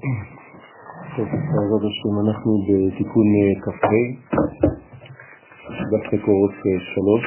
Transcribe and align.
טוב, 0.00 1.26
בעזרת 1.26 1.84
השם 1.90 2.14
אנחנו 2.24 2.58
בתיקון 2.66 3.26
כ"ה, 3.62 3.88
דף 5.90 6.12
מקורות 6.12 6.50
שלוש. 6.94 7.24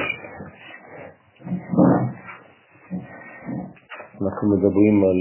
אנחנו 4.22 4.56
מדברים 4.56 5.04
על 5.04 5.18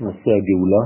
נושא 0.00 0.30
הגאולה, 0.30 0.84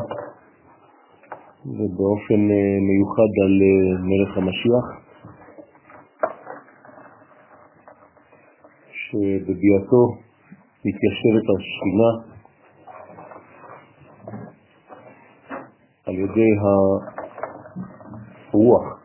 ובאופן 1.66 2.40
מיוחד 2.88 3.32
על 3.44 3.54
מלך 4.00 4.36
המשיח, 4.36 4.86
שבביאתו 8.92 10.29
מתיישבת 10.84 11.46
השכינה 11.58 12.10
על 16.06 16.14
ידי 16.14 16.50
הרוח. 18.52 19.00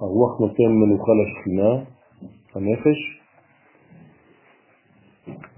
הרוח 0.00 0.40
נותן 0.40 0.70
מנוחה 0.80 1.12
לשכינה, 1.22 1.70
הנפש, 2.54 3.22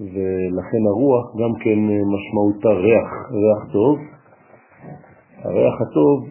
ולכן 0.01 0.83
הרוח 0.87 1.37
גם 1.37 1.53
כן 1.65 1.79
משמעותה 2.15 2.69
ריח, 2.69 3.11
ריח 3.31 3.73
טוב. 3.73 3.99
הריח 5.39 5.75
הטוב 5.81 6.29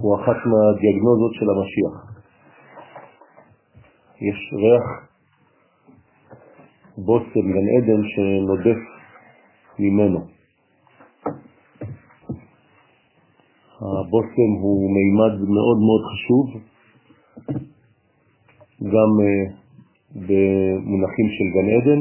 הוא 0.00 0.16
אחת 0.16 0.36
מהדיאגנוזות 0.46 1.32
של 1.34 1.46
המשיח. 1.50 2.05
יש 4.20 4.52
ריח 4.52 5.08
בוסם, 6.98 7.52
גן 7.52 7.68
עדן, 7.76 8.02
שנודף 8.08 8.80
ממנו. 9.78 10.20
הבוסם 13.80 14.50
הוא 14.60 14.90
מימד 14.96 15.34
מאוד 15.48 15.78
מאוד 15.86 16.02
חשוב, 16.12 16.46
גם 18.82 19.10
במונחים 20.14 21.26
של 21.36 21.46
גן 21.54 21.68
עדן, 21.76 22.00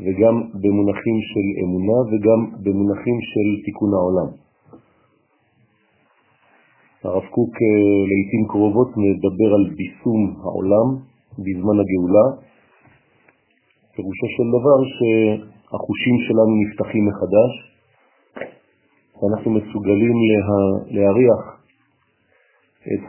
וגם 0.00 0.34
במונחים 0.62 1.18
של 1.30 1.46
אמונה, 1.64 1.98
וגם 2.10 2.62
במונחים 2.62 3.18
של 3.30 3.64
תיקון 3.64 3.90
העולם. 3.94 4.47
הרב 7.04 7.22
קוק 7.30 7.54
לעתים 8.10 8.48
קרובות 8.48 8.88
מדבר 8.96 9.54
על 9.54 9.74
ביסום 9.76 10.36
העולם 10.42 10.88
בזמן 11.38 11.76
הגאולה, 11.80 12.26
פירושו 13.94 14.26
של 14.36 14.48
דבר 14.56 14.78
שהחושים 14.96 16.16
שלנו 16.26 16.52
נפתחים 16.62 17.04
מחדש, 17.08 17.52
ואנחנו 19.22 19.50
מסוגלים 19.50 20.16
לה, 20.28 20.40
להריח 20.86 21.42
את 22.92 23.04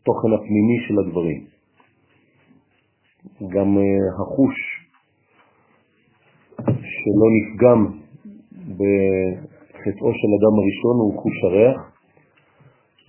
התוכן 0.00 0.32
הפנימי 0.32 0.78
של 0.88 0.98
הדברים. 0.98 1.44
גם 3.48 3.78
החוש 4.20 4.56
שלא 6.60 7.28
נפגם 7.36 7.86
בחטאו 8.68 10.10
של 10.20 10.30
אדם 10.38 10.54
הראשון 10.58 10.96
הוא 11.00 11.22
חוש 11.22 11.44
הריח, 11.44 11.91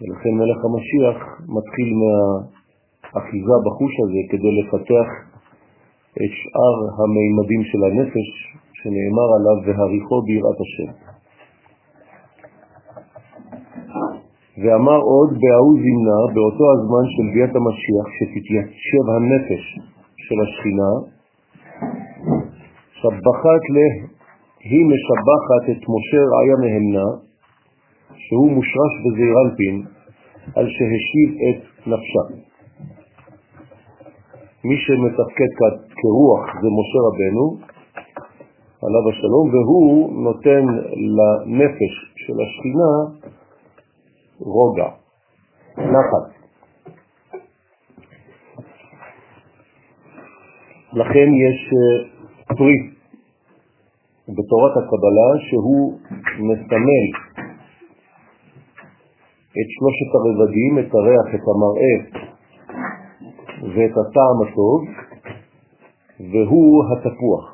ולכן 0.04 0.34
מלך 0.40 0.60
המשיח 0.66 1.18
מתחיל 1.58 1.90
מהאחיזה 2.02 3.56
בחוש 3.66 3.94
הזה 4.04 4.22
כדי 4.32 4.52
לפתח 4.60 5.10
את 6.24 6.32
שאר 6.40 6.78
המימדים 6.98 7.64
של 7.70 7.82
הנפש 7.88 8.30
שנאמר 8.80 9.30
עליו 9.38 9.58
והריחו 9.66 10.22
ביראת 10.26 10.60
השם. 10.64 10.92
ואמר 14.62 15.00
עוד 15.14 15.30
בהוא 15.42 15.74
זמנה 15.84 16.20
באותו 16.34 16.66
הזמן 16.76 17.06
של 17.14 17.26
ביאת 17.34 17.54
המשיח 17.60 18.06
שתתיישב 18.16 19.06
הנפש 19.16 19.64
של 20.26 20.38
השכינה 20.44 20.92
שבחת 23.00 23.64
לה, 23.76 23.88
היא 24.70 24.86
משבחת 24.92 25.64
את 25.72 25.82
משה 25.94 26.22
רעיה 26.32 26.56
מהמנה 26.64 27.08
שהוא 28.24 28.52
מושרש 28.52 28.94
בזעיר 29.04 29.34
אנפין 29.46 29.93
על 30.56 30.68
שהשיב 30.70 31.30
את 31.50 31.88
נפשה. 31.88 32.44
מי 34.64 34.76
שמתפקד 34.78 35.52
כרוח 35.90 36.46
זה 36.62 36.68
משה 36.80 37.00
רבנו, 37.08 37.58
עליו 38.84 39.10
השלום, 39.10 39.50
והוא 39.54 40.24
נותן 40.24 40.66
לנפש 41.18 41.94
של 42.16 42.34
השכינה 42.44 42.92
רוגע, 44.40 44.90
נחת. 45.78 46.26
לכן 50.94 51.28
יש 51.48 51.74
פרי 52.48 52.94
בתורת 54.30 54.72
הקבלה 54.78 55.30
שהוא 55.50 56.00
מסמל 56.40 57.33
את 59.60 59.70
שלושת 59.76 60.10
הרבדים, 60.18 60.80
את 60.80 60.96
הריח, 60.96 61.28
את 61.36 61.46
המראה 61.52 61.96
ואת 63.74 63.92
הטעם 63.92 64.38
הטוב, 64.44 64.82
והוא 66.32 66.84
התפוח. 66.92 67.46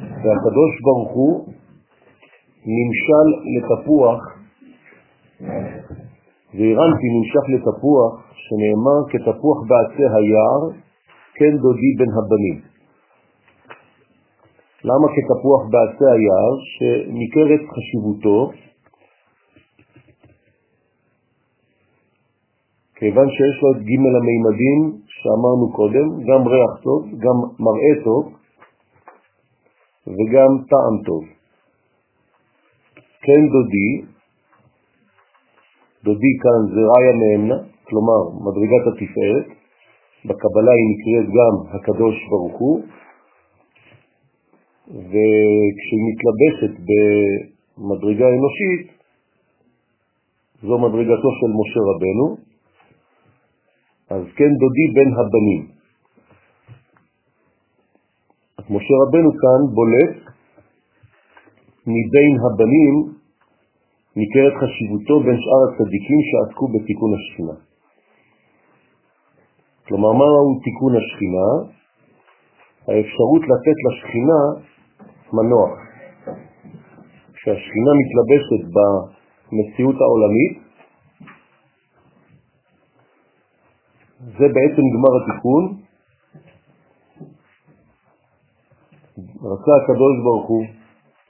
והקדוש 0.00 0.72
ברוך 0.84 1.12
הוא 1.12 1.46
נמשל 2.76 3.26
לתפוח, 3.54 4.20
ואירנטי 6.54 7.08
נמשך 7.16 7.44
לתפוח, 7.54 8.12
שנאמר 8.44 9.00
כתפוח 9.10 9.58
בעצי 9.68 10.02
היער, 10.02 10.62
כן 11.34 11.56
דודי 11.62 11.92
בין 11.98 12.10
הבנים. 12.18 12.58
למה 14.84 15.06
כתפוח 15.16 15.62
בעצי 15.72 16.04
היער? 16.14 16.52
שניכרת 16.74 17.60
חשיבותו 17.74 18.52
כיוון 22.98 23.28
שיש 23.30 23.56
לו 23.62 23.68
את 23.72 23.80
ג' 23.88 24.06
המימדים 24.18 24.80
שאמרנו 25.16 25.72
קודם, 25.72 26.06
גם 26.28 26.48
ריח 26.48 26.72
טוב, 26.82 27.00
גם 27.24 27.36
מראה 27.64 28.04
טוב 28.04 28.22
וגם 30.06 30.50
טעם 30.70 30.96
טוב. 31.06 31.24
כן 33.22 33.40
דודי, 33.52 33.90
דודי 36.04 36.32
כאן 36.42 36.60
זה 36.74 36.80
ראיה 36.90 37.12
מאמנה, 37.20 37.58
כלומר 37.88 38.20
מדרגת 38.46 38.84
התפארת, 38.90 39.46
בקבלה 40.24 40.72
היא 40.78 40.88
נקראת 40.92 41.26
גם 41.36 41.54
הקדוש 41.74 42.14
ברוך 42.30 42.58
הוא, 42.58 42.82
וכשהיא 44.88 46.02
מתלבשת 46.08 46.74
במדרגה 46.86 48.26
אנושית, 48.28 48.86
זו 50.62 50.78
מדרגתו 50.78 51.30
של 51.40 51.50
משה 51.60 51.80
רבנו, 51.90 52.45
אז 54.10 54.22
כן 54.36 54.52
דודי 54.60 54.86
בין 54.94 55.10
הבנים. 55.18 55.62
אז 58.58 58.64
משה 58.70 58.94
רבנו 59.02 59.30
כאן 59.42 59.60
בולט 59.74 60.16
מבין 61.86 62.32
הבנים 62.44 62.94
ניכרת 64.16 64.54
חשיבותו 64.60 65.20
בין 65.20 65.36
שאר 65.42 65.62
הצדיקים 65.68 66.20
שעסקו 66.28 66.68
בתיקון 66.68 67.10
השכינה. 67.16 67.56
כלומר, 69.86 70.12
מהו 70.12 70.60
תיקון 70.64 70.92
השכינה? 70.96 71.48
האפשרות 72.88 73.42
לתת 73.50 73.78
לשכינה 73.86 74.40
מנוח. 75.32 75.74
כשהשכינה 77.34 77.90
מתלבשת 78.00 78.62
במציאות 78.74 79.96
העולמית, 80.00 80.65
זה 84.26 84.46
בעצם 84.56 84.84
גמר 84.94 85.12
התיקון. 85.18 85.64
רצה 89.52 89.72
הקדוש 89.82 90.14
ברוך 90.24 90.48
הוא, 90.48 90.64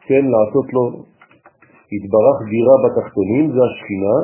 כן, 0.06 0.24
לעשות 0.34 0.66
לו 0.72 0.82
התברך 1.94 2.36
דירה 2.50 2.76
בתחתונים, 2.84 3.44
זה 3.54 3.60
השכינה, 3.68 4.16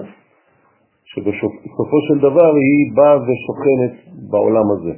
שבסופו 1.05 1.99
של 2.09 2.19
דבר 2.19 2.51
היא 2.65 2.93
באה 2.97 3.17
ושוכנת 3.27 3.95
בעולם 4.31 4.67
הזה. 4.75 4.95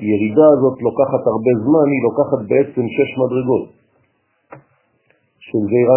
הירידה 0.00 0.46
הזאת 0.54 0.76
לוקחת 0.86 1.22
הרבה 1.32 1.52
זמן, 1.64 1.86
היא 1.92 2.02
לוקחת 2.08 2.40
בעצם 2.50 2.84
שש 2.96 3.10
מדרגות 3.22 3.68
של 5.46 5.62
זעיר. 5.70 5.88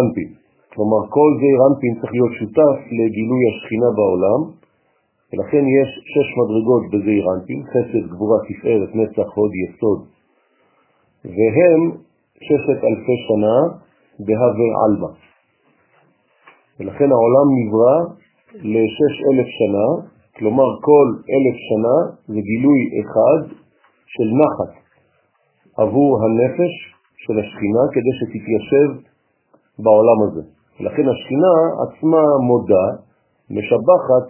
כלומר, 0.74 1.02
כל 1.16 1.30
זעיר 1.40 1.58
צריך 2.00 2.12
להיות 2.12 2.32
שותף 2.40 2.76
לגילוי 2.98 3.42
השכינה 3.50 3.90
בעולם, 3.98 4.61
ולכן 5.32 5.64
יש 5.78 5.88
שש 6.12 6.28
מדרגות 6.38 6.82
בזעיר 6.92 7.24
אנפין, 7.34 7.62
חסד, 7.70 8.04
גבורה, 8.12 8.38
תפארת, 8.48 8.90
נצח, 8.94 9.28
הוד, 9.34 9.50
יסוד, 9.62 10.00
והם 11.24 11.80
ששת 12.46 12.80
אלפי 12.88 13.16
שנה 13.28 13.56
בהווה 14.26 14.70
עלמא. 14.82 15.10
ולכן 16.80 17.08
העולם 17.12 17.46
נברא 17.58 17.96
לשש 18.54 19.14
אלף 19.28 19.48
שנה, 19.58 19.88
כלומר 20.38 20.68
כל 20.80 21.08
אלף 21.34 21.56
שנה 21.68 21.96
זה 22.26 22.40
גילוי 22.50 22.80
אחד 23.00 23.54
של 24.06 24.28
נחת 24.40 24.72
עבור 25.78 26.18
הנפש 26.24 26.72
של 27.16 27.38
השכינה 27.38 27.84
כדי 27.92 28.12
שתתיישב 28.18 28.88
בעולם 29.78 30.18
הזה. 30.26 30.42
ולכן 30.80 31.08
השכינה 31.08 31.54
עצמה 31.84 32.22
מודה, 32.48 32.86
משבחת 33.50 34.26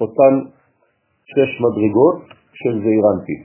לאותן 0.00 0.34
שש 1.24 1.50
מדרגות 1.64 2.22
של 2.52 2.74
זעירנטי. 2.82 3.38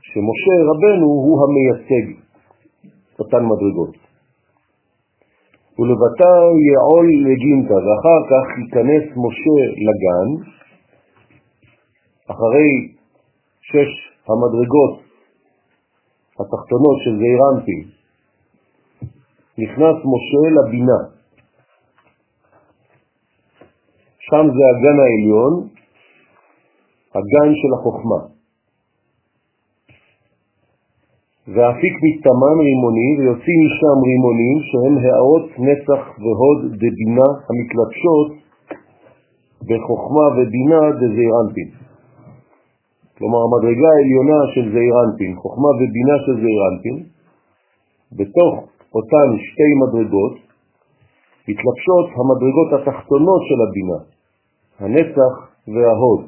שמשה 0.00 0.54
רבנו 0.70 1.06
הוא 1.06 1.36
המייצג 1.42 2.06
אותן 3.18 3.42
מדרגות. 3.52 3.94
ולבטא 5.78 6.32
יעול 6.70 7.06
לגינתא, 7.26 7.78
ואחר 7.84 8.20
כך 8.30 8.44
ייכנס 8.60 9.04
משה 9.24 9.58
לגן, 9.86 10.28
אחרי 12.32 12.70
שש 13.60 13.90
המדרגות 14.28 14.94
התחתונות 16.40 16.96
של 17.04 17.14
זעירנטי, 17.20 17.80
נכנס 19.58 19.96
משה 20.12 20.42
לבינה. 20.56 21.17
שם 24.28 24.44
זה 24.56 24.64
הגן 24.70 24.98
העליון, 25.04 25.52
הגן 27.18 27.50
של 27.60 27.70
החוכמה. 27.76 28.20
ואפיק 31.54 31.94
מתאמן 32.04 32.56
רימוני 32.66 33.10
ויוצאים 33.18 33.58
משם 33.66 33.98
רימונים 34.08 34.56
שהם 34.68 34.94
הערות 35.02 35.46
נצח 35.68 36.02
והוד 36.22 36.58
דבינה 36.82 37.28
המתלבשות 37.48 38.28
בחוכמה 39.68 40.26
ובינה 40.36 40.80
דזעירנטין. 41.00 41.70
כלומר 43.18 43.40
המדרגה 43.46 43.88
העליונה 43.94 44.38
של 44.54 44.64
זעירנטין, 44.72 45.30
חוכמה 45.42 45.70
ובינה 45.78 46.16
של 46.24 46.34
זעירנטין, 46.42 46.96
בתוך 48.18 48.54
אותן 48.94 49.28
שתי 49.48 49.70
מדרגות 49.82 50.34
מתלבשות 51.48 52.06
המדרגות 52.18 52.70
התחתונות 52.76 53.42
של 53.48 53.58
הבינה, 53.66 53.98
הנצח 54.78 55.32
וההוד. 55.68 56.26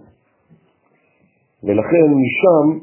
ולכן 1.64 2.06
משם 2.24 2.78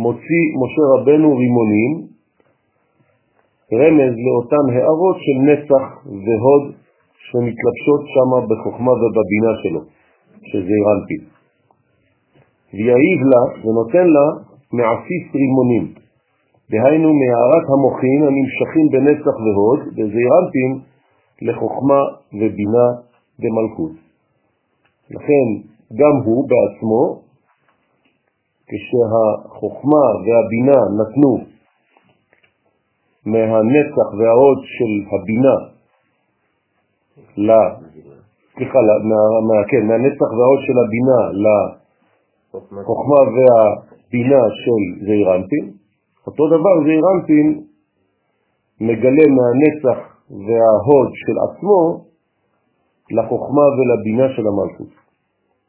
מוציא 0.00 0.44
משה 0.60 0.84
רבנו 0.94 1.36
רימונים, 1.36 1.92
רמז 3.72 4.14
לאותן 4.24 4.64
הערות 4.74 5.16
של 5.24 5.36
נצח 5.50 5.84
והוד 6.06 6.74
שמתלבשות 7.26 8.02
שם 8.14 8.30
בחוכמה 8.48 8.92
ובבינה 8.92 9.52
שלו, 9.62 9.80
שזה 10.48 10.74
רנפי. 10.86 11.18
ויעיב 12.74 13.20
לה 13.30 13.42
ונותן 13.64 14.06
לה 14.14 14.26
מעסיס 14.72 15.24
רימונים, 15.34 15.94
דהיינו 16.70 17.10
מהערת 17.20 17.66
המוחין 17.72 18.20
הנמשכים 18.26 18.86
בנצח 18.92 19.36
והוד, 19.44 19.80
וזעירנטים 19.96 20.70
לחוכמה 21.42 22.00
ובינה 22.32 22.86
במלכות. 23.38 24.03
לכן 25.10 25.46
גם 25.94 26.14
הוא 26.24 26.48
בעצמו, 26.48 27.22
כשהחוכמה 28.68 30.06
והבינה 30.24 30.80
נתנו 30.98 31.38
מהנצח 33.26 34.08
וההוד 34.18 34.58
של 34.64 34.92
הבינה, 35.12 35.56
סליחה, 38.54 38.78
מה, 39.10 39.20
מה, 39.48 39.64
כן, 39.70 39.86
מהנצח 39.86 40.30
וההוד 40.36 40.60
של 40.66 40.76
הבינה 40.84 41.20
לחוכמה 42.54 43.20
והבינה 43.34 44.42
של 44.62 45.06
זעירנטים, 45.06 45.72
אותו 46.26 46.46
דבר 46.46 46.74
זעירנטין 46.84 47.64
מגלה 48.80 49.26
מהנצח 49.36 49.98
וההוד 50.30 51.10
של 51.14 51.36
עצמו 51.44 52.04
לחוכמה 53.10 53.62
ולבינה 53.76 54.36
של 54.36 54.42
המלכות. 54.46 54.88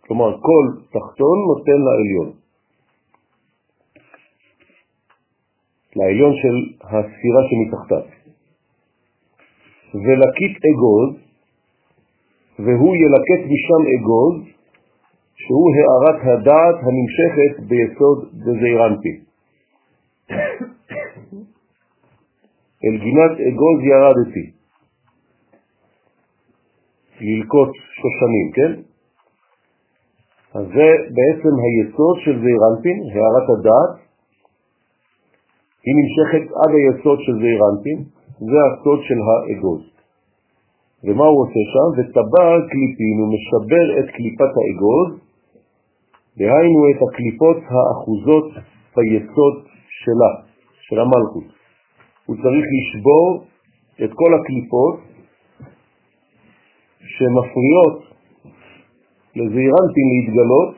כלומר, 0.08 0.32
כל 0.42 0.66
תחתון 0.86 1.38
נותן 1.48 1.80
לעליון. 1.86 2.32
לעליון 5.96 6.34
של 6.42 6.56
הספירה 6.84 7.42
שמתחתיו. 7.50 8.06
ולקית 9.94 10.58
אגוז, 10.70 11.10
והוא 12.60 12.96
ילקט 12.96 13.44
משם 13.52 13.82
אגוז, 13.96 14.36
שהוא 15.36 15.72
הערת 15.76 16.20
הדעת 16.24 16.76
הנמשכת 16.76 17.54
ביסוד 17.68 18.20
בזעירנטי. 18.34 19.16
אל 22.86 22.98
גינת 22.98 23.32
אגוז 23.32 23.80
ירדתי, 23.84 24.55
ללקוט 27.22 27.72
שושנים, 28.00 28.48
כן? 28.56 28.72
אז 30.56 30.66
זה 30.76 30.88
בעצם 31.18 31.54
היסוד 31.64 32.18
של 32.26 32.36
זעירנטין, 32.44 32.98
הערת 33.14 33.48
הדעת, 33.54 33.94
היא 35.86 35.96
נמשכת 36.00 36.46
עד 36.60 36.72
היסוד 36.76 37.20
של 37.26 37.36
זעירנטין, 37.42 38.00
זה 38.40 38.60
הסוד 38.68 39.00
של 39.08 39.20
האגוז. 39.28 39.82
ומה 41.04 41.26
הוא 41.26 41.42
עושה 41.44 41.62
שם? 41.74 41.88
וטבע 41.96 42.46
קליפין, 42.72 43.16
הוא 43.20 43.30
משבר 43.36 43.86
את 44.00 44.08
קליפת 44.16 44.52
האגוז, 44.58 45.10
דהיינו 46.38 46.82
את 46.92 47.00
הקליפות 47.06 47.58
האחוזות 47.74 48.48
ביסוד 48.96 49.56
שלה, 50.04 50.32
של 50.88 51.00
המלכות. 51.00 51.48
הוא 52.26 52.36
צריך 52.36 52.66
לשבור 52.76 53.46
את 54.04 54.12
כל 54.14 54.32
הקליפות 54.34 55.15
שמפריעות 57.14 57.98
לזעירנטים 59.36 60.08
להתגלות, 60.14 60.70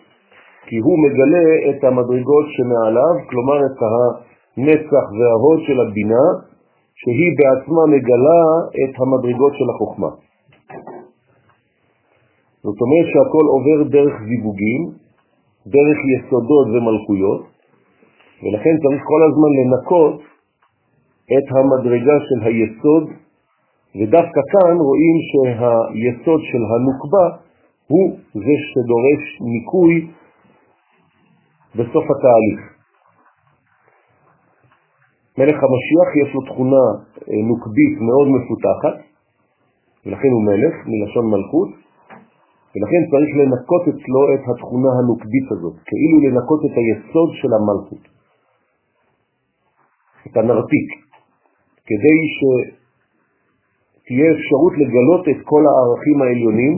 כי 0.67 0.77
הוא 0.77 0.97
מגלה 1.05 1.47
את 1.69 1.83
המדרגות 1.83 2.45
שמעליו, 2.55 3.13
כלומר 3.29 3.57
את 3.65 3.77
הנצח 3.87 5.05
וההוד 5.17 5.59
של 5.67 5.77
הבינה, 5.81 6.25
שהיא 6.99 7.31
בעצמה 7.37 7.83
מגלה 7.95 8.43
את 8.81 8.93
המדרגות 8.99 9.53
של 9.59 9.67
החוכמה. 9.75 10.11
זאת 12.63 12.79
אומרת 12.83 13.07
שהכל 13.11 13.45
עובר 13.53 13.77
דרך 13.95 14.15
זיווגים, 14.29 14.81
דרך 15.67 15.99
יסודות 16.13 16.67
ומלכויות, 16.73 17.41
ולכן 18.43 18.75
צריך 18.83 19.01
כל 19.11 19.21
הזמן 19.27 19.51
לנקות 19.59 20.15
את 21.35 21.45
המדרגה 21.55 22.17
של 22.27 22.39
היסוד, 22.47 23.05
ודווקא 23.95 24.41
כאן 24.51 24.75
רואים 24.87 25.15
שהיסוד 25.29 26.41
של 26.51 26.63
הנוקבה 26.71 27.27
הוא 27.87 28.17
זה 28.33 28.55
שדורש 28.69 29.23
ניקוי 29.53 30.11
בסוף 31.75 32.05
התהליך. 32.11 32.59
מלך 35.37 35.57
המשיח 35.63 36.09
יש 36.21 36.29
לו 36.35 36.41
תכונה 36.41 36.85
אה, 37.29 37.41
נוקבית 37.49 37.95
מאוד 38.07 38.27
מפותחת, 38.35 38.95
ולכן 40.05 40.31
הוא 40.35 40.43
מלך, 40.49 40.75
מלשון 40.91 41.25
מלכות, 41.33 41.69
ולכן 42.71 43.01
צריך 43.11 43.31
לנקות 43.39 43.83
אצלו 43.91 44.21
את 44.33 44.43
התכונה 44.51 44.89
הנוקבית 44.97 45.47
הזאת, 45.51 45.75
כאילו 45.87 46.17
לנקות 46.25 46.61
את 46.65 46.75
היסוד 46.79 47.29
של 47.39 47.51
המלכות, 47.57 48.03
את 50.27 50.37
הנרתיק, 50.37 50.89
כדי 51.87 52.19
שתהיה 54.07 54.31
אפשרות 54.35 54.73
לגלות 54.81 55.23
את 55.31 55.39
כל 55.43 55.63
הערכים 55.67 56.21
העליונים 56.21 56.73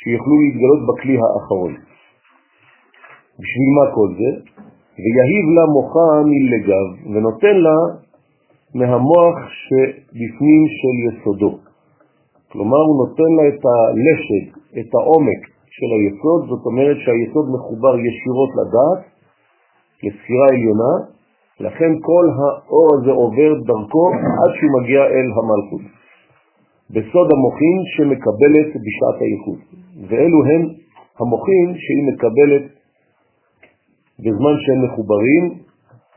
שיוכלו 0.00 0.34
להתגלות 0.42 0.80
בכלי 0.88 1.16
האחרון. 1.22 1.72
בשביל 3.40 3.70
מה 3.78 3.86
כל 3.94 4.08
זה? 4.18 4.30
ויהיב 5.02 5.46
לה 5.56 5.64
מוחה 5.76 6.08
מלגב, 6.30 6.86
ונותן 7.12 7.56
לה 7.66 7.78
מהמוח 8.74 9.36
שבפנים 9.64 10.62
של 10.78 10.94
יסודו. 11.06 11.58
כלומר, 12.52 12.82
הוא 12.88 12.96
נותן 13.02 13.30
לה 13.36 13.44
את 13.48 13.62
הלשד, 13.70 14.44
את 14.80 14.94
העומק 14.94 15.42
של 15.76 15.90
היסוד, 15.96 16.40
זאת 16.50 16.66
אומרת 16.66 16.96
שהיסוד 17.04 17.46
מחובר 17.54 17.94
ישירות 18.06 18.50
לדעת, 18.60 19.00
לספירה 20.04 20.46
עליונה, 20.48 20.94
לכן 21.60 21.92
כל 22.08 22.26
האור 22.38 22.88
הזה 22.94 23.10
עובר 23.10 23.50
דרכו 23.66 24.06
עד 24.40 24.50
שהוא 24.56 24.72
מגיע 24.80 25.00
אל 25.14 25.28
המלכות. 25.36 25.93
בסוד 26.90 27.28
המוחין 27.32 27.78
שמקבלת 27.96 28.68
בשעת 28.84 29.16
הייחוד. 29.20 29.58
ואלו 30.08 30.38
הם 30.44 30.62
המוחים 31.20 31.68
שהיא 31.82 32.04
מקבלת 32.12 32.64
בזמן 34.18 34.54
שהם 34.62 34.84
מחוברים, 34.84 35.44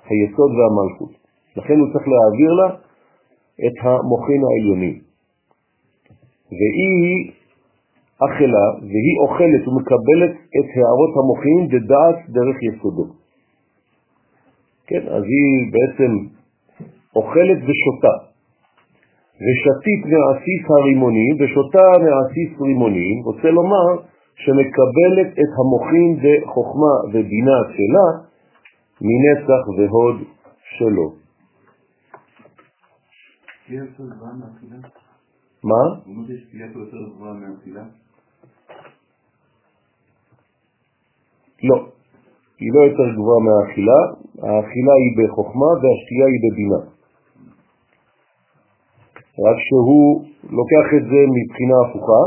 היסוד 0.09 0.51
והמלכות. 0.57 1.11
לכן 1.55 1.79
הוא 1.79 1.87
צריך 1.93 2.05
להעביר 2.07 2.53
לה 2.53 2.67
את 3.65 3.77
המוחים 3.81 4.41
העליונים. 4.45 4.99
והיא 6.51 7.31
אכלה, 8.25 8.65
והיא 8.81 9.17
אוכלת 9.23 9.67
ומקבלת 9.67 10.33
את 10.57 10.67
הערות 10.75 11.13
המוחים 11.19 11.67
בדעת 11.67 12.29
דרך 12.29 12.57
יסודו. 12.63 13.05
כן, 14.87 15.07
אז 15.07 15.23
היא 15.23 15.73
בעצם 15.73 16.11
אוכלת 17.15 17.57
ושותה. 17.57 18.15
ושתית 19.43 20.01
מעסיס 20.05 20.63
הרימונים 20.69 21.33
ושותה 21.39 21.87
מעסיס 22.05 22.61
רימונים, 22.61 23.23
רוצה 23.23 23.51
לומר 23.51 23.87
שמקבלת 24.35 25.29
את 25.33 25.51
המוחים 25.59 26.09
בחוכמה 26.23 26.95
ובינה 27.09 27.59
שלה 27.75 28.07
מנצח 29.01 29.63
והוד 29.77 30.15
שלו. 30.77 31.07
מה? 35.63 35.83
לא, 41.63 41.87
היא 42.59 42.71
לא 42.73 42.79
יותר 42.79 43.13
גבוהה 43.13 43.39
מהאכילה, 43.39 43.99
האכילה 44.43 44.93
היא 45.01 45.11
בחוכמה 45.17 45.69
והשתייה 45.81 46.27
היא 46.31 46.41
בבינה. 46.43 46.96
רק 49.45 49.57
שהוא 49.59 50.23
לוקח 50.43 50.87
את 50.97 51.03
זה 51.11 51.19
מבחינה 51.37 51.75
הפוכה, 51.85 52.23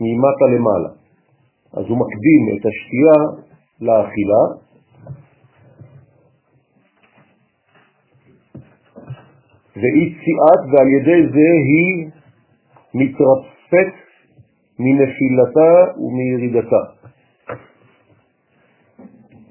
ממטה 0.00 0.46
למעלה. 0.54 0.88
אז 1.72 1.84
הוא 1.88 1.98
מקדים 1.98 2.42
את 2.54 2.62
השתייה 2.66 3.18
לאכילה, 3.80 4.42
והיא 9.76 10.14
ציעת, 10.20 10.62
ועל 10.72 10.88
ידי 10.88 11.20
זה 11.32 11.48
היא 11.68 12.10
מתרפאת 12.94 13.92
מנפילתה 14.78 15.72
ומירידתה. 15.98 16.82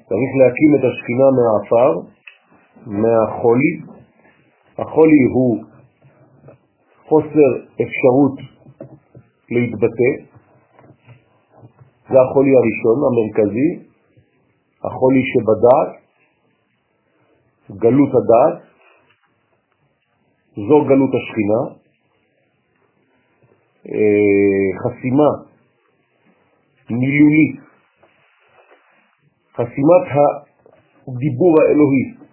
צריך 0.09 0.31
להקים 0.39 0.75
את 0.75 0.83
השכינה 0.89 1.27
מהעפר, 1.37 1.91
מהחולי. 2.85 3.81
החולי 4.77 5.23
הוא 5.33 5.63
חוסר 7.09 7.49
אפשרות 7.73 8.39
להתבטא, 9.51 10.11
זה 12.09 12.17
החולי 12.21 12.51
הראשון, 12.59 12.97
המרכזי, 13.07 13.89
החולי 14.83 15.21
שבדעת, 15.31 16.01
גלות 17.71 18.09
הדעת, 18.09 18.63
זו 20.55 20.85
גלות 20.85 21.09
השכינה, 21.19 21.61
אה, 23.89 24.67
חסימה 24.81 25.29
מילולית, 26.89 27.59
חסימת 29.53 30.05
הדיבור 31.07 31.55
האלוהי, 31.61 32.24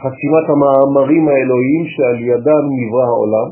חסימת 0.00 0.46
המאמרים 0.52 1.24
האלוהיים 1.28 1.84
שעל 1.94 2.18
ידם 2.20 2.64
נברא 2.78 3.04
העולם, 3.12 3.48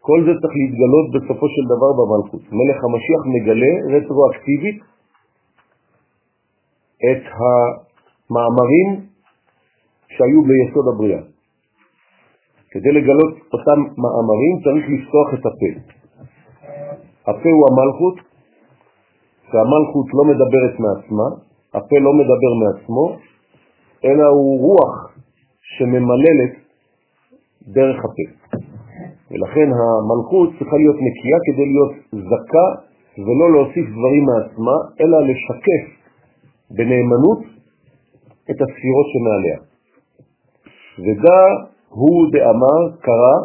כל 0.00 0.18
זה 0.26 0.32
צריך 0.40 0.54
להתגלות 0.60 1.06
בסופו 1.14 1.46
של 1.54 1.64
דבר 1.72 1.90
במלכות. 1.98 2.42
מלך 2.52 2.78
המשיח 2.84 3.22
מגלה 3.34 3.72
רטרואקטיבית 3.94 4.78
את 7.10 7.22
המאמרים 7.38 8.88
שהיו 10.08 10.40
ביסוד 10.48 10.86
הבריאה. 10.94 11.22
כדי 12.70 12.92
לגלות 12.92 13.34
אותם 13.52 13.80
מאמרים 14.02 14.54
צריך 14.64 14.84
לפתוח 14.94 15.28
את 15.34 15.46
הפה. 15.46 15.70
הפה 17.30 17.48
הוא 17.56 17.64
המלכות, 17.70 18.16
והמלכות 19.52 20.06
לא 20.16 20.24
מדברת 20.30 20.74
מעצמה, 20.80 21.28
הפה 21.74 21.96
לא 22.00 22.12
מדבר 22.12 22.52
מעצמו, 22.62 23.16
אלא 24.04 24.24
הוא 24.26 24.60
רוח 24.60 25.09
שממללת 25.76 26.52
דרך 27.66 27.98
הפה. 28.04 28.26
ולכן 29.30 29.68
המלכות 29.80 30.48
צריכה 30.58 30.76
להיות 30.76 30.96
נקייה 31.06 31.38
כדי 31.46 31.66
להיות 31.72 31.92
זכה 32.30 32.68
ולא 33.24 33.52
להוסיף 33.52 33.86
דברים 33.94 34.24
מעצמה, 34.30 34.76
אלא 35.00 35.18
לשקף 35.28 35.84
בנאמנות 36.70 37.40
את 38.50 38.58
הספירות 38.64 39.06
שמעליה. 39.12 39.58
ודע 40.98 41.40
הוא 41.88 42.30
דאמר, 42.32 42.80
קרא, 43.00 43.36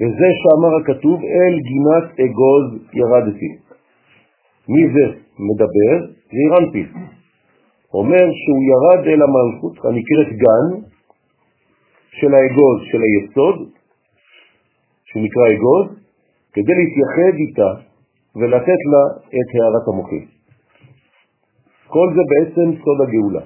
וזה 0.00 0.28
שאמר 0.40 0.72
הכתוב, 0.80 1.20
אל 1.20 1.54
גינת 1.70 2.20
אגוז 2.20 2.66
ירדתי. 2.94 3.50
מי 4.68 4.82
זה 4.94 5.06
מדבר? 5.38 6.06
זה 6.30 6.38
אירנפי. 6.44 6.86
אומר 7.94 8.26
שהוא 8.40 8.62
ירד 8.70 9.06
אל 9.06 9.22
המלכות 9.22 9.76
הנקראת 9.84 10.28
גן 10.42 10.90
של 12.10 12.34
האגוז 12.34 12.78
של 12.90 13.02
היסוד, 13.02 13.68
שנקרא 15.04 15.44
אגוז, 15.54 15.86
כדי 16.52 16.74
להתייחד 16.80 17.34
איתה 17.38 17.70
ולתת 18.36 18.80
לה 18.92 19.02
את 19.26 19.48
הערת 19.54 19.88
המוחים. 19.88 20.26
כל 21.86 22.08
זה 22.14 22.22
בעצם 22.30 22.66
סוד 22.84 22.98
הגאולה. 23.02 23.44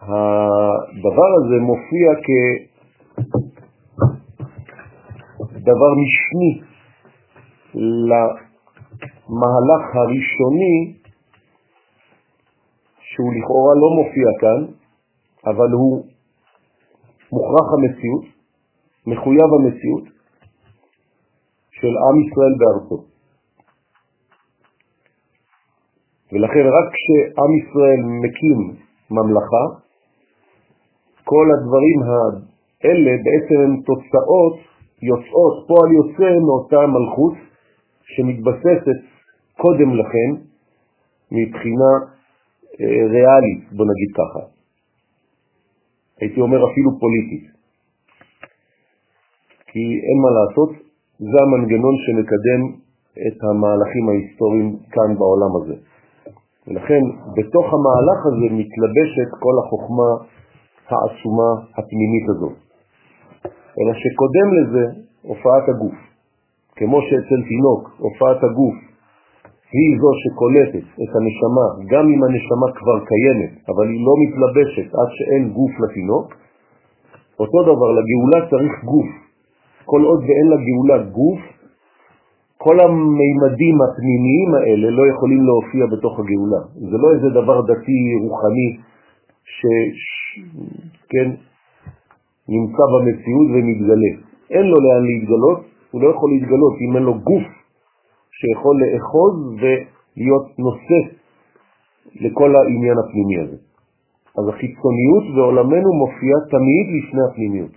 הדבר 0.00 1.30
הזה 1.38 1.56
מופיע 1.60 2.08
כדבר 5.56 5.92
משני 6.02 6.52
למהלך 8.10 9.84
הראשוני 9.94 10.76
שהוא 13.00 13.32
לכאורה 13.34 13.74
לא 13.74 13.88
מופיע 13.98 14.28
כאן, 14.40 14.60
אבל 15.46 15.70
הוא 15.72 16.06
מוכרח 17.32 17.68
המציאות, 17.74 18.24
מחויב 19.06 19.50
המציאות 19.58 20.04
של 21.70 21.92
עם 22.04 22.16
ישראל 22.22 22.54
בארצו. 22.58 23.04
ולכן 26.32 26.64
רק 26.76 26.86
כשעם 26.94 27.50
ישראל 27.60 28.00
מקים 28.22 28.58
ממלכה, 29.10 29.64
כל 31.24 31.46
הדברים 31.54 31.98
האלה 32.02 33.10
בעצם 33.24 33.58
הם 33.64 33.82
תוצאות 33.82 34.56
יוצאות, 35.02 35.66
פועל 35.68 35.92
יוצא 35.92 36.38
מאותה 36.46 36.86
מלכות 36.86 37.34
שמתבססת 38.02 39.00
קודם 39.56 39.94
לכן 39.94 40.30
מבחינה 41.32 41.92
אה, 42.80 43.06
ריאלית, 43.10 43.72
בוא 43.72 43.86
נגיד 43.86 44.10
ככה. 44.16 44.55
הייתי 46.20 46.40
אומר 46.40 46.60
אפילו 46.72 46.90
פוליטית. 47.00 47.46
כי 49.70 49.84
אין 50.06 50.18
מה 50.24 50.30
לעשות, 50.38 50.70
זה 51.18 51.38
המנגנון 51.44 51.94
שמקדם 52.04 52.60
את 53.26 53.38
המהלכים 53.44 54.04
ההיסטוריים 54.08 54.68
כאן 54.92 55.10
בעולם 55.18 55.52
הזה. 55.58 55.76
ולכן 56.66 57.02
בתוך 57.36 57.66
המהלך 57.74 58.18
הזה 58.28 58.46
מתלבשת 58.60 59.30
כל 59.42 59.54
החוכמה 59.62 60.10
העצומה 60.88 61.50
הפנימית 61.76 62.26
הזו. 62.28 62.50
אלא 63.78 63.92
שקודם 64.02 64.48
לזה 64.56 64.84
הופעת 65.22 65.68
הגוף. 65.68 65.94
כמו 66.76 66.98
שאצל 67.02 67.40
תינוק 67.48 67.82
הופעת 67.98 68.44
הגוף 68.44 68.85
היא 69.72 69.90
זו 70.00 70.10
שקולטת 70.22 70.86
את 71.02 71.10
הנשמה, 71.16 71.66
גם 71.92 72.04
אם 72.12 72.20
הנשמה 72.24 72.68
כבר 72.78 72.98
קיימת, 73.10 73.52
אבל 73.70 73.86
היא 73.88 74.00
לא 74.06 74.14
מתלבשת 74.22 74.88
עד 74.94 75.10
שאין 75.16 75.48
גוף 75.48 75.72
לתינוק, 75.82 76.26
אותו 77.40 77.62
דבר, 77.62 77.88
לגאולה 77.98 78.50
צריך 78.50 78.84
גוף. 78.84 79.10
כל 79.84 80.02
עוד 80.02 80.20
ואין 80.20 80.46
לגאולה 80.54 80.98
גוף, 81.10 81.40
כל 82.58 82.80
המימדים 82.80 83.76
הפנימיים 83.82 84.50
האלה 84.54 84.90
לא 84.90 85.02
יכולים 85.12 85.42
להופיע 85.46 85.86
בתוך 85.92 86.14
הגאולה. 86.20 86.62
זה 86.90 86.96
לא 87.02 87.08
איזה 87.14 87.28
דבר 87.30 87.60
דתי, 87.60 88.00
רוחני, 88.22 88.70
שכן, 89.56 91.28
נמצא 92.48 92.84
במציאות 92.92 93.48
ומתגלה. 93.54 94.12
אין 94.50 94.66
לו 94.66 94.76
לאן 94.80 95.02
להתגלות, 95.06 95.60
הוא 95.90 96.02
לא 96.02 96.08
יכול 96.08 96.30
להתגלות 96.30 96.74
אם 96.80 96.96
אין 96.96 97.02
לו 97.02 97.14
גוף 97.14 97.55
שיכול 98.38 98.76
לאחוז 98.82 99.34
ולהיות 99.60 100.58
נושא 100.58 101.00
לכל 102.20 102.56
העניין 102.56 102.96
הפנימי 102.98 103.38
הזה. 103.42 103.56
אז 104.38 104.44
החיצוניות 104.48 105.24
בעולמנו 105.34 105.92
מופיעה 105.92 106.38
תמיד 106.50 106.86
לפני 106.96 107.22
הפנימיות. 107.30 107.74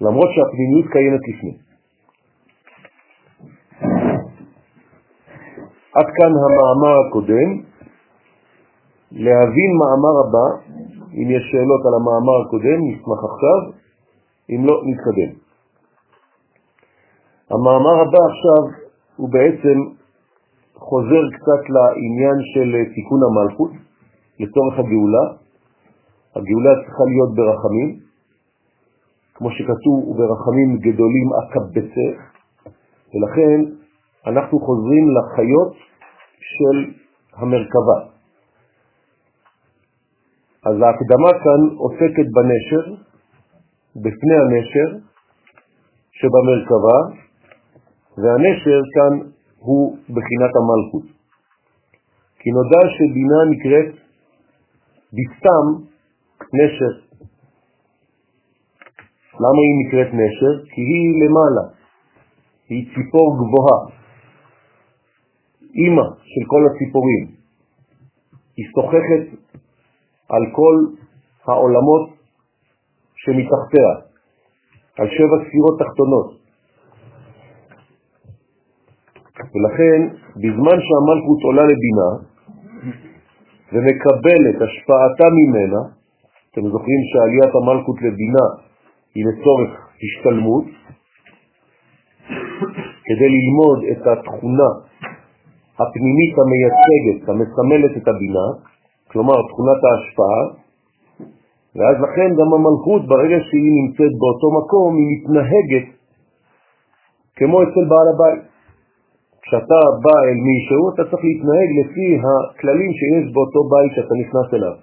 למרות 0.00 0.28
שהפנימיות 0.34 0.86
קיימת 0.92 1.20
לפני. 1.28 1.54
עד 5.94 6.06
כאן 6.16 6.32
המאמר 6.44 6.94
הקודם. 7.06 7.72
להבין 9.12 9.70
מאמר 9.80 10.14
הבא, 10.22 10.46
אם 11.14 11.30
יש 11.30 11.42
שאלות 11.52 11.82
על 11.86 11.94
המאמר 11.94 12.36
הקודם, 12.46 12.78
נשמח 12.88 13.20
עכשיו, 13.30 13.58
אם 14.50 14.60
לא, 14.66 14.74
נתקדם. 14.86 15.32
המאמר 17.50 17.96
הבא 18.00 18.22
עכשיו 18.30 18.81
הוא 19.16 19.28
בעצם 19.32 19.78
חוזר 20.74 21.22
קצת 21.36 21.62
לעניין 21.74 22.38
של 22.54 22.68
תיקון 22.94 23.20
המלכות 23.26 23.70
לצורך 24.40 24.74
הגאולה. 24.78 25.24
הגאולה 26.36 26.72
צריכה 26.82 27.04
להיות 27.12 27.30
ברחמים, 27.36 27.98
כמו 29.34 29.50
שכתוב, 29.50 30.08
וברחמים 30.08 30.78
גדולים 30.78 31.28
אקבצך, 31.40 32.16
ולכן 33.12 33.58
אנחנו 34.26 34.58
חוזרים 34.58 35.04
לחיות 35.16 35.72
של 36.40 36.76
המרכבה. 37.36 37.98
אז 40.66 40.76
ההקדמה 40.82 41.30
כאן 41.44 41.76
עוסקת 41.76 42.26
בנשר, 42.34 42.84
בפני 43.96 44.36
הנשר 44.42 44.88
שבמרכבה, 46.12 46.98
והנשר 48.18 48.80
כאן 48.94 49.28
הוא 49.58 49.96
בחינת 49.96 50.52
המלכות. 50.58 51.06
כי 52.38 52.50
נודע 52.50 52.82
שבינה 52.94 53.40
נקראת 53.50 53.88
בסתם 55.16 55.64
נשר. 56.58 56.94
למה 59.34 59.60
היא 59.64 59.74
נקראת 59.80 60.14
נשר? 60.14 60.64
כי 60.64 60.80
היא 60.80 61.22
למעלה, 61.22 61.64
היא 62.68 62.86
ציפור 62.94 63.28
גבוהה, 63.40 63.78
אימא 65.74 66.06
של 66.22 66.44
כל 66.46 66.62
הציפורים. 66.68 67.26
היא 68.56 68.66
שוחחת 68.74 69.24
על 70.28 70.42
כל 70.56 70.76
העולמות 71.46 72.10
שמתחתיה, 73.14 73.90
על 74.98 75.08
שבע 75.08 75.36
ספירות 75.44 75.78
תחתונות. 75.78 76.41
ולכן, 79.54 79.98
בזמן 80.36 80.78
שהמלכות 80.86 81.40
עולה 81.44 81.62
לבינה 81.62 82.10
ומקבלת 83.72 84.56
השפעתה 84.62 85.26
ממנה, 85.38 85.80
אתם 86.50 86.64
זוכרים 86.72 87.00
שעליית 87.10 87.54
המלכות 87.54 87.96
לבינה 88.02 88.46
היא 89.14 89.24
לצורך 89.28 89.70
השתלמות, 90.04 90.64
כדי 93.06 93.28
ללמוד 93.36 93.78
את 93.92 94.02
התכונה 94.06 94.70
הפנימית 95.80 96.34
המייצגת, 96.42 97.28
המסמלת 97.28 97.96
את 97.96 98.08
הבינה, 98.08 98.46
כלומר 99.10 99.34
תכונת 99.48 99.80
ההשפעה, 99.84 100.42
ואז 101.76 101.96
לכן 102.04 102.28
גם 102.38 102.48
המלכות, 102.54 103.08
ברגע 103.08 103.38
שהיא 103.48 103.72
נמצאת 103.80 104.12
באותו 104.20 104.48
מקום, 104.60 104.96
היא 104.96 105.06
מתנהגת 105.12 105.86
כמו 107.36 107.62
אצל 107.62 107.84
בעל 107.90 108.08
הבית. 108.14 108.51
כשאתה 109.42 109.80
בא 110.04 110.16
אל 110.26 110.38
מישהו, 110.48 110.80
אתה 110.94 111.02
צריך 111.10 111.24
להתנהג 111.28 111.68
לפי 111.80 112.08
הכללים 112.24 112.92
שיש 112.98 113.24
באותו 113.34 113.60
בית 113.72 113.92
שאתה 113.96 114.14
נכנס 114.22 114.48
אליו. 114.54 114.76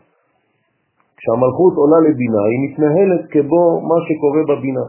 כשהמלכות 1.17 1.73
עולה 1.81 1.99
לבינה, 2.07 2.43
היא 2.49 2.59
מתנהלת 2.65 3.23
כבו 3.31 3.63
מה 3.89 3.97
שקורה 4.07 4.41
בבינה. 4.49 4.85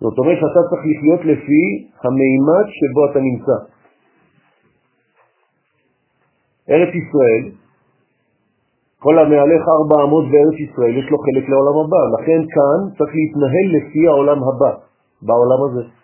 זאת 0.00 0.18
אומרת 0.18 0.38
שאתה 0.40 0.60
צריך 0.68 0.82
לחיות 0.90 1.20
לפי 1.32 1.62
המימד 2.04 2.66
שבו 2.78 3.00
אתה 3.10 3.20
נמצא. 3.28 3.56
ארץ 6.70 6.92
ישראל, 6.94 7.44
כל 8.98 9.18
המהלך 9.18 9.62
ארבע 9.76 9.96
אמות 10.04 10.24
בארץ 10.30 10.58
ישראל 10.66 10.94
יש 10.98 11.06
לו 11.10 11.18
חלק 11.18 11.48
לעולם 11.48 11.76
הבא, 11.82 12.02
לכן 12.14 12.40
כאן 12.54 12.78
צריך 12.98 13.12
להתנהל 13.18 13.66
לפי 13.76 14.08
העולם 14.08 14.38
הבא, 14.48 14.72
בעולם 15.22 15.60
הזה. 15.66 15.97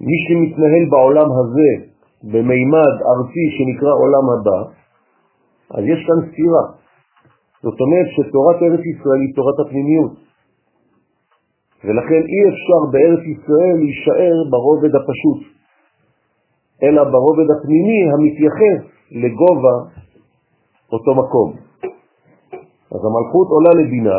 מי 0.00 0.16
שמתנהל 0.24 0.84
בעולם 0.90 1.28
הזה 1.40 1.70
במימד 2.32 2.94
ארצי 3.12 3.44
שנקרא 3.56 3.92
עולם 4.02 4.26
הבא, 4.34 4.60
אז 5.74 5.82
יש 5.92 6.00
כאן 6.06 6.18
סתירה. 6.28 6.64
זאת 7.62 7.78
אומרת 7.80 8.08
שתורת 8.14 8.58
ארץ 8.62 8.84
ישראל 8.92 9.20
היא 9.24 9.34
תורת 9.36 9.58
הפנימיות. 9.66 10.12
ולכן 11.84 12.22
אי 12.32 12.40
אפשר 12.52 12.80
בארץ 12.92 13.22
ישראל 13.34 13.76
להישאר 13.82 14.36
ברובד 14.50 14.92
הפשוט, 14.98 15.40
אלא 16.82 17.04
ברובד 17.04 17.48
הפנימי 17.54 18.00
המתייחס 18.12 18.80
לגובה 19.22 19.76
אותו 20.92 21.14
מקום. 21.14 21.48
אז 22.94 23.00
המלכות 23.06 23.48
עולה 23.54 23.72
לבינה, 23.80 24.18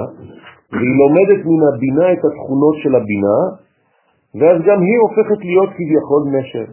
והיא 0.72 0.96
לומדת 1.02 1.42
מן 1.46 1.62
הבינה 1.70 2.14
את 2.14 2.22
התכונות 2.26 2.76
של 2.84 2.96
הבינה, 2.96 3.38
ואז 4.36 4.58
גם 4.68 4.80
היא 4.88 4.98
הופכת 5.06 5.40
להיות 5.50 5.70
כביכול 5.78 6.24
נשר. 6.36 6.68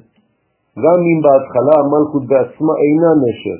גם 0.84 0.98
אם 1.08 1.18
בהתחלה 1.24 1.74
המלכות 1.82 2.24
בעצמה 2.30 2.74
אינה 2.84 3.10
נשר, 3.24 3.58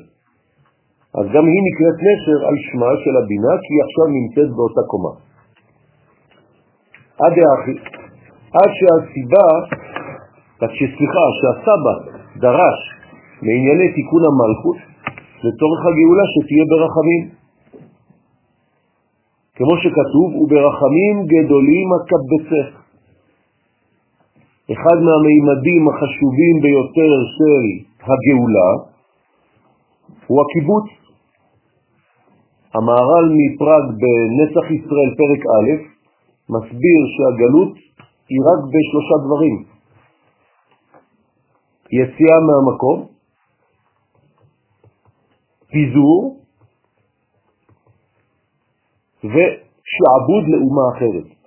אז 1.17 1.25
גם 1.35 1.45
היא 1.51 1.61
נקראת 1.67 1.97
נשר 2.07 2.39
על 2.47 2.55
שמה 2.67 2.91
של 3.03 3.15
הבינה, 3.21 3.53
כי 3.63 3.69
היא 3.73 3.83
עכשיו 3.85 4.05
נמצאת 4.17 4.49
באותה 4.55 4.83
קומה. 4.91 5.13
עד 7.23 7.33
האחי, 7.43 7.77
עד 8.59 8.71
שהסיבה, 8.77 9.47
עד 10.61 10.71
שסליחה, 10.77 11.25
שהסבא 11.39 11.95
דרש 12.43 12.79
מענייני 13.41 13.87
תיקון 13.95 14.23
המלכות 14.29 14.77
לצורך 15.45 15.79
הגאולה 15.87 16.25
שתהיה 16.33 16.65
ברחמים. 16.71 17.23
כמו 19.55 19.73
שכתוב, 19.83 20.27
וברחמים 20.41 21.15
גדולים 21.31 21.87
הקבצך. 21.95 22.78
אחד 24.73 24.97
מהמימדים 25.05 25.83
החשובים 25.89 26.55
ביותר 26.63 27.11
של 27.35 27.63
הגאולה 28.09 28.71
הוא 30.27 30.41
הקיבוץ. 30.41 30.87
המהר"ל 32.73 33.27
מפראג 33.39 33.85
בנצח 34.01 34.65
ישראל 34.77 35.09
פרק 35.19 35.41
א' 35.55 35.69
מסביר 36.49 37.01
שהגלות 37.13 37.73
היא 38.29 38.41
רק 38.49 38.59
בשלושה 38.73 39.15
דברים. 39.25 39.63
יציאה 41.91 42.37
מהמקום, 42.47 43.07
פיזור 45.71 46.39
ושעבוד 49.23 50.43
לאומה 50.47 50.97
אחרת. 50.97 51.38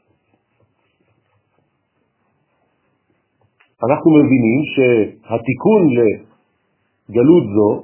אנחנו 3.87 4.11
מבינים 4.11 4.61
שהתיקון 4.73 5.83
לגלות 5.97 7.45
זו 7.55 7.83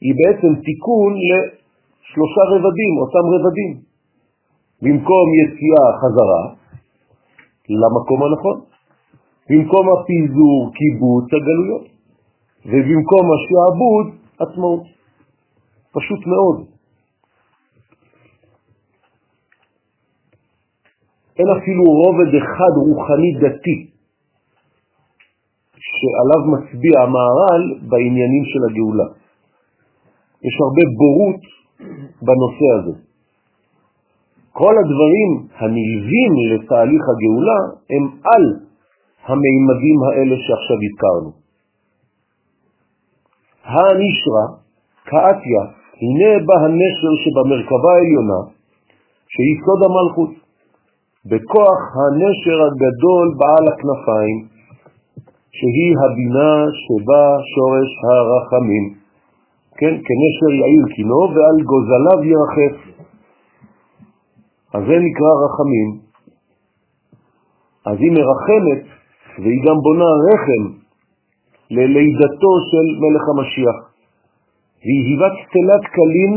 היא 0.00 0.14
בעצם 0.20 0.52
תיקון 0.66 1.12
לשלושה 1.28 2.42
רבדים, 2.52 2.92
אותם 3.02 3.24
רבדים. 3.34 3.72
במקום 4.82 5.26
יציאה 5.40 5.86
חזרה 6.00 6.42
למקום 7.68 8.22
הנכון, 8.22 8.58
במקום 9.50 9.84
הפיזור 9.94 10.72
קיבוץ 10.78 11.24
הגלויות, 11.36 11.86
ובמקום 12.66 13.24
השעבוד 13.34 14.06
עצמאות. 14.38 14.82
פשוט 15.92 16.26
מאוד. 16.26 16.66
אין 21.38 21.48
אפילו 21.58 21.84
רובד 21.84 22.34
אחד 22.42 22.72
רוחני 22.86 23.32
דתי 23.40 23.97
שעליו 25.98 26.40
מצביע 26.52 27.00
המהר"ל 27.00 27.64
בעניינים 27.88 28.44
של 28.44 28.60
הגאולה. 28.70 29.08
יש 30.46 30.54
הרבה 30.64 30.84
בורות 30.98 31.40
בנושא 32.22 32.68
הזה. 32.78 32.94
כל 34.52 34.74
הדברים 34.78 35.30
הנלווים 35.58 36.32
לתהליך 36.50 37.02
הגאולה 37.12 37.60
הם 37.90 38.04
על 38.24 38.44
המימדים 39.26 39.98
האלה 40.06 40.36
שעכשיו 40.44 40.78
הזכרנו. 40.86 41.30
הנשרה, 43.64 44.46
כאתיה, 45.04 45.62
הנה 46.02 46.30
בא 46.46 46.56
הנשר 46.64 47.12
שבמרכבה 47.22 47.92
העליונה, 47.94 48.40
שהיא 49.32 49.56
סוד 49.64 49.80
המלכות. 49.86 50.30
בכוח 51.30 51.80
הנשר 51.98 52.58
הגדול 52.66 53.26
בעל 53.38 53.64
הכנפיים, 53.72 54.57
שהיא 55.56 55.92
הבינה 56.02 56.52
שבה 56.82 57.24
שורש 57.52 57.90
הרחמים. 58.04 58.84
כן, 59.78 59.94
כנשר 60.06 60.50
יעיל 60.60 60.84
קינו 60.94 61.22
ועל 61.34 61.58
גוזליו 61.70 62.18
ירחף. 62.32 62.76
אז 64.74 64.82
זה 64.88 64.96
נקרא 65.06 65.32
רחמים. 65.44 65.88
אז 67.86 67.96
היא 68.00 68.12
מרחמת 68.18 68.82
והיא 69.38 69.62
גם 69.66 69.76
בונה 69.84 70.10
רחם 70.26 70.62
ללידתו 71.70 72.52
של 72.70 72.86
מלך 73.02 73.24
המשיח. 73.32 73.78
והיא 74.82 75.04
היבת 75.06 75.34
סטלת 75.44 75.84
קלים 75.96 76.32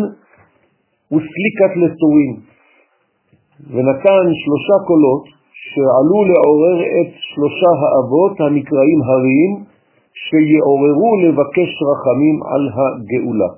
וסליקת 1.12 1.72
לסורים, 1.82 2.32
ונתן 3.70 4.26
שלושה 4.42 4.78
קולות 4.88 5.41
שעלו 5.70 6.20
לעורר 6.30 6.78
את 6.98 7.12
שלושה 7.30 7.72
האבות 7.82 8.36
הנקראים 8.42 9.00
הריים, 9.08 9.52
שיעוררו 10.24 11.12
לבקש 11.24 11.72
רחמים 11.90 12.38
על 12.52 12.64
הגאולה. 12.76 13.52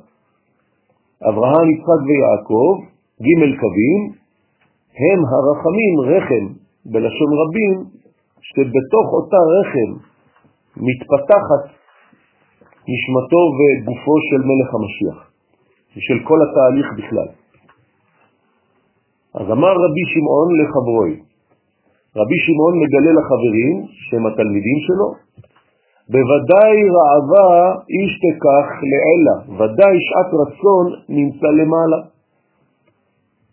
אברהם, 1.29 1.67
יצחק 1.71 2.01
ויעקב, 2.07 2.71
ג' 3.25 3.41
קווים, 3.61 4.01
הם 5.03 5.19
הרחמים 5.31 5.93
רחם, 6.11 6.45
בלשון 6.91 7.31
רבים, 7.41 7.73
שבתוך 8.47 9.07
אותה 9.17 9.41
רחם 9.55 9.89
מתפתחת 10.87 11.63
נשמתו 12.91 13.41
וגופו 13.57 14.15
של 14.29 14.41
מלך 14.49 14.69
המשיח, 14.75 15.17
ושל 15.95 16.19
כל 16.27 16.39
התהליך 16.45 16.87
בכלל. 16.97 17.29
אז 19.33 19.45
אמר 19.51 19.73
רבי 19.83 20.05
שמעון 20.13 20.49
לחברוי, 20.59 21.32
רבי 22.19 22.38
שמעון 22.45 22.73
מגלה 22.84 23.12
לחברים, 23.19 23.76
שהם 24.06 24.26
התלמידים 24.26 24.80
שלו, 24.86 25.10
בוודאי 26.13 26.76
רעבה 26.97 27.49
איש 27.95 28.12
תקח 28.23 28.67
לאלה, 28.91 29.36
ודאי 29.58 29.95
שעת 30.08 30.32
רצון 30.41 30.86
נמצא 31.10 31.47
למעלה. 31.60 31.99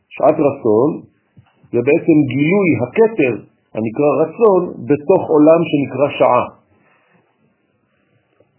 שעת 0.09 0.37
רצון 0.49 0.88
זה 1.73 1.79
בעצם 1.88 2.16
גילוי 2.33 2.68
הקטר 2.83 3.35
הנקרא 3.75 4.11
רצון 4.23 4.61
בתוך 4.88 5.23
עולם 5.29 5.61
שנקרא 5.70 6.09
שעה. 6.18 6.44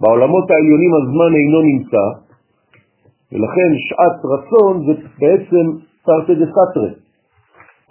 בעולמות 0.02 0.52
העליונים 0.52 0.94
הזמן 1.00 1.32
אינו 1.40 1.62
נמצא, 1.62 2.06
ולכן 3.32 3.70
שעת 3.88 4.20
רצון 4.34 4.86
זה 4.86 4.94
בעצם 5.20 5.66
תרתי 6.06 6.34
דסתרי. 6.36 6.94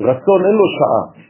רצון 0.01 0.41
אין 0.47 0.55
לו 0.55 0.67
שעה. 0.79 1.30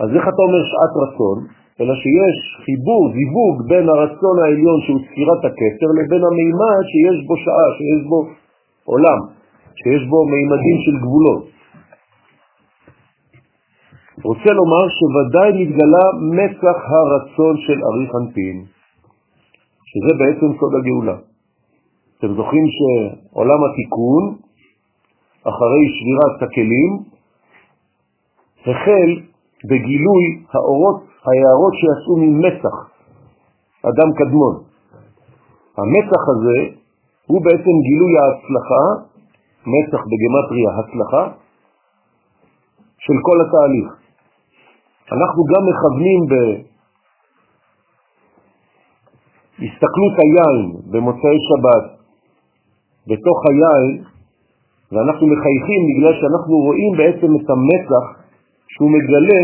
אז 0.00 0.08
איך 0.16 0.24
אתה 0.30 0.40
אומר 0.46 0.62
שעת 0.70 0.94
רצון? 1.02 1.38
אלא 1.80 1.94
שיש 2.02 2.36
חיבור, 2.64 3.02
זיווג 3.16 3.68
בין 3.68 3.88
הרצון 3.88 4.36
העליון 4.42 4.78
שהוא 4.84 5.00
ספירת 5.06 5.42
הכתר 5.48 5.90
לבין 5.98 6.22
המימד 6.28 6.84
שיש 6.92 7.26
בו 7.26 7.34
שעה, 7.44 7.68
שיש 7.78 8.00
בו 8.10 8.18
עולם, 8.84 9.20
שיש 9.80 10.02
בו 10.10 10.18
מימדים 10.32 10.78
של 10.84 10.96
גבולות. 11.04 11.44
רוצה 14.24 14.50
לומר 14.60 14.84
שוודאי 14.98 15.50
מתגלה 15.62 16.06
מצח 16.38 16.78
הרצון 16.92 17.54
של 17.66 17.78
אריך 17.88 18.10
אנפין, 18.20 18.56
שזה 19.90 20.12
בעצם 20.18 20.48
סוד 20.60 20.72
הגאולה. 20.78 21.16
אתם 22.18 22.34
זוכרים 22.34 22.66
שעולם 22.76 23.60
התיקון, 23.66 24.22
אחרי 25.42 25.84
שבירת 25.96 26.42
הכלים, 26.42 26.92
החל 28.60 29.33
בגילוי 29.68 30.24
האורות, 30.52 31.00
היערות 31.26 31.74
שיצאו 31.80 32.14
ממצח, 32.22 32.76
אדם 33.90 34.08
קדמון. 34.18 34.54
המצח 35.78 36.22
הזה 36.32 36.58
הוא 37.26 37.40
בעצם 37.44 37.74
גילוי 37.88 38.12
ההצלחה, 38.20 38.84
מצח 39.74 40.02
בגמטריה 40.10 40.70
הצלחה, 40.78 41.24
של 42.98 43.16
כל 43.26 43.36
התהליך. 43.44 43.88
אנחנו 45.12 45.40
גם 45.52 45.62
מכוונים 45.70 46.20
בהסתכלות 49.58 50.14
היין 50.22 50.58
במוצאי 50.92 51.38
שבת 51.48 51.84
בתוך 53.06 53.38
היין, 53.48 54.04
ואנחנו 54.92 55.26
מחייכים 55.26 55.80
בגלל 55.88 56.12
שאנחנו 56.20 56.54
רואים 56.66 56.90
בעצם 56.98 57.30
את 57.36 57.50
המצח 57.50 58.23
שהוא 58.68 58.90
מגלה 58.96 59.42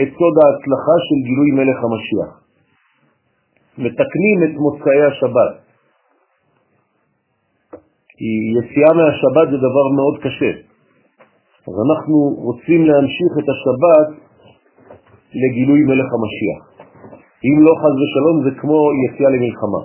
את 0.00 0.08
סוד 0.18 0.34
ההצלחה 0.42 0.96
של 1.06 1.18
גילוי 1.28 1.50
מלך 1.58 1.78
המשיח. 1.84 2.30
מתקנים 3.78 4.38
את 4.44 4.54
מוצאי 4.64 5.02
השבת. 5.08 5.52
כי 8.18 8.30
יציאה 8.58 8.92
מהשבת 8.98 9.46
זה 9.50 9.56
דבר 9.56 9.86
מאוד 9.98 10.16
קשה. 10.24 10.52
אז 11.68 11.74
אנחנו 11.86 12.16
רוצים 12.48 12.80
להמשיך 12.86 13.32
את 13.40 13.46
השבת 13.52 14.08
לגילוי 15.34 15.80
מלך 15.90 16.08
המשיח. 16.16 16.60
אם 17.46 17.56
לא 17.66 17.72
חז 17.80 17.94
ושלום 18.00 18.36
זה 18.44 18.60
כמו 18.60 18.78
יציאה 19.04 19.30
למלחמה. 19.30 19.82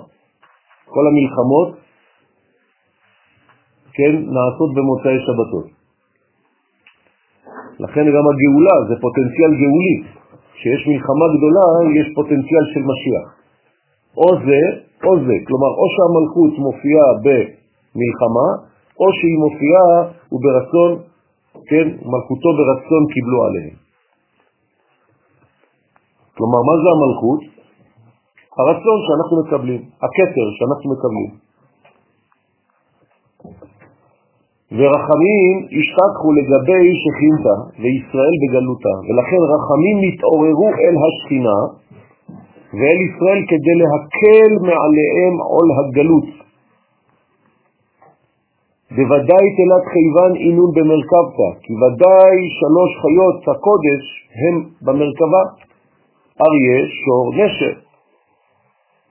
כל 0.94 1.04
המלחמות, 1.10 1.70
כן, 3.92 4.12
נעשות 4.16 4.70
במוצאי 4.76 5.18
שבתות. 5.24 5.79
לכן 7.84 8.04
גם 8.14 8.24
הגאולה 8.30 8.76
זה 8.88 8.94
פוטנציאל 9.04 9.52
גאולי. 9.62 9.96
כשיש 10.54 10.82
מלחמה 10.90 11.26
גדולה, 11.36 11.66
יש 11.98 12.06
פוטנציאל 12.16 12.64
של 12.72 12.82
משיח. 12.90 13.26
או 14.20 14.28
זה, 14.46 14.62
או 15.04 15.12
זה. 15.26 15.36
כלומר, 15.46 15.70
או 15.80 15.86
שהמלכות 15.94 16.52
מופיעה 16.66 17.08
במלחמה, 17.24 18.48
או 19.00 19.06
שהיא 19.18 19.38
מופיעה 19.44 19.88
וברצון, 20.32 20.90
כן, 21.70 21.86
מלכותו 22.12 22.48
ברצון 22.58 23.02
קיבלו 23.14 23.38
עליהם. 23.46 23.76
כלומר, 26.36 26.60
מה 26.68 26.74
זה 26.82 26.88
המלכות? 26.96 27.40
הרצון 28.58 28.98
שאנחנו 29.06 29.34
מקבלים, 29.42 29.80
הכתר 30.04 30.46
שאנחנו 30.56 30.86
מקבלים. 30.94 31.30
ורחמים 34.78 35.54
השתתחו 35.78 36.28
לגבי 36.38 36.86
שכינתה 37.02 37.56
וישראל 37.80 38.34
בגלותה, 38.42 38.94
ולכן 39.06 39.40
רחמים 39.52 39.96
נתעוררו 40.04 40.68
אל 40.82 40.94
השכינה 41.04 41.58
ואל 42.78 42.98
ישראל 43.06 43.40
כדי 43.50 43.74
להקל 43.82 44.50
מעליהם 44.66 45.34
עול 45.52 45.68
הגלות. 45.78 46.28
בוודאי 48.96 49.46
תלת 49.56 49.84
חיוון 49.92 50.32
אינון 50.36 50.70
במרכבתה, 50.76 51.48
כי 51.62 51.72
ודאי 51.80 52.36
שלוש 52.58 52.90
חיות 53.02 53.40
הקודש 53.48 54.04
הם 54.40 54.54
במרכבה, 54.86 55.42
אריה, 56.44 56.78
שור, 57.00 57.24
נשר, 57.38 57.74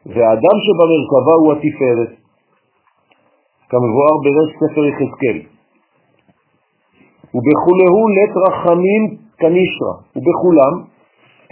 והאדם 0.05 0.57
שבמרכבה 0.65 1.35
הוא 1.41 1.53
התפארת. 1.53 2.28
כמבואר 3.69 4.15
ברש 4.23 4.49
ספר 4.59 4.83
יחזקאל. 4.85 5.39
ובכולהו 7.33 8.01
לת 8.15 8.33
רחמים 8.45 9.03
כנישרה, 9.39 9.95
ובכולם 10.15 10.73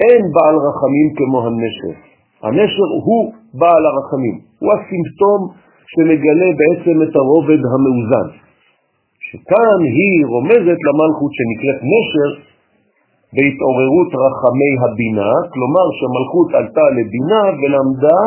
אין 0.04 0.22
בעל 0.36 0.56
רחמים 0.68 1.08
כמו 1.18 1.40
הנשר. 1.46 1.96
הנשר 2.44 2.90
הוא 3.06 3.34
בעל 3.60 3.84
הרחמים, 3.90 4.36
הוא 4.60 4.70
הסימפטום 4.74 5.40
שמגלה 5.92 6.50
בעצם 6.60 6.96
את 7.06 7.16
הרובד 7.16 7.62
המאוזן. 7.72 8.28
שכאן 9.28 9.80
היא 9.98 10.26
רומזת 10.34 10.80
למלכות 10.88 11.32
שנקראת 11.38 11.80
נשר 11.92 12.32
בהתעוררות 13.34 14.12
רחמי 14.24 14.74
הבינה, 14.84 15.32
כלומר 15.54 15.86
שהמלכות 15.98 16.50
עלתה 16.60 16.86
לבינה 16.98 17.44
ולמדה 17.60 18.20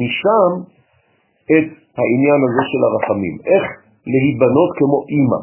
משם 0.00 0.50
את 1.52 1.81
העניין 1.98 2.40
הזה 2.46 2.62
של 2.70 2.82
הרחמים. 2.88 3.34
איך 3.52 3.64
להיבנות 4.12 4.70
כמו 4.78 4.98
אימא. 5.12 5.40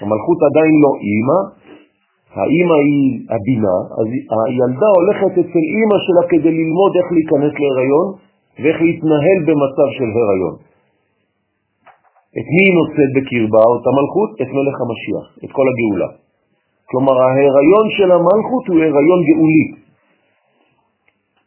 המלכות 0.00 0.38
עדיין 0.48 0.74
לא 0.84 0.92
אימא, 1.06 1.38
האימא 2.36 2.76
היא 2.86 3.04
הבינה, 3.34 3.76
אז 3.98 4.06
הילדה 4.46 4.88
הולכת 4.98 5.32
אצל 5.42 5.64
אימא 5.74 5.98
שלה 6.04 6.22
כדי 6.30 6.52
ללמוד 6.60 6.92
איך 6.98 7.08
להיכנס 7.16 7.52
להיריון 7.60 8.06
ואיך 8.60 8.78
להתנהל 8.86 9.38
במצב 9.46 9.88
של 9.96 10.08
הריון. 10.16 10.56
את 12.38 12.46
מי 12.52 12.62
היא 12.66 12.74
נושאת 12.78 13.10
בקרבה, 13.16 13.62
אותה 13.72 13.90
מלכות? 13.98 14.30
את 14.42 14.50
מלך 14.56 14.76
המשיח, 14.82 15.26
את 15.44 15.50
כל 15.56 15.66
הגאולה. 15.70 16.10
כלומר, 16.90 17.14
ההיריון 17.22 17.86
של 17.96 18.08
המלכות 18.16 18.64
הוא 18.68 18.76
הריון 18.76 19.20
גאולי. 19.28 19.66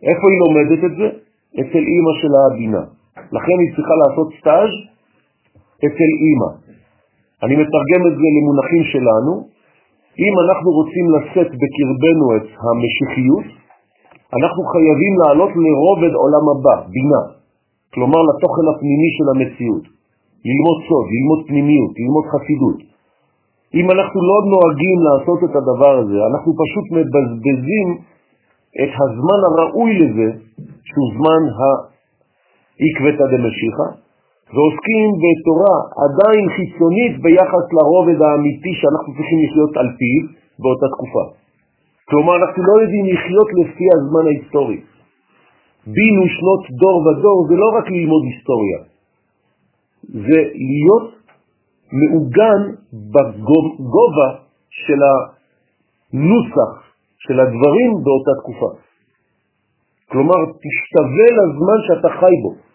איפה 0.10 0.26
היא 0.32 0.40
לומדת 0.44 0.82
את 0.88 0.94
זה? 0.98 1.08
אצל 1.60 1.84
אימא 1.94 2.14
של 2.22 2.34
הבינה. 2.42 2.99
לכן 3.36 3.58
היא 3.62 3.72
צריכה 3.76 3.96
לעשות 4.02 4.28
סטאז' 4.40 4.76
אצל 5.86 6.12
אימא. 6.24 6.52
אני 7.44 7.56
מתרגם 7.62 8.02
את 8.10 8.16
זה 8.20 8.28
למונחים 8.36 8.84
שלנו. 8.94 9.34
אם 10.24 10.34
אנחנו 10.44 10.70
רוצים 10.80 11.06
לשאת 11.16 11.52
בקרבנו 11.62 12.26
את 12.38 12.48
המשיחיות, 12.64 13.48
אנחנו 14.38 14.62
חייבים 14.72 15.14
לעלות 15.22 15.52
לרובד 15.64 16.14
עולם 16.22 16.46
הבא, 16.52 16.76
בינה, 16.94 17.24
כלומר 17.94 18.22
לתוכן 18.30 18.66
הפנימי 18.72 19.10
של 19.18 19.28
המציאות, 19.34 19.86
ללמוד 20.48 20.78
סוד, 20.88 21.06
ללמוד 21.14 21.40
פנימיות, 21.48 21.92
ללמוד 22.00 22.26
חסידות. 22.32 22.80
אם 23.78 23.86
אנחנו 23.92 24.20
לא 24.30 24.38
נוהגים 24.54 24.98
לעשות 25.08 25.40
את 25.48 25.54
הדבר 25.60 25.94
הזה, 26.02 26.18
אנחנו 26.32 26.50
פשוט 26.62 26.86
מבזבזים 26.98 27.90
את 28.82 28.94
הזמן 29.02 29.40
הראוי 29.48 29.92
לזה, 30.02 30.28
שהוא 30.88 31.08
זמן 31.18 31.42
העקבתא 32.82 33.26
דמשיחא, 33.34 33.90
ועוסקים 34.54 35.10
בתורה 35.24 35.76
עדיין 36.06 36.46
חיצונית 36.56 37.14
ביחס 37.24 37.66
לרובד 37.76 38.20
האמיתי 38.22 38.74
שאנחנו 38.80 39.10
צריכים 39.16 39.40
לחיות 39.46 39.74
על 39.78 39.88
פיו 39.98 40.24
באותה 40.62 40.88
תקופה. 40.96 41.24
כלומר, 42.10 42.36
אנחנו 42.36 42.64
לא 42.70 42.82
יודעים 42.82 43.06
לחיות 43.06 43.50
לפי 43.60 43.86
הזמן 43.96 44.26
ההיסטורי. 44.28 44.80
בינו 45.88 46.24
שנות 46.36 46.64
דור 46.82 46.98
ודור 47.06 47.38
זה 47.50 47.56
לא 47.56 47.70
רק 47.78 47.86
ללמוד 47.90 48.24
היסטוריה, 48.30 48.80
זה 50.26 50.40
להיות 50.70 51.08
מעוגן 52.00 52.62
בגובה 53.14 54.30
של 54.70 55.00
הנוסח 55.10 56.72
של 57.18 57.40
הדברים 57.40 57.92
באותה 58.04 58.32
תקופה. 58.42 58.72
כלומר, 60.12 60.40
תשתווה 60.64 61.28
לזמן 61.38 61.80
שאתה 61.88 62.10
חי 62.20 62.36
בו. 62.44 62.69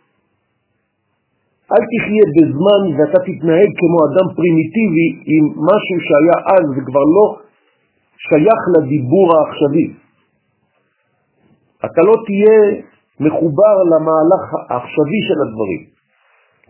אל 1.72 1.82
תחיה 1.90 2.26
בזמן 2.36 2.82
ואתה 2.96 3.18
תתנהג 3.28 3.70
כמו 3.80 3.98
אדם 4.08 4.26
פרימיטיבי 4.36 5.08
עם 5.32 5.44
משהו 5.68 5.96
שהיה 6.06 6.38
אז 6.54 6.64
וכבר 6.74 7.04
לא 7.16 7.26
שייך 8.26 8.62
לדיבור 8.74 9.26
העכשווי. 9.34 9.86
אתה 11.84 12.00
לא 12.08 12.14
תהיה 12.26 12.58
מחובר 13.20 13.76
למהלך 13.92 14.44
העכשווי 14.68 15.20
של 15.28 15.38
הדברים. 15.44 15.82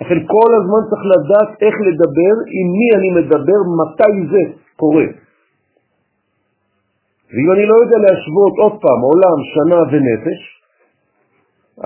לכן 0.01 0.19
כל 0.35 0.51
הזמן 0.59 0.81
צריך 0.89 1.05
לדעת 1.15 1.51
איך 1.63 1.75
לדבר, 1.89 2.35
עם 2.57 2.67
מי 2.79 2.89
אני 2.99 3.11
מדבר, 3.19 3.61
מתי 3.81 4.15
זה 4.33 4.43
קורה. 4.77 5.09
ואם 7.33 7.49
אני 7.53 7.67
לא 7.67 7.75
יודע 7.83 7.99
להשוות 8.05 8.55
עוד 8.63 8.75
פעם 8.83 9.01
עולם, 9.11 9.39
שנה 9.55 9.81
ונפש, 9.91 10.41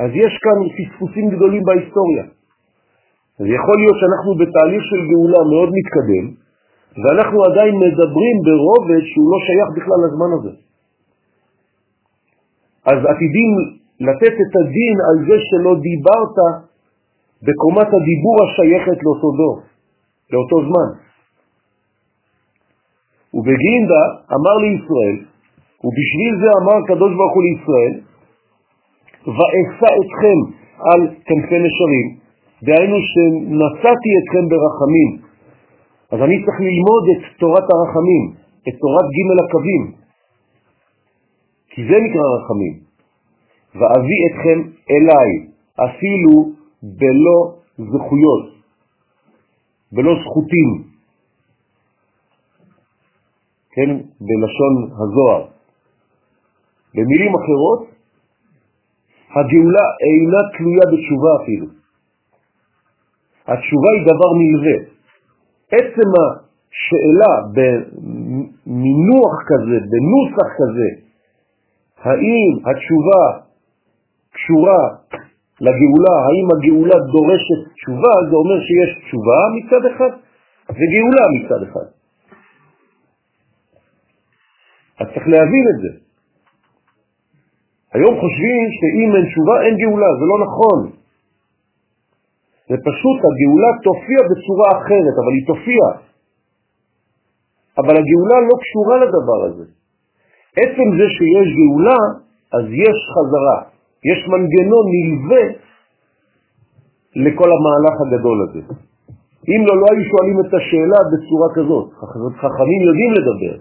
אז 0.02 0.10
יש 0.14 0.32
כאן 0.44 0.58
פספוסים 0.76 1.30
גדולים 1.30 1.62
בהיסטוריה. 1.62 2.24
אז 3.38 3.46
יכול 3.58 3.76
להיות 3.80 3.96
שאנחנו 4.00 4.30
בתהליך 4.40 4.82
של 4.90 5.00
גאולה 5.10 5.40
מאוד 5.52 5.70
מתקדם, 5.78 6.26
ואנחנו 7.02 7.38
עדיין 7.48 7.74
מדברים 7.84 8.36
ברובד 8.46 9.02
שהוא 9.10 9.28
לא 9.32 9.38
שייך 9.46 9.68
בכלל 9.76 9.98
לזמן 10.04 10.30
הזה. 10.36 10.52
אז 12.90 12.98
עתידים 13.12 13.50
לתת 14.00 14.34
את 14.44 14.52
הדין 14.60 14.96
על 15.08 15.16
זה 15.28 15.36
שלא 15.48 15.72
דיברת 15.88 16.36
בקומת 17.46 17.88
הדיבור 17.96 18.36
השייכת 18.44 18.98
לאותו 19.04 19.30
דור, 19.40 19.56
לאותו 20.32 20.56
זמן. 20.68 20.88
ובגינדה 23.34 24.02
אמר 24.36 24.56
לישראל, 24.64 25.16
ובשביל 25.84 26.32
זה 26.42 26.48
אמר 26.60 26.78
קדוש 26.86 27.12
ברוך 27.18 27.34
הוא 27.34 27.44
לישראל, 27.48 27.94
ואשא 29.34 29.90
אתכם 30.00 30.38
על 30.90 31.00
כנפי 31.26 31.58
נשרים, 31.66 32.06
דהיינו 32.62 32.96
שנשאתי 33.10 34.10
אתכם 34.18 34.44
ברחמים. 34.50 35.10
אז 36.12 36.18
אני 36.22 36.36
צריך 36.44 36.58
ללמוד 36.68 37.04
את 37.12 37.38
תורת 37.40 37.66
הרחמים, 37.72 38.24
את 38.68 38.74
תורת 38.80 39.06
ג' 39.16 39.44
הקווים, 39.44 39.92
כי 41.68 41.82
זה 41.88 41.96
נקרא 42.04 42.24
רחמים. 42.36 42.74
ואביא 43.74 44.20
אתכם 44.28 44.58
אליי, 44.90 45.30
אפילו 45.74 46.52
בלא 46.82 47.38
זכויות, 47.78 48.44
בלא 49.92 50.12
זכותים, 50.24 50.88
כן, 53.70 53.90
בלשון 54.20 54.74
הזוהר. 54.92 55.46
במילים 56.94 57.32
אחרות, 57.34 57.88
הגאולה 59.30 59.86
אינה 60.04 60.40
תלויה 60.58 60.84
בתשובה 60.92 61.42
אפילו. 61.42 61.66
התשובה 63.48 63.90
היא 63.96 64.04
דבר 64.12 64.30
מלווה. 64.40 64.78
עצם 65.72 66.08
השאלה 66.20 67.34
במינוח 67.54 69.34
כזה, 69.50 69.78
בנוסח 69.90 70.48
כזה, 70.58 70.88
האם 72.04 72.52
התשובה 72.68 73.24
קשורה 74.34 74.82
לגאולה, 75.60 76.16
האם 76.26 76.46
הגאולה 76.54 76.98
דורשת 77.12 77.60
תשובה, 77.74 78.14
זה 78.30 78.36
אומר 78.36 78.58
שיש 78.66 78.90
תשובה 79.04 79.38
מצד 79.56 79.86
אחד 79.86 80.12
וגאולה 80.70 81.24
מצד 81.34 81.62
אחד. 81.62 81.88
אז 85.00 85.06
צריך 85.14 85.28
להבין 85.28 85.64
את 85.72 85.78
זה. 85.82 85.90
היום 87.92 88.14
חושבים 88.20 88.66
שאם 88.78 89.16
אין 89.16 89.26
תשובה 89.30 89.62
אין 89.62 89.74
גאולה, 89.76 90.06
זה 90.20 90.24
לא 90.32 90.36
נכון. 90.46 90.97
זה 92.68 92.76
פשוט, 92.88 93.18
הגאולה 93.28 93.70
תופיע 93.88 94.20
בצורה 94.30 94.68
אחרת, 94.78 95.14
אבל 95.22 95.32
היא 95.36 95.46
תופיע. 95.52 95.84
אבל 97.80 97.94
הגאולה 98.00 98.38
לא 98.48 98.54
קשורה 98.62 98.96
לדבר 99.04 99.40
הזה. 99.48 99.66
עצם 100.62 100.88
זה 100.98 101.06
שיש 101.16 101.48
גאולה, 101.60 102.00
אז 102.56 102.64
יש 102.84 102.98
חזרה, 103.14 103.58
יש 104.10 104.20
מנגנון 104.32 104.84
נלווה 104.94 105.44
לכל 107.24 107.48
המהלך 107.56 107.94
הגדול 108.04 108.38
הזה. 108.48 108.62
אם 109.50 109.60
לא, 109.68 109.74
לא 109.80 109.86
היו 109.90 110.04
שואלים 110.10 110.38
את 110.40 110.52
השאלה 110.58 111.00
בצורה 111.12 111.48
כזאת. 111.56 111.88
חכמים 112.42 112.80
יודעים 112.88 113.12
לדבר. 113.18 113.56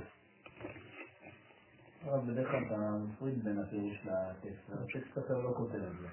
בדרך 2.28 2.52
כלל 2.52 2.60
אתה 2.68 2.76
מפריד 3.04 3.44
בין 3.44 3.58
הפירוש 3.60 3.98
לטקסט, 4.06 4.72
הטקסט 4.74 5.18
אחר 5.18 5.38
לא 5.44 5.50
כותב 5.58 5.76
את 5.76 5.96
זה. 6.02 6.08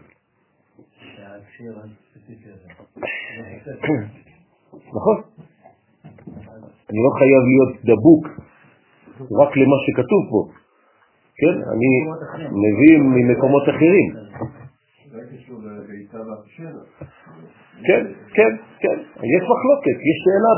שההקשר 1.25 1.73
הספציפי 1.81 2.49
הזה. 2.55 2.69
נכון. 4.97 5.17
אני 6.91 6.99
לא 7.07 7.11
חייב 7.19 7.43
להיות 7.51 7.73
דבוק 7.91 8.25
רק 9.41 9.57
למה 9.57 9.77
שכתוב 9.87 10.23
פה. 10.31 10.41
כן, 11.41 11.57
אני 11.73 11.91
מביא 12.65 12.99
ממקומות 12.99 13.63
אחרים. 13.63 14.09
כן, 17.87 18.03
כן, 18.37 18.53
כן. 18.83 18.99
יש 19.35 19.43
מחלוקת, 19.53 19.97
יש 20.09 20.19
שאלה 20.25 20.53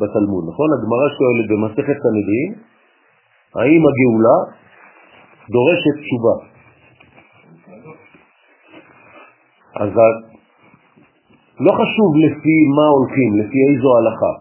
בתלמוד, 0.00 0.44
נכון? 0.50 0.68
הגמרא 0.76 1.06
שואלת 1.18 1.46
במסכת 1.50 1.96
סנהדרין, 2.02 2.50
האם 3.54 3.82
הגאולה 3.88 4.38
דורשת 5.50 5.96
תשובה? 6.04 6.49
אז 9.76 9.90
לא 11.60 11.72
חשוב 11.72 12.10
לפי 12.24 12.56
מה 12.76 12.86
הולכים, 12.96 13.30
לפי 13.40 13.58
איזו 13.68 13.88
הלכה, 13.96 14.32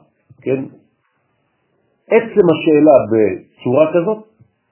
כן? 0.42 0.60
עצם 2.08 2.46
השאלה 2.54 2.98
בצורה 3.12 3.86
כזאת, 3.94 4.20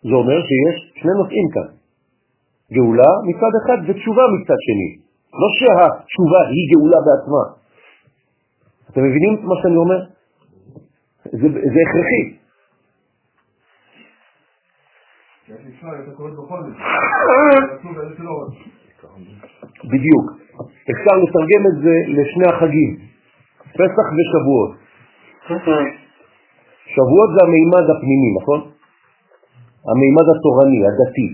זה 0.03 0.13
אומר 0.15 0.41
שיש 0.47 0.93
שני 1.01 1.11
נושאים 1.17 1.47
כאן. 1.53 1.69
גאולה 2.73 3.11
מצד 3.27 3.53
אחד 3.61 3.77
ותשובה 3.87 4.23
מצד 4.35 4.59
שני. 4.67 4.91
לא 5.41 5.47
שהתשובה 5.57 6.39
היא 6.53 6.65
גאולה 6.71 6.99
בעצמה. 7.05 7.43
אתם 8.89 9.01
מבינים 9.03 9.33
מה 9.43 9.55
שאני 9.61 9.75
אומר? 9.75 9.99
זה, 11.23 11.47
זה 11.73 11.79
הכרחי. 11.85 12.23
בדיוק. 19.91 20.46
אפשר 20.91 21.13
לתרגם 21.21 21.63
את 21.69 21.75
זה 21.83 21.95
לשני 22.07 22.47
החגים, 22.53 22.91
פסח 23.73 24.07
ושבועות. 24.15 24.71
שבועות 26.93 27.29
זה 27.35 27.39
המימד 27.45 27.85
הפנימי, 27.93 28.29
נכון? 28.41 28.59
המימד 29.89 30.27
התורני, 30.33 30.79
הדתי. 30.87 31.29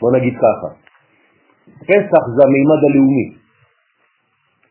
בוא 0.00 0.12
נגיד 0.16 0.34
ככה. 0.36 0.68
פסח 1.80 2.22
זה 2.36 2.42
המימד 2.46 2.80
הלאומי. 2.86 3.26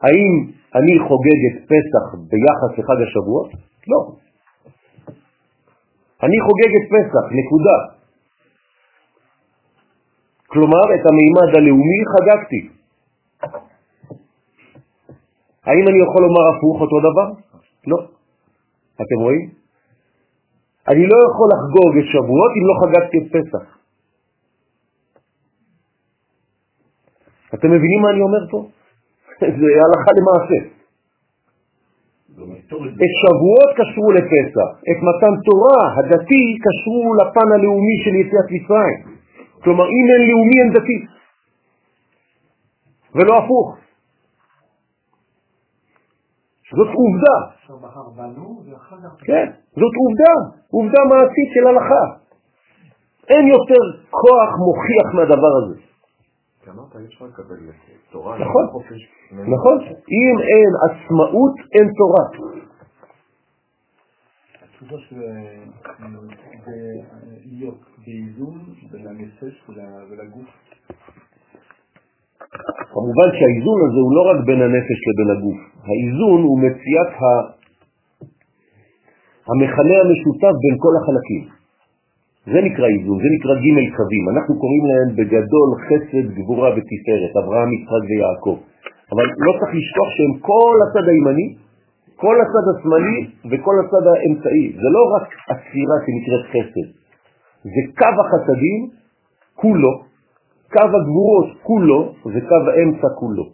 האם 0.02 0.32
אני 0.76 1.00
חוגג 1.08 1.42
את 1.50 1.58
פסח 1.72 2.06
ביחס 2.30 2.72
לחג 2.80 3.02
השבועות? 3.08 3.50
לא. 3.88 4.02
אני 6.24 6.38
חוגג 6.46 6.72
את 6.80 6.86
פסח, 6.94 7.24
נקודה. 7.40 7.78
כלומר, 10.48 10.86
את 10.96 11.04
המימד 11.10 11.50
הלאומי 11.58 12.02
חגגתי. 12.14 12.79
האם 15.66 15.86
אני 15.88 16.00
יכול 16.04 16.22
לומר 16.26 16.44
הפוך 16.52 16.82
אותו 16.82 16.98
דבר? 17.00 17.28
לא. 17.88 17.98
אתם 18.96 19.20
רואים? 19.22 19.50
אני 20.88 21.04
לא 21.12 21.18
יכול 21.28 21.48
לחגוג 21.54 21.92
את 21.98 22.08
שבועות 22.12 22.52
אם 22.58 22.64
לא 22.70 22.76
חגגתי 22.82 23.18
את 23.18 23.28
פסח. 23.36 23.66
אתם 27.54 27.68
מבינים 27.68 28.02
מה 28.02 28.10
אני 28.10 28.22
אומר 28.22 28.44
פה? 28.52 28.60
זה 29.60 29.68
הלכה 29.84 30.12
למעשה. 30.20 30.60
את 33.04 33.12
שבועות 33.22 33.70
קשרו 33.78 34.12
לפסח, 34.12 34.70
את 34.92 35.00
מתן 35.08 35.34
תורה 35.46 35.82
הדתי 35.98 36.44
קשרו 36.64 37.14
לפן 37.20 37.48
הלאומי 37.54 37.98
של 38.04 38.16
יציאת 38.16 38.48
מצרים. 38.52 39.00
כלומר, 39.64 39.84
אם 39.84 40.06
אין 40.12 40.22
לאומי 40.30 40.58
אין 40.62 40.74
דתי, 40.74 41.00
ולא 43.16 43.38
הפוך. 43.38 43.78
זאת 46.78 46.88
עובדה. 47.02 47.38
כן, 49.20 49.46
זאת 49.82 49.94
עובדה, 50.04 50.34
עובדה 50.72 51.02
מעשית 51.10 51.50
של 51.54 51.68
הלכה. 51.68 52.04
אין 53.30 53.48
יותר 53.48 53.84
כוח 54.10 54.50
מוכיח 54.66 55.08
מהדבר 55.16 55.54
הזה. 55.64 55.76
נכון, 58.40 58.66
נכון. 59.32 59.78
אם 60.18 60.36
אין 60.50 60.72
עצמאות, 60.86 61.56
אין 61.74 61.88
תורה. 61.98 62.24
התשובה 64.64 64.98
של 65.10 65.16
להיות 67.46 67.80
באיזון 68.06 68.76
בין 68.92 69.08
הנפש 69.08 69.70
ולגוף. 70.10 70.50
כמובן 72.94 73.30
שהאיזון 73.38 73.80
הזה 73.86 74.00
הוא 74.06 74.14
לא 74.18 74.22
רק 74.32 74.40
בין 74.48 74.62
הנפש 74.62 75.00
לבין 75.08 75.30
הגוף. 75.36 75.60
האיזון 75.88 76.40
הוא 76.48 76.58
מציאת 76.66 77.12
המכנה 79.50 79.96
המשותף 80.04 80.54
בין 80.64 80.76
כל 80.84 80.94
החלקים. 81.00 81.44
זה 82.54 82.60
נקרא 82.68 82.88
איזון, 82.94 83.18
זה 83.24 83.30
נקרא 83.36 83.54
ג' 83.64 83.96
קווים. 83.98 84.26
אנחנו 84.34 84.54
קוראים 84.62 84.84
להם 84.90 85.10
בגדול 85.18 85.70
חסד, 85.86 86.26
גבורה 86.38 86.70
ותפארת, 86.76 87.34
אברהם, 87.44 87.70
יצחק 87.74 88.04
ויעקב. 88.10 88.58
אבל 89.12 89.26
לא 89.46 89.52
צריך 89.60 89.72
לשכוח 89.80 90.10
שהם 90.16 90.34
כל 90.50 90.76
הצד 90.86 91.06
הימני, 91.12 91.48
כל 92.16 92.36
הצד 92.44 92.66
השמאלי 92.72 93.20
וכל 93.50 93.76
הצד 93.82 94.04
האמצעי. 94.08 94.66
זה 94.82 94.90
לא 94.96 95.04
רק 95.16 95.26
הצירה 95.52 95.98
שנקראת 96.04 96.44
חסד, 96.52 96.88
זה 97.64 97.82
קו 98.00 98.14
החסדים 98.22 98.80
כולו, 99.56 100.09
קו 100.74 100.88
הגבורות 100.98 101.50
כולו 101.64 102.14
וקו 102.26 102.64
האמצע 102.72 103.08
כולו. 103.20 103.46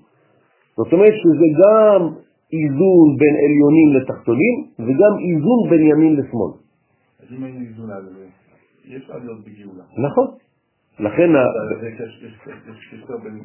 זאת 0.77 0.93
אומרת 0.93 1.13
שזה 1.13 1.47
גם 1.61 2.01
איזון 2.53 3.07
בין 3.19 3.35
עליונים 3.45 3.89
לתחתונים 3.95 4.55
וגם 4.79 5.13
איזון 5.27 5.69
בין 5.69 5.81
ימין 5.81 6.13
לשמאל. 6.15 6.53
אז 7.19 7.27
אם 7.37 7.45
אין 7.45 7.65
איזון 7.67 7.87
זה, 7.87 8.25
אי 8.87 8.97
אפשר 8.97 9.13
להיות 9.23 9.39
בגאולה. 9.45 9.83
נכון. 9.97 10.27
לכן... 10.99 11.29
יש 12.71 12.93
קשר 12.93 13.17
בין 13.23 13.39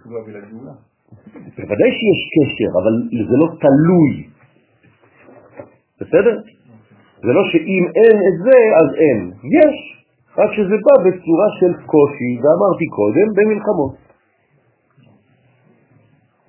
תשובה 0.00 0.18
ולגאולה. 0.26 0.72
בוודאי 1.56 1.90
שיש 1.98 2.20
קשר, 2.34 2.70
אבל 2.82 2.94
זה 3.30 3.36
לא 3.36 3.46
תלוי. 3.60 4.28
בסדר? 6.00 6.40
זה 7.22 7.32
לא 7.32 7.42
שאם 7.52 7.84
אין 7.96 8.16
את 8.28 8.36
זה, 8.44 8.58
אז 8.80 8.88
אין. 8.94 9.30
יש, 9.30 9.95
רק 10.38 10.50
שזה 10.56 10.76
בא 10.86 10.94
בצורה 11.04 11.48
של 11.60 11.72
קושי, 11.92 12.32
ואמרתי 12.40 12.86
קודם, 12.98 13.28
במלחמות. 13.36 13.94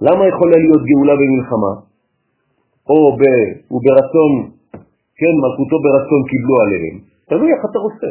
למה 0.02 0.28
יכולה 0.28 0.58
להיות 0.63 0.84
גאולה 0.89 1.15
במלחמה? 1.21 1.73
או 2.89 3.17
ב, 3.19 3.21
וברצון, 3.73 4.34
כן, 5.19 5.34
מלכותו 5.43 5.78
ברצון 5.84 6.21
קיבלו 6.30 6.56
עליהם. 6.63 6.97
תלוי 7.30 7.50
איך 7.54 7.62
אתה 7.71 7.80
רוצה. 7.80 8.10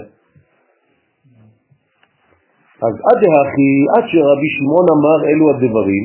אז 2.87 2.95
עד 3.09 3.21
האחי, 3.31 3.75
עד 3.95 4.05
שרבי 4.11 4.51
שמעון 4.57 4.87
אמר 4.97 5.19
אלו 5.31 5.45
הדברים, 5.51 6.05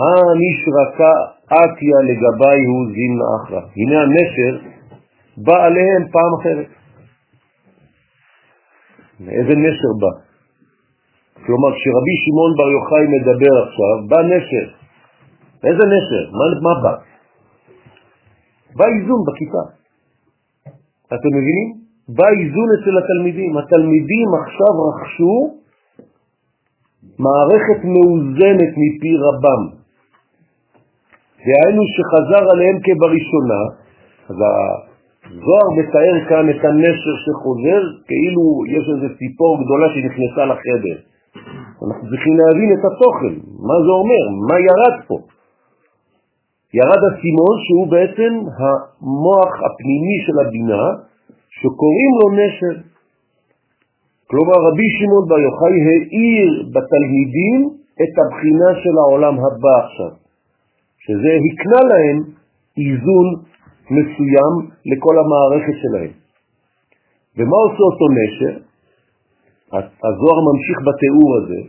הנשרקה 0.00 1.12
אתיה 1.46 1.98
לגבי 2.08 2.60
הוא 2.68 2.86
זין 2.94 3.14
אחרא. 3.36 3.60
הנה 3.76 3.96
הנשר 4.02 4.52
בא 5.36 5.64
עליהם 5.64 6.02
פעם 6.12 6.32
אחרת. 6.40 6.66
איזה 9.20 9.54
נשר 9.64 9.92
בא? 10.00 10.12
כלומר, 11.46 11.70
כשרבי 11.76 12.14
שמעון 12.24 12.52
בר 12.58 12.70
יוחאי 12.76 13.04
מדבר 13.14 13.54
עכשיו, 13.64 13.94
בא 14.08 14.20
נשר. 14.30 14.66
איזה 15.64 15.84
נשר? 15.92 16.24
מה, 16.38 16.44
מה 16.66 16.74
בא? 16.82 16.94
בא 18.76 18.84
איזון 18.94 19.20
בכיתה. 19.26 19.64
אתם 21.14 21.30
מבינים? 21.38 21.68
בא 22.08 22.28
איזון 22.28 22.68
אצל 22.76 22.94
התלמידים. 22.98 23.58
התלמידים 23.58 24.28
עכשיו 24.42 24.72
רכשו 24.88 25.36
מערכת 27.18 27.80
מאוזנת 27.84 28.72
מפי 28.82 29.12
רבם. 29.26 29.62
דהיינו 31.46 31.82
שחזר 31.94 32.50
עליהם 32.50 32.76
כבראשונה, 32.84 33.62
אז 34.28 34.36
הזוהר 35.26 35.66
מתאר 35.78 36.16
כאן 36.28 36.50
את 36.50 36.64
הנשר 36.64 37.14
שחוזר 37.24 37.82
כאילו 38.08 38.44
יש 38.76 38.84
איזו 38.92 39.08
ציפור 39.18 39.52
גדולה 39.62 39.86
שנכנסה 39.94 40.42
לחדר. 40.52 40.98
אנחנו 41.84 42.04
צריכים 42.10 42.34
להבין 42.40 42.70
את 42.76 42.82
התוכן, 42.88 43.34
מה 43.68 43.76
זה 43.84 43.92
אומר, 44.00 44.24
מה 44.48 44.56
ירד 44.68 44.96
פה. 45.08 45.18
ירד 46.78 47.02
הסימון 47.08 47.56
שהוא 47.64 47.86
בעצם 47.94 48.32
המוח 48.58 49.52
הפנימי 49.66 50.16
של 50.26 50.36
הבינה, 50.42 50.84
שקוראים 51.58 52.12
לו 52.18 52.26
נשר. 52.38 52.74
כלומר, 54.30 54.58
רבי 54.68 54.88
שמעון 54.96 55.24
בר 55.28 55.38
יוחאי 55.38 55.78
העיר 55.88 56.50
בתלמידים 56.74 57.60
את 58.02 58.12
הבחינה 58.20 58.70
של 58.82 58.94
העולם 59.02 59.34
הבא 59.44 59.76
עכשיו, 59.84 60.12
שזה 61.04 61.30
הקנה 61.44 61.80
להם 61.90 62.18
איזון 62.78 63.28
מסוים 63.90 64.52
לכל 64.90 65.14
המערכת 65.18 65.76
שלהם. 65.82 66.12
ומה 67.36 67.56
עושה 67.66 67.82
אותו 67.90 68.06
נשר? 68.16 68.54
הזוהר 70.06 70.38
ממשיך 70.48 70.78
בתיאור 70.88 71.30
הזה, 71.38 71.60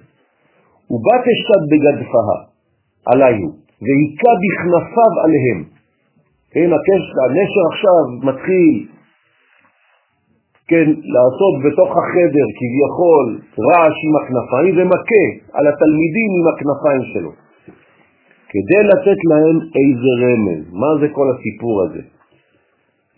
ובת 0.92 1.24
אשתת 1.34 1.64
בגדפהה 1.72 2.40
עלינו, 3.12 3.50
והיכה 3.84 4.32
בכנפיו 4.42 5.14
עליהם. 5.24 5.60
כן, 6.52 6.70
הנשר 7.24 7.66
עכשיו 7.72 8.04
מתחיל 8.30 8.88
כן, 10.68 10.88
לעשות 11.16 11.56
בתוך 11.66 11.92
החדר 11.98 12.48
כביכול 12.58 13.28
רעש 13.68 13.98
עם 14.06 14.14
הכנפיים 14.20 14.74
ומכה 14.78 15.26
על 15.58 15.66
התלמידים 15.68 16.30
עם 16.38 16.46
הכנפיים 16.52 17.04
שלו, 17.14 17.32
כדי 18.50 18.82
לתת 18.90 19.20
להם 19.30 19.58
איזה 19.78 20.12
רמז. 20.22 20.74
מה 20.74 20.88
זה 21.02 21.08
כל 21.14 21.28
הסיפור 21.34 21.84
הזה? 21.84 22.02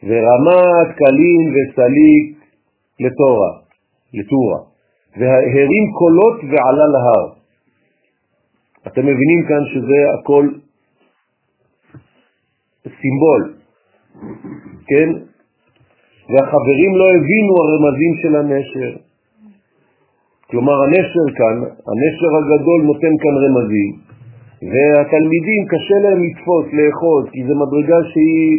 ורמת 0.04 0.90
קלין 0.96 1.44
וסליק 1.54 2.38
לתורה, 3.00 3.52
לתורה, 4.13 4.60
והרים 5.18 5.86
קולות 6.00 6.38
ועלה 6.44 6.86
להר. 6.94 7.28
אתם 8.88 9.02
מבינים 9.02 9.42
כאן 9.48 9.63
שזה 9.74 10.00
הכל 10.20 10.50
סימבול, 13.02 13.54
כן? 14.88 15.10
והחברים 16.30 16.92
לא 16.96 17.06
הבינו 17.16 17.54
הרמזים 17.63 18.13
של 18.22 18.36
הנשר. 18.36 18.98
כלומר, 20.50 20.74
הנשר 20.84 21.26
כאן, 21.38 21.56
הנשר 21.90 22.32
הגדול 22.40 22.82
נותן 22.84 23.13
כאן 23.22 23.36
רמזים, 23.44 23.92
והתלמידים 24.62 25.62
קשה 25.72 25.98
להם 26.04 26.20
לתפוס, 26.24 26.65
לאחוז, 26.78 27.24
כי 27.34 27.39
זו 27.48 27.54
מדרגה 27.63 28.00
שהיא 28.12 28.52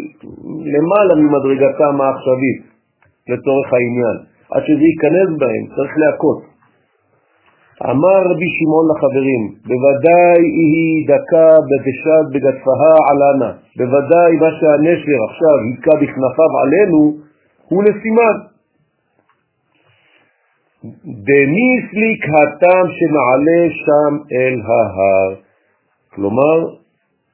למעלה 0.74 1.14
ממדרגתם 1.22 2.00
העכשווית, 2.00 2.61
לצורך 3.28 3.66
העניין. 3.72 4.16
עד 4.50 4.62
שזה 4.66 4.84
ייכנס 4.92 5.30
בהם, 5.40 5.64
צריך 5.76 5.92
להכות. 6.02 6.40
אמר 7.82 8.20
רבי 8.30 8.48
שמעון 8.56 8.87
לחברים, 8.90 9.42
בוודאי 9.68 10.40
היא 10.61 11.08
דקה 11.12 11.50
בדשת 11.68 12.24
בגדפהה 12.32 12.94
עלנה, 13.10 13.50
בוודאי 13.79 14.31
מה 14.42 14.50
שהנשר 14.58 15.18
עכשיו 15.29 15.56
היכה 15.64 15.94
בכנפיו 16.00 16.52
עלינו, 16.62 17.00
הוא 17.68 17.83
לסימן. 17.85 18.37
דמיסליק 21.29 22.23
הטעם 22.35 22.87
שמעלה 22.98 23.60
שם 23.83 24.12
אל 24.33 24.56
ההר. 24.68 25.48
כלומר, 26.19 26.56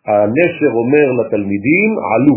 הנשר 0.07 0.73
אומר 0.81 1.07
לתלמידים, 1.21 1.91
עלו. 2.13 2.37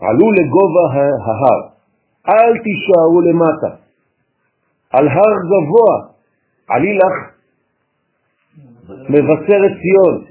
עלו 0.00 0.26
לגובה 0.32 0.86
ההר. 0.94 1.60
אל 2.28 2.52
תישארו 2.64 3.20
למטה. 3.20 3.70
על 4.90 5.08
הר 5.08 5.36
גבוה, 5.50 5.94
עלי 6.68 6.94
לך 6.94 7.14
מבשרת 9.10 9.72
ציון. 9.82 10.24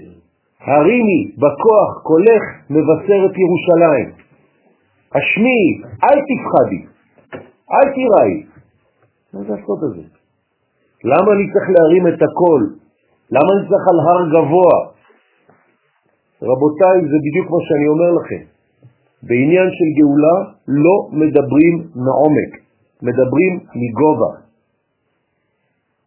הרימי 0.61 1.31
בכוח 1.38 2.03
קולך 2.03 2.43
מבשרת 2.69 3.33
ירושלים. 3.43 4.11
השמי, 5.15 5.81
אל 6.03 6.19
תפחדי, 6.29 6.85
אל 7.71 7.93
תיראי. 7.93 8.43
מה 9.33 9.39
זה 9.39 9.53
הסוד 9.53 9.83
הזה? 9.83 10.01
למה 11.03 11.33
אני 11.33 11.51
צריך 11.53 11.65
להרים 11.69 12.07
את 12.07 12.21
הכל? 12.21 12.86
למה 13.32 13.49
אני 13.53 13.63
צריך 13.69 13.86
על 13.91 13.99
הר 14.07 14.21
גבוה? 14.36 14.78
רבותיי, 16.41 16.97
זה 17.11 17.17
בדיוק 17.25 17.47
מה 17.53 17.59
שאני 17.67 17.88
אומר 17.88 18.11
לכם. 18.19 18.43
בעניין 19.23 19.67
של 19.78 19.89
גאולה 19.99 20.38
לא 20.67 20.95
מדברים 21.11 21.73
מעומק, 21.95 22.51
מדברים 23.01 23.53
מגובה. 23.82 24.32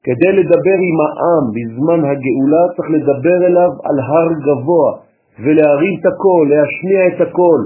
כדי 0.02 0.32
לדבר 0.40 0.78
עם 0.88 0.96
העם 1.06 1.44
בזמן 1.54 2.00
הגאולה 2.10 2.62
צריך 2.76 2.88
לדבר 2.90 3.38
אליו 3.46 3.70
על 3.88 3.98
הר 4.08 4.28
גבוה 4.46 4.90
ולהרים 5.44 5.94
את 6.00 6.06
הכל, 6.06 6.42
להשמיע 6.50 7.00
את 7.08 7.20
הכל. 7.28 7.60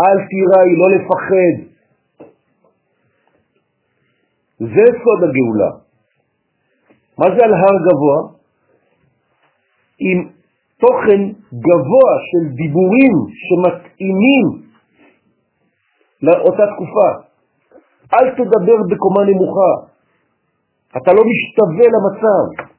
אל 0.00 0.18
תיראי, 0.30 0.70
לא 0.80 0.86
לפחד. 0.96 1.54
זה 4.58 4.84
סוד 5.02 5.20
הגאולה. 5.24 5.70
מה 7.18 7.26
זה 7.36 7.44
על 7.44 7.54
הר 7.54 7.76
גבוה? 7.86 8.39
עם 10.00 10.28
תוכן 10.80 11.20
גבוה 11.66 12.12
של 12.28 12.54
דיבורים 12.54 13.14
שמתאימים 13.44 14.46
לאותה 16.22 16.64
תקופה. 16.74 17.08
אל 18.14 18.30
תדבר 18.30 18.78
בקומה 18.90 19.22
נמוכה, 19.24 19.72
אתה 20.96 21.12
לא 21.12 21.22
משתווה 21.30 21.86
למצב. 21.94 22.70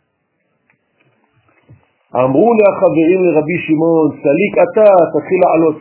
אמרו 2.15 2.53
לי 2.53 2.63
החברים 2.71 3.19
לרבי 3.23 3.57
שמעון, 3.67 4.09
סליק 4.21 4.53
אתה, 4.63 4.89
תתחיל 5.13 5.39
לעלות. 5.43 5.77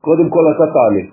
קודם 0.00 0.30
כל 0.30 0.44
אתה 0.52 0.66
תעלה. 0.74 1.04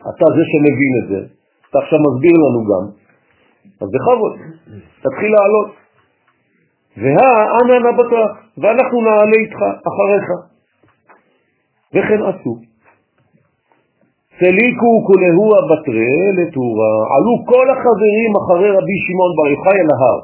אתה 0.00 0.26
זה 0.36 0.42
שמבין 0.50 0.92
את 1.00 1.08
זה, 1.08 1.34
אתה 1.70 1.78
עכשיו 1.78 1.98
מסביר 2.06 2.36
לנו 2.44 2.60
גם, 2.70 2.84
אז 3.80 3.88
בכבוד, 3.94 4.32
תתחיל 5.02 5.30
לעלות. 5.36 5.79
והא 6.96 7.30
אנא 7.60 7.76
נבטח, 7.88 8.30
ואנחנו 8.58 9.00
נעלה 9.00 9.36
איתך 9.44 9.60
אחריך. 9.88 10.26
וכן 11.94 12.22
עשו. 12.22 12.56
סליקו 14.38 15.04
כולהו 15.06 15.48
הבטרי 15.58 16.32
לתורה, 16.38 16.94
עלו 17.14 17.34
כל 17.46 17.66
החברים 17.70 18.30
אחרי 18.40 18.70
רבי 18.70 18.96
שמעון 19.04 19.32
בר 19.36 19.48
יוחאי 19.50 19.80
אל 19.80 19.90
ההר. 19.94 20.20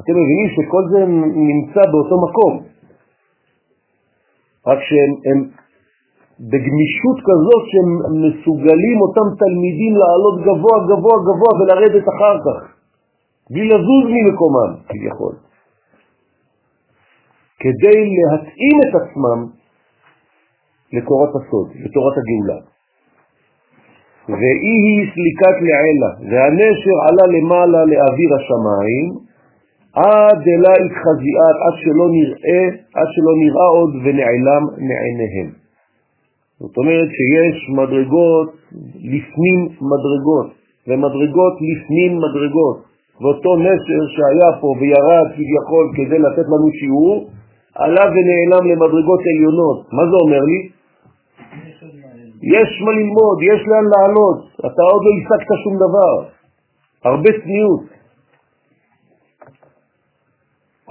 אתם 0.00 0.12
מבינים 0.12 0.48
שכל 0.54 0.82
זה 0.90 1.00
נמצא 1.48 1.82
באותו 1.90 2.16
מקום, 2.26 2.62
רק 4.66 4.78
שהם 4.88 5.12
הם 5.26 5.38
בגמישות 6.40 7.18
כזאת 7.28 7.62
שהם 7.70 7.90
מסוגלים 8.24 8.98
אותם 9.00 9.26
תלמידים 9.42 9.92
לעלות 9.96 10.36
גבוה 10.46 10.76
גבוה 10.88 11.16
גבוה 11.28 11.50
ולרדת 11.60 12.08
אחר 12.08 12.36
כך, 12.44 12.75
בלי 13.50 13.68
לזוז 13.68 14.04
ממקומם 14.14 14.70
כביכול, 14.88 15.34
כדי 17.58 17.98
להתאים 18.16 18.76
את 18.84 18.94
עצמם 19.00 19.40
לתורת 20.92 21.30
הסוד, 21.36 21.68
לתורת 21.84 22.14
הגאולה. 22.18 22.60
ואי 24.28 24.74
היא 24.84 25.10
סליקת 25.14 25.56
לעילה, 25.66 26.10
והנשר 26.30 26.96
עלה 27.08 27.26
למעלה 27.36 27.80
לאוויר 27.90 28.30
השמיים, 28.38 29.26
עד 29.92 30.40
אלה 30.54 30.72
התחזיאת, 30.84 31.56
עד 31.64 31.74
שלא 31.82 32.06
נראה, 32.16 32.64
עד 32.98 33.08
שלא 33.14 33.32
נראה 33.42 33.68
עוד 33.76 33.92
ונעלם 34.04 34.62
מעיניהם. 34.88 35.50
זאת 36.60 36.76
אומרת 36.78 37.08
שיש 37.16 37.56
מדרגות 37.78 38.50
לפנים 38.94 39.58
מדרגות, 39.92 40.48
ומדרגות 40.88 41.54
לפנים 41.68 42.18
מדרגות. 42.18 42.95
ואותו 43.20 43.56
נשר 43.56 44.02
שהיה 44.14 44.50
פה 44.60 44.68
וירד 44.80 45.26
כביכול 45.34 45.86
כדי 45.96 46.18
לתת 46.18 46.46
לנו 46.52 46.68
שיעור, 46.80 47.30
עלה 47.74 48.04
ונעלם 48.12 48.64
למדרגות 48.70 49.20
עליונות. 49.30 49.78
מה 49.92 50.02
זה 50.10 50.16
אומר 50.24 50.42
לי? 50.50 50.60
יש 52.42 52.70
מה 52.84 52.92
ללמוד, 52.92 53.36
יש 53.50 53.60
לאן 53.68 53.86
לעלות, 53.92 54.40
אתה 54.58 54.82
עוד 54.90 55.02
לא 55.04 55.10
השגת 55.18 55.50
שום 55.64 55.76
דבר. 55.76 56.14
הרבה 57.04 57.30
צניעות. 57.42 57.84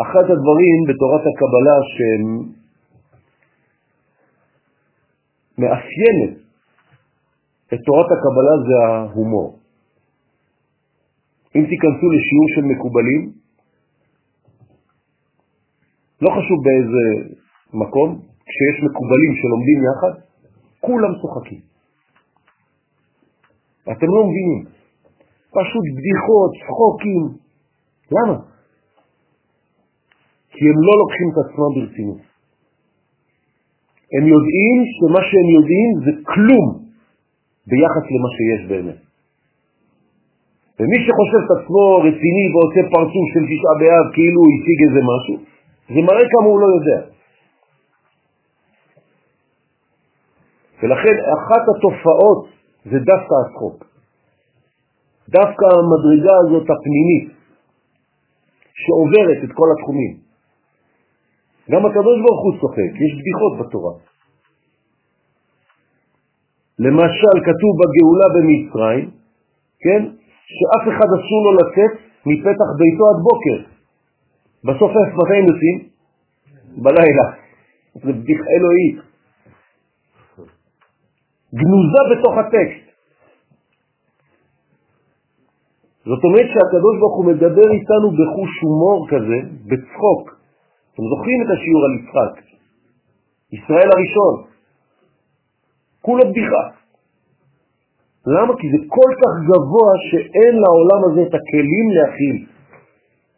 אחד 0.01 0.23
הדברים 0.23 0.77
בתורת 0.87 1.21
הקבלה 1.29 1.77
שמאפיינת 5.57 6.37
את 7.73 7.79
תורת 7.85 8.05
הקבלה 8.11 8.55
זה 8.67 8.75
ההומור. 8.85 9.64
אם 11.55 11.63
תיכנסו 11.69 12.07
לשיעור 12.15 12.47
של 12.55 12.63
מקובלים, 12.73 13.21
לא 16.21 16.29
חשוב 16.29 16.57
באיזה 16.65 17.03
מקום, 17.73 18.09
כשיש 18.47 18.77
מקובלים 18.89 19.31
שלומדים 19.41 19.79
יחד, 19.89 20.13
כולם 20.79 21.11
צוחקים. 21.21 21.61
אתם 23.91 24.07
לא 24.15 24.21
מבינים. 24.27 24.65
פשוט 25.57 25.85
בדיחות, 25.95 26.51
צחוקים. 26.65 27.23
למה? 28.15 28.37
כי 30.49 30.63
הם 30.69 30.77
לא 30.87 30.93
לוקחים 31.01 31.27
את 31.31 31.37
עצמם 31.43 31.69
ברצינות. 31.75 32.21
הם 34.13 34.23
יודעים 34.33 34.77
שמה 34.95 35.21
שהם 35.27 35.49
יודעים 35.57 35.89
זה 36.05 36.11
כלום 36.33 36.67
ביחס 37.67 38.05
למה 38.13 38.29
שיש 38.35 38.61
באמת. 38.69 39.04
ומי 40.79 40.97
שחושב 41.05 41.41
את 41.45 41.51
עצמו 41.57 41.85
רציני 42.07 42.45
ועושה 42.51 42.81
פרצוף 42.93 43.25
של 43.33 43.43
תשעה 43.49 43.75
באב 43.81 44.05
כאילו 44.15 44.39
הוא 44.43 44.51
השיג 44.55 44.79
איזה 44.87 45.01
משהו, 45.11 45.35
זה 45.93 45.99
מראה 46.07 46.25
כמה 46.33 46.47
הוא 46.51 46.59
לא 46.63 46.67
יודע. 46.75 46.99
ולכן 50.83 51.15
אחת 51.37 51.63
התופעות 51.71 52.41
זה 52.85 52.97
דווקא 52.99 53.35
הצחוק. 53.43 53.77
דווקא 55.29 55.65
המדרגה 55.75 56.35
הזאת 56.43 56.67
הפנימית, 56.73 57.27
שעוברת 58.81 59.39
את 59.43 59.51
כל 59.57 59.67
התחומים. 59.73 60.13
גם 61.71 61.85
הקדוש 61.85 62.17
ברוך 62.23 62.41
הוא 62.45 62.53
צוחק, 62.61 62.91
יש 63.03 63.11
בדיחות 63.19 63.53
בתורה. 63.59 63.93
למשל, 66.79 67.35
כתוב 67.47 67.71
בגאולה 67.79 68.27
במצרים, 68.35 69.09
כן, 69.79 70.01
שאף 70.53 70.83
אחד 70.91 71.09
אסור 71.17 71.41
לו 71.45 71.51
לצאת 71.59 71.93
מפתח 72.25 72.69
ביתו 72.77 73.03
עד 73.11 73.19
בוקר. 73.27 73.57
בסוף 74.63 74.91
מתי 74.91 75.37
הם 75.39 75.45
יוצאים? 75.51 75.77
בלילה. 76.83 77.25
זה 77.93 78.13
בדיחה 78.13 78.43
אלוהית. 78.57 78.97
גנוזה 81.55 82.01
בתוך 82.11 82.37
הטקסט. 82.37 82.85
זאת 86.05 86.23
אומרת 86.23 86.47
שהקדוש 86.53 86.95
ברוך 86.99 87.15
הוא 87.17 87.25
מדבר 87.25 87.67
איתנו 87.77 88.07
בחוש 88.19 88.51
הומור 88.61 89.07
כזה, 89.09 89.37
בצחוק. 89.69 90.23
אתם 90.93 91.03
זוכרים 91.11 91.39
את 91.41 91.49
השיעור 91.53 91.83
על 91.85 91.93
יצחק? 91.99 92.33
ישראל 93.51 93.89
הראשון. 93.93 94.35
כולו 96.01 96.23
בדיחה. 96.29 96.84
למה? 98.27 98.53
כי 98.59 98.67
זה 98.71 98.77
כל 98.87 99.11
כך 99.21 99.33
גבוה 99.49 99.91
שאין 100.09 100.53
לעולם 100.63 101.01
הזה 101.07 101.21
את 101.27 101.33
הכלים 101.39 101.87
להכיל. 101.95 102.37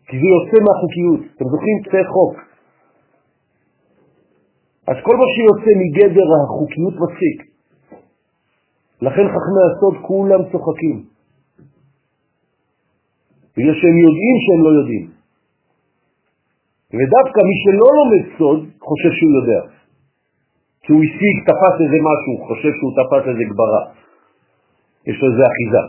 כי 0.07 0.15
זה 0.19 0.27
יוצא 0.35 0.57
מהחוקיות. 0.65 1.21
אתם 1.35 1.45
זוכרים 1.53 1.77
קצה 1.83 2.01
חוק. 2.13 2.35
אז 4.88 4.97
כל 5.05 5.15
מה 5.17 5.27
שיוצא 5.33 5.71
מגדר 5.81 6.27
החוקיות 6.43 6.93
מפסיק. 7.01 7.38
לכן 9.01 9.25
חכמי 9.33 9.61
הסוד 9.67 9.95
כולם 10.07 10.41
צוחקים. 10.51 10.97
בגלל 13.57 13.75
שהם 13.79 13.97
יודעים 14.05 14.35
שהם 14.45 14.61
לא 14.65 14.71
יודעים. 14.79 15.05
ודווקא 16.97 17.39
מי 17.49 17.55
שלא 17.63 17.89
לומד 17.97 18.23
סוד 18.38 18.59
חושב 18.89 19.11
שהוא 19.17 19.31
יודע. 19.39 19.61
כי 20.81 20.93
הוא 20.93 21.01
השיג, 21.03 21.35
תפס 21.47 21.75
איזה 21.83 21.99
משהו, 22.09 22.33
חושב 22.47 22.71
שהוא 22.77 22.91
תפס 22.97 23.23
איזה 23.29 23.43
גברה. 23.51 23.81
יש 25.07 25.21
לו 25.21 25.31
איזה 25.31 25.43
אחיזה. 25.49 25.83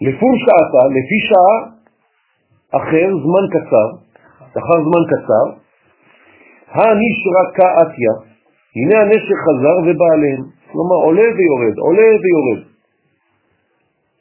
לפור 0.00 0.32
שעתה, 0.44 0.82
לפי 0.96 1.18
שעה 1.28 1.76
אחר, 2.70 3.08
זמן 3.24 3.44
קצר, 3.54 3.88
לאחר 4.56 4.78
זמן 4.86 5.04
קצר, 5.12 5.46
הנשרה 6.68 7.44
כאתיה, 7.54 8.14
הנה 8.76 8.96
הנשר 9.00 9.36
חזר 9.44 9.76
ובא 9.82 10.08
עליהם, 10.14 10.42
כלומר 10.72 10.96
עולה 10.96 11.22
ויורד, 11.36 11.78
עולה 11.78 12.08
ויורד. 12.22 12.60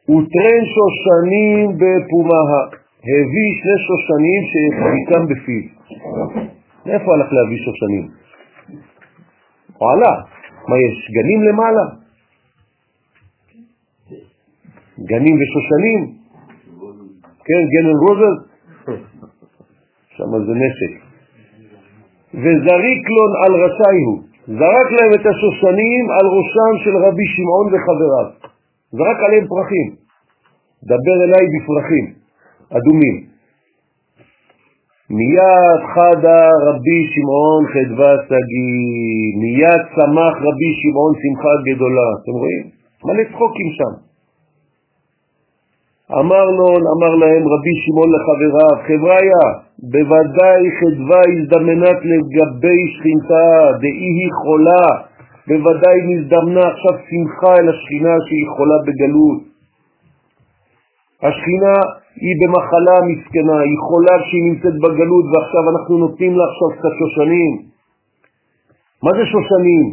וטרן 0.09 0.63
שושנים 0.75 1.77
בפומאה, 1.77 2.61
הביא 3.03 3.51
שני 3.59 3.77
שושנים 3.87 4.41
שהחזיקם 4.49 5.23
בפיו. 5.29 5.63
מאיפה 6.85 7.13
הלך 7.13 7.33
להביא 7.33 7.57
שושנים? 7.57 8.24
הוא 9.77 9.91
עלה. 9.91 10.13
מה 10.67 10.75
יש, 10.85 11.11
גנים 11.15 11.41
למעלה? 11.43 11.85
גנים 14.99 15.35
ושושנים? 15.39 16.01
כן, 17.45 17.61
גן 17.73 17.87
רוזל? 18.03 18.35
שם 20.17 20.31
זה 20.45 20.53
נשק. 20.63 21.05
וזריק 22.33 23.03
לון 23.15 23.31
על 23.43 23.53
רשעיהו, 23.63 24.15
זרק 24.47 24.89
להם 24.97 25.13
את 25.13 25.25
השושנים 25.25 26.03
על 26.17 26.25
ראשם 26.37 26.83
של 26.83 26.97
רבי 26.97 27.25
שמעון 27.35 27.67
וחבריו, 27.67 28.27
זרק 28.91 29.17
עליהם 29.25 29.47
פרחים, 29.47 29.95
דבר 30.83 31.17
אליי 31.25 31.45
בפרחים 31.53 32.13
אדומים. 32.69 33.34
מיד 35.09 35.81
חדה 35.93 36.49
רבי 36.67 36.99
שמעון 37.13 37.61
חדווה 37.73 38.13
סגי, 38.27 38.75
מיד 39.41 39.83
שמח 39.95 40.35
רבי 40.47 40.71
שמעון 40.79 41.13
שמחה 41.21 41.53
גדולה. 41.67 42.09
אתם 42.17 42.31
רואים? 42.41 42.65
מלא 43.05 43.23
צחוקים 43.31 43.69
שם. 43.77 43.93
אמר 46.19 46.45
לון, 46.57 46.81
אמר 46.93 47.13
להם 47.21 47.43
רבי 47.53 47.75
שמעון 47.83 48.09
לחבריו, 48.15 48.75
חבריה, 48.87 49.45
בוודאי 49.93 50.63
חדווה 50.77 51.21
הזדמנת 51.33 51.99
לגבי 52.11 52.81
שכינתה, 52.93 53.47
דאי 53.81 54.09
היא 54.17 54.31
חולה, 54.41 54.87
בוודאי 55.47 55.97
נזדמנה 56.09 56.65
עכשיו 56.71 56.95
שמחה 57.09 57.53
אל 57.59 57.69
השכינה 57.69 58.15
שהיא 58.27 58.47
חולה 58.57 58.77
בגלות. 58.85 59.41
השכינה 61.23 61.75
היא 62.23 62.35
במחלה 62.41 62.95
מסכנה, 63.09 63.57
היא 63.67 63.77
חולה 63.87 64.15
כשהיא 64.23 64.43
נמצאת 64.49 64.75
בגלות 64.83 65.25
ועכשיו 65.31 65.63
אנחנו 65.71 65.97
נותנים 65.97 66.37
לה 66.37 66.43
עכשיו 66.49 66.69
קצת 66.75 66.93
שושנים. 66.99 67.53
מה 69.03 69.11
זה 69.17 69.25
שושנים? 69.33 69.83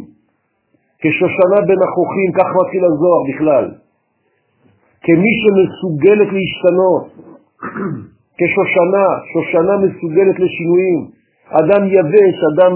כשושנה 1.01 1.59
בין 1.67 1.79
החוכים, 1.85 2.29
כך 2.37 2.47
מתחיל 2.59 2.83
הזוהר 2.85 3.21
בכלל. 3.29 3.65
כמי 5.05 5.33
שמסוגלת 5.41 6.29
להשתנות, 6.35 7.05
כשושנה, 8.37 9.07
שושנה 9.33 9.73
מסוגלת 9.85 10.37
לשינויים. 10.39 10.99
אדם 11.49 11.81
יבש, 11.87 12.35
אדם 12.51 12.73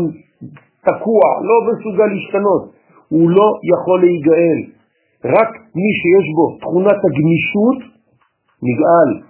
תקוע, 0.88 1.24
לא 1.50 1.56
מסוגל 1.70 2.06
להשתנות, 2.06 2.64
הוא 3.10 3.30
לא 3.30 3.48
יכול 3.72 4.00
להיגאל. 4.02 4.60
רק 5.26 5.50
מי 5.76 5.90
שיש 6.00 6.26
בו 6.36 6.58
תכונת 6.62 7.00
הגמישות 7.06 7.80
נגאל. 8.64 9.28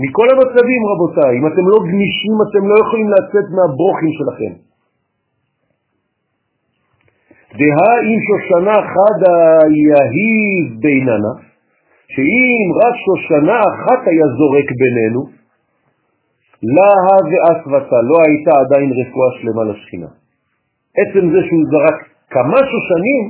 מכל 0.00 0.26
המצבים 0.32 0.82
רבותיי, 0.92 1.32
אם 1.38 1.46
אתם 1.46 1.64
לא 1.72 1.78
גמישים 1.88 2.34
אתם 2.46 2.62
לא 2.70 2.74
יכולים 2.82 3.08
לצאת 3.16 3.46
מהברוכים 3.56 4.12
שלכם. 4.18 4.52
דהה 7.58 7.94
אם 8.08 8.18
שושנה 8.28 8.76
חדה 8.92 9.40
יהיב 9.86 10.66
ביננה, 10.82 11.34
שאם 12.14 12.66
רק 12.80 12.94
שושנה 13.06 13.58
אחת 13.70 14.00
היה 14.10 14.26
זורק 14.38 14.68
בינינו, 14.80 15.20
לה 16.62 16.92
ואסוותה, 17.28 17.98
לא 18.10 18.16
הייתה 18.26 18.52
עדיין 18.62 18.90
רפואה 19.00 19.30
שלמה 19.40 19.64
לשכינה. 19.64 20.10
עצם 21.00 21.24
זה 21.32 21.40
שהוא 21.46 21.64
זרק 21.72 21.98
כמה 22.30 22.58
שושנים, 22.70 23.24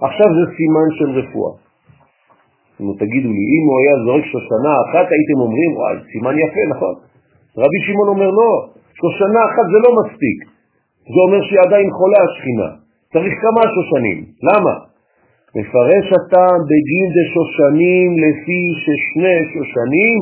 עכשיו 0.00 0.26
זה 0.36 0.44
סימן 0.56 0.88
של 0.98 1.10
רפואה. 1.18 1.65
נו 2.80 2.92
תגידו 3.02 3.28
לי, 3.36 3.42
אם 3.54 3.62
הוא 3.68 3.76
היה 3.80 3.94
זורק 4.04 4.24
שושנה 4.32 4.72
אחת 4.84 5.06
הייתם 5.14 5.38
אומרים, 5.44 5.70
וואי, 5.76 5.96
סימן 6.12 6.34
יפה, 6.42 6.62
נכון? 6.74 6.94
רבי 7.62 7.80
שמעון 7.86 8.08
אומר 8.08 8.30
לא, 8.40 8.52
שושנה 9.00 9.40
אחת 9.50 9.66
זה 9.72 9.78
לא 9.84 9.90
מספיק, 10.00 10.38
זה 11.12 11.18
אומר 11.26 11.40
שהיא 11.46 11.62
עדיין 11.66 11.88
חולה 11.98 12.20
השכינה, 12.26 12.68
צריך 13.12 13.34
כמה 13.44 13.62
שושנים, 13.74 14.18
למה? 14.48 14.74
מפרש 15.56 16.06
הטעם 16.16 16.60
בגין 16.70 17.08
דשושנים 17.16 18.08
לפי 18.24 18.62
ששני 18.82 19.38
שושנים 19.52 20.20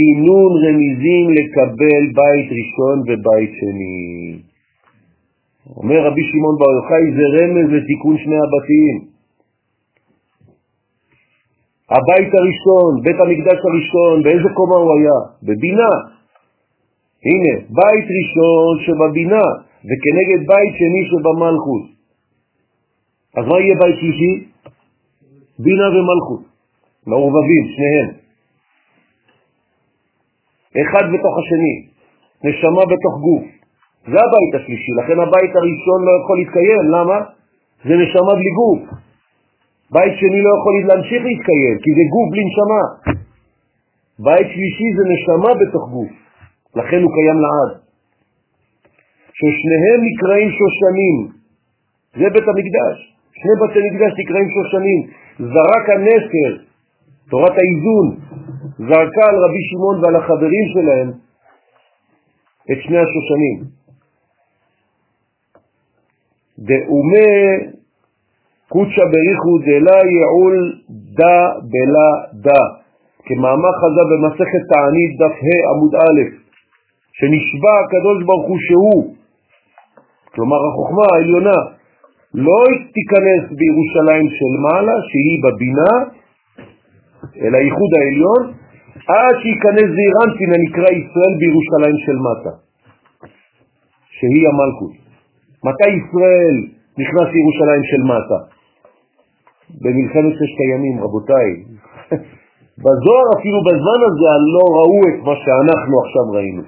אינון 0.00 0.52
רמיזים 0.64 1.26
לקבל 1.38 2.02
בית 2.18 2.48
ראשון 2.58 2.96
ובית 3.06 3.52
שני. 3.60 4.38
אומר 5.76 6.06
רבי 6.06 6.22
שמעון 6.30 6.56
בר 6.60 6.72
יוחאי 6.78 7.06
זה 7.16 7.24
רמז 7.36 7.68
לתיקון 7.76 8.16
שני 8.18 8.38
הבתים. 8.44 9.15
הבית 11.90 12.30
הראשון, 12.34 12.90
בית 13.02 13.18
המקדש 13.20 13.58
הראשון, 13.64 14.22
באיזה 14.22 14.48
קומה 14.54 14.76
הוא 14.76 14.92
היה? 14.98 15.18
בבינה. 15.42 15.92
הנה, 17.26 17.54
בית 17.78 18.06
ראשון 18.18 18.72
שבבינה, 18.84 19.46
וכנגד 19.88 20.40
בית 20.46 20.72
שני 20.78 21.02
שבמלכות. 21.10 21.84
אז 23.36 23.44
מה 23.46 23.60
יהיה 23.60 23.74
בית 23.82 23.96
שלישי? 24.00 24.32
בינה 25.58 25.88
ומלכות, 25.88 26.42
מעורבבים, 27.06 27.64
שניהם. 27.74 28.10
אחד 30.82 31.04
בתוך 31.12 31.34
השני, 31.38 31.76
נשמה 32.44 32.82
בתוך 32.92 33.14
גוף. 33.20 33.44
זה 34.10 34.18
הבית 34.26 34.52
השלישי, 34.54 34.92
לכן 34.98 35.20
הבית 35.20 35.52
הראשון 35.56 35.98
לא 36.06 36.12
יכול 36.22 36.38
להתקיים, 36.38 36.82
למה? 36.90 37.18
זה 37.84 37.94
נשמה 38.02 38.32
בלי 38.34 38.50
גוף. 38.60 39.05
בית 39.92 40.12
שני 40.20 40.40
לא 40.42 40.50
יכול 40.58 40.72
להמשיך 40.88 41.22
להתקיים, 41.28 41.76
כי 41.82 41.90
זה 41.96 42.02
גוף 42.12 42.26
בלי 42.32 42.42
נשמה. 42.48 42.84
בית 44.18 44.46
שלישי 44.52 44.88
זה 44.96 45.02
נשמה 45.12 45.50
בתוך 45.60 45.84
גוף, 45.90 46.12
לכן 46.76 47.00
הוא 47.02 47.12
קיים 47.16 47.38
לעד. 47.44 47.72
ששניהם 49.38 50.00
נקראים 50.08 50.48
שושנים, 50.58 51.16
זה 52.18 52.26
בית 52.34 52.46
המקדש. 52.50 52.96
שני 53.40 53.54
בתי 53.60 53.78
מקדש 53.88 54.12
נקראים 54.20 54.48
שושנים. 54.54 55.00
זרק 55.38 55.86
הנסר, 55.94 56.62
תורת 57.30 57.54
האיזון, 57.58 58.06
זרקה 58.78 59.24
על 59.30 59.36
רבי 59.44 59.62
שמעון 59.70 60.04
ועל 60.04 60.16
החברים 60.16 60.64
שלהם 60.74 61.08
את 62.72 62.78
שני 62.82 62.98
השושנים. 62.98 63.58
דאומה 66.58 67.75
קוצ'ה 68.68 69.04
בריחו 69.12 69.52
דלה 69.66 70.00
יעול 70.18 70.56
דה 71.18 71.38
בלה 71.72 72.10
דה, 72.44 72.62
כמאמר 73.26 73.72
חז"ל 73.80 74.06
במסכת 74.12 74.62
תענית 74.72 75.12
דף 75.20 75.36
ה' 75.46 75.62
עמוד 75.70 75.94
א', 75.94 76.20
שנשבע 77.18 77.74
הקדוש 77.80 78.18
ברוך 78.26 78.46
הוא 78.48 78.58
שהוא, 78.66 79.14
כלומר 80.34 80.60
החוכמה 80.68 81.04
העליונה, 81.12 81.58
לא 82.34 82.60
תיכנס 82.96 83.42
בירושלים 83.58 84.26
של 84.38 84.52
מעלה, 84.64 84.96
שהיא 85.08 85.36
בבינה, 85.44 85.92
אל 87.42 87.54
הייחוד 87.54 87.90
העליון, 87.98 88.42
עד 89.08 89.34
שייכנס 89.42 89.88
זעירנטין 89.96 90.50
הנקרא 90.54 90.90
ישראל 91.00 91.34
בירושלים 91.40 91.96
של 92.06 92.16
מטה, 92.26 92.52
שהיא 94.16 94.48
המלכות. 94.48 94.94
מתי 95.64 95.90
ישראל 96.00 96.56
נכנס 96.98 97.28
לירושלים 97.34 97.82
של 97.90 98.02
מטה? 98.12 98.55
במלחמת 99.82 100.32
ששת 100.38 100.58
הימים, 100.64 100.96
רבותיי. 101.04 101.50
בזוהר 102.82 103.26
אפילו 103.36 103.58
בזמן 103.68 104.00
הזה 104.06 104.30
לא 104.56 104.64
ראו 104.78 105.00
את 105.10 105.18
מה 105.26 105.34
שאנחנו 105.42 105.94
עכשיו 106.04 106.24
ראינו. 106.36 106.62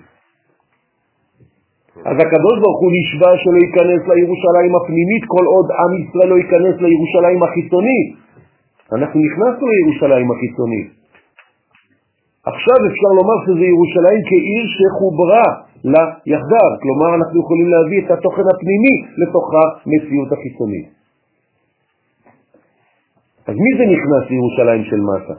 אז 2.09 2.16
הקדוש 2.24 2.57
ברוך 2.62 2.80
הוא 2.82 2.92
נשבע 2.99 3.32
שלא 3.42 3.59
ייכנס 3.66 4.03
לירושלים 4.11 4.72
הפנימית 4.76 5.22
כל 5.34 5.44
עוד 5.55 5.66
עם 5.82 5.92
ישראל 6.03 6.28
לא 6.32 6.36
ייכנס 6.42 6.76
לירושלים 6.84 7.42
החיצונית. 7.42 8.09
אנחנו 8.92 9.18
נכנסנו 9.26 9.64
לירושלים 9.74 10.28
החיצונית. 10.32 10.88
עכשיו 12.51 12.78
אפשר 12.90 13.11
לומר 13.18 13.38
שזה 13.44 13.64
ירושלים 13.72 14.20
כעיר 14.28 14.64
שחוברה 14.76 15.46
לה 15.84 16.05
יחדיו, 16.32 16.70
כלומר 16.82 17.11
אנחנו 17.18 17.36
יכולים 17.42 17.68
להביא 17.74 17.99
את 18.05 18.11
התוכן 18.11 18.46
הפנימי 18.53 18.94
לתוך 19.20 19.46
המציאות 19.55 20.30
החיצונית. 20.32 20.97
אז 23.49 23.55
מי 23.64 23.70
זה 23.78 23.84
נכנס 23.94 24.24
לירושלים 24.30 24.82
של 24.84 25.01
מטה? 25.11 25.36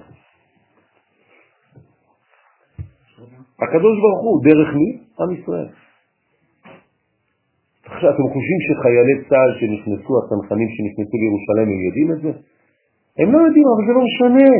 הקדוש 3.61 3.95
ברוך 4.03 4.21
הוא, 4.25 4.43
דרך 4.43 4.69
מי? 4.79 4.89
עם 5.19 5.31
ישראל. 5.37 5.69
עכשיו, 7.85 8.09
אתם 8.13 8.27
חושבים 8.33 8.59
שחיילי 8.67 9.15
צה"ל 9.29 9.51
שנכנסו, 9.59 10.13
הצנחנים 10.19 10.69
שנכנסו 10.75 11.15
לירושלים, 11.23 11.67
הם 11.73 11.81
יודעים 11.87 12.09
את 12.13 12.19
זה? 12.23 12.31
הם 13.19 13.27
לא 13.33 13.39
יודעים, 13.45 13.65
אבל 13.73 13.83
זה 13.87 13.93
לא 13.97 14.03
משנה. 14.09 14.51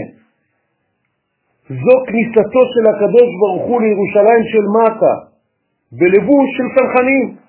זו 1.84 1.96
כניסתו 2.08 2.62
של 2.74 2.86
הקדוש 2.92 3.30
ברוך 3.42 3.64
הוא 3.70 3.82
לירושלים 3.82 4.44
של 4.52 4.66
מטה, 4.78 5.14
בלבוש 5.92 6.48
של 6.58 6.68
צנחנים. 6.76 7.49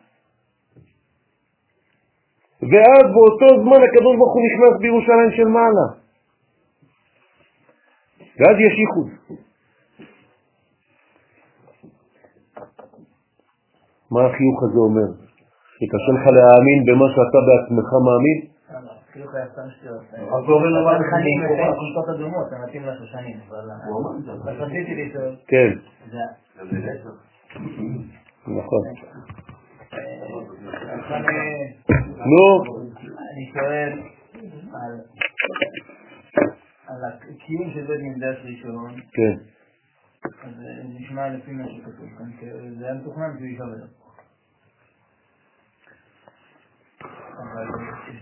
ואז 2.62 3.04
באותו 3.14 3.48
זמן 3.62 3.80
הקדוש 3.86 4.16
ברוך 4.16 4.34
הוא 4.34 4.42
נכנס 4.48 4.80
בירושלים 4.80 5.30
של 5.36 5.44
מעלה. 5.44 5.86
ואז 8.38 8.56
יש 8.66 8.74
ייחוד. 8.82 9.08
מה 14.10 14.20
החיוך 14.26 14.62
הזה 14.62 14.78
אומר? 14.78 15.08
שקשה 15.78 16.12
לך 16.16 16.24
להאמין 16.36 16.80
במה 16.86 17.06
שאתה 17.14 17.40
בעצמך 17.46 17.90
מאמין? 18.06 18.50
אז 19.14 20.44
הוא 20.46 20.54
אומר 20.56 20.66
לו 20.66 20.84
מה 20.84 20.98
חנים, 21.10 21.38
חולצות 21.76 22.08
אדומות, 22.14 22.50
זה 22.50 22.56
מתאים 22.66 22.82
לשושנים, 22.86 23.38
אבל 24.44 24.62
רציתי 24.62 24.94
לשאול, 25.04 25.36
כן. 25.46 25.70
נכון. 28.46 28.82
נו, 32.30 32.64
אני 33.32 33.52
שואל 33.52 33.92
על 34.74 35.00
על 36.86 37.00
הקיום 37.04 37.70
של 37.74 37.86
בית 37.86 38.00
מקדש 38.02 38.36
ראשון, 38.44 39.00
כן. 39.12 39.36
אז 40.42 40.54
נשמע 40.84 41.28
לפי 41.28 41.52
מה 41.52 41.64
שכתוב 41.68 42.08
כאן, 42.18 42.30
זה 42.78 42.84
היה 42.84 42.94
מתוכנן 42.94 43.36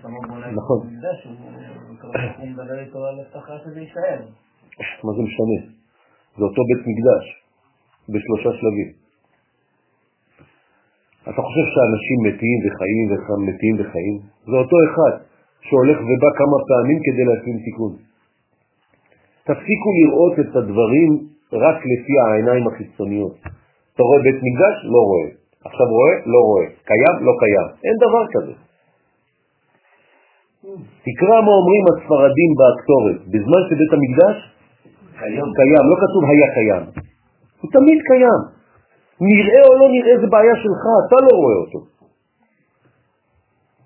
שהוא 0.03 0.27
בונה 0.29 0.51
את 0.51 0.55
נכון. 0.55 0.87
מה 5.05 5.13
זה 5.17 5.23
משנה? 5.23 5.59
זה 6.37 6.45
אותו 6.45 6.63
בית 6.69 6.83
מקדש, 6.87 7.25
בשלושה 8.09 8.59
שלבים. 8.59 8.98
אתה 11.31 11.41
חושב 11.47 11.67
שאנשים 11.73 12.19
מתים 12.27 12.59
וחיים 12.65 13.07
ומתים 13.29 13.75
וחיים? 13.79 14.17
זה 14.51 14.57
אותו 14.63 14.77
אחד 14.87 15.15
שהולך 15.61 15.99
ובא 16.09 16.31
כמה 16.41 16.59
פעמים 16.69 16.99
כדי 17.05 17.25
להשלים 17.29 17.59
תיקון. 17.65 17.93
תפסיקו 19.49 19.89
לראות 20.01 20.35
את 20.41 20.57
הדברים 20.57 21.11
רק 21.53 21.79
לפי 21.91 22.15
העיניים 22.25 22.65
החיצוניות. 22.69 23.37
אתה 23.95 24.03
רואה 24.03 24.19
בית 24.23 24.41
מקדש? 24.47 24.77
לא 24.95 25.01
רואה. 25.11 25.29
עכשיו 25.65 25.87
רואה? 25.97 26.15
לא 26.33 26.41
רואה. 26.49 26.67
קיים? 26.89 27.15
לא 27.27 27.33
קיים. 27.43 27.69
אין 27.87 27.97
דבר 28.05 28.25
כזה. 28.35 28.55
תקרא 31.07 31.37
מה 31.47 31.53
אומרים 31.61 31.85
הספרדים 31.91 32.51
באקטורת. 32.59 33.19
בזמן 33.33 33.61
שבית 33.69 33.93
המקדש 33.97 34.37
קיים. 35.19 35.49
קיים, 35.59 35.85
לא 35.91 35.97
כתוב 36.03 36.23
היה 36.31 36.49
קיים. 36.57 36.85
הוא 37.61 37.71
תמיד 37.73 37.99
קיים. 38.11 38.58
נראה 39.21 39.63
או 39.69 39.73
לא 39.81 39.87
נראה 39.95 40.15
זה 40.21 40.27
בעיה 40.27 40.57
שלך, 40.63 40.83
אתה 41.07 41.17
לא 41.27 41.33
רואה 41.43 41.57
אותו. 41.65 41.81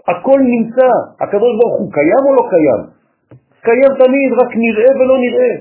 הכל 0.09 0.41
נמצא. 0.55 0.91
הקדוש 1.21 1.53
ברוך 1.59 1.77
הוא 1.81 1.93
קיים 1.93 2.23
או 2.27 2.33
לא 2.35 2.45
קיים? 2.53 2.81
קיים 3.67 3.93
תמיד, 4.03 4.31
רק 4.41 4.51
נראה 4.65 4.91
ולא 5.01 5.17
נראה. 5.25 5.55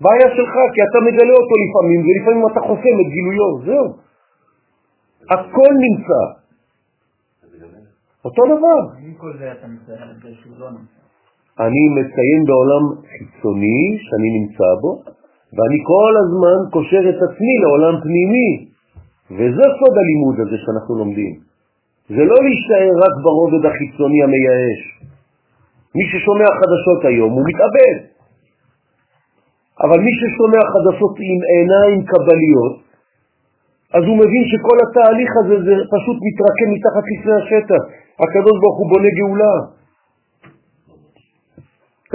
בעיה 0.00 0.28
שלך, 0.36 0.54
כי 0.74 0.80
אתה 0.88 0.98
מגלה 1.06 1.34
אותו 1.40 1.54
לפעמים, 1.64 2.00
ולפעמים 2.06 2.42
אתה 2.52 2.60
חוסם 2.60 2.94
את 3.02 3.08
גילויו, 3.14 3.52
זהו. 3.66 3.86
הכל 5.30 5.72
נמצא. 5.86 6.22
אותו 8.24 8.42
דבר. 8.44 8.80
לא. 10.58 10.68
אני 11.60 11.82
מציין 11.96 12.40
בעולם 12.48 12.84
חיצוני 13.12 13.98
שאני 14.04 14.28
נמצא 14.38 14.68
בו, 14.80 15.02
ואני 15.54 15.78
כל 15.90 16.12
הזמן 16.22 16.58
קושר 16.74 17.02
את 17.10 17.18
עצמי 17.26 17.54
לעולם 17.62 17.94
פנימי, 18.04 18.50
וזה 19.36 19.64
סוד 19.78 19.94
הלימוד 20.00 20.36
הזה 20.40 20.56
שאנחנו 20.62 20.92
לומדים. 20.98 21.34
זה 22.08 22.22
לא 22.30 22.36
להישאר 22.44 22.94
רק 23.04 23.14
ברובד 23.24 23.62
החיצוני 23.66 24.22
המייאש. 24.22 24.80
מי 25.96 26.04
ששומע 26.10 26.48
חדשות 26.60 27.00
היום 27.04 27.32
הוא 27.32 27.44
מתאבד, 27.48 27.96
אבל 29.84 29.98
מי 30.06 30.12
ששומע 30.20 30.62
חדשות 30.72 31.14
עם 31.28 31.38
עיניים 31.54 31.98
קבליות, 32.10 32.74
אז 33.96 34.02
הוא 34.08 34.16
מבין 34.22 34.44
שכל 34.50 34.78
התהליך 34.84 35.30
הזה 35.40 35.56
זה 35.66 35.74
פשוט 35.94 36.18
מתרקם 36.26 36.68
מתחת 36.76 37.04
לפני 37.12 37.34
השטח. 37.40 37.82
הקדוש 38.22 38.56
ברוך 38.60 38.78
הוא 38.78 38.88
בונה 38.90 39.10
גאולה. 39.18 39.54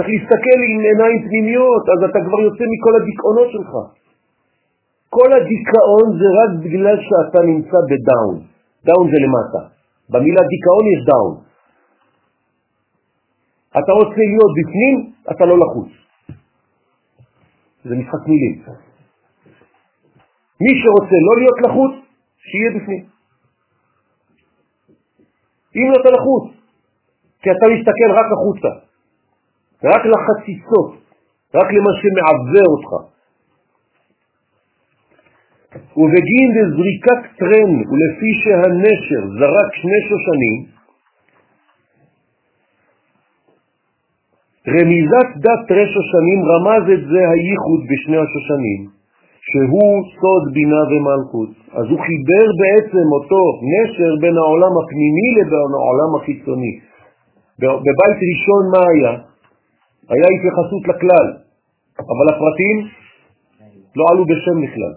צריך 0.00 0.12
להסתכל 0.12 0.58
עם 0.68 0.80
עיניים 0.90 1.18
פנימיות, 1.28 1.84
אז 1.92 2.10
אתה 2.10 2.18
כבר 2.26 2.40
יוצא 2.40 2.64
מכל 2.72 2.92
הדיכאונות 3.00 3.48
שלך. 3.54 3.72
כל 5.08 5.28
הדיכאון 5.32 6.06
זה 6.20 6.28
רק 6.40 6.50
בגלל 6.64 6.96
שאתה 7.06 7.40
נמצא 7.50 7.78
בדאון. 7.90 8.36
down 8.84 9.06
זה 9.12 9.18
למטה. 9.24 9.62
במילה 10.10 10.42
דיכאון 10.52 10.84
יש 10.92 11.00
down. 11.10 11.34
אתה 13.70 13.92
רוצה 13.92 14.22
להיות 14.30 14.52
בפנים, 14.58 15.12
אתה 15.30 15.44
לא 15.44 15.56
לחוץ. 15.58 15.90
זה 17.84 17.94
משחק 17.96 18.22
מילים. 18.26 18.56
מי 20.60 20.72
שרוצה 20.80 21.16
לא 21.28 21.34
להיות 21.40 21.58
לחוץ, 21.64 21.92
שיהיה 22.48 22.70
בפנים. 22.76 23.04
אם 25.76 25.86
לא 25.92 25.96
אתה 26.00 26.10
לחוץ, 26.10 26.44
כי 27.42 27.48
אתה 27.50 27.66
מסתכל 27.74 28.10
רק 28.18 28.28
החוצה, 28.32 28.89
רק 29.84 30.02
לחציצות, 30.12 30.90
רק 31.54 31.68
למה 31.76 31.90
שמעבר 32.00 32.66
אותך. 32.74 32.90
ובגין 35.96 36.48
דזריקת 36.56 37.22
טרן, 37.38 37.72
ולפי 37.88 38.32
שהנשר 38.42 39.22
זרק 39.38 39.70
שני 39.80 40.00
שושנים, 40.08 40.56
רמיזת 44.68 45.28
דת 45.44 45.60
תרי 45.68 45.86
שושנים 45.94 46.40
רמז 46.50 46.84
את 46.94 47.02
זה 47.10 47.20
הייחוד 47.30 47.80
בשני 47.90 48.18
השושנים, 48.24 48.80
שהוא 49.48 49.94
סוד 50.18 50.44
בינה 50.54 50.82
ומלכות. 50.90 51.50
אז 51.78 51.86
הוא 51.90 52.00
חיבר 52.06 52.46
בעצם 52.60 53.06
אותו 53.16 53.42
נשר 53.72 54.12
בין 54.20 54.36
העולם 54.36 54.72
הפנימי 54.80 55.28
לבין 55.36 55.72
העולם 55.78 56.10
החיצוני. 56.16 56.74
בבית 57.60 58.18
ראשון 58.30 58.62
מה 58.72 58.82
היה? 58.92 59.29
היה 60.10 60.26
התייחסות 60.34 60.82
לכלל, 60.90 61.26
אבל 62.12 62.26
הפרטים 62.32 62.76
לא 63.96 64.04
עלו 64.10 64.24
בשם 64.30 64.56
בכלל. 64.64 64.94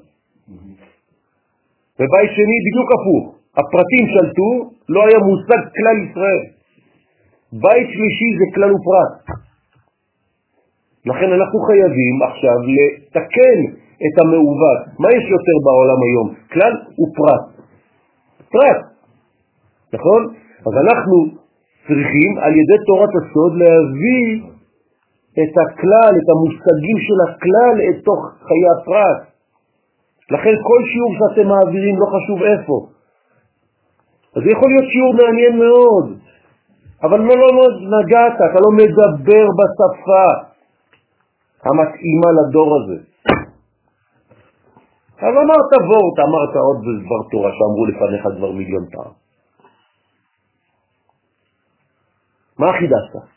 בבית 1.99 2.30
שני 2.36 2.57
בדיוק 2.66 2.89
הפוך, 2.95 3.24
הפרטים 3.57 4.05
שלטו, 4.14 4.49
לא 4.89 5.01
היה 5.07 5.20
מושג 5.30 5.61
כלל 5.78 5.97
ישראל. 6.05 6.43
בית 7.53 7.88
שלישי 7.93 8.30
זה 8.39 8.45
כלל 8.55 8.72
ופרט. 8.74 9.14
לכן 11.05 11.30
אנחנו 11.38 11.59
חייבים 11.68 12.16
עכשיו 12.30 12.57
לתקן 12.76 13.59
את 14.05 14.16
המעוות. 14.22 14.82
מה 14.99 15.07
יש 15.18 15.26
יותר 15.36 15.57
בעולם 15.66 15.99
היום? 16.07 16.28
כלל 16.53 16.74
ופרט. 16.99 17.43
פרט, 18.51 18.82
נכון? 19.93 20.22
אז 20.68 20.74
אנחנו 20.84 21.16
צריכים 21.88 22.38
על 22.38 22.51
ידי 22.51 22.80
תורת 22.88 23.09
הסוד 23.09 23.53
להביא 23.55 24.53
את 25.41 25.53
הכלל, 25.63 26.11
את 26.19 26.27
המושגים 26.34 26.97
של 27.05 27.19
הכלל, 27.27 27.75
את 27.89 27.97
תוך 28.05 28.21
חיי 28.47 28.65
הפרט. 28.73 29.21
לכן 30.31 30.55
כל 30.67 30.81
שיעור 30.89 31.11
שאתם 31.19 31.47
מעבירים, 31.47 31.95
לא 31.99 32.07
חשוב 32.15 32.39
איפה. 32.43 32.77
אז 34.36 34.41
זה 34.43 34.49
יכול 34.55 34.69
להיות 34.71 34.88
שיעור 34.91 35.13
מעניין 35.21 35.53
מאוד, 35.65 36.07
אבל 37.03 37.19
לא, 37.19 37.36
לא, 37.41 37.49
לא 37.57 37.65
נגעת, 37.97 38.36
אתה 38.36 38.59
לא 38.65 38.71
מדבר 38.79 39.45
בשפה 39.59 40.25
המתאימה 41.65 42.29
לדור 42.38 42.69
הזה. 42.77 42.99
אז 45.17 45.34
אמרת 45.43 45.71
וורט, 45.89 46.17
אמרת 46.27 46.55
עוד 46.55 46.77
דבר 47.05 47.21
תורה 47.31 47.51
שאמרו 47.57 47.86
לפניך 47.86 48.23
כבר 48.38 48.51
מיליון 48.51 48.86
פעם. 48.91 49.11
מה 52.59 52.73
חידשת? 52.73 53.32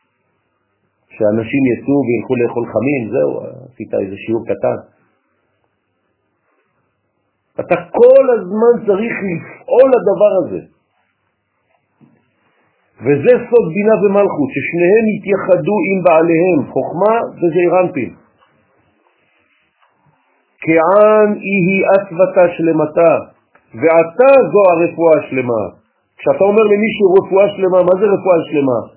שאנשים 1.17 1.63
יצאו 1.73 1.97
וילכו 2.07 2.35
לאכול 2.41 2.65
חמים, 2.73 3.03
זהו, 3.15 3.31
עשית 3.73 3.91
איזה 3.95 4.17
שיעור 4.17 4.43
קטן. 4.51 4.79
אתה 7.61 7.77
כל 7.99 8.25
הזמן 8.35 8.75
צריך 8.87 9.15
לפעול 9.31 9.89
לדבר 9.97 10.33
הזה. 10.41 10.61
וזה 13.05 13.33
סוד 13.49 13.67
בינה 13.75 13.97
ומלכות, 14.03 14.51
ששניהם 14.55 15.05
יתייחדו 15.15 15.77
עם 15.89 15.99
בעליהם, 16.05 16.59
חוכמה 16.73 17.15
וזעירנטין. 17.39 18.15
כען 20.63 21.29
היא 21.33 21.83
אסוותה 21.95 22.45
שלמתה, 22.57 23.13
ועתה 23.75 24.31
זו 24.53 24.63
הרפואה 24.71 25.19
השלמה. 25.21 25.63
כשאתה 26.17 26.45
אומר 26.45 26.65
למישהו 26.73 27.07
רפואה 27.19 27.49
שלמה, 27.57 27.83
מה 27.83 27.95
זה 28.01 28.07
רפואה 28.15 28.39
שלמה? 28.51 28.96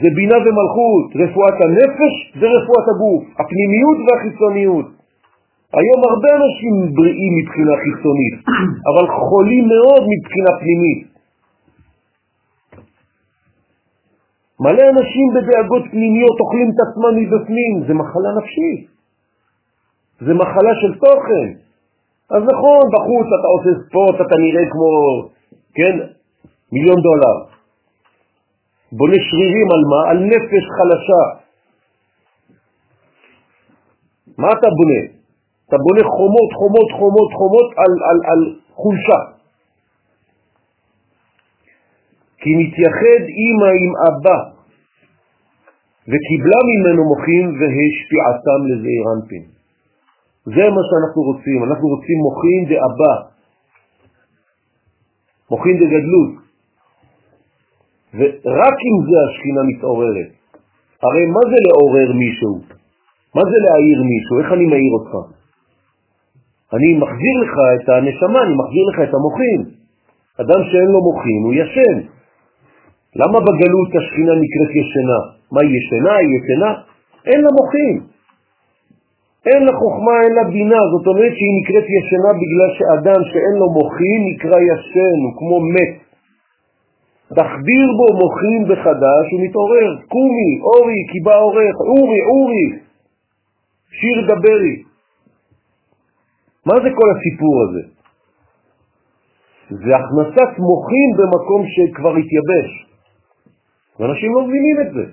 זה 0.00 0.08
בינה 0.16 0.38
ומלכות, 0.44 1.06
רפואת 1.22 1.56
הנפש 1.64 2.14
זה 2.40 2.46
רפואת 2.56 2.86
הגוף, 2.92 3.22
הפנימיות 3.40 3.98
והחיצוניות. 4.04 4.86
היום 5.78 6.00
הרבה 6.10 6.30
אנשים 6.40 6.94
בריאים 6.94 7.32
מבחינה 7.38 7.74
חיצונית, 7.84 8.34
אבל 8.90 9.04
חולים 9.08 9.64
מאוד 9.68 10.02
מבחינה 10.12 10.50
פנימית. 10.60 11.02
מלא 14.60 14.84
אנשים 14.94 15.26
בדאגות 15.34 15.82
פנימיות 15.90 16.36
אוכלים 16.40 16.68
את 16.70 16.78
עצמם 16.86 17.12
מבפנים, 17.20 17.72
זה 17.86 17.94
מחלה 17.94 18.30
נפשית, 18.38 18.82
זה 20.20 20.34
מחלה 20.34 20.72
של 20.80 20.92
תוכן. 20.98 21.48
אז 22.30 22.42
נכון, 22.52 22.82
בחוץ 22.94 23.26
אתה 23.26 23.48
עושה 23.54 23.70
ספורט, 23.86 24.14
אתה 24.14 24.36
נראה 24.44 24.64
כמו, 24.70 24.90
כן, 25.74 25.94
מיליון 26.72 27.00
דולר. 27.00 27.53
בונה 28.96 29.18
שרירים 29.28 29.68
על 29.74 29.82
מה? 29.90 30.00
על 30.10 30.18
נפש 30.32 30.64
חלשה. 30.76 31.24
מה 34.38 34.48
אתה 34.48 34.68
בונה? 34.78 35.02
אתה 35.68 35.76
בונה 35.84 36.02
חומות, 36.16 36.50
חומות, 36.58 36.88
חומות, 36.98 37.30
חומות 37.38 37.68
על, 37.82 37.92
על, 38.08 38.18
על 38.30 38.40
חולשה. 38.74 39.20
כי 42.38 42.50
מתייחד 42.60 43.20
אימא 43.40 43.70
עם 43.82 43.92
אבא, 44.08 44.38
וקיבלה 46.10 46.60
ממנו 46.70 47.02
מוחין 47.12 47.46
והשפיעתם 47.58 48.60
לזעיר 48.68 49.04
אנפין. 49.14 49.44
זה 50.44 50.64
מה 50.76 50.82
שאנחנו 50.88 51.22
רוצים, 51.22 51.58
אנחנו 51.64 51.86
רוצים 51.88 52.18
מוחין 52.26 52.60
דאבא, 52.68 53.14
מוחין 55.50 55.76
דגדלות. 55.76 56.43
ורק 58.18 58.76
אם 58.88 58.96
זה 59.08 59.16
השכינה 59.26 59.62
מתעוררת. 59.70 60.30
הרי 61.02 61.26
מה 61.26 61.42
זה 61.50 61.58
לעורר 61.66 62.12
מישהו? 62.12 62.54
מה 63.34 63.42
זה 63.50 63.58
להעיר 63.64 64.02
מישהו? 64.02 64.38
איך 64.40 64.52
אני 64.52 64.66
מעיר 64.66 64.92
אותך? 64.98 65.12
אני 66.74 66.90
מחזיר 67.02 67.34
לך 67.42 67.54
את 67.74 67.88
הנשמה, 67.88 68.40
אני 68.42 68.54
מחזיר 68.60 68.84
לך 68.90 68.98
את 69.08 69.14
המוחין. 69.14 69.60
אדם 70.40 70.60
שאין 70.70 70.88
לו 70.94 71.00
מוחין 71.08 71.40
הוא 71.44 71.54
ישן. 71.54 71.96
למה 73.16 73.38
בגלות 73.40 73.90
השכינה 73.98 74.34
נקראת 74.44 74.70
ישנה? 74.80 75.20
מה 75.52 75.60
היא 75.60 75.72
ישנה? 75.78 76.12
היא 76.16 76.28
ישנה? 76.38 76.70
אין 77.26 77.40
לה 77.44 77.50
מוחין. 77.60 77.96
אין 79.46 79.62
לה 79.66 79.72
חוכמה, 79.72 80.14
אין 80.24 80.32
לה 80.34 80.44
בינה, 80.44 80.80
זאת 80.92 81.06
אומרת 81.06 81.32
שהיא 81.36 81.54
נקראת 81.58 81.86
ישנה 81.98 82.30
בגלל 82.40 82.70
שאדם 82.78 83.20
שאין 83.30 83.54
לו 83.60 83.66
מוחין 83.78 84.20
נקרא 84.30 84.58
ישן, 84.70 85.16
הוא 85.24 85.34
כמו 85.38 85.56
מת. 85.74 86.03
תחדיר 87.28 87.86
בו 87.98 88.06
מוחין 88.22 88.60
בחדש 88.70 89.24
ומתעורר, 89.32 89.90
קומי, 90.08 90.50
אורי, 90.60 91.00
כי 91.12 91.18
בא 91.24 91.36
אורך, 91.36 91.76
אורי, 91.80 92.20
אורי, 92.30 92.66
שיר 93.90 94.18
דברי. 94.28 94.82
מה 96.66 96.74
זה 96.82 96.88
כל 96.98 97.08
הסיפור 97.14 97.54
הזה? 97.64 97.82
זה 99.70 99.92
הכנסת 99.96 100.50
מוחין 100.58 101.08
במקום 101.18 101.62
שכבר 101.74 102.14
התייבש. 102.16 102.70
ואנשים 104.00 104.34
לא 104.34 104.46
מבינים 104.46 104.76
את 104.80 104.94
זה. 104.94 105.04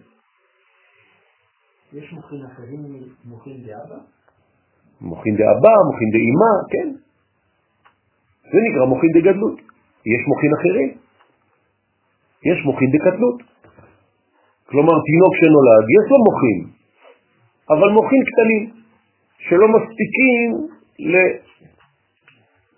יש 1.93 2.13
מוחין 2.13 2.45
אחרים 2.45 2.79
ממוחין 3.25 3.57
דאבא? 3.63 3.99
מוחין 5.01 5.35
דאבא, 5.35 5.73
מוחין 5.91 6.09
דאימה, 6.11 6.53
כן. 6.71 6.89
זה 8.51 8.57
נקרא 8.69 8.85
מוחין 8.85 9.09
דגדלות. 9.15 9.59
יש 10.05 10.21
מוחין 10.27 10.51
אחרים. 10.59 10.89
יש 12.49 12.65
מוחין 12.65 12.89
דקטנות. 12.95 13.37
כלומר, 14.69 14.95
תינוק 15.07 15.33
שנולד, 15.39 15.85
יש 15.97 16.05
לו 16.11 16.17
מוחין, 16.27 16.59
אבל 17.73 17.89
מוחין 17.97 18.21
קטנים, 18.29 18.63
שלא 19.47 19.67
מספיקים 19.75 20.47
ל... 21.11 21.15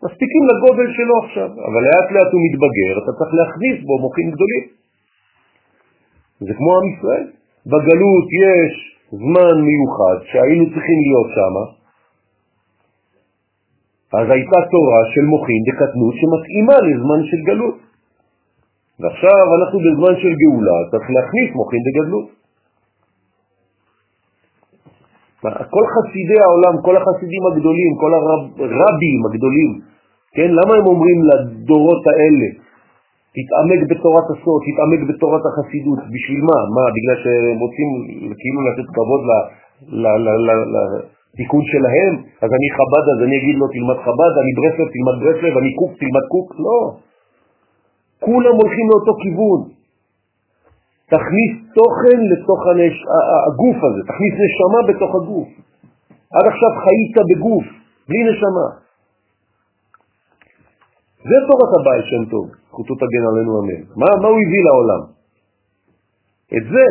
מספיקים 0.06 0.44
לגודל 0.50 0.88
שלו 0.98 1.16
עכשיו, 1.24 1.50
אבל 1.68 1.82
לאט 1.88 2.08
לאט 2.12 2.32
הוא 2.34 2.42
מתבגר, 2.48 2.94
אתה 3.02 3.12
צריך 3.18 3.32
להכניס 3.40 3.78
בו 3.88 3.94
מוחין 4.06 4.28
גדולים. 4.32 4.66
זה 6.40 6.54
כמו 6.58 6.72
עם 6.78 6.86
ישראל. 6.94 7.28
בגלות 7.72 8.28
יש 8.46 8.74
זמן 9.12 9.56
מיוחד 9.68 10.18
שהיינו 10.30 10.66
צריכים 10.74 11.00
להיות 11.06 11.30
שם, 11.36 11.56
אז 14.18 14.26
הייתה 14.30 14.60
תורה 14.74 15.02
של 15.14 15.26
מוחין 15.34 15.62
דקטנות 15.70 16.14
שמתאימה 16.20 16.78
לזמן 16.88 17.20
של 17.30 17.40
גלות. 17.50 17.93
ועכשיו 19.04 19.46
אנחנו 19.58 19.78
בזמן 19.86 20.14
של 20.22 20.34
גאולה, 20.42 20.78
צריך 20.92 21.08
להכניס 21.16 21.50
מוחין 21.56 21.82
דגדלות. 21.88 22.28
כל 25.76 25.86
חסידי 25.94 26.40
העולם, 26.44 26.74
כל 26.86 26.96
החסידים 26.98 27.44
הגדולים, 27.52 27.92
כל 28.02 28.12
הרבים 28.14 29.20
הגדולים, 29.28 29.72
כן, 30.36 30.50
למה 30.60 30.74
הם 30.80 30.86
אומרים 30.88 31.20
לדורות 31.30 32.04
האלה, 32.12 32.48
תתעמק 33.36 33.82
בתורת 33.92 34.28
הסוד, 34.34 34.60
תתעמק 34.68 35.02
בתורת 35.10 35.44
החסידות, 35.50 36.00
בשביל 36.14 36.42
מה? 36.50 36.60
מה, 36.76 36.86
בגלל 36.96 37.18
שהם 37.24 37.58
רוצים 37.66 37.90
כאילו 38.42 38.60
לתת 38.68 38.88
כבוד 38.96 39.22
לתיקון 40.74 41.64
שלהם? 41.72 42.14
אז 42.44 42.50
אני 42.58 42.68
חב"ד, 42.78 43.06
אז 43.14 43.20
אני 43.26 43.36
אגיד 43.40 43.56
לו 43.60 43.66
תלמד 43.76 44.00
חב"ד, 44.06 44.34
אני 44.42 44.52
ברסלב, 44.58 44.88
תלמד 44.96 45.16
ברסלב, 45.22 45.54
אני 45.62 45.72
קוק, 45.80 45.92
תלמד 46.00 46.26
קוק? 46.34 46.48
לא. 46.66 46.80
כולם 48.26 48.56
הולכים 48.62 48.86
לאותו 48.92 49.14
כיוון. 49.24 49.62
תכניס 51.14 51.54
תוכן 51.78 52.20
לתוך 52.32 52.60
הנש... 52.70 52.96
הגוף 53.48 53.78
הזה, 53.88 54.02
תכניס 54.12 54.34
נשמה 54.44 54.80
בתוך 54.90 55.12
הגוף. 55.16 55.50
עד 56.36 56.46
עכשיו 56.52 56.72
חיית 56.84 57.16
בגוף, 57.30 57.66
בלי 58.10 58.22
נשמה. 58.30 58.68
זה 61.30 61.38
תורת 61.48 61.72
הבעל 61.80 62.02
שם 62.10 62.24
טוב, 62.32 62.46
זכותו 62.70 62.94
תגן 62.96 63.24
עלינו 63.30 63.52
אמן. 63.60 63.82
מה, 64.00 64.08
מה 64.22 64.28
הוא 64.28 64.40
הביא 64.44 64.64
לעולם? 64.68 65.02
את 66.58 66.66
זה. 66.74 66.86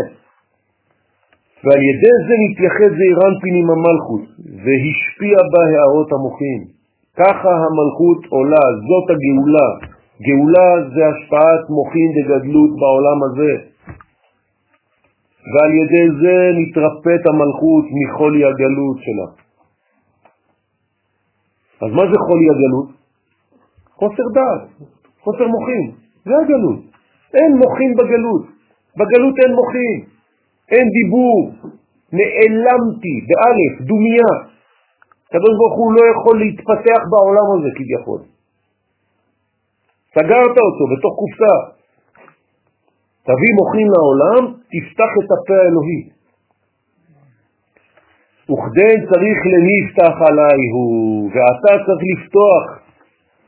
ועל 1.65 1.83
ידי 1.91 2.15
זה 2.27 2.35
נתייחד 2.45 2.91
זעירנפין 2.99 3.55
עם 3.61 3.69
המלכות, 3.75 4.25
והשפיע 4.63 5.37
בה 5.53 5.61
הערות 5.71 6.09
המוחים. 6.13 6.61
ככה 7.21 7.51
המלכות 7.65 8.21
עולה, 8.35 8.65
זאת 8.89 9.07
הגאולה. 9.13 9.92
גאולה 10.27 10.71
זה 10.95 11.03
השפעת 11.11 11.63
מוחין 11.71 12.09
דגדלות 12.17 12.71
בעולם 12.81 13.19
הזה. 13.27 13.53
ועל 15.51 15.73
ידי 15.81 16.07
זה 16.23 16.37
נתרפאת 16.59 17.23
המלכות 17.27 17.85
מחולי 17.99 18.45
הגלות 18.45 18.99
שלה. 19.05 19.29
אז 21.83 21.91
מה 21.97 22.03
זה 22.11 22.19
חולי 22.27 22.47
הגלות? 22.55 22.89
חוסר 23.99 24.27
דעת, 24.35 24.63
חוסר 25.25 25.47
מוחין, 25.47 25.85
זה 26.25 26.35
הגלות. 26.43 26.81
אין 27.35 27.53
מוחין 27.63 27.91
בגלות, 27.99 28.45
בגלות 28.99 29.35
אין 29.43 29.53
מוחין, 29.61 29.99
אין 30.73 30.87
דיבור, 30.97 31.39
נעלמתי, 32.19 33.15
באלף, 33.29 33.75
דומיה. 33.89 34.33
הקדוש 35.27 35.55
ברוך 35.59 35.77
הוא 35.79 35.93
לא 35.93 36.03
יכול 36.13 36.39
להתפתח 36.39 37.01
בעולם 37.11 37.47
הזה 37.55 37.69
כביכול. 37.77 38.32
סגרת 40.15 40.57
אותו 40.67 40.85
בתוך 40.93 41.15
קופסה. 41.21 41.55
תביא 43.29 43.53
מוחין 43.61 43.89
לעולם, 43.95 44.43
תפתח 44.73 45.13
את 45.21 45.29
הפה 45.35 45.57
האלוהי. 45.63 46.03
וכדן 48.51 48.97
צריך 49.11 49.39
לנפתח 49.53 50.15
עליי 50.29 50.61
הוא, 50.75 51.31
ואתה 51.33 51.73
צריך 51.85 52.03
לפתוח 52.13 52.65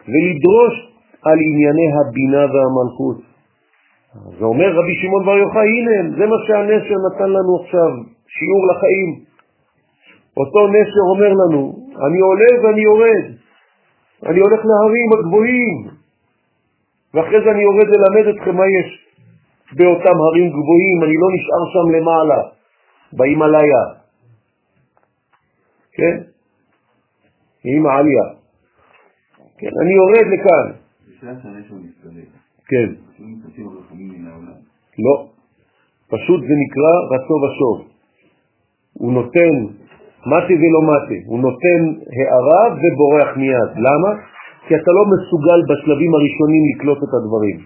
ולדרוש 0.09 0.75
על 1.29 1.39
ענייני 1.49 1.89
הבינה 1.99 2.45
והמלכות. 2.53 3.19
זה 4.39 4.45
אומר 4.45 4.71
רבי 4.79 4.95
שמעון 5.03 5.25
בר 5.27 5.39
יוחאי, 5.39 5.69
הנה, 5.79 6.17
זה 6.19 6.27
מה 6.27 6.37
שהנשר 6.47 6.97
נתן 7.07 7.31
לנו 7.37 7.53
עכשיו, 7.61 7.91
שיעור 8.35 8.63
לחיים. 8.71 9.11
אותו 10.37 10.61
נשר 10.69 11.05
אומר 11.15 11.33
לנו, 11.41 11.63
אני 12.07 12.21
עולה 12.21 12.53
ואני 12.63 12.81
יורד, 12.81 13.25
אני 14.27 14.41
הולך 14.41 14.61
להרים 14.71 15.09
הגבוהים, 15.13 16.04
ואחרי 17.15 17.39
זה 17.45 17.51
אני 17.51 17.63
יורד 17.63 17.89
ללמד 17.95 18.27
אתכם 18.35 18.57
מה 18.57 18.65
יש 18.67 18.89
באותם 19.73 20.17
הרים 20.25 20.49
גבוהים, 20.51 20.99
אני 21.05 21.15
לא 21.23 21.29
נשאר 21.35 21.63
שם 21.73 21.97
למעלה, 21.97 22.41
בהימאליה. 23.13 23.85
כן? 25.93 26.17
עם 27.65 27.87
העלייה. 27.87 28.25
כן, 29.59 29.71
אני 29.83 29.93
יורד 29.95 30.27
לכאן. 30.33 30.67
כן. 32.67 32.89
לא. 34.99 35.29
פשוט 36.09 36.41
זה 36.41 36.55
נקרא 36.65 36.93
רצו 37.13 37.35
ושוב. 37.35 37.89
הוא 38.93 39.13
נותן 39.13 39.55
מתי 40.27 40.55
ולא 40.55 40.81
מתי, 40.91 41.21
הוא 41.27 41.39
נותן 41.41 41.81
הערה 42.17 42.75
ובורח 42.75 43.37
מיד. 43.37 43.71
למה? 43.77 44.34
כי 44.67 44.73
אתה 44.77 44.91
לא 44.99 45.03
מסוגל 45.15 45.61
בשלבים 45.69 46.13
הראשונים 46.15 46.63
לקלוט 46.71 46.99
את 47.05 47.13
הדברים. 47.19 47.59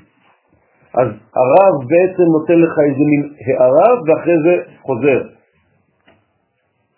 אז 1.01 1.09
הרב 1.41 1.75
בעצם 1.91 2.27
נותן 2.37 2.59
לך 2.65 2.75
איזה 2.89 3.05
מין 3.11 3.23
הערה 3.47 3.91
ואחרי 4.07 4.39
זה 4.47 4.55
חוזר. 4.83 5.21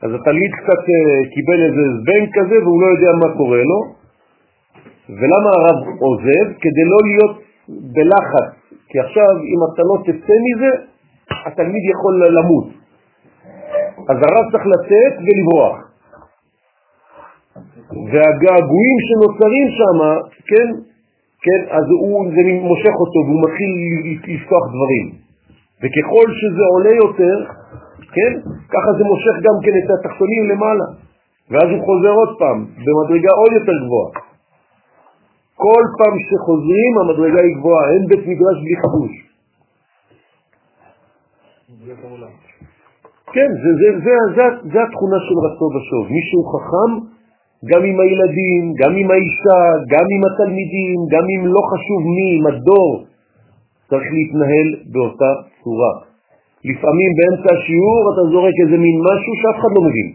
אז 0.02 0.10
התלמיד 0.14 0.52
קצת 0.60 0.82
uh, 0.88 0.98
קיבל 1.34 1.60
איזה 1.66 1.84
זבנג 1.96 2.26
כזה 2.36 2.56
והוא 2.64 2.82
לא 2.82 2.86
יודע 2.94 3.10
מה 3.22 3.28
קורה 3.36 3.62
לו. 3.70 3.80
ולמה 5.08 5.50
הרב 5.58 5.78
עוזב? 6.00 6.46
כדי 6.62 6.84
לא 6.92 6.98
להיות 7.08 7.34
בלחץ. 7.68 8.50
כי 8.88 9.00
עכשיו 9.00 9.30
אם 9.52 9.60
אתה 9.68 9.82
לא 9.82 9.96
תצא 10.06 10.36
מזה, 10.46 10.70
התלמיד 11.46 11.84
יכול 11.92 12.14
למות. 12.38 12.68
אז 14.08 14.16
הרב 14.26 14.44
צריך 14.52 14.66
לצאת 14.66 15.14
ולברוח. 15.24 15.89
והגעגועים 18.10 18.96
שנוצרים 19.06 19.66
שם, 19.78 19.98
כן, 20.50 20.68
כן, 21.44 21.60
אז 21.76 21.84
הוא, 22.00 22.26
זה 22.34 22.40
מושך 22.70 22.94
אותו 23.02 23.18
והוא 23.26 23.42
מתחיל 23.44 23.70
לפתוח 24.34 24.64
דברים. 24.74 25.06
וככל 25.80 26.26
שזה 26.40 26.64
עולה 26.72 26.94
יותר, 27.04 27.36
כן, 28.16 28.32
ככה 28.72 28.90
זה 28.98 29.04
מושך 29.04 29.34
גם 29.46 29.56
כן 29.64 29.74
את 29.80 29.88
התחתונים 29.94 30.44
למעלה. 30.50 30.88
ואז 31.50 31.68
הוא 31.72 31.82
חוזר 31.86 32.12
עוד 32.20 32.32
פעם, 32.38 32.58
במדרגה 32.84 33.32
עוד 33.40 33.52
יותר 33.58 33.76
גבוהה. 33.84 34.10
כל 35.54 35.84
פעם 35.98 36.14
שחוזרים 36.28 36.92
המדרגה 37.00 37.40
היא 37.42 37.56
גבוהה, 37.58 37.84
אין 37.92 38.02
בית 38.08 38.24
מדרש 38.30 38.56
בלי 38.64 38.76
חידוש. 38.82 39.14
כן, 43.34 43.50
זה, 43.62 43.70
זה, 43.80 43.88
זה, 44.04 44.14
זה, 44.36 44.44
זה 44.72 44.78
התכונה 44.82 45.18
של 45.26 45.36
רצו 45.46 45.66
ושוב. 45.74 46.04
מישהו 46.16 46.40
חכם, 46.52 47.09
גם 47.64 47.82
עם 47.84 48.00
הילדים, 48.00 48.62
גם 48.80 48.92
עם 48.96 49.10
האישה, 49.10 49.60
גם 49.92 50.06
עם 50.14 50.22
התלמידים, 50.28 50.98
גם 51.12 51.24
אם 51.32 51.46
לא 51.46 51.60
חשוב 51.70 52.00
מי, 52.16 52.28
עם 52.38 52.46
הדור, 52.46 53.04
צריך 53.90 54.08
להתנהל 54.16 54.68
באותה 54.92 55.30
צורה. 55.62 55.94
לפעמים 56.64 57.10
באמצע 57.18 57.50
השיעור 57.56 58.02
אתה 58.12 58.22
זורק 58.32 58.54
איזה 58.64 58.76
מין 58.84 58.96
משהו 59.08 59.32
שאף 59.40 59.56
אחד 59.60 59.72
לא 59.76 59.82
מבין. 59.88 60.08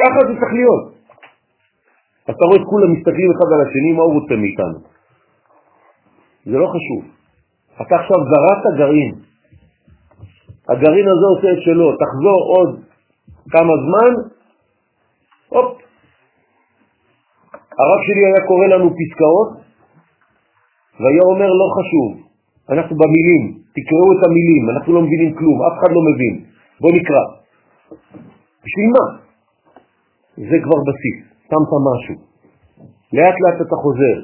ככה 0.00 0.18
זה 0.26 0.32
צריך 0.40 0.52
להיות. 0.52 0.84
אתה 2.30 2.44
רואה 2.44 2.56
את 2.56 2.66
כולם 2.70 2.92
מסתכלים 2.92 3.30
אחד 3.30 3.48
על 3.54 3.60
השני, 3.66 3.92
מה 3.92 4.02
הוא 4.02 4.14
רוצה 4.20 4.34
מאיתנו? 4.36 4.78
זה 6.44 6.56
לא 6.58 6.66
חשוב. 6.66 7.02
אתה 7.82 7.94
עכשיו 7.96 8.18
זרעת 8.30 8.64
גרעין. 8.78 9.14
הגרעין 10.68 11.06
הזה 11.08 11.26
עושה 11.34 11.48
את 11.52 11.62
שלו, 11.64 11.96
תחזור 11.96 12.38
עוד 12.54 12.70
כמה 13.50 13.72
זמן, 13.84 14.12
הופ. 15.48 15.78
הרב 17.78 18.00
שלי 18.06 18.22
היה 18.26 18.40
קורא 18.48 18.66
לנו 18.66 18.86
פסקאות, 18.98 19.50
והיה 21.00 21.22
אומר 21.32 21.50
לא 21.60 21.66
חשוב, 21.76 22.28
אנחנו 22.72 22.96
במילים, 22.96 23.42
תקראו 23.76 24.08
את 24.14 24.20
המילים, 24.26 24.62
אנחנו 24.70 24.92
לא 24.92 25.02
מבינים 25.02 25.34
כלום, 25.34 25.56
אף 25.66 25.74
אחד 25.78 25.90
לא 25.96 26.02
מבין, 26.10 26.34
בוא 26.80 26.90
נקרא. 26.98 27.24
בשביל 28.64 28.88
מה? 28.96 29.06
זה 30.50 30.56
כבר 30.64 30.78
בסיס, 30.88 31.18
שמת 31.48 31.72
משהו. 31.88 32.16
לאט 33.12 33.36
לאט 33.42 33.58
אתה 33.66 33.76
חוזר, 33.82 34.16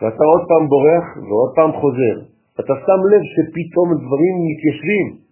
ואתה 0.00 0.24
עוד 0.32 0.42
פעם 0.48 0.68
בורח 0.68 1.06
ועוד 1.26 1.50
פעם 1.56 1.72
חוזר. 1.80 2.16
אתה 2.60 2.74
שם 2.86 3.00
לב 3.12 3.22
שפתאום 3.34 3.88
דברים 4.02 4.34
מתיישבים. 4.48 5.27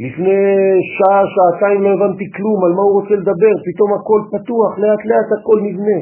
לפני 0.00 0.40
שעה, 0.96 1.22
שעתיים 1.32 1.82
לא 1.82 1.88
הבנתי 1.88 2.24
כלום 2.36 2.64
על 2.64 2.72
מה 2.76 2.82
הוא 2.82 3.00
רוצה 3.00 3.14
לדבר, 3.14 3.54
פתאום 3.68 3.90
הכל 3.98 4.20
פתוח, 4.32 4.78
לאט 4.78 5.02
לאט 5.10 5.28
הכל 5.40 5.58
נבנה. 5.66 6.00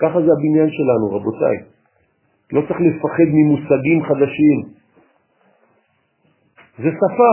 ככה 0.00 0.18
זה 0.24 0.30
הבניין 0.32 0.70
שלנו, 0.70 1.04
רבותיי. 1.16 1.56
לא 2.52 2.60
צריך 2.60 2.80
לפחד 2.80 3.28
ממושגים 3.36 3.98
חדשים. 4.08 4.58
זה 6.82 6.90
שפה, 7.00 7.32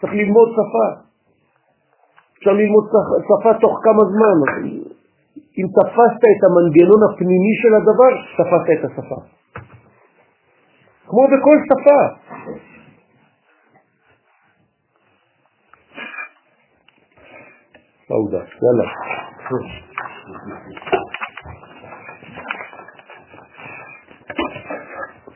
צריך 0.00 0.12
ללמוד 0.12 0.48
שפה. 0.56 0.86
אפשר 2.38 2.52
ללמוד 2.52 2.84
שפה 3.28 3.50
תוך 3.60 3.74
כמה 3.84 4.02
זמן. 4.12 4.36
אם 5.58 5.66
תפסת 5.76 6.22
את 6.32 6.42
המנגנון 6.46 7.00
הפנימי 7.08 7.54
של 7.62 7.72
הדבר, 7.78 8.12
תפסת 8.38 8.66
את 8.74 8.84
השפה. 8.84 9.18
כמו 11.06 11.24
בכל 11.26 11.56
שפה. 11.68 12.00
סעודה, 18.34 18.44
יאללה. 18.62 18.88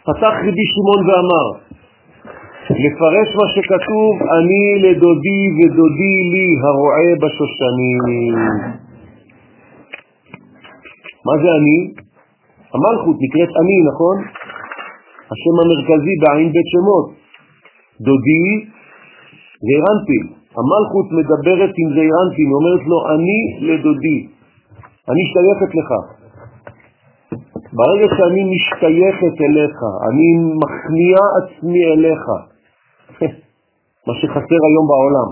פתח 0.03 0.35
רבי 0.47 0.65
שמעון 0.73 1.01
ואמר, 1.07 1.47
לפרש 2.71 3.29
מה 3.37 3.47
שכתוב, 3.55 4.13
אני 4.37 4.83
לדודי 4.83 5.43
ודודי 5.57 6.17
לי 6.33 6.49
הרועה 6.63 7.11
בשושנים. 7.23 8.35
מה 11.27 11.35
זה 11.43 11.49
אני? 11.59 11.79
המלכות 12.75 13.17
נקראת 13.25 13.53
אני, 13.61 13.79
נכון? 13.91 14.17
השם 15.31 15.55
המרכזי 15.63 16.15
בעין 16.23 16.53
בית 16.53 16.69
שמות. 16.73 17.07
דודי 18.01 18.47
זה 19.65 19.73
אירנטי. 19.75 20.38
המלכות 20.59 21.07
מדברת 21.19 21.73
עם 21.81 21.89
זעירנטי, 21.95 22.43
היא 22.43 22.55
אומרת 22.59 22.85
לו, 22.91 22.99
אני 23.15 23.39
לדודי, 23.69 24.21
אני 25.11 25.23
שייכת 25.33 25.73
לך. 25.79 25.91
ברגע 27.73 28.07
שאני 28.17 28.43
משתייכת 28.55 29.37
אליך, 29.47 29.77
אני 30.09 30.29
מכניע 30.63 31.19
עצמי 31.39 31.85
אליך, 31.93 32.25
מה 34.07 34.15
שחסר 34.21 34.61
היום 34.69 34.87
בעולם, 34.91 35.31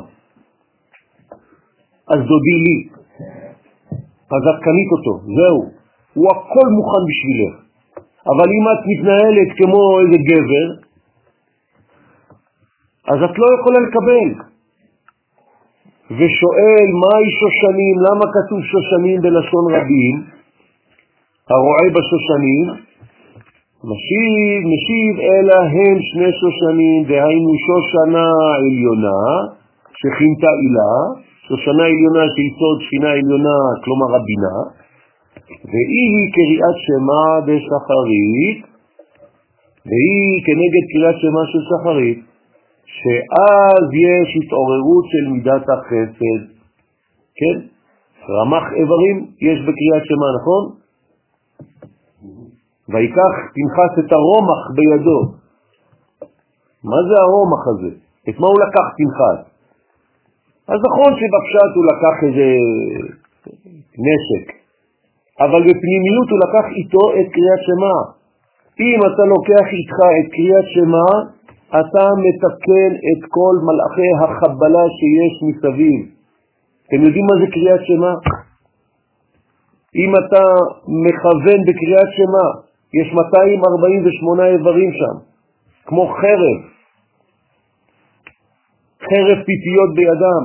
אז 2.12 2.20
דודי 2.30 2.58
לי, 2.64 2.78
אז 4.34 4.42
את 4.50 4.58
קנית 4.64 4.90
אותו, 4.96 5.14
זהו, 5.36 5.60
הוא 6.14 6.26
הכל 6.30 6.68
מוכן 6.76 7.02
בשבילך. 7.08 7.66
אבל 8.26 8.48
אם 8.56 8.64
את 8.72 8.82
מתנהלת 8.90 9.50
כמו 9.58 10.00
איזה 10.00 10.18
גבר, 10.28 10.68
אז 13.08 13.18
את 13.30 13.38
לא 13.38 13.46
יכולה 13.60 13.78
לקבל. 13.80 14.45
ושואל, 16.10 16.88
מהי 17.02 17.26
שושנים? 17.40 17.94
למה 18.06 18.24
כתוב 18.36 18.60
שושנים 18.72 19.20
בלשון 19.22 19.64
רבים? 19.74 20.16
הרועה 21.50 21.86
בשושנים, 21.94 22.66
משיב, 23.90 24.58
משיב 24.72 25.12
אלא 25.30 25.56
הם 25.74 25.96
שני 26.08 26.30
שושנים, 26.40 27.00
דהיינו 27.08 27.52
שושנה 27.66 28.28
עליונה, 28.56 29.22
שכינתה 30.00 30.50
עילה, 30.60 30.94
שושנה 31.48 31.84
עליונה 31.90 32.24
שיסוד 32.34 32.76
שכינה 32.84 33.10
עליונה, 33.10 33.58
כלומר 33.84 34.08
הבינה, 34.16 34.56
והיא 35.70 36.18
קריאת 36.36 36.76
שמה 36.86 37.24
בשחרית, 37.46 38.58
והיא 39.88 40.34
כנגד 40.46 40.84
קריאת 40.92 41.16
שמה 41.22 41.42
של 41.50 41.62
שחרית, 41.70 42.25
שאז 42.86 43.84
יש 44.08 44.28
התעוררות 44.38 45.04
של 45.12 45.24
מידת 45.32 45.66
החסד. 45.74 46.42
כן? 47.38 47.56
רמח 48.28 48.64
איברים 48.72 49.16
יש 49.48 49.58
בקריאת 49.66 50.04
שמה, 50.08 50.28
נכון? 50.38 50.62
ויקח 52.88 53.34
פנחס 53.54 53.92
את 53.98 54.12
הרומח 54.12 54.62
בידו. 54.76 55.20
מה 56.84 56.98
זה 57.08 57.14
הרומח 57.24 57.62
הזה? 57.72 57.92
את 58.28 58.40
מה 58.40 58.46
הוא 58.46 58.60
לקח 58.64 58.86
פנחס? 58.96 59.40
אז 60.68 60.78
נכון 60.88 61.10
שבפשט 61.18 61.70
הוא 61.76 61.84
לקח 61.92 62.16
איזה 62.26 62.48
נשק, 64.06 64.46
אבל 65.40 65.60
בפנימיות 65.68 66.28
הוא 66.30 66.40
לקח 66.46 66.66
איתו 66.78 67.04
את 67.18 67.26
קריאת 67.34 67.62
שמה. 67.68 67.96
אם 68.80 69.00
אתה 69.00 69.22
לוקח 69.34 69.66
איתך 69.78 69.98
את 70.18 70.26
קריאת 70.34 70.66
שמה, 70.74 71.35
אתה 71.80 72.04
מתקן 72.24 72.90
את 73.08 73.20
כל 73.28 73.54
מלאכי 73.66 74.10
החבלה 74.22 74.84
שיש 74.98 75.34
מסביב. 75.48 76.00
אתם 76.86 77.00
יודעים 77.06 77.24
מה 77.26 77.34
זה 77.40 77.46
קריאת 77.52 77.80
שמה? 77.86 78.12
אם 79.96 80.12
אתה 80.20 80.44
מכוון 81.04 81.60
בקריאת 81.66 82.10
שמה, 82.16 82.46
יש 82.94 83.08
248 83.14 84.46
איברים 84.46 84.92
שם, 84.92 85.16
כמו 85.86 86.06
חרב, 86.06 86.58
חרב 89.00 89.38
פיפיות 89.46 89.90
בידם. 89.96 90.44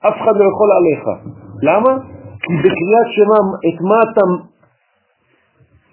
אף 0.00 0.14
אחד 0.22 0.36
לא 0.36 0.44
יכול 0.50 0.68
עליך. 0.78 1.04
למה? 1.62 1.92
כי 2.42 2.52
בקריאת 2.58 3.08
שמה, 3.16 3.38
את 3.68 3.80
מה 3.80 3.98
אתה 4.12 4.24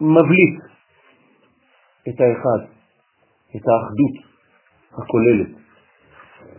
מבליט? 0.01 0.59
את 2.09 2.21
האחד, 2.21 2.80
את 3.55 3.63
האחדות 3.67 4.15
הכוללת. 4.93 5.51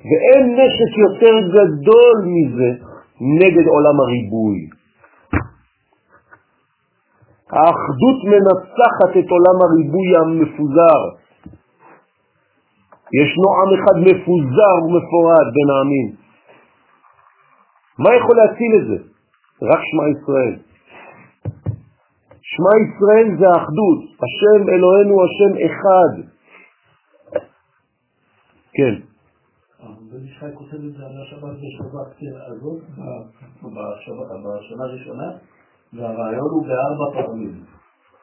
ואין 0.08 0.44
נשק 0.58 0.92
יותר 1.06 1.34
גדול 1.56 2.16
מזה 2.34 2.70
נגד 3.20 3.66
עולם 3.66 4.00
הריבוי. 4.00 4.58
האחדות 7.50 8.18
מנצחת 8.32 9.12
את 9.18 9.30
עולם 9.30 9.56
הריבוי 9.64 10.08
המפוזר. 10.20 11.00
ישנו 13.20 13.48
עם 13.58 13.70
אחד 13.78 13.96
מפוזר 14.06 14.74
ומפורד 14.84 15.46
בין 15.54 15.68
העמים. 15.70 16.08
מה 17.98 18.14
יכול 18.16 18.36
להציל 18.36 18.72
את 18.80 18.86
זה? 18.86 18.98
רק 19.62 19.80
שמע 19.90 20.04
ישראל. 20.08 20.54
שמע 22.42 22.72
ישראל 22.84 23.26
זה 23.38 23.48
האחדות, 23.48 24.00
השם 24.24 24.68
אלוהינו 24.68 25.14
השם 25.24 25.52
אחד. 25.66 26.32
כן. 28.74 28.94
בן 30.10 30.24
ישחי 30.24 30.46
כותב 30.54 30.74
את 30.74 30.92
זה 30.92 31.06
על 31.06 31.12
השבת 31.22 31.54
בשבת 31.62 32.16
הזאת, 32.46 32.82
בשנה 34.42 34.84
הראשונה, 34.84 35.30
והרעיון 35.92 36.50
הוא 36.50 36.66
בארבע 36.66 37.26
פעמים. 37.26 37.64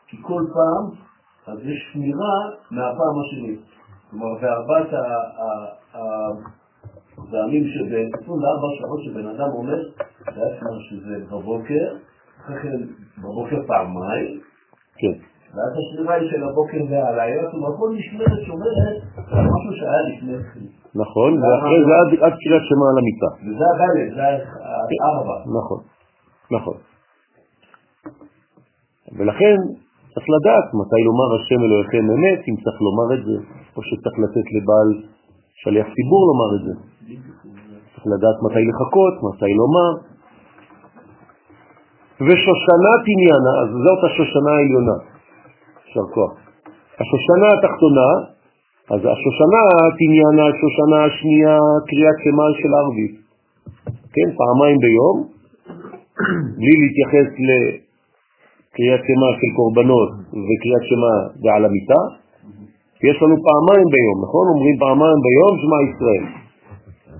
כי 0.07 0.17
כל 0.21 0.43
פעם, 0.53 1.01
אז 1.47 1.59
יש 1.59 1.89
שמירה 1.93 2.39
מהפעם 2.71 3.15
השנית. 3.21 3.59
כלומר, 4.09 4.41
בארבעת 4.41 4.89
פעמים 7.31 7.63
שב-24 7.67 8.63
שעות 8.79 8.99
שבן 9.05 9.27
אדם 9.27 9.49
אומר, 9.53 9.89
זה 10.35 10.41
היה 10.41 10.59
שזה 10.89 11.25
בבוקר, 11.25 11.95
אחרי 12.41 12.55
כן 12.61 12.77
בבוקר 13.17 13.67
פעמיים, 13.67 14.41
כן. 14.97 15.38
ואז 15.53 15.71
השמירה 15.79 16.13
היא 16.15 16.29
של 16.31 16.41
הבוקר 16.49 16.81
והלילה, 16.89 17.41
זאת 17.43 17.53
אומרת, 17.53 17.75
כל 17.79 17.89
משמרת 17.97 18.39
שאומרת 18.45 18.97
על 19.35 19.45
משהו 19.53 19.71
שהיה 19.79 20.01
לפני 20.09 20.33
כן. 20.53 20.65
נכון, 21.03 21.31
ואחרי 21.43 21.79
זה 21.87 21.93
עד- 22.01 22.19
עד 22.25 22.33
קריאת 22.41 22.63
שמע 22.69 22.85
על 22.91 22.97
המיטה. 23.01 23.29
וזה 23.45 23.65
הדלת, 23.71 24.09
זה 24.15 24.23
הארבע. 25.03 25.35
נכון, 25.59 25.79
נכון. 26.57 26.77
ולכן 29.17 29.55
צריך 30.13 30.27
לדעת 30.35 30.67
מתי 30.79 31.01
לומר 31.09 31.27
השם 31.37 31.59
אלוהיכם 31.67 32.03
אמת, 32.15 32.39
אם 32.49 32.55
צריך 32.63 32.77
לומר 32.87 33.07
את 33.15 33.21
זה, 33.27 33.37
או 33.75 33.81
שצריך 33.87 34.15
לתת 34.23 34.47
לבעל 34.55 34.89
שליח 35.63 35.87
ציבור 35.95 36.21
לומר 36.29 36.49
את 36.57 36.61
זה. 36.67 36.73
צריך 37.93 38.05
לדעת 38.13 38.37
מתי 38.45 38.63
לחכות, 38.69 39.13
מתי 39.27 39.51
לומר. 39.61 39.89
ושושנת 42.27 43.03
עניינה, 43.13 43.53
אז 43.63 43.69
זאת 43.85 43.99
השושנה 44.07 44.51
העליונה, 44.57 44.95
יישר 45.89 46.07
כוח. 46.13 46.33
השושנה 47.01 47.47
התחתונה, 47.55 48.09
אז 48.93 49.01
השושנה 49.13 49.61
עניינה, 50.03 50.45
השושנה 50.51 50.97
השנייה, 51.05 51.57
קריאת 51.89 52.17
שמע 52.23 52.45
של 52.61 52.71
ערבית. 52.79 53.15
כן, 54.13 54.29
פעמיים 54.39 54.77
ביום, 54.83 55.17
בלי 56.59 56.73
להתייחס 56.81 57.29
לקריאת 57.47 59.01
שמע 59.07 59.29
של 59.39 59.49
קורבנות 59.57 60.11
וקריאת 60.45 60.83
שמע 60.89 61.13
ועל 61.43 61.65
המיטה. 61.65 62.01
יש 63.09 63.17
לנו 63.21 63.35
פעמיים 63.47 63.87
ביום, 63.93 64.17
נכון? 64.25 64.45
אומרים 64.53 64.75
פעמיים 64.85 65.19
ביום 65.25 65.53
שמע 65.61 65.77
ישראל. 65.89 66.25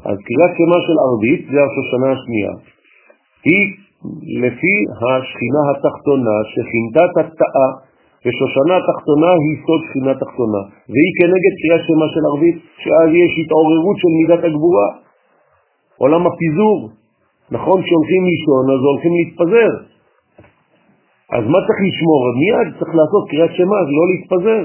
אז 0.10 0.18
קריאת 0.28 0.54
שמע 0.58 0.78
של 0.88 0.98
ערבית 1.06 1.42
זה 1.52 1.60
השושנה 1.68 2.08
השנייה. 2.16 2.54
היא 3.48 3.64
לפי 4.44 4.76
השכינה 5.02 5.62
התחתונה 5.72 6.38
שכינתה 6.52 7.04
תתאה 7.16 7.89
ושושנה 8.24 8.74
התחתונה 8.80 9.32
היא 9.44 9.56
סוד 9.64 9.82
שכינה 9.86 10.14
תחתונה. 10.24 10.62
והיא 10.92 11.14
כנגד 11.20 11.54
קריאת 11.60 11.84
שמע 11.88 12.06
של 12.14 12.24
ערבית 12.30 12.58
שאז 12.84 13.10
יש 13.24 13.32
התעוררות 13.42 13.98
של 14.02 14.12
מידת 14.20 14.42
הגבורה. 14.48 14.90
עולם 16.02 16.24
הפיזור 16.28 16.78
נכון 17.58 17.78
כשהולכים 17.84 18.22
לישון 18.30 18.64
אז 18.74 18.82
הולכים 18.90 19.14
להתפזר. 19.20 19.72
אז 21.36 21.44
מה 21.54 21.60
צריך 21.66 21.80
לשמור? 21.88 22.22
מיד 22.42 22.68
צריך 22.80 22.94
לעשות 23.00 23.24
קריאת 23.30 23.52
שמע, 23.58 23.78
לא 23.98 24.04
להתפזר. 24.12 24.64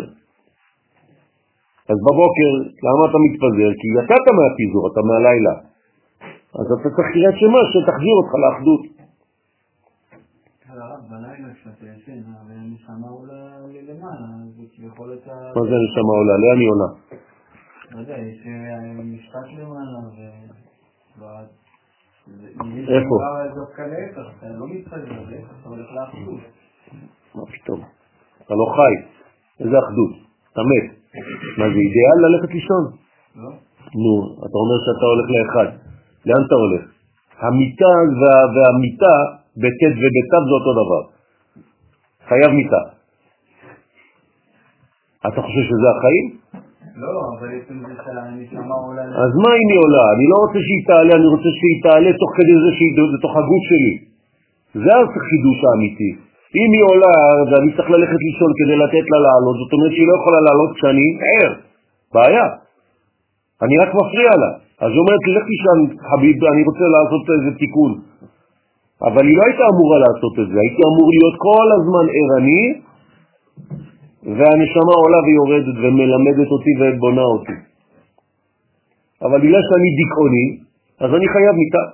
אז 1.91 1.99
בבוקר, 2.07 2.51
למה 2.87 3.03
אתה 3.09 3.19
מתפזר? 3.27 3.71
כי 3.79 3.87
יצאת 3.99 4.25
מהפיזור, 4.39 4.83
אתה 4.91 5.01
מהלילה. 5.09 5.55
אז 6.59 6.67
אתה 6.75 6.89
צריך 6.95 7.09
קריאת 7.15 7.37
שמע 7.43 7.61
שתחזיר 7.73 8.15
אותך 8.21 8.33
לאחדות 8.43 8.83
בלילה 11.09 11.55
כשאתה 11.55 11.87
ישן, 11.87 12.23
הרי 12.27 12.55
הנשמה 12.55 13.09
עולה 13.09 13.43
למעלה, 13.89 14.27
אז 14.45 14.61
כביכול 14.77 15.19
אתה... 15.23 15.33
מה 15.57 15.63
זה 15.69 15.75
הנשמה 15.81 16.13
עולה? 16.19 16.35
לאן 16.43 16.59
היא 16.61 16.71
עולה? 16.71 16.91
לא 17.91 18.01
יודע, 18.01 18.19
יש 18.19 18.47
אה, 18.47 19.03
משפט 19.05 19.49
למעלה, 19.59 19.99
ו... 20.15 21.25
יש 22.79 22.89
איפה? 22.89 23.17
לא 24.59 24.67
מתפזר, 24.69 24.97
להפך, 24.97 25.61
אתה 25.61 25.69
הולך 25.69 25.87
לאחדות. 25.93 26.41
מה 27.35 27.43
פתאום? 27.47 27.81
אתה 28.43 28.55
לא 28.55 28.67
חי, 28.77 28.95
איזה 29.61 29.79
אחדות? 29.79 30.13
אתה 30.53 30.61
מת. 30.71 30.87
מה 31.59 31.65
זה 31.73 31.79
אידיאל 31.87 32.19
ללכת 32.25 32.55
לישון? 32.55 32.85
לא? 33.37 33.51
נו, 34.03 34.15
אתה 34.47 34.57
אומר 34.63 34.79
שאתה 34.85 35.07
הולך 35.13 35.27
לאחד. 35.35 35.69
לאן 36.27 36.43
אתה 36.47 36.55
הולך? 36.55 36.85
המיטה 37.39 37.95
וה, 38.21 38.35
והמיטה 38.55 39.44
בט' 39.63 39.83
ובת' 40.03 40.35
זה 40.49 40.55
אותו 40.59 40.73
דבר. 40.81 41.03
חייב 42.29 42.51
מיטה. 42.59 42.83
אתה 45.29 45.41
חושב 45.47 45.65
שזה 45.71 45.87
החיים? 45.95 46.27
לא, 47.03 47.13
אבל 47.39 47.49
עצם 47.59 47.77
זה 47.87 47.95
שהנשמה 48.05 48.75
עולה... 48.85 49.03
אז 49.25 49.33
מה 49.45 49.51
אם 49.61 49.69
היא 49.73 49.81
עולה? 49.85 50.05
אני 50.15 50.25
לא 50.33 50.37
רוצה 50.43 50.59
שהיא 50.67 50.83
תעלה, 50.89 51.13
אני 51.21 51.29
רוצה 51.35 51.51
שהיא 51.59 51.79
תעלה 51.87 52.11
תוך 52.21 52.31
כדי 52.37 52.57
זה 52.65 52.71
שהיא 52.77 52.93
בתוך 53.15 53.33
הגוף 53.41 53.63
שלי. 53.71 53.95
זה 54.85 54.93
החידוש 55.01 55.59
האמיתי. 55.67 56.11
אם 56.61 56.71
היא 56.75 56.85
עולה 56.91 57.17
ואני 57.49 57.71
צריך 57.77 57.89
ללכת 57.91 58.21
לישון 58.27 58.51
כדי 58.59 58.77
לתת 58.83 59.07
לה 59.13 59.19
לעלות, 59.27 59.57
זאת 59.63 59.73
אומרת 59.75 59.93
שהיא 59.95 60.09
לא 60.11 60.15
יכולה 60.21 60.41
לעלות 60.47 60.71
כשאני 60.77 61.07
ער. 61.31 61.51
בעיה. 62.15 62.47
אני 63.65 63.75
רק 63.83 63.91
מפריע 63.99 64.33
לה. 64.43 64.51
אז 64.83 64.91
היא 64.93 65.01
אומרת 65.03 65.23
לך 65.35 65.45
תישן, 65.51 65.79
חביב, 66.09 66.35
אני 66.53 66.63
רוצה 66.69 66.85
לעשות 66.95 67.23
איזה 67.35 67.51
תיקון. 67.59 67.93
אבל 69.03 69.27
היא 69.27 69.37
לא 69.37 69.43
הייתה 69.47 69.65
אמורה 69.73 69.99
לעשות 70.05 70.35
את 70.43 70.49
זה, 70.53 70.57
הייתי 70.61 70.83
אמור 70.91 71.09
להיות 71.17 71.37
כל 71.47 71.69
הזמן 71.77 72.07
ערני, 72.19 72.65
והנשמה 74.39 74.95
עולה 75.03 75.21
ויורדת 75.27 75.77
ומלמדת 75.83 76.49
אותי 76.55 76.73
ובונה 76.81 77.23
אותי. 77.23 77.59
אבל 79.23 79.39
בגלל 79.41 79.63
שאני 79.69 79.91
דיכאוני, 80.01 80.47
אז 81.01 81.11
אני 81.15 81.27
חייב 81.29 81.55
מיטה. 81.61 81.85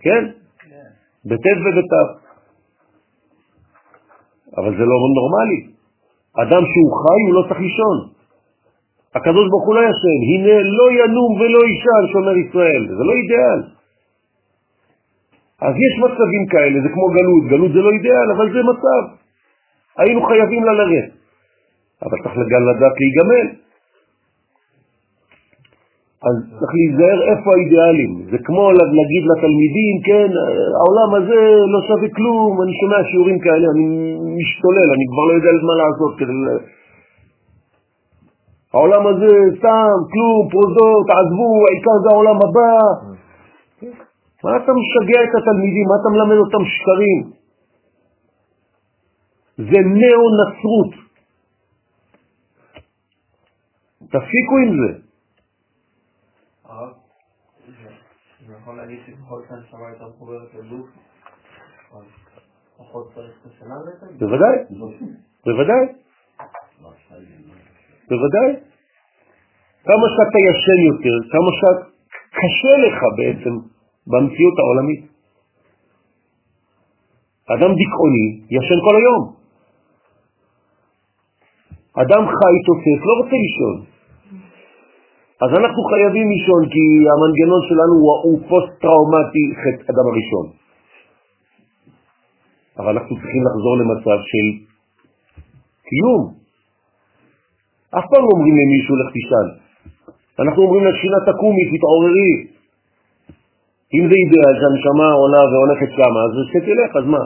כן? 0.00 0.22
בט' 1.24 1.58
ובת'. 1.64 1.94
אבל 4.58 4.72
זה 4.78 4.84
לא 4.84 4.96
נורמלי. 5.18 5.60
אדם 6.42 6.62
שהוא 6.70 6.90
חי 7.02 7.20
הוא 7.26 7.34
לא 7.34 7.42
צריך 7.48 7.60
לישון. 7.60 8.21
הקדוש 9.14 9.46
ברוך 9.50 9.66
הוא 9.66 9.74
לא 9.74 9.80
ישן, 9.80 10.18
הנה 10.30 10.54
לא 10.78 10.86
ינום 11.00 11.32
ולא 11.40 11.60
יישן, 11.70 12.02
שומר 12.12 12.36
ישראל, 12.36 12.82
זה 12.88 13.04
לא 13.08 13.12
אידיאל. 13.12 13.60
אז 15.60 15.74
יש 15.86 15.94
מצבים 16.04 16.44
כאלה, 16.50 16.76
זה 16.82 16.88
כמו 16.94 17.06
גלות, 17.16 17.44
גלות 17.48 17.72
זה 17.72 17.80
לא 17.86 17.90
אידיאל, 17.90 18.28
אבל 18.36 18.52
זה 18.52 18.60
מצב. 18.72 19.02
היינו 19.98 20.22
חייבים 20.22 20.64
לה 20.64 20.72
לרדת. 20.72 21.12
אבל 22.02 22.18
צריך 22.22 22.34
גם 22.34 22.62
לדעת 22.70 22.94
להיגמל. 23.00 23.48
אז 26.26 26.34
צריך 26.58 26.72
להיזהר 26.78 27.18
איפה 27.30 27.48
האידיאלים. 27.54 28.10
זה 28.30 28.38
כמו 28.46 28.72
להגיד 28.72 29.22
לתלמידים, 29.30 29.94
כן, 30.08 30.30
העולם 30.78 31.10
הזה 31.18 31.40
לא 31.72 31.80
שווה 31.88 32.08
כלום, 32.16 32.62
אני 32.62 32.72
שומע 32.80 32.98
שיעורים 33.10 33.38
כאלה, 33.38 33.66
אני 33.74 33.86
משתולל, 34.38 34.88
אני 34.96 35.04
כבר 35.10 35.24
לא 35.28 35.32
יודע 35.38 35.50
מה 35.68 35.74
לעשות 35.82 36.12
כדי... 36.18 36.36
העולם 38.74 39.06
הזה 39.06 39.32
סתם, 39.58 39.94
כלום, 40.12 40.40
פרוזות, 40.52 41.06
עזבו, 41.16 41.50
העיקר 41.66 41.96
זה 42.02 42.08
העולם 42.12 42.38
הבא. 42.44 42.74
מה 44.44 44.56
אתה 44.56 44.72
משגע 44.80 45.20
את 45.24 45.32
התלמידים? 45.38 45.86
מה 45.90 45.96
אתה 46.00 46.08
מלמד 46.14 46.38
אותם 46.44 46.62
שקרים? 46.74 47.20
זה 49.56 49.78
נאו-נצרות. 50.00 50.92
תפסיקו 54.12 54.54
עם 54.64 54.70
זה. 54.80 54.98
הרב, 56.64 56.92
זה 58.46 58.52
יכול 58.60 58.76
להגיד 58.76 58.98
שככל 59.06 59.40
שהנשמה 59.48 59.90
יותר 59.90 60.08
מחוברת 60.08 60.54
לגוף, 60.54 60.86
אז 61.92 62.04
פחות 62.76 63.14
צריך 63.14 63.32
את 63.40 63.50
השנה 63.52 63.74
בעצם? 63.84 64.18
בוודאי, 64.18 64.56
בוודאי, 65.46 65.86
בוודאי. 68.12 68.50
כמה 69.88 70.06
שאתה 70.14 70.38
ישן 70.48 70.80
יותר, 70.90 71.16
כמה 71.32 71.50
שקשה 71.58 72.72
לך 72.84 72.98
בעצם 73.18 73.54
במציאות 74.10 74.56
העולמית. 74.58 75.02
אדם 77.54 77.72
דיכאוני 77.80 78.26
ישן 78.56 78.78
כל 78.86 78.94
היום. 79.00 79.22
אדם 82.02 82.22
חי 82.36 82.54
תוסס 82.66 83.00
לא 83.08 83.12
רוצה 83.20 83.36
לישון. 83.44 83.76
אז 85.42 85.50
אנחנו 85.58 85.82
חייבים 85.90 86.26
לישון 86.34 86.62
כי 86.72 86.84
המנגנון 87.12 87.62
שלנו 87.68 87.94
הוא, 88.02 88.10
הוא 88.24 88.38
פוסט-טראומטי 88.48 89.44
חטא 89.60 89.82
אדם 89.92 90.06
הראשון. 90.10 90.46
אבל 92.78 92.92
אנחנו 92.98 93.16
צריכים 93.16 93.42
לחזור 93.46 93.74
למצב 93.80 94.18
של 94.30 94.46
קיום. 95.88 96.41
אף 97.98 98.04
פעם 98.10 98.22
לא 98.24 98.30
אומרים 98.34 98.54
למישהו 98.60 98.94
לך 99.00 99.08
תישן. 99.16 99.46
אנחנו 100.42 100.60
אומרים 100.62 100.84
לשכינה 100.88 101.18
תקומי, 101.30 101.64
תתעוררי. 101.72 102.32
אם 103.96 104.04
זה 104.08 104.14
אידאל 104.22 104.54
שהנשמה 104.60 105.08
עולה 105.20 105.42
והולכת 105.50 105.90
שמה, 105.96 106.20
אז 106.26 106.32
שתלך, 106.52 106.90
אז 107.00 107.06
מה? 107.14 107.24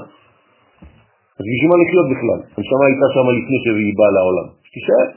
אז 1.38 1.44
בשביל 1.48 1.70
מה 1.72 1.76
לחיות 1.82 2.06
בכלל? 2.12 2.40
הנשמה 2.56 2.84
הייתה 2.88 3.06
שמה 3.14 3.30
לפני 3.38 3.58
שהיא 3.64 3.94
באה 3.98 4.10
לעולם. 4.16 4.46
תישאר. 4.74 5.08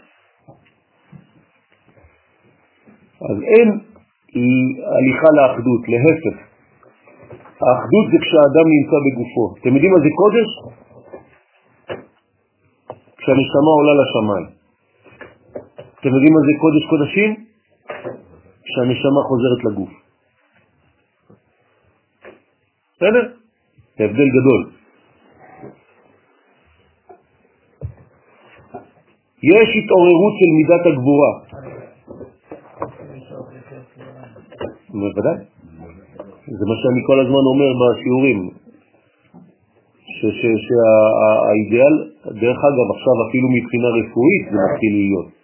אז 3.30 3.38
אין 3.54 3.70
הליכה 4.95 5.30
לאחדות, 5.38 5.82
להפך. 5.91 6.36
האחדות 7.66 8.06
זה 8.12 8.18
כשהאדם 8.24 8.66
נמצא 8.76 8.97
בגופו. 9.06 9.45
אתם 9.60 9.72
יודעים 9.76 9.91
מה 9.95 10.00
זה 10.06 10.12
קודש? 10.22 10.50
כשהנשמה 13.18 13.72
עולה 13.80 13.93
לשמיים. 14.02 14.59
אתם 16.00 16.10
יודעים 16.16 16.34
מה 16.34 16.39
זה 16.39 16.54
קודש 16.62 16.84
קודשים? 16.89 17.45
כשהנשמה 18.64 19.22
חוזרת 19.30 19.62
לגוף. 19.64 19.89
בסדר? 22.95 23.24
זה 23.97 24.04
הבדל 24.04 24.30
גדול. 24.38 24.62
יש 29.43 29.70
התעוררות 29.80 30.34
של 30.39 30.50
מידת 30.60 30.84
הגבורה. 30.86 31.32
בוודאי. 34.89 35.38
זה 36.58 36.66
מה 36.70 36.76
שאני 36.82 37.02
כל 37.08 37.20
הזמן 37.20 37.43
אומר 37.52 37.70
בשיעורים, 37.80 38.50
שהאידאל, 40.68 41.95
דרך 42.26 42.60
אגב, 42.70 42.88
עכשיו 42.95 43.16
אפילו 43.30 43.47
מבחינה 43.58 43.88
רפואית 44.00 44.43
זה 44.52 44.58
מתחיל 44.66 44.93
להיות. 44.93 45.38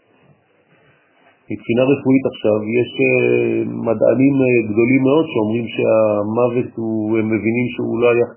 מבחינה 1.52 1.84
רפואית 1.92 2.26
עכשיו 2.32 2.58
יש 2.80 2.90
אה, 3.06 3.58
מדענים 3.88 4.36
אה, 4.44 4.60
גדולים 4.70 5.02
מאוד 5.08 5.26
שאומרים 5.32 5.66
שהמוות 5.76 6.70
הוא, 6.82 7.18
הם 7.18 7.26
מבינים 7.34 7.68
שהוא 7.74 7.96
לא 8.02 8.08
היה 8.14 8.28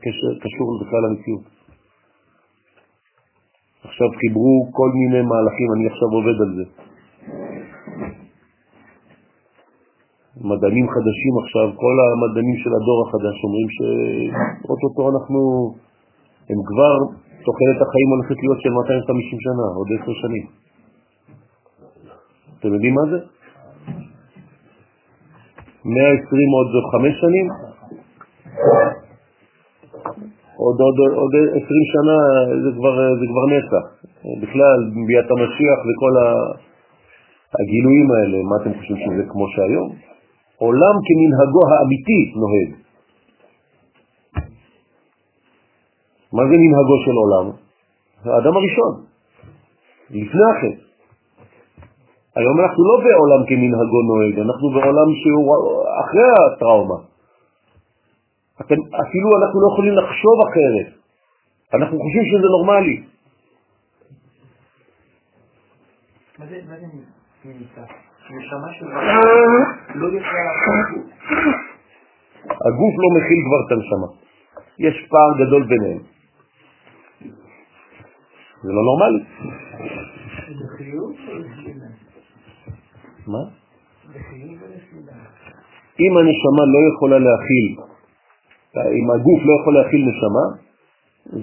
קשור 0.45 0.69
בכלל 0.81 1.03
למציאות. 1.07 1.45
עכשיו 3.87 4.09
חיברו 4.21 4.57
כל 4.79 4.91
מיני 5.01 5.23
מהלכים, 5.31 5.69
אני 5.75 5.85
עכשיו 5.93 6.09
עובד 6.19 6.37
על 6.45 6.51
זה. 6.59 6.65
מדענים 10.51 10.87
חדשים 10.95 11.35
עכשיו, 11.43 11.67
כל 11.83 11.95
המדענים 12.05 12.57
של 12.63 12.73
הדור 12.77 12.99
החדש 13.05 13.37
אומרים 13.45 13.69
שאו-טו-טו 13.77 15.03
אנחנו, 15.13 15.41
הם 16.51 16.61
כבר, 16.71 16.95
תוחלת 17.47 17.79
החיים 17.85 18.09
הולכת 18.15 18.39
להיות 18.43 18.61
של 18.65 18.73
250 18.81 19.39
שנה, 19.47 19.67
עוד 19.79 19.89
10 20.03 20.15
שנים. 20.23 20.68
אתם 22.59 22.75
יודעים 22.75 22.95
מה 22.95 23.05
זה? 23.11 23.19
120 25.85 26.51
עוד 26.57 26.69
5 26.93 27.21
שנים? 27.21 27.47
עוד, 30.57 30.77
עוד, 30.81 30.97
עוד 31.15 31.33
20 31.51 31.63
שנה 31.93 32.17
זה 32.63 32.71
כבר, 32.79 32.95
זה 33.21 33.27
כבר 33.31 33.45
נצח. 33.55 33.85
בכלל, 34.43 34.79
ביאת 35.07 35.31
המשיח 35.31 35.79
וכל 35.87 36.15
הגילויים 37.61 38.09
האלה, 38.11 38.39
מה 38.51 38.57
אתם 38.63 38.79
חושבים 38.79 38.97
שזה 38.97 39.23
כמו 39.33 39.47
שהיום? 39.49 39.89
עולם 40.57 40.95
כמנהגו 41.07 41.63
האמיתי 41.71 42.21
נוהג. 42.41 42.71
מה 46.33 46.43
זה 46.49 46.55
מנהגו 46.63 46.97
של 47.05 47.17
עולם? 47.23 47.47
האדם 48.25 48.57
הראשון, 48.57 49.05
לפני 50.11 50.47
החטא. 50.51 50.88
היום 52.39 52.61
אנחנו 52.61 52.83
לא 52.91 52.97
בעולם 53.05 53.41
כמנהגו 53.49 54.01
נוהג, 54.09 54.39
אנחנו 54.47 54.67
בעולם 54.71 55.09
שהוא 55.21 55.85
אחרי 56.03 56.29
הטראומה. 56.39 56.99
אתם, 58.61 58.79
אפילו 59.03 59.29
אנחנו 59.41 59.61
לא 59.61 59.69
יכולים 59.73 59.95
לחשוב 59.95 60.37
אחרת. 60.49 60.89
אנחנו 61.75 61.99
חושבים 62.03 62.25
שזה 62.31 62.49
נורמלי. 62.57 62.97
מה 66.39 66.47
זה 66.47 66.57
נמצא? 67.45 67.83
נשמה 68.31 68.73
של 68.73 68.87
לא 69.95 70.07
יכולה 70.07 70.53
הגוף 72.51 72.95
לא 73.03 73.09
מכיל 73.17 73.41
כבר 73.47 73.61
את 73.67 73.73
הנשמה. 73.73 74.09
יש 74.79 75.07
פער 75.11 75.47
גדול 75.47 75.63
ביניהם. 75.67 76.03
זה 78.63 78.73
לא 78.73 78.83
נורמלי. 78.89 79.25
מה? 83.29 83.45
אם 86.01 86.13
הנשמה 86.17 86.65
לא 86.75 86.81
יכולה 86.95 87.19
להכיל, 87.19 87.67
אם 88.77 89.11
הגוף 89.11 89.41
לא 89.45 89.53
יכול 89.61 89.75
להכיל 89.75 90.03
נשמה, 90.11 90.47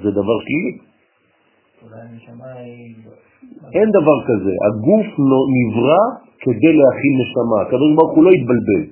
זה 0.04 0.12
דבר 0.12 0.38
שלילי. 0.46 0.78
אין 3.74 3.90
דבר 4.00 4.18
כזה. 4.28 4.54
הגוף 4.68 5.08
נברא 5.58 6.04
כדי 6.40 6.74
להכיל 6.80 7.14
נשמה. 7.22 7.58
הקדוש 7.62 7.92
ברוך 7.96 8.12
הוא 8.16 8.24
לא 8.24 8.32
יתבלבל. 8.36 8.84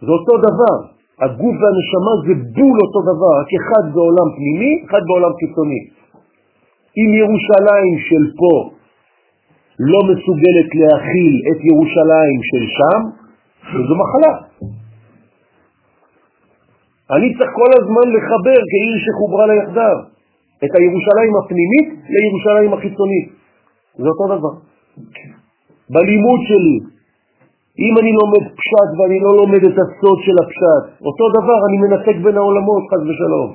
זה 0.00 0.10
אותו 0.18 0.34
דבר. 0.48 0.76
הגוף 1.24 1.56
והנשמה 1.60 2.12
זה 2.26 2.34
בול 2.56 2.78
אותו 2.84 3.00
דבר, 3.10 3.32
רק 3.40 3.50
אחד 3.60 3.84
בעולם 3.94 4.28
פנימי, 4.36 4.72
אחד 4.86 5.02
בעולם 5.08 5.32
חיצוני. 5.40 5.82
אם 6.98 7.08
ירושלים 7.22 7.94
של 8.08 8.24
פה 8.38 8.54
לא 9.90 10.00
מסוגלת 10.10 10.68
להכיל 10.80 11.34
את 11.50 11.58
ירושלים 11.70 12.38
של 12.50 12.62
שם, 12.76 13.00
זו 13.88 13.94
מחלה. 14.02 14.34
אני 17.14 17.28
צריך 17.36 17.50
כל 17.60 17.70
הזמן 17.78 18.06
לחבר 18.16 18.58
כעיר 18.70 18.94
שחוברה 19.04 19.46
ליחדיו 19.46 19.96
את 20.64 20.72
הירושלים 20.78 21.32
הפנימית 21.40 21.88
לירושלים 22.14 22.72
החיצונית. 22.72 23.28
זה 23.98 24.08
אותו 24.08 24.24
דבר. 24.34 24.54
בלימוד 25.90 26.40
שלי, 26.48 26.76
אם 27.86 27.94
אני 28.00 28.12
לומד 28.20 28.44
פשט 28.58 28.90
ואני 28.98 29.18
לא 29.20 29.30
לומד 29.40 29.62
את 29.64 29.76
הסוד 29.82 30.18
של 30.26 30.36
הפשט, 30.42 31.04
אותו 31.06 31.24
דבר 31.38 31.58
אני 31.68 31.76
מנתק 31.84 32.16
בין 32.24 32.36
העולמות, 32.36 32.82
חז 32.90 33.02
ושלום. 33.08 33.50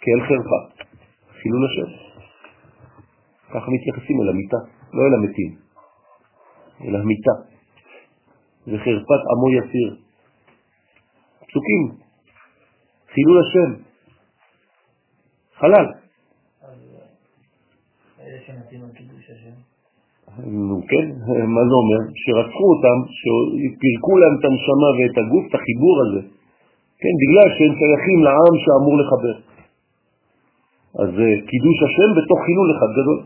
כאל 0.00 0.20
חרפה, 0.28 0.60
חילול 1.42 1.66
השם. 1.66 1.90
ככה 3.50 3.66
מתייחסים 3.70 4.16
אל 4.22 4.28
המיטה, 4.28 4.56
לא 4.92 5.02
אל 5.06 5.14
המתים, 5.14 5.56
אל 6.84 6.96
המיטה. 6.96 7.32
זה 8.66 8.78
חרפת 8.78 9.22
עמו 9.30 9.50
יסיר. 9.58 9.96
פסוקים, 11.48 11.82
חילול 13.14 13.38
השם, 13.44 13.82
חלל. 15.54 15.86
נו 20.38 20.76
כן, 20.90 21.06
מה 21.54 21.62
זה 21.68 21.74
אומר? 21.82 22.00
שרצחו 22.22 22.66
אותם, 22.72 22.98
שפירקו 23.18 24.12
להם 24.20 24.34
את 24.38 24.44
הנשמה 24.44 24.88
ואת 24.96 25.16
הגוף, 25.18 25.44
את 25.48 25.54
החיבור 25.54 25.96
הזה. 26.04 26.22
כן, 27.00 27.14
בגלל 27.22 27.48
שהם 27.56 27.72
שייכים 27.78 28.18
לעם 28.26 28.54
שאמור 28.62 28.94
לחבר. 29.00 29.49
אז 30.98 31.08
זה 31.16 31.28
קידוש 31.50 31.78
השם 31.86 32.10
בתוך 32.18 32.38
חילול 32.46 32.68
אחד 32.76 32.90
גדול. 32.98 33.20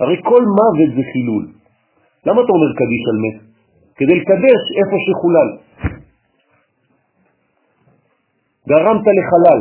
הרי 0.00 0.16
כל 0.22 0.42
מוות 0.58 0.90
זה 0.96 1.02
חילול. 1.12 1.44
למה 2.26 2.40
אתה 2.42 2.52
אומר 2.52 2.70
קדיש 2.80 3.02
על 3.10 3.18
מת? 3.24 3.48
כדי 3.96 4.14
לקדש 4.20 4.62
איפה 4.78 4.96
שחולל. 5.06 5.48
גרמת 8.68 9.04
לחלל. 9.18 9.60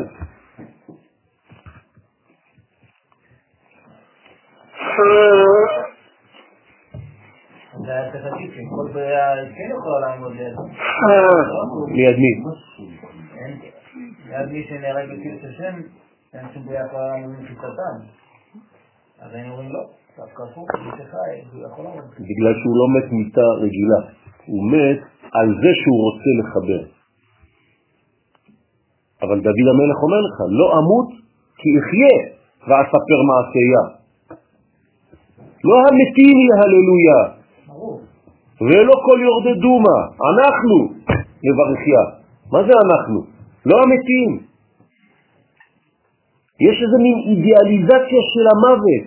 ליד 11.95 12.17
מי? 12.17 12.31
ליד 14.30 14.49
מי 14.52 14.64
שנהרג 14.70 15.06
בקידוש 15.12 15.44
השם, 15.49 15.76
אין 16.34 16.45
שום 16.54 16.66
בריאה 16.66 16.86
יכולה 16.86 17.08
לעמוד 17.08 17.32
מחיצתם. 17.41 17.98
אז 19.22 19.34
היינו 19.34 19.52
אומרים 19.52 19.70
לא, 19.74 19.84
דווקא 20.18 20.44
הפוך, 20.44 20.68
מי 20.76 20.91
שחי, 20.98 21.32
הוא 21.54 21.68
יכול 21.68 21.84
לעמוד. 21.86 22.04
בגלל 22.30 22.54
שהוא 22.60 22.76
לא 22.82 22.88
מת 22.95 23.12
מיטה 23.12 23.48
רגילה, 23.64 23.99
הוא 24.45 24.72
מת 24.72 24.99
על 25.34 25.48
זה 25.62 25.72
שהוא 25.80 25.99
רוצה 26.08 26.32
לחבר. 26.40 26.82
אבל 29.22 29.38
דוד 29.40 29.68
המלך 29.74 29.98
אומר 30.04 30.22
לך, 30.28 30.38
לא 30.60 30.68
אמות 30.80 31.10
כי 31.58 31.70
אחיה 31.80 32.16
ואספר 32.68 33.20
מעשייה. 33.30 33.84
לא 35.64 35.78
המתים 35.88 36.38
יהללויה, 36.48 37.22
ולא 38.62 38.94
כל 39.06 39.20
יורדי 39.28 39.60
דומה, 39.62 39.99
אנחנו 40.32 40.76
נברכיה. 41.44 42.04
מה 42.52 42.60
זה 42.64 42.74
אנחנו? 42.86 43.36
לא 43.69 43.76
המתים. 43.84 44.30
יש 46.68 46.76
איזה 46.84 46.98
מין 47.06 47.18
אידיאליזציה 47.30 48.22
של 48.34 48.45
המוות. 48.53 49.06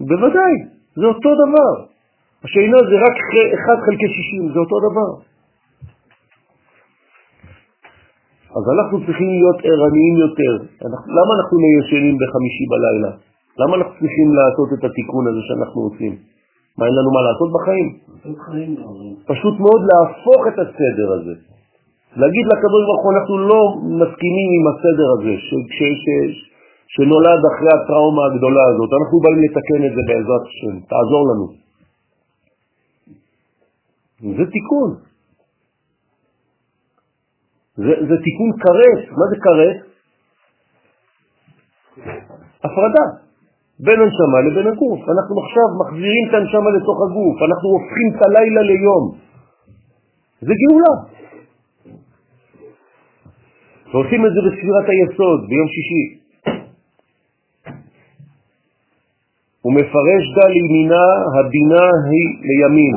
בוודאי, 0.00 0.54
זה 0.96 1.06
אותו 1.06 1.30
דבר. 1.42 1.72
השינה 2.44 2.78
זה 2.88 2.96
רק 3.06 3.14
1 3.14 3.78
חלקי 3.86 4.08
60, 4.08 4.52
זה 4.52 4.58
אותו 4.64 4.76
דבר. 4.88 5.10
אז 8.56 8.64
אנחנו 8.74 8.96
צריכים 9.06 9.30
להיות 9.36 9.58
ערניים 9.70 10.14
יותר. 10.24 10.52
אנחנו, 10.86 11.08
למה 11.18 11.30
אנחנו 11.38 11.54
לא 11.62 11.68
ישנים 11.80 12.16
בחמישי 12.20 12.64
בלילה? 12.72 13.12
למה 13.60 13.72
אנחנו 13.76 13.94
צריכים 14.00 14.28
לעשות 14.38 14.68
את 14.74 14.82
התיקון 14.84 15.24
הזה 15.28 15.40
שאנחנו 15.48 15.80
עושים? 15.82 16.12
מה, 16.78 16.86
אין 16.86 16.94
לנו 16.98 17.10
מה 17.16 17.22
לעשות 17.28 17.48
בחיים? 17.56 17.88
פשוט 19.32 19.54
מאוד 19.64 19.82
להפוך 19.90 20.40
את 20.48 20.58
הסדר 20.62 21.08
הזה. 21.16 21.34
להגיד 22.16 22.44
לקדוש 22.52 22.82
ברוך 22.88 23.02
הוא, 23.04 23.12
אנחנו 23.16 23.34
לא 23.38 23.60
מסכימים 24.00 24.48
עם 24.56 24.64
הסדר 24.70 25.08
הזה, 25.16 25.34
ש, 25.46 25.48
ש, 25.76 25.78
ש, 25.78 26.06
ש, 26.34 26.34
שנולד 26.94 27.42
אחרי 27.50 27.72
הטראומה 27.76 28.22
הגדולה 28.26 28.64
הזאת, 28.70 28.90
אנחנו 28.98 29.16
באים 29.24 29.38
לתקן 29.44 29.80
את 29.86 29.92
זה 29.96 30.02
בעזרת 30.08 30.44
השם, 30.50 30.74
תעזור 30.90 31.22
לנו. 31.30 31.46
זה 34.36 34.44
תיקון. 34.54 34.90
זה, 37.76 37.94
זה 38.08 38.16
תיקון 38.24 38.50
קרס. 38.62 39.00
מה 39.18 39.24
זה 39.30 39.36
קרס? 39.46 39.78
הפרדה 42.64 43.21
בין 43.84 43.98
הנשמה 44.00 44.38
לבין 44.46 44.66
הגוף. 44.72 45.00
אנחנו 45.14 45.34
עכשיו 45.44 45.66
מחזירים 45.80 46.24
את 46.28 46.34
הנשמה 46.34 46.70
לתוך 46.76 46.98
הגוף, 47.06 47.36
אנחנו 47.48 47.68
הופכים 47.76 48.08
את 48.14 48.22
הלילה 48.22 48.62
ליום. 48.62 49.04
זה 50.40 50.54
גאולה. 50.60 50.94
ועושים 53.92 54.26
את 54.26 54.32
זה 54.34 54.40
בספירת 54.46 54.86
היסוד 54.88 55.40
ביום 55.48 55.68
שישי. 55.74 56.04
הוא 59.62 59.72
מפרש 59.74 60.24
דל 60.36 60.52
ימינה, 60.56 61.06
הבינה 61.34 61.84
היא 62.10 62.28
לימין. 62.48 62.96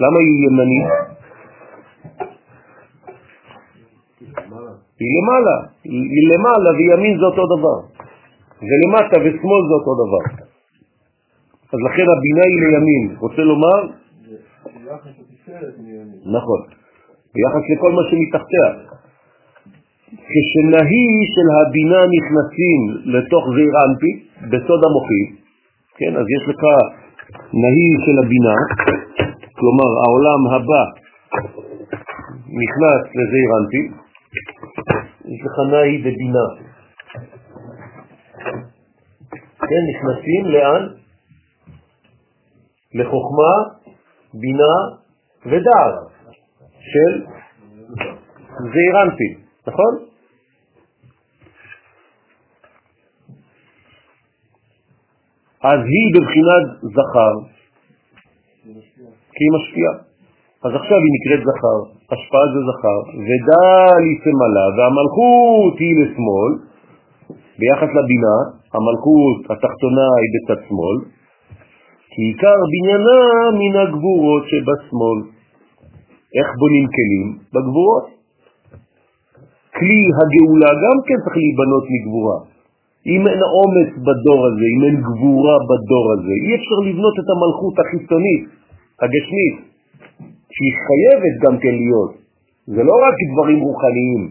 למה 0.00 0.18
היא 0.20 0.46
ימנית? 0.46 0.88
היא 5.00 5.08
למעלה, 5.16 5.56
היא 5.84 6.22
למעלה 6.32 6.70
וימין 6.78 7.18
זה 7.18 7.24
אותו 7.24 7.42
דבר. 7.56 7.95
ולמטה 8.62 9.16
ושמאל 9.24 9.62
זה 9.68 9.74
אותו 9.78 9.94
דבר. 10.02 10.24
אז 11.72 11.78
לכן 11.86 12.06
הבינה 12.14 12.42
היא 12.50 12.60
לימין. 12.62 13.16
רוצה 13.18 13.42
לומר? 13.42 13.80
נכון. 16.36 16.60
ביחס 17.34 17.64
לכל 17.72 17.92
מה 17.92 18.02
שמתחתיה. 18.10 18.68
כשנהי 20.30 21.08
של 21.34 21.48
הבינה 21.56 22.00
נכנסים 22.16 22.80
לתוך 23.14 23.44
זעיר 23.54 23.74
אנפי, 23.84 24.12
בסוד 24.50 24.80
המוחי, 24.86 25.24
כן, 25.98 26.12
אז 26.20 26.26
יש 26.36 26.44
לך 26.48 26.62
נהי 27.62 27.90
של 28.04 28.16
הבינה, 28.24 28.56
כלומר 29.58 29.90
העולם 30.02 30.40
הבא 30.54 30.84
נכנס 32.62 33.02
לזעיר 33.18 33.50
אנפי, 33.58 33.84
יש 35.32 35.40
לך 35.46 35.56
נהי 35.72 35.98
בבינה. 35.98 36.65
כן, 39.68 39.82
נכנסים 39.90 40.44
לאן? 40.44 40.82
לחוכמה, 42.94 43.52
בינה 44.34 44.74
ודעת 45.46 45.94
של 46.80 47.24
זעיר 48.58 49.02
אנפי, 49.02 49.30
נכון? 49.66 49.92
אז 55.62 55.80
היא 55.92 56.06
בבחינת 56.14 56.66
זכר, 56.96 57.34
כי 59.34 59.42
היא 59.44 59.52
משפיעה. 59.56 59.94
אז 60.64 60.72
עכשיו 60.80 60.98
היא 61.04 61.12
נקראת 61.16 61.42
זכר, 61.48 61.78
השפעה 62.12 62.46
זה 62.54 62.60
זכר, 62.68 63.00
ודל 63.26 64.02
היא 64.06 64.18
סמלה, 64.24 64.66
והמלכות 64.76 65.74
היא 65.78 65.94
לשמאל, 66.00 66.52
ביחס 67.58 67.90
לבינה, 67.98 68.36
המלכות 68.76 69.38
התחתונה 69.52 70.06
היא 70.20 70.30
בצד 70.34 70.60
שמאל, 70.68 70.98
כי 72.10 72.22
עיקר 72.22 72.58
בניינה 72.72 73.20
מן 73.60 73.74
הגבורות 73.82 74.44
שבשמאל. 74.50 75.18
איך 76.36 76.48
בונים 76.60 76.86
כלים? 76.96 77.26
בגבורות. 77.54 78.06
כלי 79.78 80.00
הגאולה 80.18 80.70
גם 80.84 80.96
כן 81.06 81.18
צריך 81.24 81.36
להיבנות 81.42 81.84
מגבורה. 81.94 82.38
אם 83.12 83.22
אין 83.30 83.40
אומץ 83.58 83.90
בדור 84.06 84.40
הזה, 84.48 84.66
אם 84.74 84.80
אין 84.86 84.96
גבורה 85.08 85.56
בדור 85.70 86.06
הזה, 86.14 86.34
אי 86.44 86.50
אפשר 86.58 86.78
לבנות 86.88 87.14
את 87.20 87.28
המלכות 87.32 87.74
החיצונית, 87.80 88.44
הגשמית, 89.02 89.56
שהיא 90.54 90.74
חייבת 90.86 91.34
גם 91.44 91.54
כן 91.62 91.74
להיות. 91.82 92.12
זה 92.66 92.82
לא 92.82 92.96
רק 93.06 93.16
דברים 93.32 93.58
רוחניים. 93.60 94.22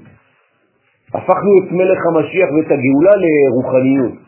הפכנו 1.13 1.51
את 1.59 1.71
מלך 1.71 1.99
המשיח 2.09 2.49
ואת 2.53 2.69
הגאולה 2.71 3.13
לרוחניות. 3.23 4.24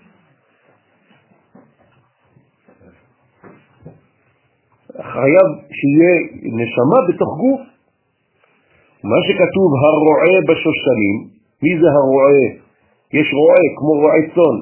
חייב 5.02 5.48
שיהיה 5.78 6.16
נשמה 6.60 7.00
בתוך 7.08 7.38
גוף. 7.38 7.62
מה 9.04 9.20
שכתוב 9.28 9.70
הרועה 9.84 10.38
בשושנים, 10.48 11.16
מי 11.64 11.82
זה 11.82 11.88
הרועה? 11.98 12.44
יש 13.14 13.34
רועה 13.34 13.64
כמו 13.78 13.92
רועה 14.02 14.22
צאן. 14.36 14.58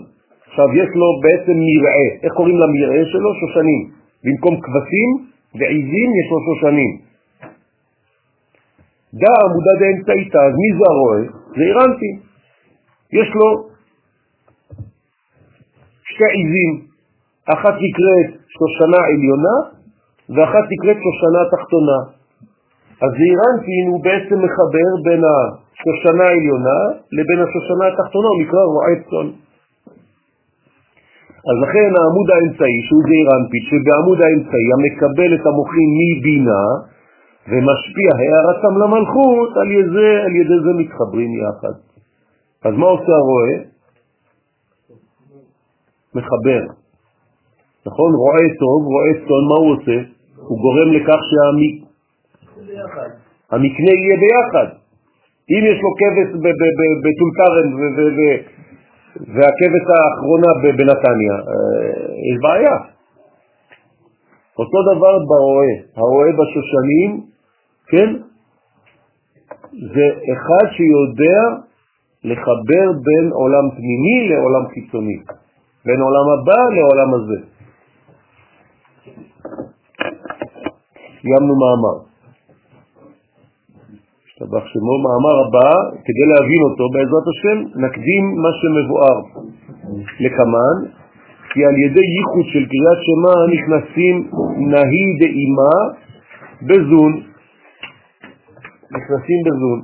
עכשיו 0.48 0.68
יש 0.82 0.90
לו 0.96 1.08
בעצם 1.24 1.56
מרעה, 1.68 2.08
איך 2.24 2.34
קוראים 2.34 2.58
למרעה 2.58 3.06
שלו? 3.12 3.30
שושנים. 3.40 3.82
במקום 4.24 4.62
כבשים 4.62 5.10
ועיזים 5.56 6.10
יש 6.20 6.28
לו 6.32 6.38
שושנים. 6.48 6.92
דא 9.14 9.34
עמודה 9.44 9.74
דאמצעיתא, 9.80 10.38
אז 10.38 10.54
מי 10.62 10.70
זה 10.78 10.86
הרועה? 10.94 11.22
זה 11.56 11.64
אירנטי. 11.64 12.12
יש 13.14 13.30
לו 13.36 13.48
שתי 16.04 16.28
עיזים, 16.36 16.74
אחת 17.46 17.74
נקראת 17.86 18.30
שושנה 18.48 19.02
עליונה 19.08 19.75
ואחת 20.30 20.66
נקראת 20.74 20.98
שושנה 21.06 21.42
תחתונה. 21.54 22.00
אז 23.04 23.12
זעירנטין 23.18 23.86
הוא 23.92 24.04
בעצם 24.04 24.38
מחבר 24.46 24.90
בין 25.06 25.22
השושנה 25.32 26.24
העליונה 26.30 26.80
לבין 27.18 27.40
השושנה 27.46 27.84
התחתונה, 27.88 28.28
הוא 28.28 28.42
נקרא 28.42 28.62
רועה 28.74 28.96
צאן. 29.10 29.30
אז 31.50 31.56
לכן 31.64 31.90
העמוד 31.98 32.28
האמצעי, 32.34 32.78
שהוא 32.88 33.04
זעירנטין, 33.08 33.64
שבעמוד 33.70 34.20
האמצעי 34.22 34.68
המקבל 34.76 35.30
את 35.36 35.44
המוחים 35.50 35.90
מבינה 36.02 36.64
ומשפיע 37.50 38.10
הערתם 38.20 38.74
למלכות, 38.82 39.52
על 39.62 39.72
ידי, 39.72 40.14
על 40.26 40.34
ידי 40.42 40.60
זה 40.66 40.72
מתחברים 40.82 41.32
יחד. 41.42 41.76
אז 42.66 42.74
מה 42.82 42.86
עושה 42.86 43.14
הרועה? 43.22 43.56
מחבר. 46.16 46.62
נכון? 47.86 48.10
רועה 48.22 48.48
טוב, 48.60 48.80
רועה 48.94 49.14
צאן, 49.28 49.44
מה 49.50 49.58
הוא 49.62 49.72
עושה? 49.76 50.15
הוא 50.48 50.58
גורם 50.60 50.90
לכך 50.94 51.20
שהמקנה 53.50 53.92
יהיה 54.02 54.18
ביחד. 54.24 54.68
אם 55.52 55.62
יש 55.72 55.80
לו 55.84 55.90
כבש 56.00 56.30
בטול 57.04 57.32
כרם 57.38 57.68
והכבש 59.36 59.86
האחרונה 59.90 60.52
בנתניה, 60.78 61.34
אה, 61.34 61.42
יש 62.30 62.38
בעיה. 62.44 62.78
אותו 64.60 64.78
דבר 64.92 65.16
ברועה, 65.28 65.74
הרועה 65.96 66.32
בשושנים, 66.32 67.22
כן? 67.88 68.10
זה 69.94 70.06
אחד 70.34 70.66
שיודע 70.76 71.42
לחבר 72.24 72.86
בין 73.06 73.32
עולם 73.32 73.70
פנימי 73.76 74.30
לעולם 74.30 74.68
חיצוני, 74.74 75.18
בין 75.86 76.00
עולם 76.02 76.26
הבא 76.34 76.62
לעולם 76.76 77.14
הזה. 77.14 77.55
סיימנו 81.26 81.54
מאמר. 81.62 81.98
השתבח 84.28 84.66
שמו, 84.72 84.94
מאמר 85.06 85.36
הבא, 85.44 85.72
כדי 86.06 86.26
להבין 86.32 86.62
אותו 86.68 86.84
בעזרת 86.94 87.28
השם, 87.32 87.58
נקדים 87.86 88.24
מה 88.44 88.52
שמבואר 88.60 89.18
לקמן, 90.20 90.78
כי 91.50 91.60
על 91.66 91.76
ידי 91.86 92.08
ייחוד 92.18 92.46
של 92.54 92.64
קריאת 92.72 93.00
שמה 93.08 93.34
נכנסים 93.54 94.16
נהי 94.72 95.06
דאימה 95.20 95.74
בזון. 96.68 97.12
נכנסים 98.96 99.40
בזון. 99.46 99.80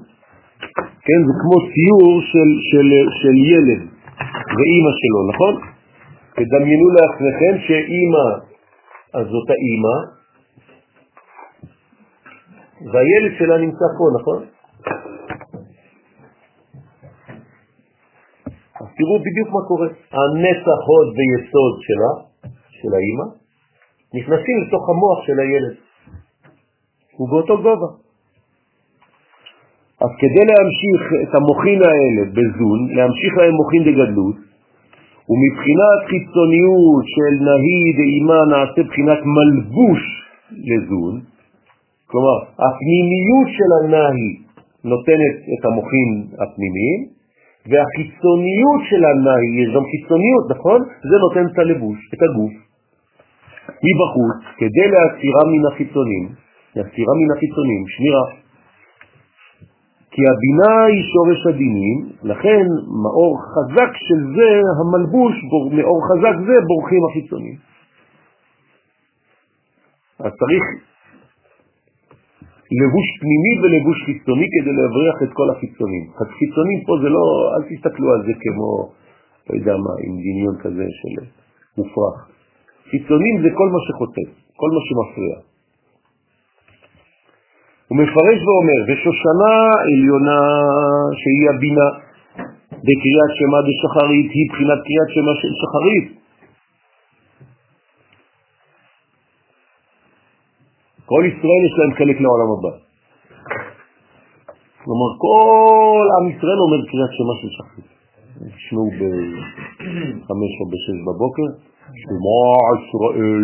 כן, 1.05 1.19
זה 1.27 1.33
כמו 1.41 1.57
ציור 1.71 2.11
של, 2.31 2.49
של, 2.69 2.87
של 3.21 3.35
ילד 3.51 3.81
ואימא 4.55 4.91
שלו, 4.99 5.19
נכון? 5.31 5.53
תדמיינו 6.35 6.87
לעצמכם 6.97 7.53
שאימא, 7.67 8.27
אז 9.13 9.25
זאת 9.33 9.49
האימא, 9.49 10.20
והילד 12.85 13.33
שלה 13.37 13.57
נמצא 13.57 13.85
פה, 13.97 14.05
נכון? 14.19 14.45
אז 18.81 18.87
תראו 18.97 19.15
בדיוק 19.25 19.49
מה 19.55 19.61
קורה. 19.67 19.87
הנצח 19.87 20.79
הוד 20.87 21.07
ויסוד 21.17 21.75
שלה, 21.87 22.13
של 22.69 22.91
האימא, 22.97 23.27
נכנסים 24.13 24.55
לתוך 24.67 24.89
המוח 24.89 25.19
של 25.25 25.39
הילד. 25.39 25.75
הוא 27.17 27.29
באותו 27.29 27.57
גובה. 27.57 27.89
אז 30.03 30.11
כדי 30.21 30.43
להמשיך 30.51 31.01
את 31.23 31.35
המוחין 31.35 31.81
האלה 31.89 32.23
בזון, 32.35 32.79
להמשיך 32.95 33.37
להם 33.37 33.53
מוחין 33.61 33.81
דגדלות, 33.83 34.37
ומבחינת 35.29 35.99
חיצוניות 36.11 37.05
של 37.15 37.33
נהי 37.47 37.83
דאימה 37.99 38.39
נעשה 38.51 38.81
בחינת 38.89 39.19
מלבוש 39.35 40.01
לזון, 40.69 41.21
כלומר, 42.11 42.37
הפנימיות 42.65 43.47
של 43.57 43.69
הנהי 43.77 44.29
נותנת 44.83 45.35
את 45.53 45.65
המוחין 45.65 46.09
הפנימיים, 46.41 46.99
והחיצוניות 47.69 48.81
של 48.89 49.01
הנאי, 49.09 49.45
יש 49.61 49.69
גם 49.75 49.85
חיצוניות, 49.91 50.45
נכון? 50.53 50.79
זה 51.09 51.15
נותן 51.25 51.45
את 51.53 51.59
הלבוש, 51.59 51.99
את 52.13 52.21
הגוף, 52.25 52.53
מבחוץ, 53.85 54.39
כדי 54.57 54.87
להסירה 54.93 55.43
מן 55.51 55.63
החיצונים, 55.69 56.23
להסירה 56.75 57.13
מן 57.19 57.29
החיצונים, 57.35 57.81
שמירה. 57.87 58.25
כי 60.11 60.21
הבינה 60.31 60.73
היא 60.91 61.03
שורש 61.13 61.41
הדינים, 61.47 61.97
לכן 62.23 62.63
מאור 63.03 63.33
חזק 63.53 63.91
של 64.07 64.19
זה, 64.35 64.51
המלבוש, 64.79 65.35
בור, 65.49 65.71
מאור 65.77 65.99
חזק 66.09 66.35
זה 66.47 66.55
בורחים 66.67 67.01
החיצונים. 67.09 67.55
אז 70.19 70.31
צריך 70.41 70.63
לבוש 72.79 73.07
פנימי 73.21 73.53
ולבוש 73.61 73.97
חיצוני 74.05 74.47
כדי 74.53 74.73
להבריח 74.77 75.17
את 75.23 75.31
כל 75.37 75.47
החיצונים. 75.53 76.03
החיצונים 76.21 76.79
פה 76.85 76.93
זה 77.01 77.09
לא, 77.09 77.23
אל 77.53 77.63
תסתכלו 77.69 78.07
על 78.13 78.21
זה 78.27 78.33
כמו, 78.41 78.69
לא 79.49 79.51
יודע 79.57 79.75
מה, 79.85 79.93
עם 80.05 80.13
דמיון 80.23 80.55
כזה 80.63 80.85
של 80.99 81.13
מופרך. 81.77 82.17
חיצונים 82.91 83.35
זה 83.43 83.49
כל 83.59 83.69
מה 83.73 83.79
שחוטף, 83.87 84.29
כל 84.59 84.69
מה 84.75 84.81
שמפריע. 84.87 85.35
הוא 87.87 87.97
מפרש 87.97 88.39
ואומר, 88.45 88.79
ושושנה 88.87 89.53
עליונה 89.91 90.39
שהיא 91.19 91.45
הבינה 91.51 91.87
בקריאת 92.85 93.31
שמה 93.39 93.59
דשחרית 93.67 94.29
היא 94.31 94.47
בחינת 94.51 94.79
קריאת 94.87 95.09
שמה 95.15 95.33
של 95.41 95.51
שחרית. 95.61 96.20
כל 101.11 101.23
ישראל 101.31 101.61
יש 101.67 101.73
להם 101.79 101.91
חלק 101.99 102.17
לעולם 102.23 102.49
הבא. 102.55 102.73
כלומר, 104.83 105.09
כל 105.25 106.05
עם 106.15 106.25
ישראל 106.33 106.59
אומר 106.65 106.79
קריאת 106.89 107.11
שמה 107.17 107.33
של 107.39 107.49
שחרית. 107.55 107.89
תשמעו 108.57 108.87
ב-5 108.99 110.31
או 110.59 110.65
ב-6 110.71 110.97
בבוקר, 111.07 111.47
שמע 112.01 112.47
ישראל, 112.79 113.43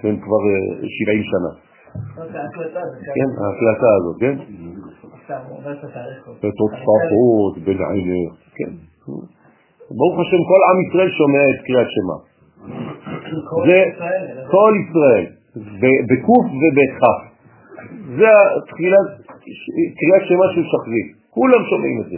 כן, 0.00 0.14
כבר 0.24 0.42
70 0.96 1.18
אה, 1.18 1.24
שנה. 1.30 1.52
כן, 3.16 3.28
ההקלטה 3.42 3.90
הזאת, 3.98 4.16
כן? 4.20 4.36
ותוצפות 6.42 7.54
בין 7.64 7.78
עינך, 7.90 8.32
כן. 8.56 8.72
ברוך 9.98 10.16
השם, 10.20 10.42
כל 10.50 10.60
עם 10.68 10.78
ישראל 10.86 11.10
שומע 11.18 11.44
את 11.50 11.60
קריאת 11.66 11.88
שמה. 11.96 12.16
זה 13.66 13.78
כל 14.50 14.72
ישראל, 14.82 15.37
בקוף 16.08 16.46
ובכף. 16.60 17.18
זה 18.16 18.32
תחילת 18.68 19.08
קריאת 19.98 20.22
שמה 20.28 20.46
של 20.54 20.64
שחרית. 20.70 21.08
כולם 21.30 21.62
שומעים 21.70 22.00
את 22.00 22.06
זה. 22.10 22.16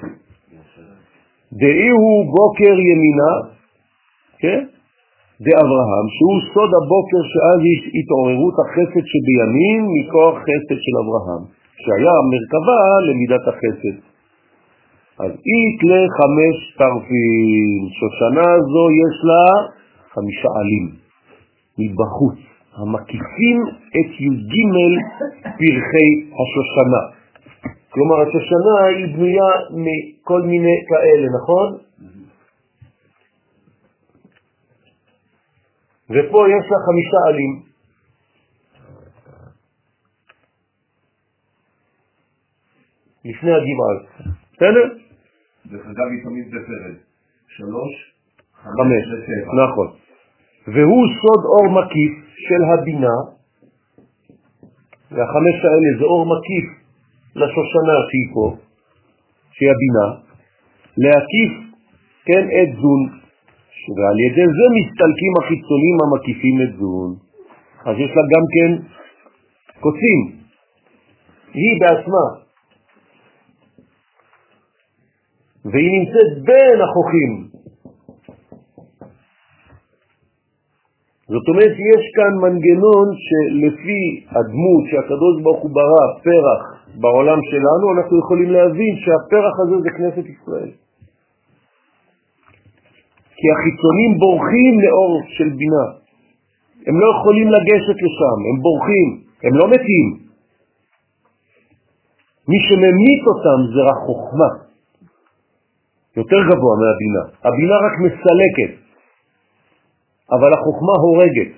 דאי 1.53 1.89
הוא 1.89 2.25
בוקר 2.37 2.75
ימינה, 2.89 3.33
כן? 4.39 4.61
דאברהם, 5.47 6.07
שהוא 6.17 6.39
סוד 6.53 6.71
הבוקר 6.79 7.23
שאז 7.33 7.59
יש 7.73 7.81
התעוררות 7.99 8.57
החסד 8.63 9.05
שבימין 9.11 9.81
מכוח 9.95 10.35
חסד 10.47 10.79
של 10.85 10.95
אברהם, 11.03 11.43
שהיה 11.83 12.17
מרכבה 12.33 12.83
למידת 13.07 13.45
החסד. 13.51 13.97
אז 15.25 15.33
אית 15.51 15.81
לחמש 15.91 16.57
טרפים, 16.79 17.81
שושנה 17.99 18.49
זו 18.73 18.85
יש 19.03 19.17
לה 19.29 19.45
חמישה 20.15 20.49
עלים 20.61 20.87
מבחוץ, 21.79 22.39
המקיפים 22.81 23.59
את 23.89 24.11
י"ג 24.21 24.55
פרחי 25.43 26.11
השושנה. 26.41 27.03
כלומר, 27.91 28.17
השושנה 28.21 28.75
היא 28.89 29.17
בנויה 29.17 29.53
מכל 29.71 30.43
מיני 30.43 30.77
כאלה, 30.89 31.27
נכון? 31.39 31.79
ופה 36.11 36.47
יש 36.49 36.65
לה 36.71 36.79
חמישה 36.87 37.19
עלים. 37.29 37.63
לפני 43.25 43.51
הגבעה. 43.51 43.95
בסדר? 44.53 44.87
דרך 45.67 45.87
אגב, 45.87 46.07
היא 46.11 46.23
תמיד 46.25 46.49
בפרד. 46.49 46.97
שלוש, 47.49 48.15
חמש, 48.55 49.05
נכון. 49.65 50.00
והוא 50.75 51.05
סוד 51.21 51.43
אור 51.45 51.67
מקיף 51.79 52.13
של 52.47 52.63
הבינה, 52.71 53.17
והחמש 55.11 55.57
האלה 55.65 55.91
זה 55.99 56.05
אור 56.05 56.27
מקיף 56.33 56.67
לשושנה 57.37 57.97
שהיא 58.09 58.35
פה, 58.35 58.57
שהיא 59.53 59.71
הבינה, 59.75 60.07
להקיף, 60.99 61.53
כן, 62.25 62.45
את 62.59 62.71
זון, 62.81 63.21
ועל 63.97 64.19
ידי 64.27 64.47
זה 64.59 64.67
מסתלקים 64.79 65.33
החיצונים 65.41 65.97
המקיפים 66.03 66.57
את 66.65 66.79
זון. 66.79 67.11
אז 67.87 67.95
יש 67.99 68.11
לה 68.17 68.23
גם 68.33 68.45
כן 68.55 68.71
קוצים. 69.81 70.21
היא 71.55 71.81
בעצמה. 71.81 72.27
והיא 75.65 75.91
נמצאת 75.99 76.45
בין 76.45 76.79
החוכים. 76.81 77.50
זאת 81.33 81.47
אומרת, 81.49 81.75
יש 81.93 82.03
כאן 82.17 82.33
מנגנון 82.45 83.07
שלפי 83.27 84.05
הדמות 84.35 84.83
שהקדוש 84.91 85.35
ברוך 85.43 85.63
הוא 85.63 85.71
ברא, 85.79 86.05
פרח, 86.27 86.63
בעולם 87.01 87.39
שלנו, 87.51 87.85
אנחנו 87.97 88.19
יכולים 88.19 88.51
להבין 88.51 88.93
שהפרח 89.03 89.55
הזה 89.63 89.77
זה 89.85 89.91
כנסת 89.97 90.27
ישראל. 90.35 90.71
כי 93.39 93.47
החיצונים 93.55 94.11
בורחים 94.19 94.75
לאור 94.85 95.13
של 95.37 95.49
בינה. 95.59 95.87
הם 96.87 97.01
לא 97.01 97.07
יכולים 97.15 97.49
לגשת 97.55 97.99
לשם, 98.05 98.39
הם 98.49 98.57
בורחים, 98.67 99.09
הם 99.45 99.55
לא 99.61 99.67
מתים. 99.75 100.07
מי 102.49 102.59
שממית 102.67 103.23
אותם 103.31 103.59
זה 103.75 103.81
רק 103.91 103.99
חוכמה, 104.07 104.51
יותר 106.17 106.41
גבוה 106.49 106.75
מהבינה. 106.83 107.25
הבינה 107.45 107.77
רק 107.87 107.95
מסלקת, 108.05 108.90
אבל 110.35 110.51
החוכמה 110.55 110.95
הורגת. 111.03 111.51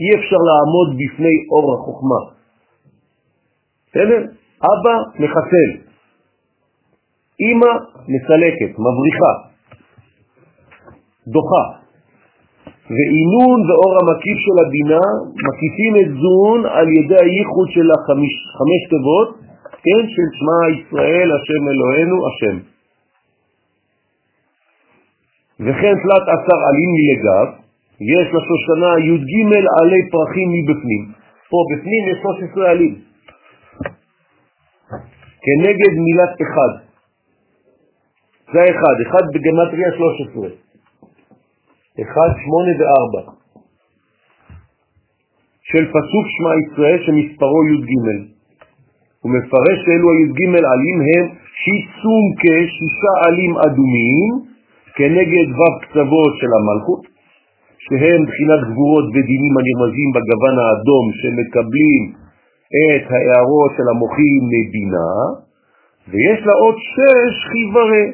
אי 0.00 0.08
אפשר 0.18 0.40
לעמוד 0.48 0.88
בפני 1.00 1.34
אור 1.52 1.74
החוכמה. 1.74 2.20
בסדר? 3.88 4.20
אבא 4.72 4.96
מחסל, 5.20 5.70
אמא 7.40 7.72
מסלקת, 8.12 8.72
מבריחה. 8.78 9.32
דוחה. 11.26 11.64
ועינון 12.94 13.58
ואור 13.66 13.92
המקיף 14.00 14.38
של 14.46 14.56
הבינה 14.66 15.04
מקיפים 15.46 15.92
את 16.02 16.10
זון 16.22 16.60
על 16.66 16.88
ידי 16.98 17.20
הייחוד 17.24 17.68
של 17.74 17.88
החמש, 17.94 18.32
חמש 18.58 18.80
תיבות, 18.90 19.28
כן, 19.84 20.02
של 20.14 20.28
שמע 20.38 20.60
ישראל, 20.78 21.28
השם 21.36 21.62
אלוהינו, 21.72 22.16
השם. 22.28 22.71
וכן 25.64 25.94
תלת 26.02 26.24
עשר 26.34 26.58
עלים 26.68 26.90
מלגב, 26.96 27.46
יש 28.00 28.26
לשושנה 28.36 28.92
י"ג 29.08 29.32
עלי 29.80 30.02
פרחים 30.10 30.48
מבפנים. 30.56 31.02
פה 31.50 31.58
בפנים 31.70 32.02
יש 32.10 32.18
13 32.22 32.70
עלים. 32.70 32.94
כנגד 35.44 35.92
מילת 36.04 36.34
אחד. 36.42 36.72
זה 38.52 38.60
האחד, 38.60 38.96
אחד 39.06 39.24
בגמטריה 39.34 39.90
13. 39.96 40.48
אחד, 42.02 42.30
שמונה 42.44 42.72
וארבע, 42.78 43.32
של 45.62 45.84
פסוק 45.86 46.26
שמע 46.34 46.52
ישראל 46.64 46.98
שמספרו 47.06 47.60
י"ג. 47.68 47.92
הוא 49.20 49.32
מפרש 49.32 49.78
שאלו 49.84 50.08
הי"ג 50.12 50.38
עלים 50.72 50.98
הם 51.08 51.24
שיצום 51.62 52.24
כשישה 52.38 53.12
עלים 53.26 53.52
אדומים 53.66 54.51
כנגד 54.96 55.48
ו' 55.58 55.72
קצוות 55.82 56.32
של 56.40 56.50
המלכות, 56.58 57.02
שהם 57.84 58.20
בחינת 58.28 58.60
גבורות 58.70 59.06
ודינים 59.14 59.54
הנרמזים 59.58 60.08
בגוון 60.14 60.56
האדום 60.62 61.04
שמקבלים 61.20 62.02
את 62.80 63.04
ההערות 63.12 63.70
של 63.76 63.86
המוחים 63.92 64.40
מבינה, 64.54 65.12
ויש 66.10 66.38
לה 66.46 66.54
עוד 66.62 66.76
שש 66.94 67.34
חיברי 67.50 68.06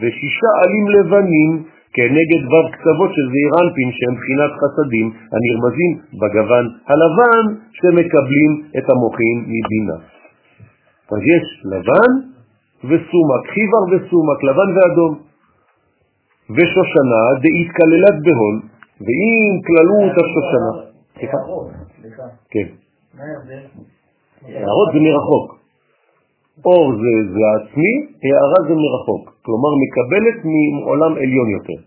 ושישה 0.00 0.50
עלים 0.62 0.86
לבנים 0.94 1.50
כנגד 1.96 2.42
ו' 2.50 2.70
קצוות 2.74 3.10
של 3.16 3.26
זעיר 3.32 3.50
אנפין 3.62 3.88
שהם 3.96 4.14
בחינת 4.18 4.52
חסדים 4.60 5.06
הנרמזים 5.34 5.92
בגוון 6.20 6.66
הלבן 6.90 7.44
שמקבלים 7.78 8.52
את 8.78 8.86
המוחין 8.90 9.36
מבינה. 9.52 9.98
אז 11.12 11.20
יש 11.34 11.46
לבן 11.72 12.12
וסומק, 12.84 13.42
חיבר 13.54 13.82
וסומק, 13.90 14.38
לבן 14.48 14.70
ואדום. 14.76 15.25
ושושנה 16.54 17.22
דאית 17.42 17.70
כללת 17.78 18.16
בהון, 18.24 18.56
ואם 19.04 19.52
כללו 19.66 19.96
את 20.06 20.16
השושנה... 20.22 20.72
סליחה? 21.18 21.38
כן. 22.50 22.68
הערות 24.42 24.88
זה 24.92 24.98
מרחוק. 25.06 25.46
אור 26.64 26.92
זה, 27.02 27.12
זה 27.32 27.40
העצמי, 27.48 27.94
הערה 28.24 28.60
זה 28.68 28.74
מרחוק, 28.84 29.24
כלומר 29.44 29.72
מקבלת 29.82 30.38
מעולם 30.44 31.12
עליון 31.22 31.48
יותר. 31.50 31.78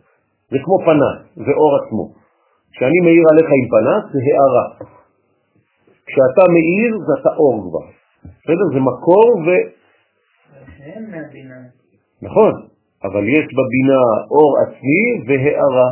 זה 0.51 0.57
כמו 0.63 0.77
פנס, 0.85 1.45
זה 1.45 1.51
אור 1.51 1.71
עצמו. 1.79 2.05
כשאני 2.71 2.99
מאיר 3.05 3.23
עליך 3.31 3.49
עם 3.59 3.67
פנס 3.73 4.03
זה 4.13 4.19
הערה. 4.37 4.65
כשאתה 6.07 6.43
מאיר 6.55 6.91
זה 7.07 7.13
אתה 7.21 7.29
אור 7.29 7.55
כבר. 7.69 7.85
בסדר? 8.23 8.65
זה 8.73 8.79
מקור 8.79 9.27
ו... 9.45 9.47
נכון, 12.21 12.51
אבל 13.03 13.23
יש 13.37 13.45
בבינה 13.57 14.01
אור 14.31 14.51
עצמי 14.63 15.03
והערה. 15.27 15.89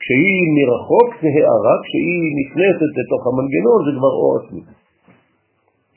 כשהיא 0.00 0.42
מרחוק 0.56 1.08
זה 1.22 1.28
הערה, 1.36 1.74
כשהיא 1.84 2.26
נכנסת 2.40 2.90
לתוך 2.98 3.22
המנגנון 3.28 3.78
זה 3.86 3.92
כבר 3.98 4.12
אור 4.20 4.32
עצמי. 4.40 4.62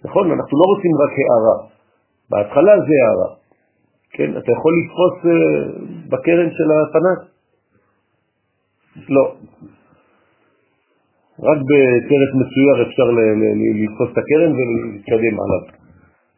נכון? 0.05 0.25
אנחנו 0.31 0.53
לא 0.59 0.65
רוצים 0.73 0.91
רק 1.03 1.13
הערה. 1.19 1.57
בהתחלה 2.29 2.73
זה 2.87 2.95
הערה. 3.01 3.29
כן? 4.15 4.29
אתה 4.37 4.49
יכול 4.51 4.73
לתפוס 4.79 5.15
uh, 5.25 5.31
בקרן 6.11 6.49
של 6.57 6.69
הפנס? 6.77 7.21
לא. 9.09 9.25
רק 11.47 11.59
בסרט 11.69 12.31
מסויר 12.41 12.75
אפשר 12.87 13.07
לתפוס 13.83 14.09
את 14.13 14.17
הקרן 14.17 14.51
ולהתקדם 14.55 15.35
עליו. 15.43 15.63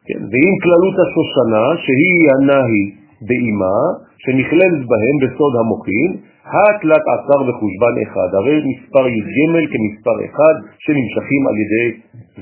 כן? 0.06 0.20
ועם 0.30 0.54
כללות 0.62 0.96
השושנה, 1.04 1.64
שהיא 1.84 2.22
הנהי 2.34 3.03
באימה, 3.28 3.76
שנכללת 4.22 4.82
בהם 4.90 5.16
בסוד 5.22 5.52
המוחין, 5.60 6.10
התלת 6.54 7.04
עשר 7.12 7.38
בחושבן 7.48 7.94
אחד, 8.04 8.30
הרי 8.38 8.56
מספר 8.70 9.04
י"ג 9.08 9.36
כמספר 9.72 10.16
אחד 10.26 10.54
שנמשכים 10.84 11.42
על 11.48 11.56
ידי 11.62 11.86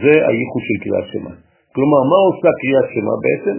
זה 0.03 0.15
הייחוד 0.29 0.63
של 0.69 0.77
קריאת 0.85 1.07
שמה. 1.13 1.33
כלומר, 1.75 2.01
מה 2.11 2.19
עושה 2.29 2.51
קריאת 2.61 2.89
שמה 2.95 3.15
בעצם? 3.25 3.57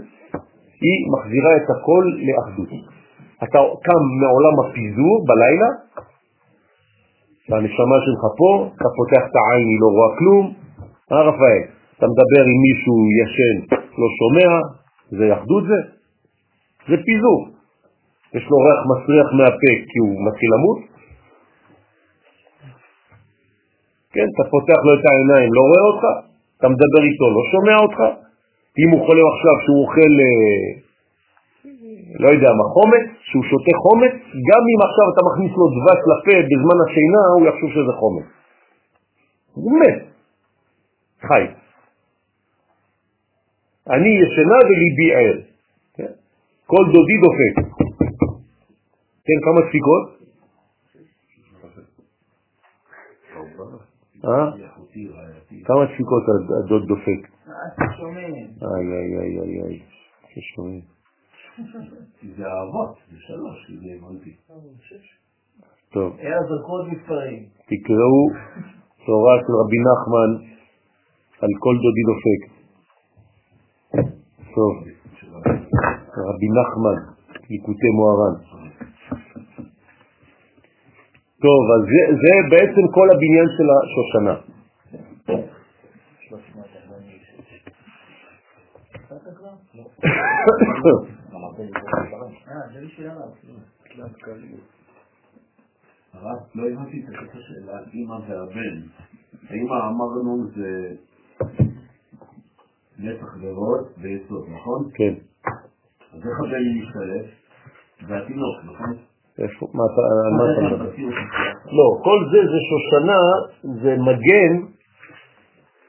היא 0.84 0.98
מחזירה 1.14 1.52
את 1.60 1.68
הכל 1.74 2.04
לאחדות. 2.28 2.72
אתה 3.44 3.60
קם 3.86 4.02
מעולם 4.22 4.56
הפיזור 4.62 5.16
בלילה, 5.28 5.70
והנשמה 7.50 7.98
שלך 8.06 8.22
פה, 8.40 8.52
אתה 8.76 8.90
פותח 8.98 9.24
את 9.30 9.36
העין, 9.40 9.68
היא 9.72 9.80
לא 9.84 9.90
רואה 9.96 10.18
כלום. 10.20 10.46
אה, 11.12 11.22
רפאל? 11.30 11.64
אתה 11.98 12.06
מדבר 12.12 12.44
עם 12.52 12.60
מישהו 12.68 12.96
ישן, 13.20 13.58
לא 14.00 14.08
שומע, 14.20 14.50
זה 15.18 15.34
אחדות 15.34 15.64
זה? 15.64 16.03
זה 16.90 16.96
פיזור. 17.06 17.40
יש 18.36 18.44
לו 18.50 18.58
ריח 18.66 18.82
מסריח 18.92 19.28
מהפה 19.38 19.74
כי 19.90 19.98
הוא 20.04 20.14
מתחיל 20.28 20.50
למות? 20.54 20.80
כן, 24.14 24.28
אתה 24.34 24.44
פותח 24.54 24.80
לו 24.86 24.92
את 24.98 25.04
העיניים, 25.10 25.50
לא 25.58 25.64
רואה 25.70 25.84
אותך? 25.90 26.06
אתה 26.58 26.68
מדבר 26.74 27.02
איתו, 27.10 27.26
לא 27.38 27.44
שומע 27.52 27.76
אותך? 27.86 28.00
אם 28.82 28.90
הוא 28.94 29.02
חולה 29.06 29.24
עכשיו 29.34 29.56
שהוא 29.64 29.80
אוכל, 29.84 30.14
אה, 30.26 30.66
לא 32.24 32.28
יודע 32.36 32.52
מה, 32.60 32.66
חומץ, 32.76 33.06
שהוא 33.28 33.44
שותה 33.50 33.76
חומץ, 33.84 34.14
גם 34.50 34.62
אם 34.72 34.80
עכשיו 34.88 35.06
אתה 35.14 35.22
מכניס 35.30 35.52
לו 35.60 35.66
דבש 35.76 36.00
לפה 36.12 36.36
בזמן 36.50 36.78
השינה, 36.86 37.24
הוא 37.36 37.44
יחשוב 37.48 37.70
שזה 37.76 37.94
חומץ. 38.00 38.28
הוא 39.54 39.80
מת. 39.80 40.00
חי. 41.28 41.44
אני 43.90 44.12
ישנה 44.24 44.60
וליבי 44.68 45.10
ער. 45.16 45.53
כל 46.74 46.86
דודי 46.94 47.18
דופק. 47.24 47.56
כן, 49.26 49.40
כמה 49.46 49.60
דפיקות? 49.68 50.06
אה? 54.26 54.46
כמה 55.66 55.86
דפיקות 55.86 56.24
הדוד 56.66 56.88
דופק? 56.88 57.22
איי, 58.62 58.86
איי, 58.94 59.10
איי, 59.20 59.40
איי, 59.40 59.64
איי, 59.64 59.80
ששומעים. 60.30 60.82
זה 62.38 62.44
אהבות, 62.46 62.96
זה 63.12 63.18
שלוש, 63.20 63.72
זה 63.82 63.90
הבנתי. 63.98 64.36
טוב, 65.94 66.18
זרקו 66.50 66.72
עוד 66.72 66.88
מספרים. 66.88 67.44
תקראו 67.70 68.24
תורה 69.06 69.36
של 69.44 69.54
רבי 69.62 69.80
נחמן 69.88 70.32
על 71.42 71.50
כל 71.60 71.76
דודי 71.84 72.04
דופק. 72.10 72.42
טוב, 74.56 74.93
רבי 76.18 76.48
נחמן, 76.58 76.98
ליקוטי 77.50 77.90
מוהר"ן. 77.96 78.36
טוב, 81.42 81.64
אז 81.76 81.82
זה, 81.92 82.02
זה 82.22 82.34
בעצם 82.52 82.84
כל 82.94 83.08
הבניין 83.12 83.48
של 83.58 83.68
השושנה. 83.76 84.36
הרב, 96.14 96.40
לא 96.56 96.64
הבנתי 96.70 97.00
את 97.00 97.10
הקטע 97.10 97.38
של 97.40 97.70
האמא 97.70 98.18
והבן. 98.28 98.82
האמא 99.50 99.76
אמרנו 99.90 100.48
זה 100.56 100.96
נצח 103.00 103.38
ורוד 103.42 103.88
ויסוד, 103.98 104.46
נכון? 104.50 104.90
כן. 104.94 105.33
אז 106.14 106.20
איך 106.20 106.40
הבן 106.40 106.64
משתלב? 106.80 107.26
והתינוק, 108.08 108.58
נכון? 108.64 108.96
איפה? 109.40 109.68
מה 109.74 109.84
אתה 109.86 110.02
על 110.26 110.34
מה 110.38 110.44
אתה 110.52 110.62
מדבר? 110.62 110.90
לא, 111.78 111.88
כל 112.04 112.20
זה 112.32 112.40
זה 112.52 112.60
שושנה, 112.70 113.22
זה 113.84 113.96
מגן 113.98 114.66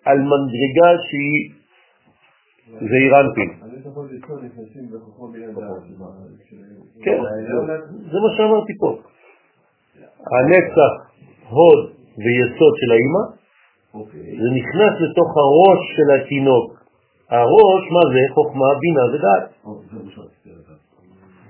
על 0.05 0.19
מדרגה 0.19 0.91
שהיא 1.09 1.51
בכוחו 4.93 5.29
מיד 5.29 5.55
כן, 7.03 7.19
זה 8.13 8.19
מה 8.25 8.37
שאמרתי 8.37 8.73
פה. 8.79 8.99
הנצח, 10.33 10.93
הוד 11.49 11.93
ויסוד 12.19 12.75
של 12.77 12.93
האימא, 12.93 13.25
אוקיי. 13.95 14.21
זה 14.21 14.49
נכנס 14.59 14.95
לתוך 15.01 15.31
הראש 15.37 15.81
של 15.97 16.09
התינוק. 16.21 16.84
הראש, 17.31 17.83
מה 17.97 18.03
זה? 18.13 18.23
חוכמה, 18.35 18.67
בינה 18.81 19.05
ודעת. 19.13 19.45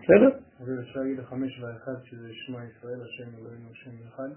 בסדר? 0.03 0.31
אז 0.61 0.67
אפשר 0.81 1.01
להגיד 1.01 1.21
החמש 1.21 1.61
והאחד 1.63 1.97
שזה 2.05 2.29
שמע 2.33 2.59
ישראל, 2.71 3.01
השם 3.07 3.29
אלוהינו, 3.39 3.67
השם 3.73 3.91
אחד? 4.09 4.31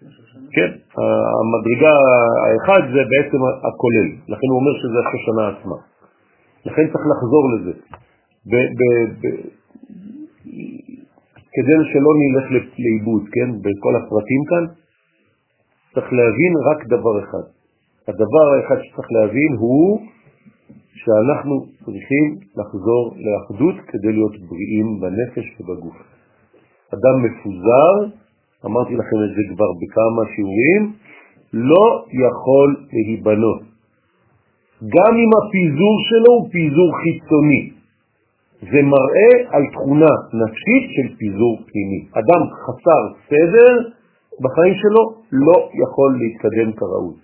שושנה? 0.00 0.48
כן, 0.56 0.70
המדרגה 1.38 1.92
האחד 2.44 2.82
זה 2.94 3.02
בעצם 3.12 3.40
הכולל, 3.68 4.08
לכן 4.32 4.48
הוא 4.50 4.58
אומר 4.60 4.74
שזה 4.80 4.98
השושנה 5.04 5.44
עצמה. 5.52 5.76
לכן 6.66 6.84
צריך 6.92 7.04
לחזור 7.12 7.44
לזה. 7.54 7.72
ב- 8.50 8.70
ב- 8.78 9.10
ב- 9.20 9.46
כדי 11.54 11.76
שלא 11.92 12.12
נלך 12.20 12.46
ל- 12.52 12.70
לאיבוד, 12.84 13.22
כן, 13.34 13.50
בכל 13.64 13.94
הפרטים 13.96 14.42
כאן, 14.50 14.64
צריך 15.94 16.12
להבין 16.12 16.52
רק 16.70 16.86
דבר 16.86 17.14
אחד. 17.24 17.46
הדבר 18.08 18.44
האחד 18.56 18.76
שצריך 18.82 19.08
להבין 19.12 19.52
הוא 19.58 20.00
שאנחנו 21.00 21.54
צריכים 21.84 22.24
לחזור 22.56 23.02
לאחדות 23.26 23.76
כדי 23.88 24.12
להיות 24.12 24.36
בריאים 24.48 25.00
בנפש 25.00 25.46
ובגוף. 25.60 25.96
אדם 26.94 27.16
מפוזר, 27.24 27.94
אמרתי 28.66 28.94
לכם 28.94 29.18
את 29.26 29.32
זה 29.36 29.42
כבר 29.54 29.70
בכמה 29.80 30.22
שיעורים, 30.34 30.82
לא 31.52 32.04
יכול 32.24 32.68
להיבנות. 32.92 33.60
גם 34.94 35.12
אם 35.22 35.30
הפיזור 35.38 35.96
שלו 36.08 36.32
הוא 36.34 36.48
פיזור 36.52 36.90
חיצוני. 37.02 37.62
זה 38.60 38.80
מראה 38.82 39.32
על 39.54 39.62
תכונה 39.72 40.12
נפשית 40.40 40.84
של 40.94 41.16
פיזור 41.18 41.54
פנימי. 41.66 42.00
אדם 42.12 42.42
חסר 42.62 43.02
סדר 43.28 43.72
בחיים 44.42 44.74
שלו 44.74 45.02
לא 45.32 45.56
יכול 45.82 46.18
להתקדם 46.20 46.72
כראוי. 46.72 47.14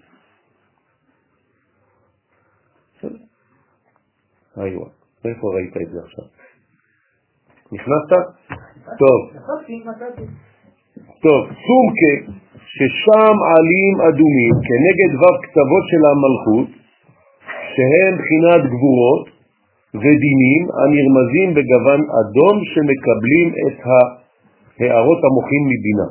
איווה, 4.57 4.87
איפה 5.25 5.55
ראית 5.55 5.77
את 5.77 5.91
זה 5.93 5.99
עכשיו? 6.05 6.25
נכנסת? 7.73 8.25
טוב. 8.99 9.19
טוב, 11.23 11.41
סומקה, 11.67 12.15
ששם 12.75 13.35
עלים 13.53 13.95
אדומים 14.09 14.55
כנגד 14.69 15.13
ו' 15.21 15.37
כתבות 15.43 15.85
של 15.91 16.03
המלכות, 16.11 16.69
שהם 17.75 18.13
בחינת 18.19 18.63
גבורות 18.73 19.25
ודינים 20.03 20.63
הנרמזים 20.79 21.49
בגוון 21.57 22.01
אדום 22.21 22.57
שמקבלים 22.73 23.49
את 23.67 23.79
הערות 24.81 25.21
המוחים 25.27 25.63
מבינה. 25.73 26.09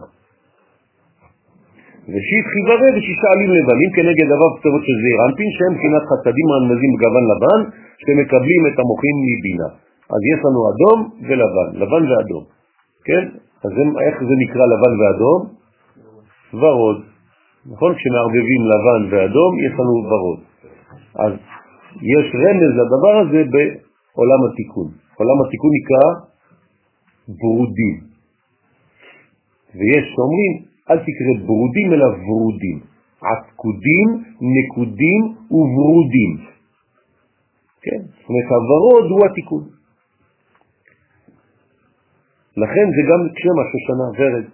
ושיט 2.12 2.46
חיוורה 2.54 2.90
ושישה 2.96 3.28
עלים 3.34 3.52
לבנים 3.58 3.90
כנגד 3.96 4.30
ו' 4.40 4.52
כתבות 4.58 4.84
של 4.88 4.96
זעיר 5.02 5.18
אנפין, 5.28 5.50
שהם 5.56 5.74
בחינת 5.78 6.04
חסדים 6.10 6.48
הנרמזים 6.52 6.92
בגוון 6.96 7.26
לבן, 7.32 7.62
שמקבלים 8.04 8.62
את 8.70 8.78
המוחים 8.80 9.16
מבינה. 9.28 9.70
אז 10.14 10.22
יש 10.32 10.40
לנו 10.46 10.60
אדום 10.72 11.00
ולבן, 11.28 11.70
לבן 11.82 12.04
ואדום, 12.10 12.44
כן? 13.08 13.24
אז 13.64 13.70
זה, 13.76 13.84
איך 14.08 14.16
זה 14.30 14.36
נקרא 14.44 14.66
לבן 14.74 14.94
ואדום? 15.00 15.40
ורוד. 16.54 17.00
נכון? 17.72 17.92
כשמערבבים 17.96 18.62
לבן 18.72 19.02
ואדום 19.12 19.52
יש 19.66 19.74
לנו 19.80 19.94
ורוד. 20.10 20.40
אז 21.16 21.34
יש 22.14 22.26
רמז 22.44 22.72
לדבר 22.80 23.16
הזה 23.22 23.42
עולם 24.14 24.40
התיקון. 24.48 24.88
עולם 25.20 25.38
התיקון 25.44 25.72
נקרא 25.80 26.08
ברודים. 27.40 27.96
ויש 29.76 30.06
שאומרים, 30.16 30.54
אל 30.90 30.98
תקרא 30.98 31.34
ברודים 31.46 31.94
אלא 31.94 32.06
ורודים. 32.06 32.80
עקודים, 33.32 34.08
נקודים 34.56 35.22
וברודים. 35.52 36.51
כן? 37.84 38.02
זאת 38.20 38.30
אומרת, 38.30 38.50
הוורוד 38.56 39.12
הוא 39.12 39.26
התיקון. 39.26 39.64
לכן 42.58 42.86
זה 42.96 43.02
גם 43.10 43.22
שם 43.42 43.56
השושנה, 43.64 44.08
ורד. 44.18 44.46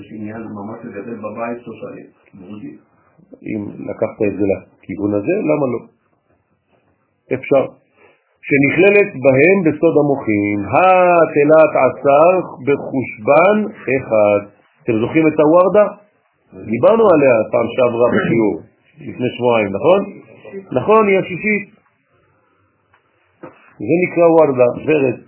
יש 0.00 0.12
עניין 0.12 0.42
ממש 0.42 0.78
לגדל 0.84 1.16
בבית 1.24 1.58
שושנים. 1.64 2.06
אם 3.42 3.60
לקחת 3.90 4.18
את 4.28 4.36
זה 4.38 4.44
לכיוון 4.50 5.14
הזה, 5.14 5.34
למה 5.50 5.66
לא? 5.72 5.80
אפשר. 7.34 7.64
שנכללת 8.48 9.10
בהם 9.24 9.58
בסוד 9.64 9.94
המוחים, 10.00 10.58
התלת 10.74 11.72
עשר 11.84 12.30
בחושבן 12.66 13.56
אחד. 13.96 14.40
אתם 14.82 14.92
זוכרים 15.00 15.26
את 15.26 15.40
הוורדה? 15.40 15.86
דיברנו 16.72 17.04
עליה 17.14 17.34
פעם 17.52 17.66
שעברה 17.74 18.06
בשיעור, 18.14 18.56
לפני 19.00 19.28
שבועיים, 19.36 19.68
נכון? 19.76 20.00
נכון, 20.72 21.08
היא 21.08 21.18
השישית. 21.18 21.75
זה 23.78 23.94
נקרא 24.04 24.24
וורדה, 24.24 24.68
ורד. 24.86 25.18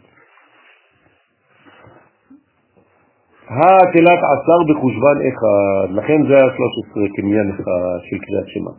התלת 3.51 4.21
עשר 4.33 4.59
בחושבן 4.69 5.19
אחד, 5.29 5.87
לכן 5.99 6.19
זה 6.29 6.35
היה 6.37 6.49
13 6.57 7.17
כמניין 7.17 7.51
אחד 7.51 7.99
של 8.09 8.19
קריאת 8.25 8.49
שמה. 8.49 8.71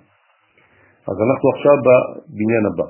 אז 1.10 1.18
אנחנו 1.26 1.50
עכשיו 1.56 1.76
בבניין 1.86 2.66
הבא. 2.70 2.88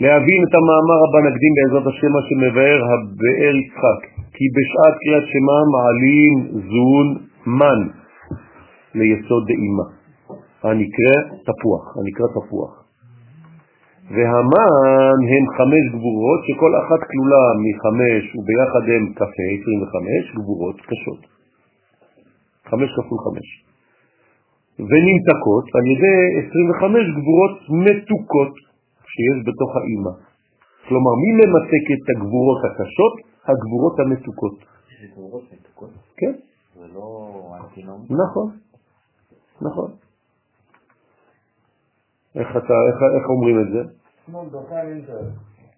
להבין 0.00 0.40
את 0.48 0.54
המאמר 0.58 0.98
הבא 1.04 1.20
נקדים 1.28 1.52
בעזרת 1.56 1.86
השם 1.86 2.14
שמבאר 2.28 2.80
הבאר 2.90 3.54
יצחק, 3.60 4.00
כי 4.34 4.44
בשעת 4.56 4.94
קריאת 5.02 5.26
שמה 5.32 5.58
מעלים 5.74 6.36
זון 6.72 7.06
מן 7.46 7.80
ליסוד 8.94 9.44
דאימה, 9.46 9.86
הנקרא 10.62 11.16
תפוח, 11.46 11.84
הנקרא 11.96 12.26
תפוח. 12.36 12.83
והמן 14.12 15.16
הם 15.32 15.44
חמש 15.56 15.84
גבורות 15.94 16.40
שכל 16.46 16.72
אחת 16.82 17.00
כלולה 17.10 17.44
מחמש 17.64 18.24
וביחד 18.36 18.84
הם 18.92 19.04
קפה, 19.18 19.46
25 19.60 20.34
גבורות 20.38 20.76
קשות. 20.88 21.20
חמש 22.70 22.90
כפול 22.96 23.18
חמש. 23.24 23.48
ונמתקות 24.88 25.66
על 25.76 25.84
ידי 25.92 26.18
25 26.48 27.06
גבורות 27.18 27.54
מתוקות 27.84 28.54
שיש 29.12 29.38
בתוך 29.46 29.70
האימא. 29.76 30.14
כלומר, 30.88 31.12
מי 31.22 31.30
ממתק 31.38 31.84
את 31.94 32.04
הגבורות 32.12 32.60
הקשות? 32.68 33.14
הגבורות 33.48 33.96
המתוקות. 34.00 34.56
זה 35.00 35.06
גבורות 35.12 35.44
מתוקות? 35.52 35.90
כן. 36.16 36.34
זה 36.78 36.86
לא 36.94 37.06
אנטינום? 37.60 38.00
נכון, 38.22 38.48
נכון. 39.62 40.03
איך, 42.34 42.48
אתה, 42.50 42.74
איך, 42.88 42.98
איך 43.16 43.28
אומרים 43.28 43.60
את 43.60 43.68
זה? 43.72 43.82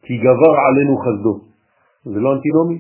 כי 0.03 0.19
גבר 0.19 0.55
עלינו 0.67 0.97
חסדו. 0.97 1.41
זה 2.05 2.21
לא 2.21 2.35
אנטינומי? 2.35 2.79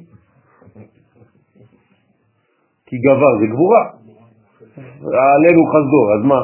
כי 2.86 2.96
גבר 2.98 3.38
זה 3.40 3.46
גבורה. 3.46 3.84
עלינו 5.36 5.62
חסדו, 5.72 6.02
אז 6.14 6.24
מה? 6.24 6.40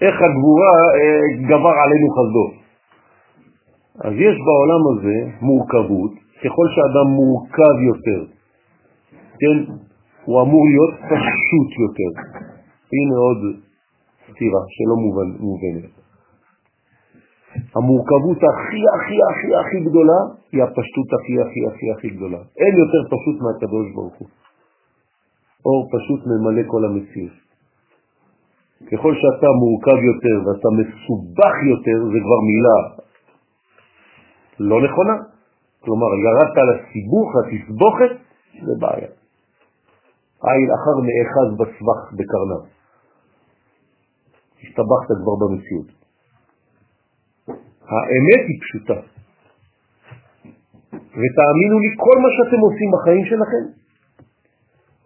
איך 0.00 0.14
הגבורה 0.22 0.72
אה, 0.96 1.48
גבר 1.48 1.74
עלינו 1.84 2.08
חסדו? 2.16 2.62
אז 4.00 4.12
יש 4.12 4.36
בעולם 4.46 4.82
הזה 4.92 5.16
מורכבות, 5.40 6.12
ככל 6.44 6.66
שאדם 6.74 7.08
מורכב 7.18 7.74
יותר, 7.88 8.20
כן, 9.40 9.72
הוא 10.24 10.42
אמור 10.42 10.62
להיות 10.70 10.94
פשוט 10.94 11.70
יותר. 11.84 12.10
הנה 12.92 13.16
עוד 13.16 13.56
סתירה 14.32 14.62
שלא 14.74 14.96
מובנת. 15.40 15.94
המורכבות 17.76 18.40
הכי 18.50 18.82
הכי 18.94 19.18
הכי 19.30 19.50
הכי 19.60 19.78
גדולה 19.88 20.20
היא 20.52 20.62
הפשטות 20.62 21.08
הכי 21.16 21.34
הכי 21.42 21.60
הכי 21.70 21.86
הכי 21.92 22.08
גדולה. 22.16 22.38
אין 22.62 22.74
יותר 22.82 23.02
פשוט 23.14 23.36
מהקדוש 23.44 23.86
ברוך 23.94 24.16
הוא. 24.18 24.28
אור 25.66 25.82
פשוט 25.94 26.20
ממלא 26.26 26.62
כל 26.66 26.84
המציאות. 26.84 27.36
ככל 28.90 29.14
שאתה 29.20 29.48
מורכב 29.62 29.98
יותר 30.10 30.36
ואתה 30.44 30.68
מסובך 30.78 31.54
יותר, 31.72 31.98
זה 32.12 32.18
כבר 32.24 32.40
מילה 32.50 32.78
לא 34.60 34.76
נכונה. 34.86 35.16
כלומר, 35.84 36.06
ירדת 36.24 36.56
לסיבוך, 36.68 37.28
לתסבוכת, 37.36 38.12
זה 38.66 38.72
בעיה. 38.80 39.10
עין 40.48 40.68
אחר 40.76 40.96
נאחז 41.08 41.48
בסבך 41.58 42.00
בקרנב. 42.16 42.62
הסתבכת 44.62 45.08
כבר 45.22 45.36
במציאות. 45.42 45.88
האמת 47.92 48.42
היא 48.48 48.58
פשוטה. 48.64 48.98
ותאמינו 50.92 51.76
לי, 51.84 51.90
כל 52.04 52.16
מה 52.22 52.28
שאתם 52.36 52.60
עושים 52.66 52.88
בחיים 52.94 53.24
שלכם, 53.30 53.64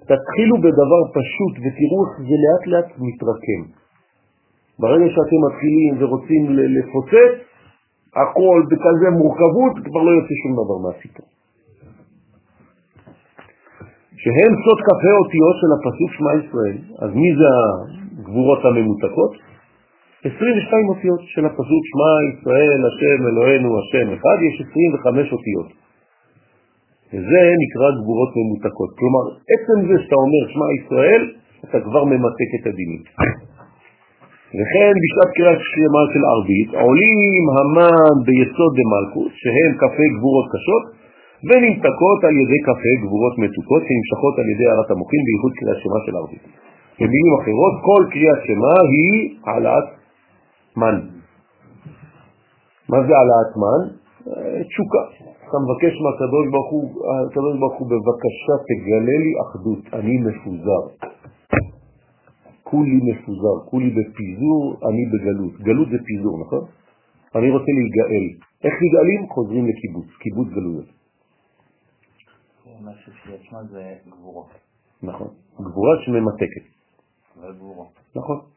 תתחילו 0.08 0.54
בדבר 0.64 1.02
פשוט 1.18 1.54
ותראו 1.62 1.98
איך 2.04 2.14
זה 2.28 2.36
לאט 2.44 2.64
לאט 2.72 2.88
מתרקם. 2.98 3.62
ברגע 4.78 5.06
שאתם 5.14 5.38
מתחילים 5.46 5.92
ורוצים 6.00 6.42
לפוצץ, 6.76 7.34
הכל 8.22 8.58
בכזה 8.70 9.08
מורכבות, 9.18 9.74
כבר 9.84 10.02
לא 10.06 10.10
יוצא 10.10 10.34
שום 10.42 10.52
דבר 10.60 10.76
מהסיפור. 10.84 11.26
שהם 14.22 14.52
סוד 14.64 14.78
כ"ה 14.86 15.12
אותיות 15.22 15.56
של 15.60 15.70
הפסוק 15.76 16.10
שמע 16.16 16.32
ישראל. 16.42 16.78
אז 17.02 17.10
מי 17.14 17.30
זה 17.38 17.48
הגבורות 18.18 18.58
הממותקות? 18.64 19.45
22 20.26 20.88
אותיות 20.88 21.20
של 21.32 21.44
הפסוק 21.46 21.82
שמע 21.90 22.12
ישראל, 22.30 22.80
השם 22.88 23.18
אלוהינו, 23.30 23.68
השם 23.80 24.06
אחד, 24.16 24.36
יש 24.48 24.54
25 24.70 25.32
אותיות. 25.32 25.68
וזה 27.12 27.42
נקרא 27.62 27.88
גבורות 27.98 28.30
ממותקות. 28.36 28.90
כלומר, 28.98 29.24
עצם 29.52 29.78
זה 29.88 29.94
שאתה 30.02 30.16
אומר 30.24 30.42
שמע 30.52 30.68
ישראל, 30.78 31.22
אתה 31.64 31.78
כבר 31.86 32.02
ממתק 32.04 32.50
את 32.56 32.64
הדינים. 32.70 33.02
וכן 34.56 34.94
בשעת 35.02 35.30
קריאת 35.36 35.60
שלמה 35.70 36.02
של 36.12 36.22
ערבית 36.32 36.70
עולים 36.84 37.42
המן 37.56 38.14
ביסוד 38.26 38.72
דמלכוס, 38.80 39.32
שהם 39.42 39.72
כ"ה 39.80 40.04
גבורות 40.16 40.46
קשות, 40.54 40.84
ונמתקות 41.48 42.20
על 42.26 42.34
ידי 42.42 42.60
כ"ה 42.66 42.92
גבורות 43.02 43.34
מתוקות 43.42 43.82
שנמשכות 43.86 44.34
על 44.40 44.46
ידי 44.52 44.66
הערת 44.68 44.90
המוחים 44.90 45.22
בייחוד 45.26 45.52
קריאת 45.58 45.78
שמה 45.82 45.98
של 46.06 46.14
ערבית. 46.20 46.44
במילים 46.98 47.34
אחרות, 47.40 47.74
כל 47.88 48.02
קריאת 48.12 48.40
שמה 48.48 48.74
היא 48.92 49.14
העלאת 49.46 49.86
מן. 50.76 50.96
מה 52.88 52.98
זה 53.06 53.12
העלאת 53.16 53.52
מן? 53.62 53.82
אה, 54.28 54.64
תשוקה. 54.68 55.02
אתה 55.48 55.56
מבקש 55.64 55.94
מהקדוש 56.02 56.46
ברוך 56.52 56.70
הוא, 56.70 56.84
הקדוש 57.30 57.58
ברוך 57.60 57.76
הוא 57.78 57.88
בבקשה 57.92 58.54
תגלה 58.68 59.16
לי 59.24 59.32
אחדות, 59.44 59.82
אני 59.98 60.14
מפוזר. 60.26 60.82
כולי 62.62 62.98
מפוזר, 63.08 63.56
כולי 63.70 63.90
בפיזור, 63.90 64.62
אני 64.88 65.02
בגלות. 65.12 65.54
גלות 65.60 65.88
זה 65.88 65.98
פיזור, 66.06 66.40
נכון? 66.40 66.64
אני 67.34 67.50
רוצה 67.50 67.70
להיגאל. 67.78 68.26
איך 68.64 68.74
נגאלים? 68.82 69.28
חוזרים 69.34 69.66
לקיבוץ, 69.66 70.06
קיבוץ 70.18 70.48
גלויות. 70.48 70.86
מה 72.80 72.92
שישמע 72.94 73.62
זה 73.70 73.94
גבורות. 74.08 74.46
נכון. 75.02 75.28
גבורה 75.60 75.96
שממתקת. 76.04 76.66
נכון. 78.16 78.55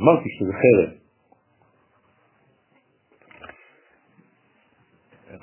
אמרתי 0.00 0.28
שזה 0.38 0.52
חרב. 0.52 0.90
איך 5.30 5.42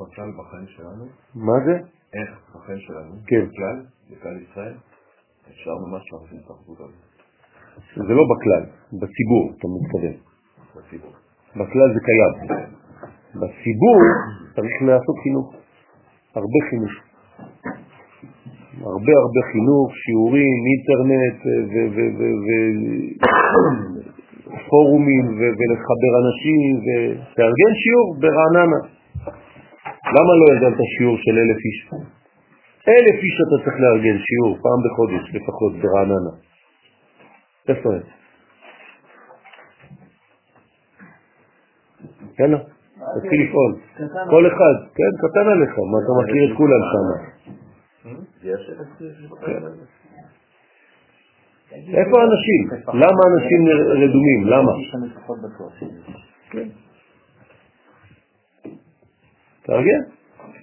בכלל 0.00 0.30
בחיים 0.38 0.66
שלנו? 0.66 1.04
מה 1.34 1.52
זה? 1.66 1.78
איך 2.14 2.30
בחיים 2.54 2.78
שלנו? 2.78 3.14
כן. 3.26 3.46
בכלל, 3.46 3.86
בכלל 4.10 4.42
ישראל, 4.42 4.74
אפשר 5.50 5.70
ממש 5.86 6.02
להכניס 6.12 6.44
את 6.44 6.50
האחדות 6.50 6.80
הזאת 6.80 7.14
זה 7.96 8.14
לא 8.18 8.24
בכלל, 8.32 8.62
בציבור, 9.00 9.42
אתה 9.58 9.66
מתכוון. 9.74 10.16
בציבור. 10.76 11.12
בכלל 11.50 11.88
זה 11.94 12.00
קיים. 12.08 12.34
בציבור 13.34 14.00
צריך 14.54 14.74
לעשות 14.82 15.16
חינוך, 15.22 15.54
הרבה 16.34 16.60
חינוך. 16.70 17.03
הרבה 18.82 19.12
הרבה 19.22 19.40
חינוך, 19.52 19.88
שיעורים, 20.02 20.58
אינטרנט 20.70 21.38
ופורומים 24.48 25.26
ולחבר 25.36 26.12
אנשים 26.22 26.68
ותארגן 26.84 27.72
שיעור 27.82 28.08
ברעננה. 28.20 28.80
למה 30.16 30.32
לא 30.40 30.44
ארגנת 30.52 30.78
שיעור 30.98 31.16
של 31.24 31.34
אלף 31.42 31.60
איש? 31.66 31.78
אלף 32.88 33.18
איש 33.22 33.36
אתה 33.44 33.64
צריך 33.64 33.76
לארגן 33.80 34.18
שיעור 34.26 34.58
פעם 34.62 34.80
בחודש 34.84 35.34
לפחות 35.34 35.72
ברעננה. 35.82 36.32
איפה 37.68 37.88
הם? 37.94 38.00
יאללה, 42.40 42.58
תתחיל 43.14 43.48
לפעול. 43.48 43.72
כל 44.30 44.46
אחד, 44.46 44.74
כן, 44.96 45.12
קטן 45.22 45.46
עליך, 45.48 45.70
מה 45.70 45.98
אתה 46.04 46.12
מכיר 46.20 46.52
את 46.52 46.56
כולם 46.56 46.82
שם. 46.90 47.06
כן. 49.46 49.62
איפה 51.70 52.20
האנשים? 52.20 52.60
למה 52.88 53.20
אנשים 53.30 53.60
רדומים? 54.02 54.46
למה? 54.46 54.72
כן. 56.50 56.68
תרגל. 59.62 60.00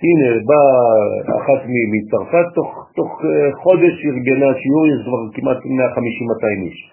הנה, 0.03 0.27
באה 0.45 1.37
אחת 1.37 1.61
מצרפת, 1.93 2.47
תוך 2.95 3.21
אה, 3.25 3.55
חודש 3.63 4.05
ארגנה 4.05 4.49
שיעור, 4.59 4.87
יש 4.87 5.01
כבר 5.07 5.21
כמעט 5.33 5.57
150-200 5.57 5.61
איש. 6.65 6.91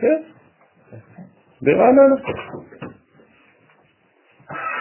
כן, 0.00 0.22
ברעננה. 1.62 2.14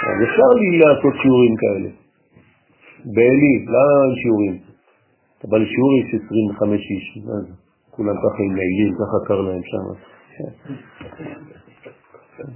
אז 0.08 0.18
אפשר 0.24 0.50
לי 0.60 0.80
לעשות 0.80 1.14
שיעורים 1.22 1.56
כאלה. 1.56 1.90
בעלי, 3.06 3.66
למה 3.66 4.16
שיעורים? 4.22 4.69
אתה 5.40 5.48
בא 5.48 5.58
לשיעור 5.58 5.92
יש 6.00 6.16
25 6.26 6.82
איש? 6.92 7.18
כולם 7.92 8.16
ככה 8.16 8.44
עם 8.44 8.54
מעילים, 8.56 8.94
ככה 8.96 9.28
קר 9.28 9.42
להם 9.42 9.62
שם. 9.64 9.86
כן. 10.38 10.52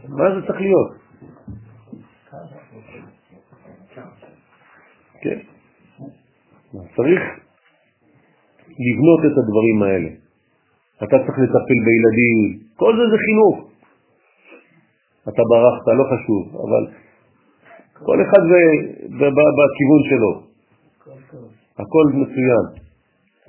מה 0.10 0.36
זה 0.36 0.48
צריך 0.48 0.60
להיות? 0.62 0.92
כן? 5.22 5.40
צריך 6.96 7.22
לבנות 8.88 9.20
את 9.20 9.38
הדברים 9.38 9.84
האלה. 9.84 10.10
אתה 10.98 11.18
צריך 11.26 11.38
לטפל 11.40 11.80
בילדים, 11.86 12.60
כל 12.76 12.96
זה 12.98 13.04
זה 13.12 13.18
חינוך. 13.26 13.70
אתה 15.30 15.42
ברחת, 15.50 15.88
לא 15.88 16.06
חשוב, 16.12 16.56
אבל 16.56 16.84
כל 17.94 18.18
אחד 18.22 18.44
בכיוון 19.58 20.02
שלו. 20.10 20.44
הכל 21.80 22.06
מצוין. 22.14 22.66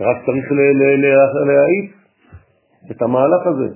רק 0.00 0.16
צריך 0.26 0.52
להעיף 1.46 1.90
את 2.90 3.02
המהלך 3.02 3.46
הזה. 3.46 3.68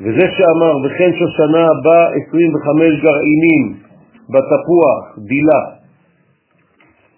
וזה 0.00 0.26
שאמר, 0.36 0.74
וכן 0.84 1.10
שושנה 1.18 1.66
בא 1.84 2.00
25 2.28 3.02
גרעינים 3.02 3.64
בתפוח, 4.28 5.18
דילה, 5.28 5.62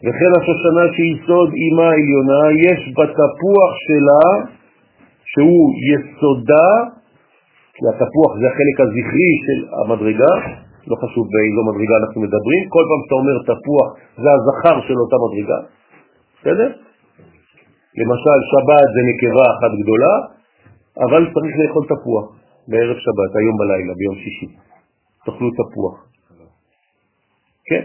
וכן 0.05 0.33
השושנה 0.39 0.85
שיסוד 0.97 1.53
אימה 1.53 1.89
עליונה, 1.91 2.43
יש 2.69 2.81
בתפוח 2.89 3.73
שלה, 3.87 4.53
שהוא 5.25 5.73
יסודה, 5.93 6.69
כי 7.75 7.83
התפוח 7.91 8.33
זה 8.41 8.47
החלק 8.47 8.77
הזכרי 8.81 9.33
של 9.47 9.61
המדרגה, 9.79 10.35
לא 10.91 10.97
חשוב 11.03 11.25
באיזו 11.33 11.61
מדרגה 11.69 11.95
אנחנו 12.03 12.19
מדברים, 12.27 12.63
כל 12.75 12.85
פעם 12.89 13.01
שאתה 13.05 13.17
אומר 13.21 13.37
תפוח 13.51 13.89
זה 14.23 14.29
הזכר 14.37 14.77
של 14.87 14.97
אותה 15.03 15.17
מדרגה, 15.25 15.59
בסדר? 16.37 16.71
למשל 18.01 18.39
שבת 18.53 18.89
זה 18.95 19.01
נקבה 19.11 19.45
אחת 19.55 19.73
גדולה, 19.83 20.15
אבל 21.05 21.23
צריך 21.35 21.55
לאכול 21.61 21.85
תפוח 21.93 22.27
בערב 22.69 22.97
שבת, 23.05 23.33
היום 23.39 23.57
בלילה, 23.61 23.93
ביום 23.99 24.17
שישי. 24.23 24.49
תאכלו 25.25 25.49
תפוח. 25.61 25.97
כן? 27.69 27.85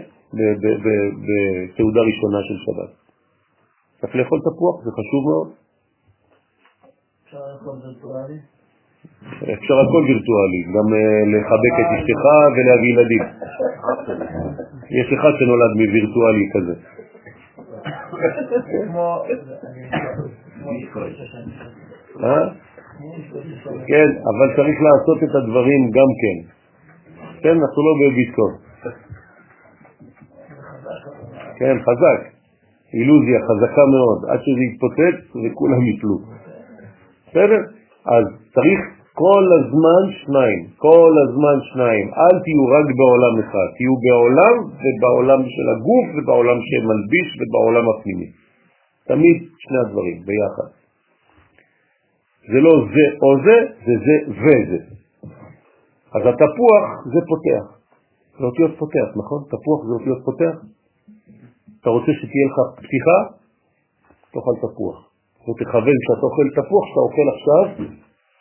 בסעודה 1.26 2.00
ראשונה 2.10 2.38
של 2.48 2.56
שבת. 2.64 2.90
צריך 4.00 4.16
לאכול 4.16 4.40
תפוח, 4.40 4.84
זה 4.84 4.90
חשוב 4.98 5.22
מאוד. 5.30 5.48
אפשר 7.24 7.38
לאכול 7.52 7.74
וירטואלי? 7.82 8.57
אפשר 9.42 9.76
הכל 9.84 10.02
וירטואלי, 10.06 10.62
גם 10.74 10.86
אה, 10.94 11.22
לחבק 11.32 11.74
את 11.80 11.88
אשתך 11.96 12.24
ולהביא 12.54 12.90
ילדים. 12.92 13.24
יש 14.90 15.12
אחד 15.12 15.32
שנולד 15.38 15.72
מווירטואלי 15.80 16.46
כזה. 16.54 16.74
אה? 22.24 22.48
כן, 23.86 24.08
אבל 24.30 24.56
צריך 24.56 24.78
לעשות 24.86 25.18
את 25.22 25.34
הדברים 25.34 25.90
גם 25.90 26.10
כן. 26.20 26.38
כן, 27.42 27.54
אנחנו 27.60 27.82
לא 27.86 27.92
בביטקוין. 28.00 28.54
כן, 31.58 31.76
חזק. 31.82 32.20
אילוזיה 32.94 33.38
חזקה 33.40 33.82
מאוד, 33.94 34.30
עד 34.30 34.40
שזה 34.42 34.60
יתפוצץ 34.60 35.18
וכולם 35.44 35.86
יפלו. 35.86 36.18
בסדר? 37.28 37.77
אז 38.16 38.24
צריך 38.54 38.80
כל 39.14 39.44
הזמן 39.58 40.02
שניים, 40.20 40.60
כל 40.76 41.12
הזמן 41.24 41.56
שניים. 41.70 42.06
אל 42.20 42.36
תהיו 42.44 42.64
רק 42.76 42.86
בעולם 42.98 43.34
אחד, 43.42 43.68
תהיו 43.76 43.94
בעולם 44.04 44.56
ובעולם 44.82 45.40
של 45.54 45.66
הגוף 45.74 46.06
ובעולם 46.16 46.58
שמלביש 46.68 47.28
ובעולם 47.38 47.84
הפנימי. 47.90 48.28
תמיד 49.08 49.36
שני 49.58 49.78
הדברים 49.84 50.18
ביחד. 50.26 50.70
זה 52.52 52.58
לא 52.60 52.72
זה 52.94 53.06
או 53.22 53.30
זה, 53.44 53.56
זה 53.86 53.94
זה 54.06 54.16
וזה. 54.42 54.80
אז 56.14 56.22
התפוח 56.26 56.86
זה 57.12 57.20
פותח. 57.30 57.64
זה 58.38 58.44
אותיות 58.44 58.78
פותח, 58.78 59.08
נכון? 59.16 59.40
תפוח 59.52 59.80
זה 59.86 59.92
אותיות 59.92 60.18
פותח. 60.24 60.54
אתה 61.80 61.90
רוצה 61.90 62.12
שתהיה 62.20 62.46
לך 62.50 62.56
פתיחה? 62.76 63.18
תאכל 64.32 64.56
תפוח. 64.66 65.07
ותכוון 65.48 65.96
כשאתה 66.02 66.24
אוכל 66.28 66.48
תפוח, 66.58 66.84
שאתה 66.88 67.00
אוכל 67.06 67.26
עכשיו 67.34 67.64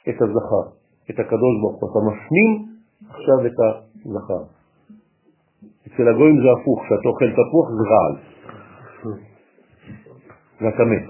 את 0.09 0.21
הזכר, 0.21 0.65
את 1.09 1.19
הקדוש 1.19 1.53
ברוך 1.61 1.81
הוא. 1.81 1.89
אתה 1.91 1.99
מפנים 2.09 2.49
עכשיו 3.09 3.37
את 3.47 3.57
הזכר. 4.05 4.43
אצל 5.87 6.07
הגויים 6.07 6.37
זה 6.43 6.49
הפוך, 6.61 6.79
כשאתה 6.85 7.07
אוכל 7.09 7.29
תפוח 7.31 7.67
זה 7.77 7.83
רעל. 7.91 8.15
ואתה 10.61 10.83
מת. 10.85 11.05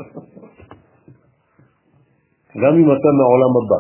גם 2.64 2.74
אם 2.80 2.88
אתה 2.96 3.10
מהעולם 3.18 3.54
הבא, 3.60 3.80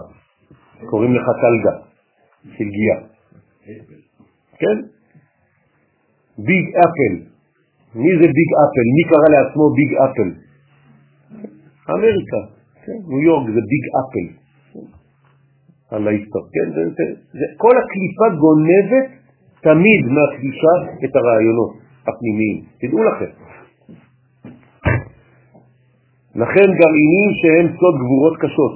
קוראים 0.89 1.15
לך 1.15 1.25
תלגה, 1.41 1.77
שלגיה. 2.57 2.99
כן? 4.59 4.77
Big 6.37 6.65
Apple, 6.75 7.13
מי 7.95 8.11
זה 8.19 8.27
Big 8.37 8.51
Apple? 8.63 8.87
מי 8.95 9.03
קרא 9.09 9.27
לעצמו 9.35 9.69
Big 9.75 9.93
Apple? 9.95 10.46
אמריקה, 11.89 12.41
כן? 12.85 12.99
ניו 13.07 13.21
יורק 13.21 13.45
זה 13.55 13.61
Big 13.69 13.85
Apple. 13.99 14.27
על 15.91 16.07
ההיסטוריה, 16.07 16.49
כן? 16.53 16.67
זה, 16.75 16.81
זה, 16.97 17.03
זה, 17.39 17.45
כל 17.57 17.75
הקליפה 17.81 18.27
גונבת 18.41 19.07
תמיד 19.61 20.01
מהקדושה 20.15 20.75
את 21.05 21.15
הרעיונות 21.15 21.73
הפנימיים, 22.07 22.57
תדעו 22.81 23.03
לכם. 23.03 23.31
לכן 26.35 26.67
גרעינים 26.79 27.29
שהם 27.39 27.65
סוד 27.79 27.95
גבורות 28.01 28.35
קשות, 28.37 28.75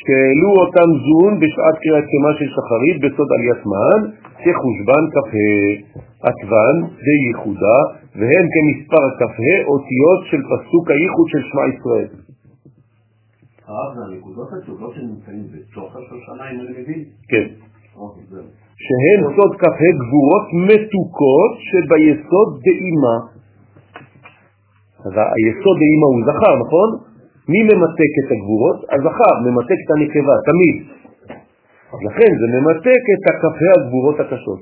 שהעלו 0.00 0.50
אותם 0.62 0.88
זון 1.06 1.32
בשעת 1.40 1.76
קריאת 1.82 2.06
שמה 2.12 2.30
של 2.38 2.48
שחרית 2.54 2.96
בסוד 3.02 3.28
עליית 3.36 3.62
מען, 3.72 4.02
כחושבן 4.44 5.04
כ"ה, 5.14 5.48
עטבן 6.28 6.76
ייחודה, 7.28 7.78
והם 8.18 8.46
כמספר 8.54 9.06
כ"ה 9.18 9.54
אותיות 9.72 10.20
של 10.30 10.40
פסוק 10.50 10.90
הייחוד 10.90 11.26
של 11.32 11.42
שמע 11.50 11.64
ישראל. 11.74 12.08
הרב, 13.66 13.90
זה 13.96 14.00
הנקודות 14.08 14.48
התשובות 14.58 14.94
שנמצאים 14.94 15.44
בתוך 15.52 15.96
השושנה, 15.96 16.44
אם 16.50 16.60
אני 16.60 16.72
מבין? 16.82 17.04
כן. 17.28 17.46
אוקיי, 17.96 18.22
שהן 18.86 19.20
סוד 19.36 19.52
כ"ה 19.60 19.88
גבורות 20.00 20.46
מתוקות 20.68 21.52
שביסוד 21.68 22.48
דאימה. 22.64 23.16
אז 25.06 25.14
היסוד 25.34 25.76
דאימה 25.82 26.06
הוא 26.12 26.22
זכר, 26.28 26.54
נכון? 26.64 26.88
מי 27.50 27.60
ממתק 27.68 28.12
את 28.20 28.28
הגבורות? 28.34 28.78
הזכר 28.94 29.34
ממתק 29.44 29.78
את 29.84 29.90
הנקבה, 29.94 30.34
תמיד. 30.50 30.76
לכן 32.06 32.30
זה 32.40 32.46
ממתק 32.54 33.02
את 33.14 33.22
הכ"ה 33.30 33.72
הגבורות 33.80 34.20
הקשות. 34.20 34.60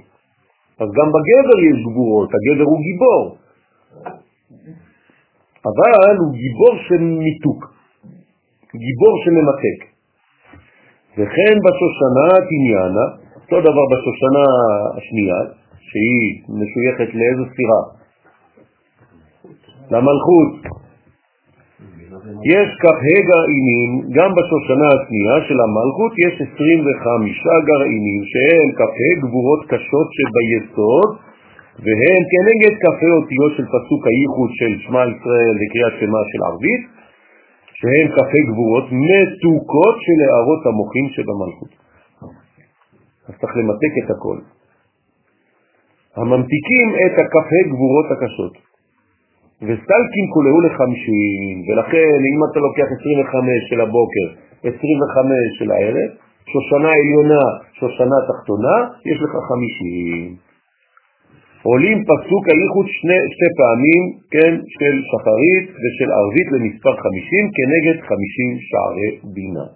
אז 0.81 0.89
גם 0.99 1.09
בגבר 1.15 1.59
יש 1.69 1.79
גבורות, 1.87 2.29
הגבר 2.35 2.65
הוא 2.65 2.81
גיבור. 2.87 3.37
אבל 5.65 6.17
הוא 6.21 6.33
גיבור 6.41 6.75
של 6.89 7.03
מיתוק, 7.23 7.61
גיבור 8.85 9.15
שממתק. 9.25 9.79
וכן 11.13 11.57
בשושנה 11.65 12.29
תניאנה, 12.49 13.07
אותו 13.35 13.61
דבר 13.61 13.85
בשושנה 13.93 14.45
השנייה, 14.97 15.41
שהיא 15.89 16.27
משויכת 16.49 17.15
לאיזו 17.15 17.45
ספירה? 17.53 17.83
למלכות. 19.91 20.80
יש 22.55 22.69
כ"ה 22.83 23.17
גרעינים, 23.29 23.91
גם 24.17 24.31
בשושנה 24.37 24.89
השנייה 24.95 25.37
של 25.49 25.59
המלכות 25.65 26.13
יש 26.25 26.35
25 26.49 27.47
גרעינים 27.69 28.21
שהם 28.31 28.69
כ"ה 28.79 29.09
גבורות 29.23 29.61
קשות 29.71 30.09
שביסוד 30.17 31.09
והם 31.85 32.23
כנגד 32.33 32.75
כ"ה 32.83 33.07
אותיות 33.19 33.53
של 33.57 33.67
פסוק 33.75 34.03
הייחוד 34.11 34.51
של 34.59 34.73
שמע 34.85 35.03
ישראל 35.13 35.55
וקריאת 35.59 35.95
שמה 36.01 36.23
של 36.31 36.41
ערבית 36.49 36.83
שהם 37.79 38.07
כ"ה 38.17 38.39
גבורות 38.51 38.87
מתוקות 39.09 39.97
של 40.05 40.19
הערות 40.25 40.63
המוחים 40.67 41.07
שבמלכות. 41.15 41.73
אז 43.29 43.35
צריך 43.41 43.53
למתק 43.57 43.93
את 44.05 44.11
הכל. 44.15 44.39
הממתיקים 46.17 46.89
את 47.05 47.15
הכ"ה 47.23 47.61
גבורות 47.73 48.07
הקשות. 48.15 48.70
וסטלקים 49.67 50.27
כולהו 50.35 50.61
לחמישים, 50.61 51.55
ולכן 51.67 52.19
אם 52.33 52.41
אתה 52.51 52.59
לוקח 52.67 52.89
25 53.01 53.71
של 53.71 53.81
הבוקר, 53.81 54.27
25 54.65 55.59
של 55.59 55.71
הערב, 55.71 56.11
שושנה 56.53 56.91
עליונה, 57.01 57.45
שושנה 57.79 58.19
תחתונה, 58.29 58.77
יש 59.11 59.19
לך 59.25 59.33
50. 59.49 60.37
עולים 61.63 61.99
פסוק 62.11 62.45
הייחוד 62.49 62.87
שני, 62.99 63.21
שתי 63.35 63.51
פעמים, 63.61 64.03
כן, 64.35 64.53
של 64.77 64.95
שחרית 65.11 65.67
ושל 65.81 66.11
ערבית 66.19 66.49
למספר 66.53 66.95
50 66.97 67.45
כנגד 67.57 67.97
50 68.09 68.59
שערי 68.69 69.11
בינה. 69.35 69.67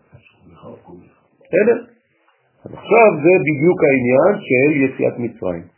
בסדר? 1.45 1.77
עכשיו 2.65 3.09
זה 3.25 3.33
בדיוק 3.47 3.79
העניין 3.85 4.33
של 4.47 4.69
יציאת 4.85 5.19
מצרים. 5.19 5.74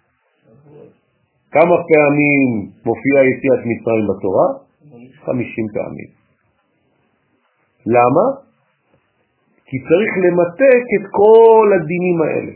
כמה 1.52 1.76
פעמים 1.90 2.48
מופיעה 2.86 3.22
יציאת 3.30 3.62
מצרים 3.70 4.06
בתורה? 4.10 4.46
50 5.24 5.66
פעמים. 5.74 6.10
למה? 7.86 8.24
כי 9.68 9.76
צריך 9.88 10.12
למתק 10.24 10.84
את 10.96 11.04
כל 11.10 11.66
הדינים 11.76 12.22
האלה. 12.22 12.52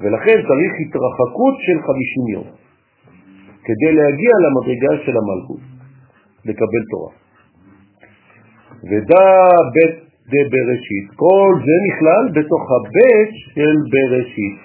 ולכן 0.00 0.36
צריך 0.48 0.72
התרחקות 0.82 1.54
של 1.66 1.78
50 1.82 2.28
יום, 2.34 2.48
כדי 3.64 3.92
להגיע 3.98 4.34
למדרגה 4.44 5.04
של 5.04 5.14
המלכות, 5.20 5.62
לקבל 6.44 6.82
תורה. 6.90 7.12
ודא 8.90 9.26
בית 9.74 9.94
דה 10.30 10.42
בראשית, 10.52 11.06
כל 11.16 11.50
זה 11.66 11.76
נכלל 11.88 12.24
בתוך 12.36 12.62
הבית 12.76 13.30
של 13.54 13.76
בראשית. 13.92 14.56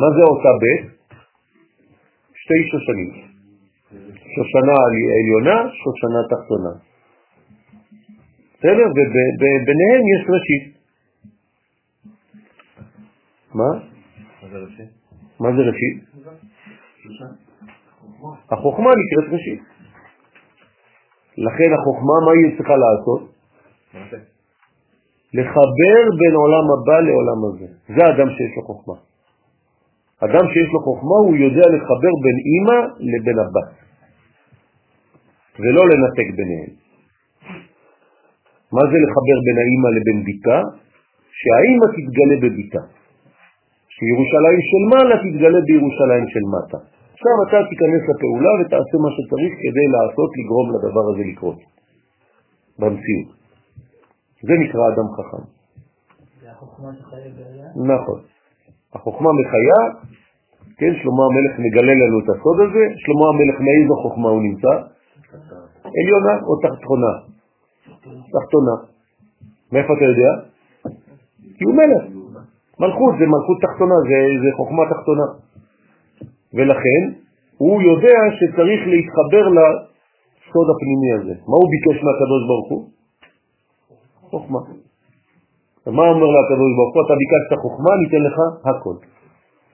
מה 0.00 0.08
זה 0.16 0.22
אותה 0.30 0.52
בית? 0.62 0.91
שתי 2.42 2.60
שושנים. 2.70 3.10
שושנה 4.34 4.76
עליונה, 5.18 5.56
שושנה 5.80 6.20
תחתונה. 6.30 6.72
בסדר? 8.58 8.86
וביניהם 9.40 10.02
יש 10.12 10.22
ראשית. 10.34 10.64
מה? 13.54 13.70
מה 15.40 15.48
זה 15.56 15.62
ראשית? 15.62 15.94
החוכמה 18.52 18.90
נקראת 19.00 19.32
ראשית. 19.32 19.62
לכן 21.38 21.70
החוכמה, 21.72 22.14
מה 22.26 22.32
היא 22.32 22.56
צריכה 22.56 22.74
לעשות? 22.76 23.32
לחבר 25.34 26.02
בין 26.18 26.34
עולם 26.34 26.66
הבא 26.74 26.98
לעולם 27.00 27.40
הזה. 27.48 27.66
זה 27.88 28.04
האדם 28.04 28.28
שיש 28.30 28.52
לו 28.56 28.62
חוכמה. 28.62 29.11
אדם 30.26 30.44
שיש 30.52 30.68
לו 30.74 30.80
חוכמה 30.86 31.18
הוא 31.26 31.36
יודע 31.36 31.66
לחבר 31.74 32.12
בין 32.24 32.38
אימא 32.48 32.78
לבין 33.12 33.38
הבת, 33.42 33.70
ולא 35.60 35.82
לנתק 35.90 36.28
ביניהם. 36.38 36.72
מה 38.76 38.82
זה 38.90 38.96
לחבר 39.04 39.38
בין 39.46 39.56
האימא 39.62 39.88
לבין 39.96 40.18
ביתה? 40.26 40.58
שהאימא 41.40 41.86
תתגלה 41.96 42.36
בביתה, 42.42 42.82
שירושלים 43.94 44.60
של 44.70 44.82
מעלה 44.92 45.16
תתגלה 45.24 45.60
בירושלים 45.68 46.24
של 46.32 46.44
מטה. 46.54 46.80
עכשיו 47.14 47.34
אתה 47.44 47.58
תיכנס 47.70 48.02
לפעולה 48.10 48.52
ותעשה 48.58 48.96
מה 49.04 49.10
שצריך 49.16 49.52
כדי 49.62 49.86
לעשות, 49.94 50.30
לגרום 50.38 50.66
לדבר 50.74 51.04
הזה 51.10 51.22
לקרות 51.32 51.58
במציאות. 52.78 53.28
זה 54.46 54.54
נקרא 54.62 54.84
אדם 54.92 55.08
חכם. 55.16 55.44
זה 56.40 56.50
החוכמה 56.50 56.90
שחיה 56.98 57.30
בעיה? 57.36 57.66
נכון. 57.94 58.31
החוכמה 58.94 59.30
מחיה, 59.40 59.80
כן, 60.78 60.92
שלמה 61.02 61.24
המלך 61.30 61.52
מגלה 61.58 61.94
לנו 61.94 62.18
את 62.20 62.28
הסוד 62.28 62.58
הזה, 62.60 62.84
שלמה 63.02 63.26
המלך 63.32 63.56
מאיזו 63.66 63.94
חוכמה 64.02 64.28
הוא 64.28 64.42
נמצא? 64.42 64.72
עליונה 65.98 66.34
או 66.46 66.52
תחתונה? 66.64 67.12
תחתונה. 68.34 68.74
מאיפה 69.72 69.92
אתה 69.96 70.04
יודע? 70.04 70.30
כי 71.56 71.64
הוא 71.64 71.74
מלך. 71.74 72.02
מלכות 72.80 73.14
זה 73.18 73.24
מלכות 73.26 73.58
תחתונה, 73.66 73.94
זה, 74.08 74.18
זה 74.42 74.48
חוכמה 74.56 74.82
תחתונה. 74.90 75.26
ולכן 76.54 77.02
הוא 77.56 77.82
יודע 77.82 78.18
שצריך 78.38 78.80
להתחבר 78.92 79.44
לסוד 79.56 80.66
הפנימי 80.72 81.12
הזה. 81.18 81.34
מה 81.48 81.56
הוא 81.60 81.68
ביקש 81.74 81.96
מהקדוש 82.04 82.42
ברוך 82.48 82.68
הוא? 82.70 82.88
חוכמה. 84.30 84.58
מה 85.86 86.02
אומר 86.02 86.28
לה 86.34 86.40
הקדוש 86.44 86.70
ברוך 86.76 86.94
הוא? 86.94 87.02
אתה 87.06 87.14
ביקשת 87.22 87.52
חוכמה, 87.62 87.92
ניתן 88.02 88.22
לך 88.26 88.36
הכל. 88.70 88.96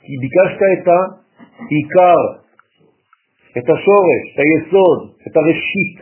כי 0.03 0.13
ביקשת 0.23 0.61
את 0.75 0.87
העיקר, 0.89 2.21
את 3.59 3.67
השורש, 3.75 4.23
את 4.35 4.39
היסוד, 4.43 5.01
את 5.27 5.37
הראשית. 5.37 5.97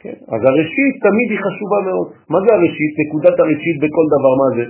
כן? 0.00 0.18
אז 0.34 0.40
הראשית 0.50 0.94
תמיד 1.06 1.28
היא 1.30 1.40
חשובה 1.44 1.78
מאוד. 1.88 2.08
מה 2.30 2.38
זה 2.44 2.54
הראשית? 2.54 2.92
נקודת 3.02 3.40
הראשית 3.40 3.76
בכל 3.82 4.06
דבר, 4.14 4.32
מה 4.42 4.48
זה? 4.56 4.64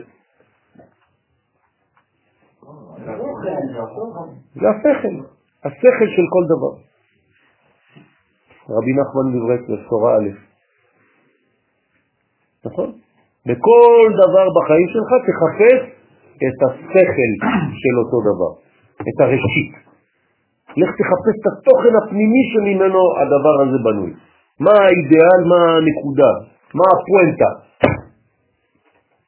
זה 4.55 4.67
השכל, 4.71 5.15
השכל 5.65 6.09
של 6.17 6.27
כל 6.35 6.45
דבר. 6.53 6.75
רבי 8.71 8.93
נחמן 8.93 9.27
מברסלב, 9.35 9.89
תורה 9.89 10.17
א', 10.17 10.48
נכון? 12.69 12.91
בכל 13.47 14.07
דבר 14.23 14.47
בחיים 14.57 14.89
שלך 14.95 15.11
תחפש 15.29 15.81
את 16.47 16.59
השכל 16.67 17.31
של 17.83 17.95
אותו 18.03 18.19
דבר, 18.29 18.53
את 19.09 19.21
הראשית. 19.25 19.73
לך 20.81 20.91
תחפש 21.01 21.35
את 21.41 21.47
התוכן 21.53 21.95
הפנימי 22.01 22.43
שממנו 22.53 23.03
הדבר 23.21 23.57
הזה 23.63 23.79
בנוי. 23.85 24.13
מה 24.61 24.75
האידאל, 24.85 25.41
מה 25.53 25.61
הנקודה, 25.77 26.33
מה 26.75 26.87
הפואנטה. 26.95 27.51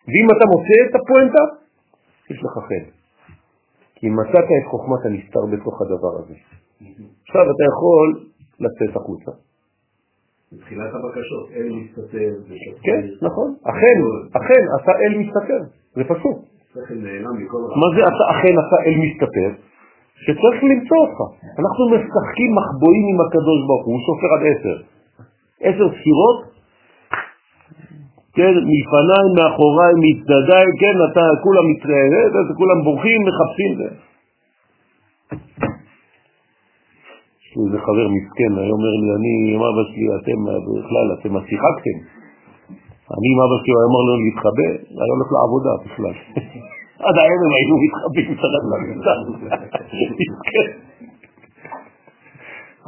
ואם 0.08 0.26
אתה 0.34 0.44
מוצא 0.52 0.76
את 0.86 0.94
הפואנטה, 0.98 1.42
יש 2.30 2.38
לך 2.44 2.54
חן. 2.68 2.84
כי 3.94 4.06
מצאת 4.08 4.48
את 4.58 4.66
חוכמת 4.70 5.02
הנסתר 5.06 5.44
בתוך 5.52 5.82
הדבר 5.82 6.12
הזה. 6.20 6.34
עכשיו 7.22 7.44
אתה 7.52 7.64
יכול 7.72 8.06
לצאת 8.60 8.96
החוצה. 8.96 9.49
בתחילת 10.52 10.90
הבקשות, 10.94 11.44
אל 11.56 11.68
מסתתר. 11.78 12.30
כן, 12.82 13.00
נכון. 13.26 13.48
אכן, 13.70 13.98
אכן, 14.38 14.62
עשה 14.76 14.92
אל 15.02 15.12
מסתתר. 15.18 15.60
זה 15.96 16.04
פשוט. 16.04 16.36
מה 17.80 17.86
זה 17.94 18.00
עשה, 18.10 18.24
אכן 18.32 18.54
עשה 18.62 18.78
אל 18.86 18.96
מסתתר? 19.04 19.50
שצריך 20.24 20.56
למצוא 20.70 20.98
אותך. 21.04 21.18
אנחנו 21.60 21.82
משחקים 21.94 22.50
מחבואים 22.58 23.04
עם 23.10 23.18
הקדוש 23.24 23.60
ברוך 23.66 23.84
הוא, 23.86 23.94
הוא 23.94 24.02
סופר 24.06 24.30
עד 24.34 24.42
עשר. 24.50 24.76
עשר 25.66 25.86
ספירות, 25.98 26.38
כן, 28.36 28.54
מלפניי, 28.70 29.26
מאחוריי, 29.36 29.94
מצדדיי, 30.04 30.66
כן, 30.80 30.96
אתה, 31.06 31.24
כולם 31.44 31.64
מתראה, 31.70 32.22
כולם 32.56 32.78
בורחים, 32.84 33.20
מחפשים. 33.28 33.72
איזה 37.58 37.78
חבר 37.86 38.06
מסכן, 38.16 38.52
היה 38.58 38.72
אומר 38.76 38.92
לי, 39.00 39.08
אני 39.16 39.32
עם 39.54 39.62
אבא 39.68 39.82
שלי, 39.90 40.06
אתם 40.18 40.38
בכלל, 40.78 41.06
אתם 41.16 41.32
שיחקתם. 41.48 41.96
אני 43.14 43.26
עם 43.32 43.38
אבא 43.44 43.56
שלי, 43.60 43.72
הוא 43.76 43.84
אמר 43.88 44.02
לו 44.08 44.14
להתחבא, 44.22 44.70
היה 45.00 45.12
הולך 45.14 45.28
לעבודה 45.36 45.72
בכלל. 45.84 46.16
עד 47.06 47.16
הערב 47.18 47.50
היינו 47.56 47.74
מתחבאים 47.84 48.28
מתחת 48.32 48.64
למיטה. 48.70 49.14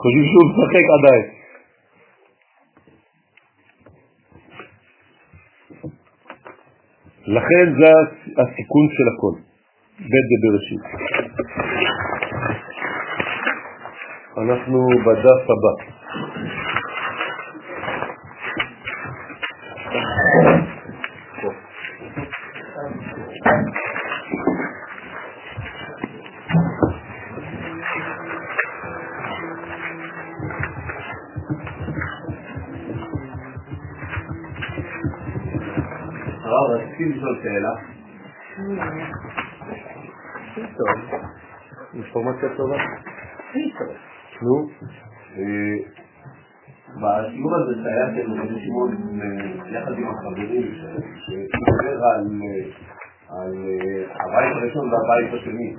חושבים 0.01 0.26
שהוא 0.30 0.47
משחק 0.51 0.84
עדיין. 0.98 1.24
לכן 7.26 7.64
זה 7.78 7.90
הסיכון 8.43 8.86
של 8.97 9.06
הכל, 9.12 9.34
בית 9.98 10.26
בבראשית. 10.43 10.82
אנחנו 14.38 14.86
בדף 15.06 15.50
הבא. 15.50 16.01
יחד 49.93 49.98
עם 49.98 50.09
החברים, 50.09 50.74
שדיבר 51.27 52.05
על 52.05 52.27
על 53.31 53.52
אה, 53.55 54.05
הבית 54.24 54.56
הראשון 54.56 54.90
והבית 54.93 55.40
השני. 55.40 55.74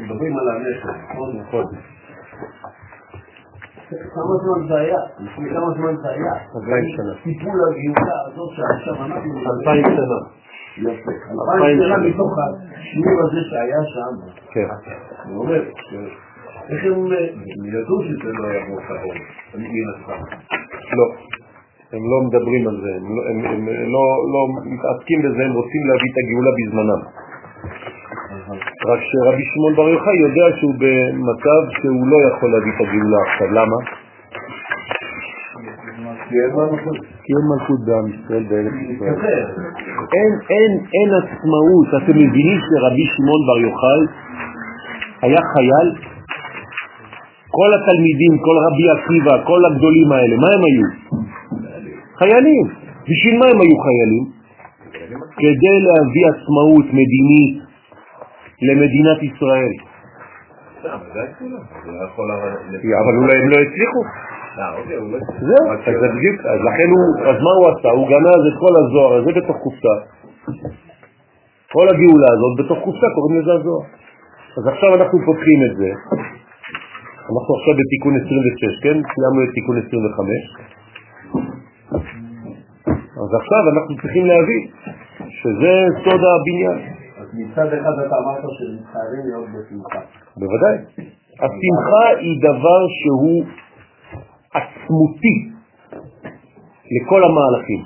מדברים 0.00 0.32
על 0.38 0.48
הנשק, 0.48 1.10
נכון? 1.10 1.36
נכון. 1.40 1.64
כמה 4.14 4.34
זמן 4.42 4.68
זה 4.68 4.74
היה? 4.74 4.98
לפני 5.18 5.50
כמה 5.50 5.70
זמן 5.76 5.96
זה 6.02 6.08
היה? 6.08 6.32
אלפיים 6.56 6.84
שנה. 6.96 7.14
טיפול 7.24 7.58
הגאולה 7.68 8.18
הזאת 8.26 8.50
שעכשיו 8.56 9.04
אנחנו... 9.04 9.32
אלפיים 9.60 9.84
שנה. 9.84 10.18
יפה. 10.76 11.12
אלפיים 11.30 11.78
שנה 11.78 11.96
שנה. 11.96 12.08
מתוך 12.08 12.32
השיעור 12.38 13.20
הזה 13.24 13.40
שהיה 13.50 13.80
שם. 13.94 14.12
כן. 14.52 14.68
אני 15.24 15.36
אומר, 15.36 15.62
איך 16.68 16.84
הם 16.84 16.92
הם 16.92 17.66
ידעו 17.66 18.02
שזה 18.02 18.32
לא 18.32 18.48
יבוא 18.54 18.80
קרוב, 18.88 19.14
מן 19.54 19.88
הסתם. 19.94 20.22
לא. 20.92 21.37
הם 21.92 22.02
לא 22.12 22.18
מדברים 22.26 22.62
על 22.68 22.76
זה, 22.82 22.90
הם 22.98 23.06
לא, 23.16 23.22
הם, 23.30 23.38
הם 23.54 23.62
לא, 23.94 24.04
לא 24.34 24.40
מתעסקים 24.72 25.18
בזה, 25.24 25.40
הם 25.48 25.54
רוצים 25.60 25.82
להביא 25.88 26.10
את 26.12 26.16
הגאולה 26.20 26.52
בזמנם. 26.58 27.00
רק 28.90 29.00
שרבי 29.08 29.44
שמעון 29.50 29.74
בר 29.76 29.88
יוחאי 29.88 30.16
יודע 30.26 30.46
שהוא 30.58 30.74
במצב 30.82 31.60
שהוא 31.78 32.02
לא 32.12 32.18
יכול 32.28 32.48
להביא 32.52 32.72
את 32.74 32.80
הגאולה 32.80 33.18
עכשיו. 33.26 33.48
למה? 33.58 33.78
כי 37.24 37.30
אין 37.36 37.44
מלכות 37.50 37.80
בעם 37.86 38.06
ישראל 38.14 38.44
בארץ 38.50 38.76
ישראל. 38.90 39.16
אין 40.96 41.10
עצמאות. 41.20 41.88
אתם 41.98 42.16
מבינים 42.22 42.58
שרבי 42.66 43.06
שמעון 43.14 43.42
בר 43.48 43.58
יוחאי 43.66 44.02
היה 45.22 45.40
חייל? 45.52 45.88
כל 47.56 47.70
התלמידים, 47.76 48.32
כל 48.46 48.56
רבי 48.66 48.86
עקיבא, 48.94 49.34
כל 49.48 49.60
הגדולים 49.68 50.12
האלה, 50.12 50.34
מה 50.44 50.48
הם 50.54 50.62
היו? 50.68 50.86
חיילים. 52.18 52.66
בשביל 53.08 53.34
מה 53.40 53.46
הם 53.52 53.60
היו 53.60 53.76
חיילים? 53.86 54.24
כדי 55.42 55.76
להביא 55.86 56.24
עצמאות 56.32 56.86
מדינית 56.98 57.56
למדינת 58.62 59.20
ישראל. 59.22 59.74
אבל 63.02 63.14
אולי 63.20 63.36
הם 63.40 63.48
לא 63.52 63.56
הצליחו. 63.64 64.02
זהו, 65.48 65.66
אז 66.54 66.60
לכן 66.68 66.88
הוא, 66.94 67.04
אז 67.30 67.36
מה 67.46 67.52
הוא 67.58 67.64
עשה? 67.72 67.88
הוא 67.98 68.08
גנז 68.08 68.42
את 68.50 68.56
כל 68.62 68.74
הזוהר 68.80 69.12
הזה 69.18 69.30
בתוך 69.38 69.56
קופסה. 69.64 69.94
כל 71.72 71.86
הגאולה 71.92 72.30
הזאת 72.34 72.52
בתוך 72.58 72.78
קופסה 72.84 73.06
קוראים 73.14 73.40
לזה 73.40 73.52
הזוהר. 73.52 73.84
אז 74.58 74.64
עכשיו 74.72 74.90
אנחנו 74.94 75.18
פותחים 75.26 75.60
את 75.66 75.76
זה. 75.80 75.90
אנחנו 77.32 77.50
עכשיו 77.58 77.74
בתיקון 77.80 78.14
26, 78.16 78.74
כן? 78.84 78.96
סיימנו 79.12 79.40
את 79.44 79.50
תיקון 79.54 79.76
25. 79.78 80.77
אז 83.22 83.30
עכשיו 83.40 83.62
אנחנו 83.72 83.96
צריכים 84.02 84.26
להבין 84.26 84.62
שזה 85.38 85.74
סוד 86.04 86.22
הבניין. 86.30 86.78
אז 87.20 87.28
מצד 87.34 87.68
אחד 87.78 87.94
אתה 88.06 88.16
אמרת 88.22 88.44
שמתחייבים 88.58 89.22
להיות 89.26 89.46
בשמחה. 89.54 90.00
בוודאי. 90.36 90.76
השמחה 91.44 92.04
היא 92.20 92.34
דבר 92.48 92.80
שהוא 92.98 93.44
עצמותי 94.54 95.36
לכל 96.94 97.24
המהלכים. 97.24 97.82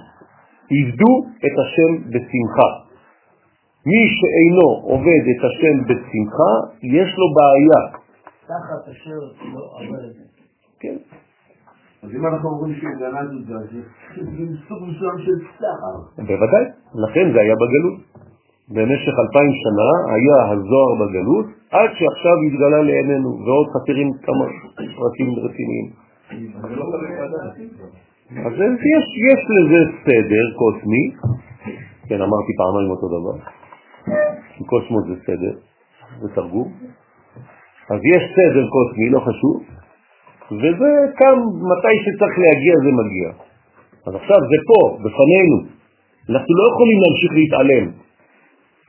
עבדו 0.70 1.12
את 1.36 1.54
השם 1.62 2.10
בשמחה. 2.10 2.70
מי 3.86 4.02
שאינו 4.18 4.66
עובד 4.82 5.22
את 5.32 5.44
השם 5.48 5.84
בשמחה, 5.88 6.52
יש 6.82 7.08
לו 7.18 7.26
בעיה. 7.36 7.82
תחת 8.46 8.88
אשר 8.92 9.18
לא 9.54 9.64
עבד. 9.78 10.12
כן. 10.80 10.96
אז 12.02 12.10
אם 12.16 12.26
אנחנו 12.26 12.48
אומרים 12.48 12.74
שגנז 12.74 13.30
את 13.40 13.46
זה, 13.46 13.54
סוג 14.68 14.78
מסוים 14.88 15.18
של 15.18 15.36
סחר. 15.56 15.96
בוודאי, 16.18 16.64
לכן 16.94 17.32
זה 17.32 17.40
היה 17.40 17.54
בגלות. 17.54 17.98
במשך 18.68 19.14
אלפיים 19.22 19.52
שנה 19.62 19.90
היה 20.14 20.38
הזוהר 20.52 20.92
בגלות, 21.00 21.46
עד 21.70 21.90
שעכשיו 21.98 22.36
התגלה 22.46 22.82
לעינינו, 22.82 23.28
ועוד 23.44 23.66
חסרים 23.74 24.10
כמה 24.22 24.44
פרטים 24.96 25.28
רציניים. 25.44 25.86
אז 28.46 28.52
יש, 28.94 29.04
יש 29.28 29.40
לזה 29.56 29.80
סדר 30.04 30.44
קוסמי, 30.58 31.04
כן, 32.08 32.20
אמרתי 32.20 32.52
פעמיים 32.58 32.90
אותו 32.90 33.08
דבר, 33.08 33.36
קוסמוס 34.66 35.04
זה 35.06 35.14
סדר, 35.26 35.54
זה 36.20 36.28
תרגום, 36.34 36.72
אז 37.90 38.00
יש 38.14 38.22
סדר 38.36 38.68
קוסמי, 38.68 39.10
לא 39.10 39.20
חשוב, 39.20 39.62
וזה 40.60 40.92
כאן, 41.18 41.36
מתי 41.70 41.94
שצריך 42.04 42.34
להגיע 42.44 42.74
זה 42.84 42.90
מגיע. 43.00 43.28
אז 44.06 44.12
עכשיו 44.20 44.40
זה 44.50 44.58
פה, 44.70 44.80
בפנינו, 45.02 45.56
אנחנו 46.30 46.52
לא 46.60 46.64
יכולים 46.72 46.98
להמשיך 47.02 47.32
להתעלם. 47.38 47.84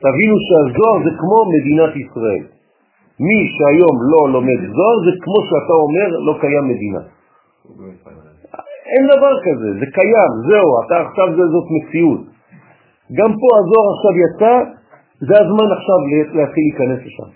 תבינו 0.04 0.36
שהזוהר 0.46 0.96
זה 1.04 1.12
כמו 1.20 1.38
מדינת 1.54 1.92
ישראל. 2.02 2.44
מי 3.26 3.38
שהיום 3.54 3.96
לא 4.12 4.22
לומד 4.34 4.60
זוהר 4.76 4.96
זה 5.06 5.12
כמו 5.24 5.38
שאתה 5.48 5.74
אומר 5.84 6.08
לא 6.26 6.34
קיים 6.40 6.64
מדינה. 6.72 7.02
אין 8.92 9.04
דבר 9.14 9.34
כזה, 9.46 9.68
זה 9.80 9.86
קיים, 9.98 10.32
זהו, 10.48 10.70
אתה 10.86 10.96
עכשיו 11.06 11.26
זה, 11.36 11.44
זאת 11.54 11.66
מציאות. 11.76 12.22
גם 13.18 13.30
פה 13.40 13.48
הזוהר 13.58 13.86
עכשיו 13.94 14.14
יצא, 14.24 14.54
זה 15.28 15.34
הזמן 15.42 15.68
עכשיו 15.76 15.98
להתחיל 16.36 16.64
להיכנס 16.66 17.00
לשם. 17.06 17.30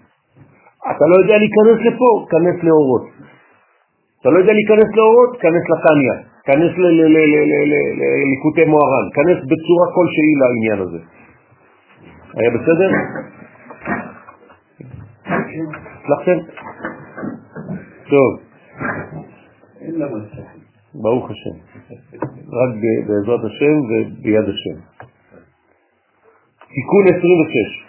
אתה 0.90 1.04
לא 1.10 1.16
יודע 1.22 1.36
להיכנס 1.42 1.78
לפה, 1.88 2.08
כנס 2.30 2.64
לאורות. 2.64 3.04
אתה 4.20 4.28
לא 4.30 4.38
יודע 4.38 4.52
להיכנס 4.52 4.96
לאורות, 4.96 5.40
כנס 5.40 5.64
לתניא, 5.72 6.16
כנס 6.44 6.72
לליקוטי 8.24 8.64
מוהר"ן, 8.64 9.06
כנס 9.14 9.38
בצורה 9.50 9.86
כלשהי 9.94 10.34
לעניין 10.40 10.78
הזה. 10.82 10.98
היה 12.34 12.50
בסדר? 12.50 12.90
הצלחתם? 15.24 16.38
טוב. 18.10 18.30
ברוך 20.94 21.30
השם. 21.30 21.56
רק 22.52 22.70
בעזרת 23.06 23.40
השם 23.44 23.74
וביד 23.88 24.48
השם. 24.48 24.78
תיקון 26.74 27.04
26, 27.08 27.88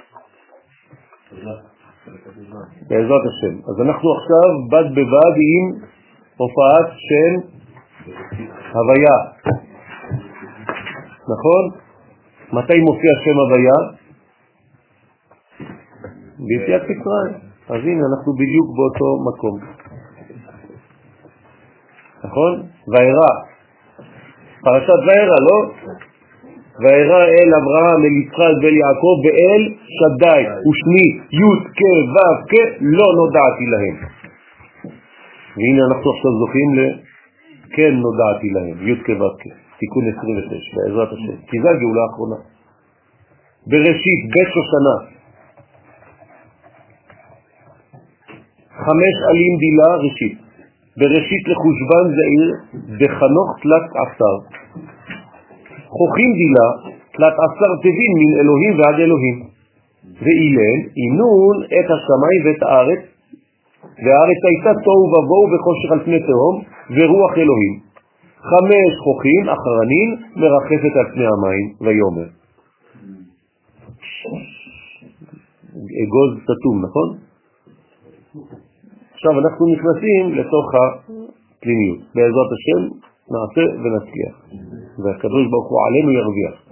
בעזרת 2.88 3.22
השם. 3.30 3.54
אז 3.70 3.76
אנחנו 3.88 4.10
עכשיו 4.18 4.50
בד 4.72 4.88
בבד 4.92 5.36
עם 5.50 5.66
הופעת 6.42 6.88
שם 7.08 7.34
הוויה. 8.74 9.18
נכון? 11.32 11.64
מתי 12.54 12.80
מופיע 12.80 13.12
שם 13.24 13.38
הוויה? 13.40 13.80
ביציאת 16.40 16.82
מצרים. 16.82 17.34
אז 17.70 17.82
הנה, 17.84 18.04
אנחנו 18.12 18.34
בדיוק 18.34 18.68
באותו 18.78 19.08
מקום. 19.30 19.60
נכון? 22.24 22.54
ואירע. 22.94 23.34
פרשת 24.64 25.00
ואירע, 25.08 25.40
לא? 25.50 25.60
ואירע 26.82 27.24
אל 27.26 27.52
אברהם, 27.62 28.00
אל 28.06 28.16
יצחק 28.22 28.56
ואל 28.64 28.78
יעקב 28.84 29.16
ואל 29.26 29.64
שדי 29.98 30.42
ושמי 30.66 31.08
י' 31.40 31.60
כ' 31.78 31.82
ו' 32.14 32.36
כ' 32.50 32.70
לא 32.82 33.08
נודעתי 33.20 33.66
להם. 33.74 34.19
והנה 35.60 35.82
אנחנו 35.90 36.08
עכשיו 36.14 36.32
זוכים 36.40 36.70
ל... 36.78 36.80
כן 37.76 37.94
נודעתי 38.06 38.50
להם, 38.50 38.88
י' 38.88 38.96
כ' 39.04 39.10
ו' 39.10 39.38
כ', 39.40 39.48
תיקון 39.80 40.04
26, 40.18 40.76
בעזרת 40.76 41.12
השם. 41.14 41.38
כי 41.48 41.58
זו 41.62 41.70
הגאולה 41.70 42.02
האחרונה. 42.02 42.36
בראשית, 43.68 44.22
בית 44.34 44.50
שושנה, 44.56 44.96
חמש 48.86 49.16
עלים 49.30 49.54
דילה 49.64 49.90
ראשית. 50.06 50.38
בראשית 50.98 51.44
לחושבן 51.52 52.06
זעיר, 52.18 52.50
בחנוך 53.00 53.50
תלת 53.62 53.88
עשר. 54.02 54.36
חוכים 55.98 56.32
דילה, 56.42 56.68
תלת 57.14 57.36
עשר 57.46 57.72
טבין 57.84 58.12
מן 58.22 58.32
אלוהים 58.42 58.74
ועד 58.80 59.00
אלוהים. 59.00 59.38
ואילן, 60.22 60.80
אינון 61.02 61.56
את 61.64 61.88
השמיים 61.96 62.42
ואת 62.46 62.64
הארץ, 62.64 63.00
והארץ 64.04 64.42
הייתה 64.50 64.72
תוהו 64.84 65.06
ובוהו 65.14 65.46
וחושך 65.52 65.90
על 65.92 66.00
פני 66.06 66.20
תהום, 66.28 66.56
ורוח 66.96 67.34
אלוהים. 67.38 67.76
חמש 68.50 68.92
חוכים 69.04 69.44
אחרנין 69.56 70.10
מרחפת 70.42 70.94
על 71.00 71.08
פני 71.14 71.26
המים, 71.34 71.66
ויאמר. 71.82 72.30
אגוז 76.02 76.32
סתום, 76.44 76.78
נכון? 76.86 77.08
עכשיו 79.14 79.32
אנחנו 79.40 79.64
נכנסים 79.74 80.24
לתוך 80.40 80.66
הפנימיות. 80.76 82.00
בעזרת 82.16 82.50
השם 82.56 82.82
נעשה 83.34 83.66
ונצליח. 83.82 84.36
והקדוש 85.04 85.46
ברוך 85.52 85.70
הוא 85.72 85.80
עלינו 85.88 86.12
ירוויח. 86.12 86.69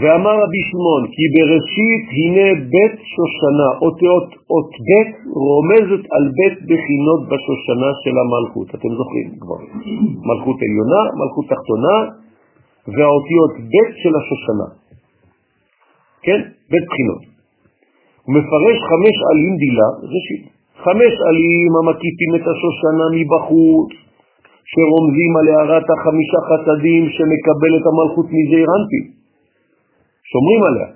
ואמר 0.00 0.34
רבי 0.44 0.62
שמעון 0.70 1.02
כי 1.14 1.24
בראשית 1.34 2.04
הנה 2.18 2.46
בית 2.72 2.96
שושנה, 3.14 3.68
אותיות 3.84 4.28
אות 4.52 4.70
בית 4.88 5.10
רומזת 5.46 6.02
על 6.14 6.24
בית 6.38 6.56
בחינות 6.68 7.20
בשושנה 7.30 7.90
של 8.02 8.14
המלכות. 8.22 8.68
אתם 8.76 8.90
זוכרים 8.98 9.28
כבר. 9.42 9.60
מלכות 10.28 10.58
עליונה, 10.66 11.02
מלכות 11.18 11.46
תחתונה, 11.52 11.96
והאותיות 12.94 13.52
בית 13.72 13.92
של 14.02 14.12
השושנה. 14.18 14.68
כן? 16.24 16.40
בית 16.70 16.84
בחינות. 16.88 17.22
הוא 18.24 18.32
מפרש 18.36 18.78
חמש 18.90 19.16
עלים 19.30 19.54
דילה, 19.62 19.88
ראשית. 20.14 20.42
חמש 20.84 21.12
עלים 21.28 21.72
המקיפים 21.78 22.30
את 22.38 22.44
השושנה 22.52 23.06
מבחוץ, 23.16 23.90
שרומזים 24.70 25.32
על 25.38 25.46
הערת 25.52 25.86
החמישה 25.94 26.40
חסדים 26.48 27.02
שמקבל 27.14 27.72
את 27.78 27.84
המלכות 27.90 28.26
מזעיר 28.36 28.68
אנפי. 28.76 29.21
שומרים 30.32 30.62
עליה. 30.68 30.88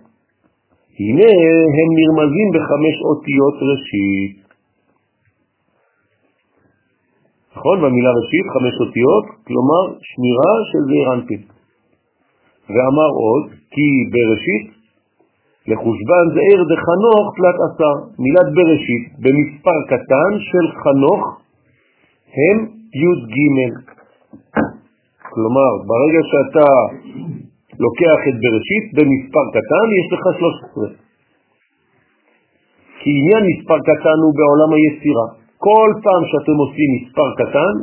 הנה 1.01 1.29
הם 1.77 1.89
נרמזים 1.99 2.49
בחמש 2.55 2.97
אותיות 3.11 3.57
ראשית. 3.71 4.47
נכון? 7.57 7.77
במילה 7.83 8.11
ראשית, 8.21 8.47
חמש 8.55 8.75
אותיות, 8.81 9.25
כלומר 9.47 9.83
שמירה 10.09 10.55
של 10.71 10.83
זעיר 10.89 11.13
אנפין. 11.15 11.43
ואמר 12.73 13.11
עוד, 13.25 13.45
כי 13.73 13.87
בראשית 14.13 14.67
לחושבן 15.69 16.25
זעיר 16.35 16.61
דחנוך 16.73 17.25
תלת 17.37 17.59
עשר. 17.67 17.95
מילת 18.23 18.49
בראשית 18.57 19.05
במספר 19.23 19.79
קטן 19.93 20.31
של 20.49 20.65
חנוך 20.83 21.23
הם 22.39 22.57
י"ג. 23.01 23.37
כלומר, 25.33 25.71
ברגע 25.91 26.21
שאתה 26.31 26.69
לוקח 27.85 28.21
את 28.29 28.37
בראשית 28.43 28.85
במספר 28.97 29.45
קטן, 29.57 29.87
יש 30.01 30.07
לך 30.13 30.23
13. 30.39 31.07
כי 33.01 33.11
עניין 33.19 33.43
מספר 33.51 33.79
קטן 33.91 34.19
הוא 34.25 34.33
בעולם 34.39 34.71
היצירה. 34.77 35.27
כל 35.67 35.91
פעם 36.05 36.23
שאתם 36.31 36.57
עושים 36.65 36.89
מספר 36.97 37.29
קטן, 37.41 37.75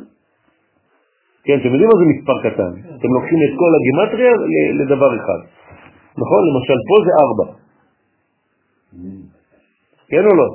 כן, 1.46 1.58
אתם 1.60 1.72
יודעים 1.74 1.90
מה 1.92 1.98
זה 2.00 2.06
מספר 2.14 2.38
קטן? 2.48 2.72
אתם 2.98 3.10
לוקחים 3.16 3.40
את 3.46 3.54
כל 3.62 3.72
הגימטריה 3.78 4.32
לדבר 4.80 5.12
אחד. 5.20 5.42
נכון? 6.22 6.42
למשל 6.50 6.80
פה 6.90 6.96
זה 7.06 7.12
4. 7.48 7.64
כן 10.10 10.24
או 10.30 10.34
לא? 10.40 10.48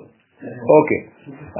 אוקיי. 0.76 1.00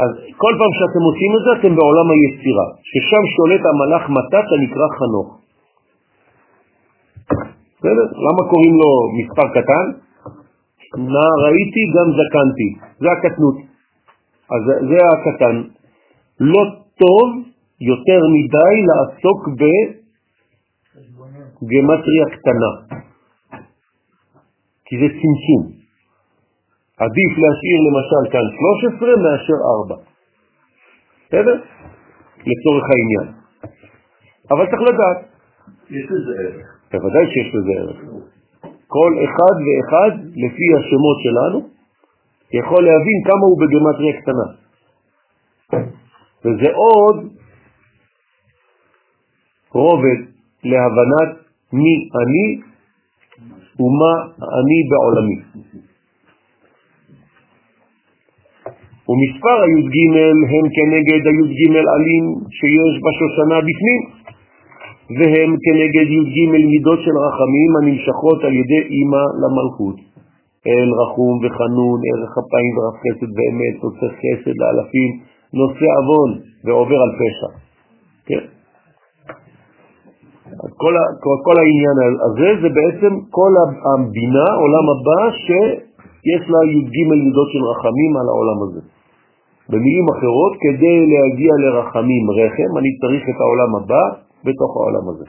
אז 0.02 0.10
כל 0.42 0.52
פעם 0.58 0.72
שאתם 0.78 1.02
עושים 1.08 1.30
את 1.36 1.42
זה, 1.44 1.50
אתם 1.60 1.72
בעולם 1.76 2.06
היצירה, 2.14 2.66
ששם 2.90 3.24
שולט 3.36 3.62
המלאך 3.70 4.04
מתת 4.10 4.46
הנקרא 4.52 4.88
חנוך. 4.98 5.37
בסדר? 7.78 8.06
למה 8.26 8.42
קוראים 8.50 8.74
לו 8.82 8.90
מספר 9.18 9.46
קטן? 9.56 9.86
נע 10.96 11.28
ראיתי 11.44 11.82
גם 11.94 12.08
זקנתי, 12.18 12.70
זה 13.00 13.08
הקטנות. 13.12 13.56
אז 14.54 14.62
זה 14.88 14.98
הקטן. 15.12 15.56
לא 16.40 16.62
טוב 17.02 17.26
יותר 17.80 18.20
מדי 18.34 18.74
לעסוק 18.88 19.40
בגמטריה 21.62 22.26
קטנה, 22.34 22.72
כי 24.84 24.94
זה 25.00 25.08
צמצום. 25.20 25.62
עדיף 26.98 27.32
להשאיר 27.42 27.78
למשל 27.86 28.22
כאן 28.32 28.46
13 28.98 29.16
מאשר 29.22 29.58
4. 29.84 30.02
בסדר? 31.26 31.56
לצורך 32.46 32.84
העניין. 32.90 33.28
אבל 34.50 34.66
צריך 34.66 34.82
לדעת. 34.82 35.18
יש 35.90 36.06
לזה 36.10 36.32
ערך. 36.42 36.77
בוודאי 36.92 37.26
שיש 37.32 37.54
לזה 37.54 37.72
ערך. 37.80 38.00
כל 38.86 39.12
אחד 39.24 39.54
ואחד, 39.64 40.12
לפי 40.36 40.66
השמות 40.78 41.18
שלנו, 41.22 41.68
יכול 42.52 42.84
להבין 42.84 43.18
כמה 43.24 43.44
הוא 43.48 43.58
בגמטריה 43.60 44.22
קטנה. 44.22 44.48
וזה 46.44 46.70
עוד 46.74 47.28
רובד 49.72 50.20
להבנת 50.64 51.30
מי 51.72 51.94
אני 52.20 52.60
ומה 53.80 54.14
אני 54.58 54.78
בעולמי. 54.90 55.38
ומספר 59.08 59.56
הי"ג 59.62 59.96
הם 60.52 60.64
כנגד 60.76 61.22
הי"ג 61.26 61.76
עלים 61.76 62.24
שיש 62.58 62.94
בשושנה 63.04 63.58
בפנים, 63.66 64.17
והם 65.16 65.50
כנגד 65.64 66.08
י"ג 66.16 66.36
מידות 66.52 66.98
של 67.04 67.16
רחמים 67.26 67.70
הנמשכות 67.78 68.44
על 68.44 68.54
ידי 68.60 68.82
אימא 68.94 69.24
למלכות. 69.42 69.96
אל 70.66 70.88
רחום 71.00 71.34
וחנון, 71.42 71.98
ערך 72.08 72.32
אפיים 72.42 72.72
ורב 72.76 72.96
חסד 73.02 73.30
ואמת, 73.36 73.76
עושה 73.84 74.06
חסד 74.20 74.56
לאלפים, 74.60 75.10
נושא 75.60 75.86
אבון 76.00 76.30
ועובר 76.64 76.98
על 77.04 77.12
פשע. 77.20 77.50
כן? 78.28 78.44
כל, 80.82 80.94
כל, 81.24 81.36
כל 81.46 81.56
העניין 81.60 81.96
הזה 82.26 82.48
זה 82.62 82.68
בעצם 82.78 83.12
כל 83.30 83.52
המדינה, 83.88 84.46
עולם 84.62 84.86
הבא, 84.92 85.20
שיש 85.44 86.42
לה 86.52 86.60
י"ג 86.74 86.96
מידות 87.10 87.48
של 87.52 87.62
רחמים 87.72 88.12
על 88.20 88.26
העולם 88.32 88.58
הזה. 88.64 88.80
במילים 89.70 90.06
אחרות, 90.14 90.52
כדי 90.64 90.96
להגיע 91.12 91.52
לרחמים 91.62 92.24
רחם, 92.38 92.70
אני 92.78 92.90
צריך 93.00 93.22
את 93.28 93.38
העולם 93.40 93.70
הבא 93.76 94.27
בתוך 94.44 94.70
העולם 94.76 95.04
הזה. 95.08 95.26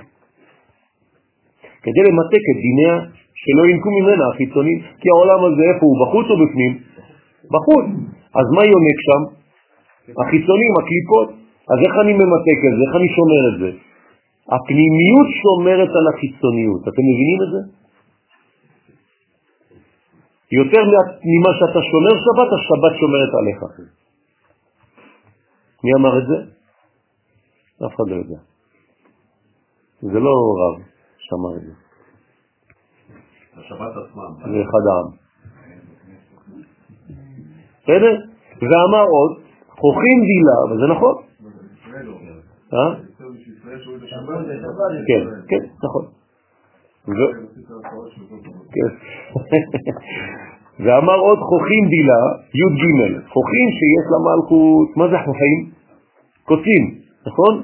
כדי 1.84 2.02
למתק 2.08 2.44
את 2.52 2.58
דיניה 2.66 2.96
שלא 3.42 3.64
ינקו 3.72 3.90
ממנה 3.98 4.24
החיצונים, 4.32 4.78
כי 5.00 5.08
העולם 5.14 5.40
הזה 5.48 5.64
איפה 5.72 5.84
הוא, 5.90 5.98
בחוץ 6.02 6.26
או 6.32 6.36
בפנים? 6.44 6.74
בחוץ. 7.54 7.86
אז 8.40 8.46
מה 8.56 8.64
יונק 8.72 9.00
שם? 9.08 9.22
החיצונים, 10.22 10.72
הקליפות. 10.80 11.30
אז 11.72 11.78
איך 11.86 11.94
אני 12.02 12.14
ממתק 12.14 12.60
את 12.68 12.74
זה? 12.78 12.82
איך 12.88 12.94
אני 13.00 13.10
שומר 13.18 13.42
את 13.50 13.56
זה? 13.62 13.70
הפנימיות 14.56 15.30
שומרת 15.42 15.92
על 16.00 16.06
החיצוניות. 16.12 16.82
אתם 16.82 17.04
מבינים 17.10 17.40
את 17.46 17.50
זה? 17.54 17.62
יותר 20.52 20.84
ממה 21.32 21.52
שאתה 21.60 21.80
שומר 21.92 22.14
שבת, 22.26 22.50
השבת 22.58 22.94
שומרת 23.00 23.32
עליך. 23.40 23.60
מי 25.84 25.92
אמר 25.94 26.18
את 26.20 26.28
זה? 26.28 26.38
אף 27.86 27.96
אחד 27.96 28.08
לא 28.08 28.16
יודע. 28.16 28.49
זה 30.02 30.20
לא 30.20 30.36
רב 30.60 30.82
שאמר 31.18 31.58
את 31.58 31.62
זה. 31.62 31.74
השבת 33.60 33.92
עצמם. 33.92 34.52
זה 34.54 34.62
אחד 34.62 34.84
העם. 34.90 35.10
בסדר? 37.84 38.16
ואמר 38.62 39.06
עוד, 39.18 39.38
חוכים 39.70 40.18
דילה, 40.30 40.60
וזה 40.70 40.86
נכון. 40.94 41.16
אה? 42.74 42.96
כן, 45.08 45.24
כן, 45.48 45.64
נכון. 45.84 46.06
כן. 48.76 48.92
ואמר 50.84 51.20
עוד 51.20 51.40
חוכים 51.40 51.84
בילה, 51.90 52.22
י"ג, 52.60 52.82
חוכים 53.28 53.68
שיש 53.78 54.06
לה 54.12 54.18
מלכות, 54.26 54.98
מה 54.98 55.08
זה 55.12 55.16
חוכים? 55.26 55.72
קוצים, 56.46 56.84
נכון? 57.28 57.64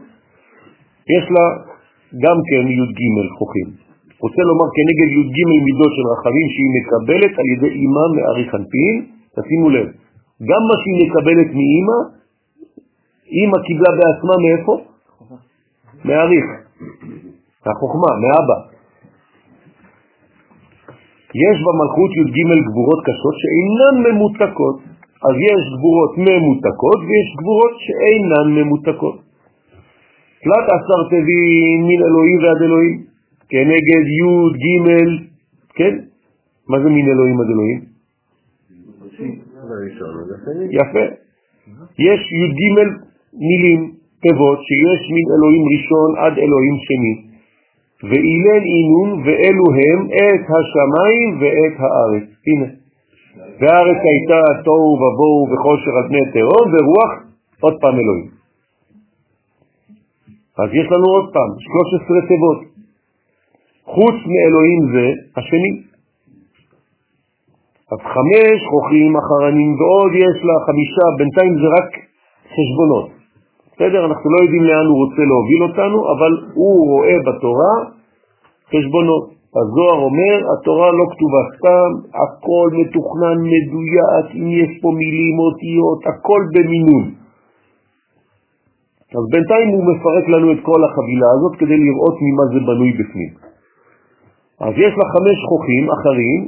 יש 1.10 1.26
לה 1.32 1.75
גם 2.24 2.38
כן 2.50 2.64
י"ג 2.78 3.00
חוכים. 3.38 3.70
רוצה 4.24 4.42
לומר 4.50 4.68
כנגד 4.76 5.10
י"ג 5.18 5.38
מידות 5.66 5.92
של 5.98 6.06
רחבים 6.14 6.48
שהיא 6.54 6.72
מקבלת 6.78 7.34
על 7.40 7.48
ידי 7.54 7.72
אימא 7.80 8.06
מאריך 8.16 8.50
אנפין, 8.60 8.96
תשימו 9.36 9.68
לב, 9.76 9.88
גם 10.50 10.62
מה 10.70 10.76
שהיא 10.82 10.98
מקבלת 11.04 11.50
מאימא, 11.60 11.98
אימא 13.36 13.58
קיבלה 13.66 13.92
בעצמה 13.98 14.36
מאיפה? 14.44 14.74
מאריך, 16.08 16.48
מהחוכמה, 17.66 18.12
מאבא. 18.24 18.58
יש 21.44 21.58
במלכות 21.66 22.12
י"ג 22.20 22.38
גבורות 22.68 23.00
קשות 23.08 23.36
שאינן 23.42 23.96
ממותקות. 24.06 24.78
אז 25.28 25.36
יש 25.50 25.62
גבורות 25.76 26.14
ממותקות 26.18 27.00
ויש 27.08 27.30
גבורות 27.40 27.74
שאינן 27.86 28.48
ממותקות. 28.58 29.18
תלת 30.46 30.68
עשר 30.76 31.00
תבין 31.10 31.80
מן 31.90 32.00
אלוהים 32.08 32.38
ועד 32.44 32.62
אלוהים, 32.62 32.96
כנגד 33.50 34.06
י' 34.20 34.54
ג', 34.64 34.88
כן? 35.76 35.94
מה 36.70 36.80
זה 36.80 36.90
מן 36.90 37.08
אלוהים 37.14 37.42
עד 37.42 37.50
אלוהים? 37.54 37.82
יפה. 40.72 41.06
יש 42.00 42.22
י"ג 42.42 42.62
מילים, 43.48 43.92
תיבות, 44.22 44.60
שיש 44.68 45.02
מן 45.16 45.28
אלוהים 45.36 45.64
ראשון 45.74 46.10
עד 46.18 46.34
אלוהים 46.38 46.76
שני. 46.88 47.16
ואילן 48.10 48.64
אינון 48.74 49.10
ואלו 49.26 49.66
הם 49.80 50.00
את 50.08 50.46
השמיים 50.56 51.30
ואת 51.40 51.76
הארץ. 51.80 52.28
הנה. 52.48 52.68
והארץ 53.60 54.02
הייתה 54.10 54.64
תוהו 54.66 54.94
ובוהו 55.02 55.48
וחושר 55.52 55.92
על 55.98 56.08
פני 56.10 56.24
תהום 56.34 56.66
ורוח 56.74 57.12
עוד 57.62 57.74
פעם 57.82 57.96
אלוהים. 58.00 58.35
אז 60.62 60.70
יש 60.80 60.88
לנו 60.94 61.08
עוד 61.16 61.26
פעם 61.34 61.52
13 61.60 62.28
תיבות. 62.28 62.60
חוץ 63.86 64.18
מאלוהים 64.34 64.82
זה 64.94 65.06
השני. 65.38 65.74
אז 67.92 68.00
חמש 68.16 68.58
חוכרים 68.72 69.14
אחרנים 69.22 69.72
ועוד 69.80 70.12
יש 70.26 70.38
לה 70.48 70.56
חמישה, 70.68 71.06
בינתיים 71.18 71.54
זה 71.62 71.68
רק 71.78 71.90
חשבונות. 72.56 73.08
בסדר? 73.72 74.06
אנחנו 74.06 74.28
לא 74.34 74.38
יודעים 74.44 74.64
לאן 74.64 74.86
הוא 74.86 74.98
רוצה 75.04 75.24
להוביל 75.32 75.62
אותנו, 75.68 75.98
אבל 76.14 76.32
הוא 76.54 76.76
רואה 76.92 77.18
בתורה 77.28 77.76
חשבונות. 78.72 79.26
הזוהר 79.58 80.00
אומר, 80.08 80.36
התורה 80.52 80.92
לא 80.92 81.06
כתובה 81.12 81.42
סתם, 81.56 81.90
הכל 82.24 82.68
מתוכנן, 82.80 83.38
מדויק, 83.54 84.26
אם 84.40 84.48
יש 84.62 84.72
פה 84.82 84.90
מילים, 85.02 85.36
אותיות, 85.46 86.00
הכל 86.12 86.42
במינון. 86.54 87.25
אז 89.18 89.24
בינתיים 89.32 89.68
הוא 89.76 89.84
מפרק 89.90 90.26
לנו 90.34 90.48
את 90.54 90.62
כל 90.70 90.82
החבילה 90.88 91.30
הזאת 91.36 91.54
כדי 91.60 91.78
לראות 91.86 92.16
ממה 92.26 92.46
זה 92.54 92.60
בנוי 92.68 92.92
בפנים. 93.00 93.32
אז 94.66 94.74
יש 94.84 94.94
לה 95.00 95.06
חמש 95.14 95.38
חוכים 95.50 95.84
אחרים, 95.98 96.42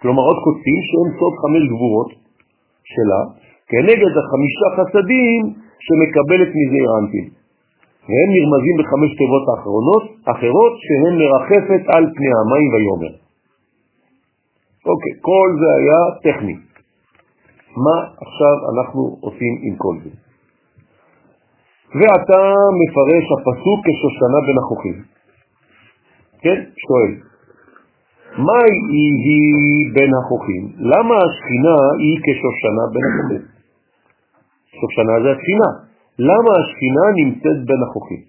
כלומר 0.00 0.22
עוד 0.28 0.38
קוצים, 0.46 0.78
שהם 0.88 1.08
סוד 1.18 1.34
חמש 1.42 1.62
גבורות 1.72 2.10
שלה, 2.92 3.22
כנגד 3.70 4.12
החמישה 4.20 4.66
חסדים 4.76 5.40
שמקבלת 5.84 6.50
מזעיר 6.58 6.88
אנפין. 6.98 7.26
והם 8.08 8.28
נרמזים 8.36 8.76
בחמש 8.80 9.10
תיבות 9.20 9.44
האחרונות, 9.48 10.04
אחרות 10.34 10.72
שהן 10.84 11.14
מרחפת 11.22 11.82
על 11.94 12.04
פני 12.16 12.30
המים 12.38 12.68
ויומר. 12.72 13.12
אוקיי, 14.90 15.12
כל 15.28 15.48
זה 15.60 15.68
היה 15.78 16.00
טכני. 16.26 16.56
מה 17.84 17.96
עכשיו 18.24 18.56
אנחנו 18.72 19.16
עושים 19.20 19.54
עם 19.66 19.74
כל 19.76 19.96
זה? 20.04 20.10
ואתה 21.98 22.40
מפרש 22.80 23.26
הפסוק 23.34 23.78
כשושנה 23.86 24.38
בין 24.46 24.58
החוכים. 24.62 24.96
כן? 26.42 26.58
שואל. 26.84 27.12
מה 28.46 28.58
היא, 28.68 29.12
היא 29.24 29.94
בין 29.94 30.12
החוכים? 30.18 30.62
למה 30.92 31.14
השכינה 31.26 31.76
היא 32.02 32.16
כשושנה 32.24 32.84
בין 32.92 33.04
החוכים? 33.08 33.42
שושנה 34.78 35.14
זה 35.22 35.30
השכינה. 35.34 35.70
למה 36.18 36.50
השכינה 36.60 37.04
נמצאת 37.20 37.58
בין 37.68 37.80
החוכים? 37.86 38.22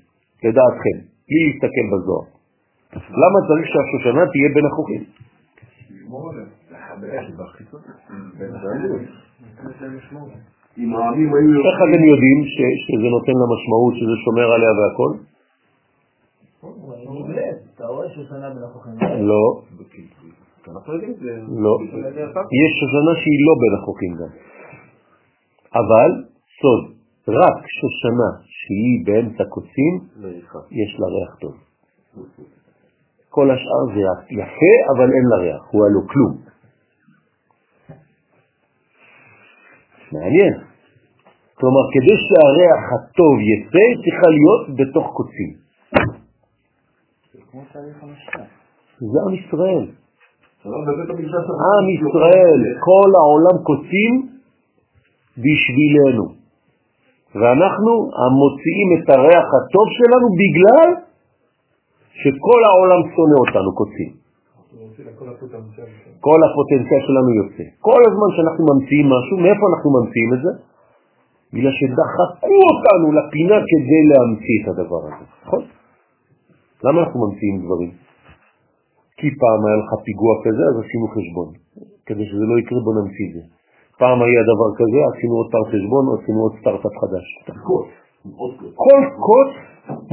לדעתכם, 0.44 0.98
בלי 1.28 1.42
להסתכל 1.48 1.86
בזוהר. 1.92 2.26
למה 3.22 3.38
צריך 3.48 3.68
שהשושנה 3.74 4.24
תהיה 4.32 4.50
בין 4.56 4.66
החוכים? 4.66 5.04
איך 11.68 11.78
אתם 11.86 12.04
יודעים 12.12 12.40
שזה 12.84 13.08
נותן 13.16 13.36
לה 13.40 13.46
משמעות, 13.54 13.94
שזה 14.00 14.16
שומר 14.26 14.48
עליה 14.56 14.72
והכל? 14.78 15.12
לא. 19.32 19.44
לא. 21.66 21.74
יש 22.62 22.72
שושנה 22.80 23.14
שהיא 23.22 23.40
לא 23.48 23.54
בין 23.62 23.74
החוקים 23.80 24.14
גם. 24.20 24.32
אבל, 25.82 26.12
סוד, 26.62 26.82
רק 27.28 27.58
שושנה 27.68 28.30
שהיא 28.46 29.06
באמצע 29.06 29.44
קוצים, 29.50 29.94
יש 30.72 31.00
לה 31.00 31.08
ריח 31.08 31.36
טוב. 31.42 31.56
כל 33.30 33.52
השאר 33.52 33.86
זה 33.96 34.00
יפה, 34.30 34.74
אבל 34.96 35.10
אין 35.14 35.26
לה 35.30 35.38
ריח, 35.38 35.64
הוא 35.72 35.86
הלא 35.86 36.02
כלום. 36.12 36.53
מעניין. 40.14 40.54
כלומר, 41.58 41.84
כדי 41.94 42.16
שהריח 42.26 42.82
הטוב 42.94 43.36
יצא, 43.52 43.86
צריכה 44.04 44.28
להיות 44.38 44.64
בתוך 44.80 45.06
קוצים. 45.18 45.52
זה 49.12 49.20
עם 49.26 49.34
ישראל. 49.34 49.86
עם 51.74 51.86
ישראל, 51.96 52.60
כל 52.88 53.10
העולם 53.20 53.56
קוצים 53.64 54.14
בשבילנו. 55.44 56.26
ואנחנו 57.36 57.92
המוציאים 58.22 58.90
את 58.98 59.10
הריח 59.10 59.48
הטוב 59.58 59.88
שלנו 59.98 60.28
בגלל 60.42 60.90
שכל 62.22 62.60
העולם 62.68 63.02
שונא 63.14 63.38
אותנו 63.44 63.76
קוצים. 63.76 64.23
כל 66.28 66.40
הפוטנציאל 66.46 67.02
שלנו 67.08 67.30
יוצא. 67.42 67.66
כל 67.90 68.02
הזמן 68.08 68.30
שאנחנו 68.36 68.64
ממציאים 68.70 69.08
משהו, 69.16 69.36
מאיפה 69.44 69.64
אנחנו 69.72 69.90
ממציאים 69.96 70.30
את 70.36 70.42
זה? 70.46 70.52
בגלל 71.54 71.74
שדחקו 71.80 72.58
אותנו 72.72 73.08
לפינה 73.18 73.58
כדי 73.70 74.02
להמציא 74.12 74.56
את 74.62 74.68
הדבר 74.72 75.02
הזה, 75.08 75.26
נכון? 75.46 75.64
למה 76.86 76.98
אנחנו 77.04 77.18
ממציאים 77.24 77.56
דברים? 77.66 77.92
כי 79.18 79.28
פעם 79.44 79.60
היה 79.66 79.78
לך 79.82 79.92
פיגוע 80.06 80.34
כזה, 80.46 80.64
אז 80.70 80.76
עשינו 80.84 81.06
חשבון. 81.16 81.50
כדי 82.08 82.26
שזה 82.30 82.46
לא 82.52 82.56
יקרה, 82.62 82.80
בוא 82.86 82.94
נמציא 83.02 83.26
את 83.28 83.34
זה. 83.36 83.44
פעם 84.02 84.18
היה 84.26 84.42
דבר 84.52 84.70
כזה, 84.80 85.00
עשינו 85.12 85.34
עוד 85.40 85.50
פעם 85.54 85.66
חשבון, 85.74 86.04
עשינו 86.16 86.40
עוד 86.46 86.54
סטארט-אפ 86.60 86.96
חדש. 87.02 87.26
כל 88.86 89.02
קוץ 89.28 89.52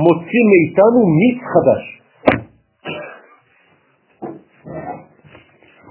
מוציא 0.05 0.43
מאיתנו 0.51 1.01
מיץ 1.19 1.41
חדש. 1.55 1.99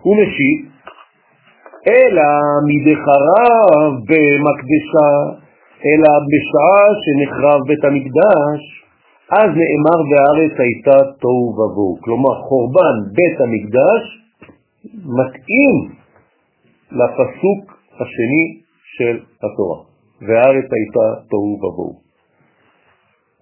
הוא 0.01 0.15
משיב, 0.21 0.71
אלא 1.87 2.29
מדחרב 2.69 3.91
במקדשה, 4.09 5.11
אלא 5.85 6.11
בשעה 6.31 6.85
שנחרב 7.03 7.67
בית 7.67 7.83
המקדש, 7.83 8.61
אז 9.31 9.49
נאמר 9.61 9.99
והארץ 10.09 10.59
הייתה 10.59 10.97
תוהו 11.21 11.49
ובוהו. 11.53 11.97
כלומר, 12.01 12.33
חורבן 12.47 12.95
בית 13.13 13.41
המקדש 13.41 14.03
מתאים 15.19 15.75
לפסוק 16.91 17.79
השני 17.93 18.45
של 18.97 19.19
התורה, 19.43 19.79
והארץ 20.21 20.69
הייתה 20.71 21.21
תוהו 21.29 21.57
ובוהו. 21.57 22.09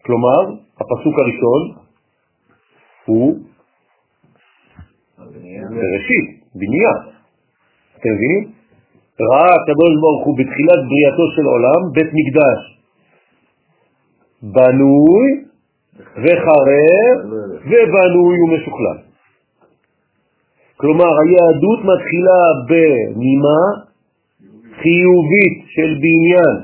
כלומר, 0.06 0.42
הפסוק 0.76 1.20
הראשון 1.20 1.62
הוא 3.06 3.38
בראשית, 5.18 6.37
בנייה. 6.60 6.94
אתם 7.98 8.10
מבינים? 8.16 8.44
ראה 9.22 9.54
הקדוש 9.56 9.94
ברוך 10.02 10.26
הוא 10.26 10.38
בתחילת 10.38 10.82
בריאתו 10.90 11.26
של 11.36 11.46
עולם 11.54 11.82
בית 11.94 12.12
מקדש 12.20 12.62
בנוי 14.42 15.26
וחרב 16.24 17.16
ובנוי 17.70 18.36
ומשוכלל. 18.42 18.98
כלומר, 20.78 21.12
היהדות 21.20 21.80
מתחילה 21.92 22.42
בנימה 22.70 23.62
חיובית 24.82 25.56
של 25.68 25.90
בניין. 26.04 26.56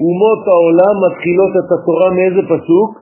אומות 0.00 0.42
העולם 0.48 0.94
מתחילות 1.06 1.52
את 1.60 1.68
התורה 1.72 2.10
מאיזה 2.10 2.42
פסוק? 2.52 3.00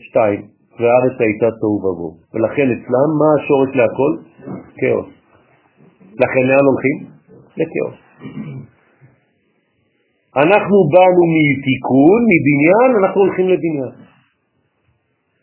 שתיים. 0.00 0.51
והארץ 0.82 1.16
הייתה 1.20 1.48
תוהו 1.60 1.78
ובוהו. 1.78 2.16
ולכן 2.34 2.66
אצלם, 2.74 3.08
מה 3.20 3.30
השורש 3.36 3.70
להכל? 3.78 4.12
כאוס. 4.78 5.10
לכן 6.22 6.42
לאן 6.48 6.64
הולכים? 6.70 6.96
לכאוס. 7.58 7.98
אנחנו 10.36 10.76
באנו 10.92 11.22
מתיקון, 11.38 12.20
מבניין, 12.32 12.90
אנחנו 13.00 13.20
הולכים 13.20 13.46
לבניין. 13.48 13.92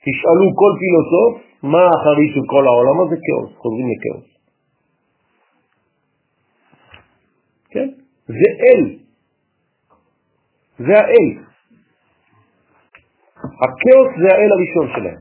תשאלו 0.05 0.45
כל 0.59 0.73
פילוסוף, 0.81 1.33
מה 1.63 1.81
האחרי 1.87 2.27
של 2.33 2.43
כל 2.47 2.67
העולם 2.67 3.01
הזה? 3.01 3.15
כאוס, 3.25 3.51
חוזרים 3.57 3.87
לכאוס. 3.91 4.27
כן? 7.69 7.89
זה 8.27 8.49
אל. 8.63 8.83
זה 10.79 10.93
האל. 10.93 11.48
הכאוס 13.63 14.09
זה 14.21 14.27
האל 14.35 14.51
הראשון 14.51 14.87
שלהם. 14.95 15.19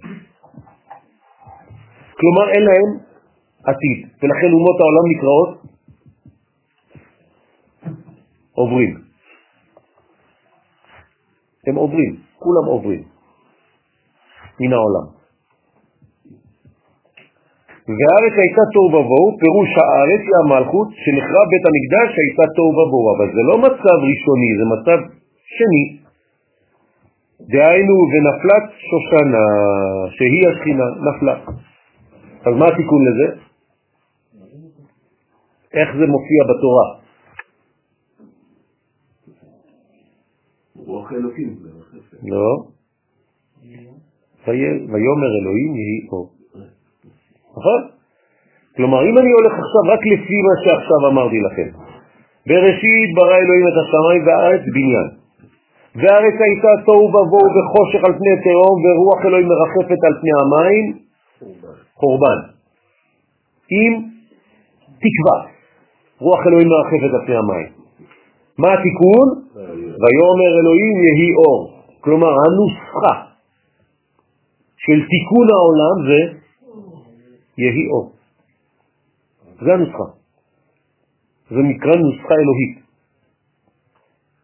כלומר 2.18 2.50
אין 2.54 2.62
להם 2.62 2.88
עתיד, 3.64 3.98
ולכן 4.22 4.50
אומות 4.52 4.76
העולם 4.80 5.04
נקראות 5.12 5.50
עוברים. 8.52 8.98
הם 11.66 11.74
עוברים, 11.74 12.16
כולם 12.38 12.64
עוברים 12.66 13.02
מן 14.60 14.72
העולם. 14.72 15.06
והארץ 17.96 18.34
הייתה 18.42 18.62
תוהו 18.72 18.88
ובוהו, 18.94 19.28
פירוש 19.42 19.70
הארץ 19.78 20.22
היא 20.28 20.38
המלכות 20.42 20.88
שנחרב 21.02 21.46
בית 21.52 21.64
המקדש 21.68 22.10
הייתה 22.22 22.44
תוהו 22.56 22.72
ובוהו, 22.78 23.08
אבל 23.16 23.28
זה 23.36 23.42
לא 23.50 23.56
מצב 23.66 23.96
ראשוני, 24.08 24.50
זה 24.58 24.64
מצב 24.74 24.98
שני. 25.56 26.07
דהיינו 27.40 27.94
ונפלת 28.10 28.70
שושנה, 28.88 29.46
שהיא 30.10 30.48
השכינה, 30.48 30.84
נפלה. 31.08 31.36
אז 32.46 32.54
מה 32.58 32.66
התיקון 32.66 33.02
לזה? 33.08 33.40
איך 35.74 35.88
זה 35.98 36.06
מופיע 36.06 36.40
בתורה? 36.50 36.88
רוח 40.86 41.12
אלוקים. 41.12 41.56
לא. 42.22 42.64
ויאמר 44.46 45.30
אלוהים 45.40 45.76
יהי 45.76 46.08
אור. 46.12 46.32
נכון? 47.50 47.80
כלומר, 48.76 49.02
אם 49.10 49.18
אני 49.18 49.30
הולך 49.30 49.52
עכשיו 49.52 49.82
רק 49.92 50.00
לפי 50.12 50.38
מה 50.46 50.54
שעכשיו 50.64 51.00
אמרתי 51.10 51.40
לכם, 51.40 51.78
בראשית 52.46 53.10
ברא 53.16 53.36
אלוהים 53.36 53.66
את 53.68 53.76
השמיים 53.82 54.26
והארץ 54.26 54.62
בניין. 54.74 55.17
והארץ 55.94 56.36
הייתה 56.46 56.68
תוהו 56.86 57.08
ובוהו 57.08 57.48
וחושך 57.54 58.04
על 58.06 58.12
פני 58.18 58.34
תהום 58.44 58.76
ורוח 58.84 59.20
אלוהים 59.26 59.48
מרחפת 59.48 60.00
על 60.06 60.14
פני 60.20 60.32
המים, 60.40 60.98
חורבן, 61.94 62.38
עם 63.70 63.92
תקווה. 65.02 65.38
רוח 66.18 66.46
אלוהים 66.46 66.68
מרחפת 66.68 67.14
על 67.14 67.26
פני 67.26 67.36
המים. 67.36 67.68
מה 68.58 68.68
התיקון? 68.74 69.28
ויאמר 70.00 70.52
אלוהים 70.60 70.96
יהי 71.06 71.30
אור. 71.38 71.82
כלומר, 72.00 72.28
הנוסחה 72.28 73.14
של 74.76 74.98
תיקון 75.10 75.46
העולם 75.54 75.96
זה 76.08 76.38
יהי 77.58 77.88
אור. 77.90 78.12
זה 79.60 79.72
הנוסחה. 79.72 80.08
זה 81.50 81.62
נקרא 81.62 81.94
נוסחה 81.94 82.34
אלוהית. 82.34 82.87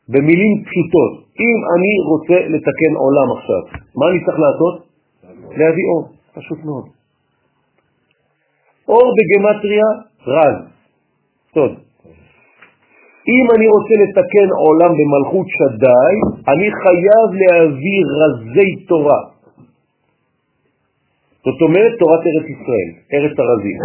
במילים 0.09 0.64
פשוטות, 0.64 1.12
אם 1.44 1.59
אני 1.74 1.93
רוצה 2.10 2.36
לתקן 2.55 2.93
עולם 2.97 3.28
עכשיו, 3.36 3.62
מה 3.98 4.05
אני 4.10 4.18
צריך 4.24 4.39
לעשות? 4.39 4.74
להביא 5.59 5.85
אור, 5.90 6.09
פשוט 6.35 6.59
מאוד. 6.64 6.86
אור 8.89 9.06
בגמטריה 9.16 9.89
רז, 10.26 10.56
סוד. 11.55 11.72
אם 13.28 13.47
אני 13.56 13.66
רוצה 13.74 13.94
לתקן 14.02 14.48
עולם 14.64 14.93
במלכות 14.98 15.47
שדאי, 15.56 16.14
אני 16.52 16.68
חייב 16.82 17.28
להביא 17.43 18.01
רזי 18.20 18.85
תורה. 18.89 19.20
זאת 21.44 21.60
אומרת 21.62 21.93
תורת 21.98 22.20
ארץ 22.20 22.47
ישראל, 22.55 22.90
ארץ 23.14 23.35
הרזים. 23.39 23.78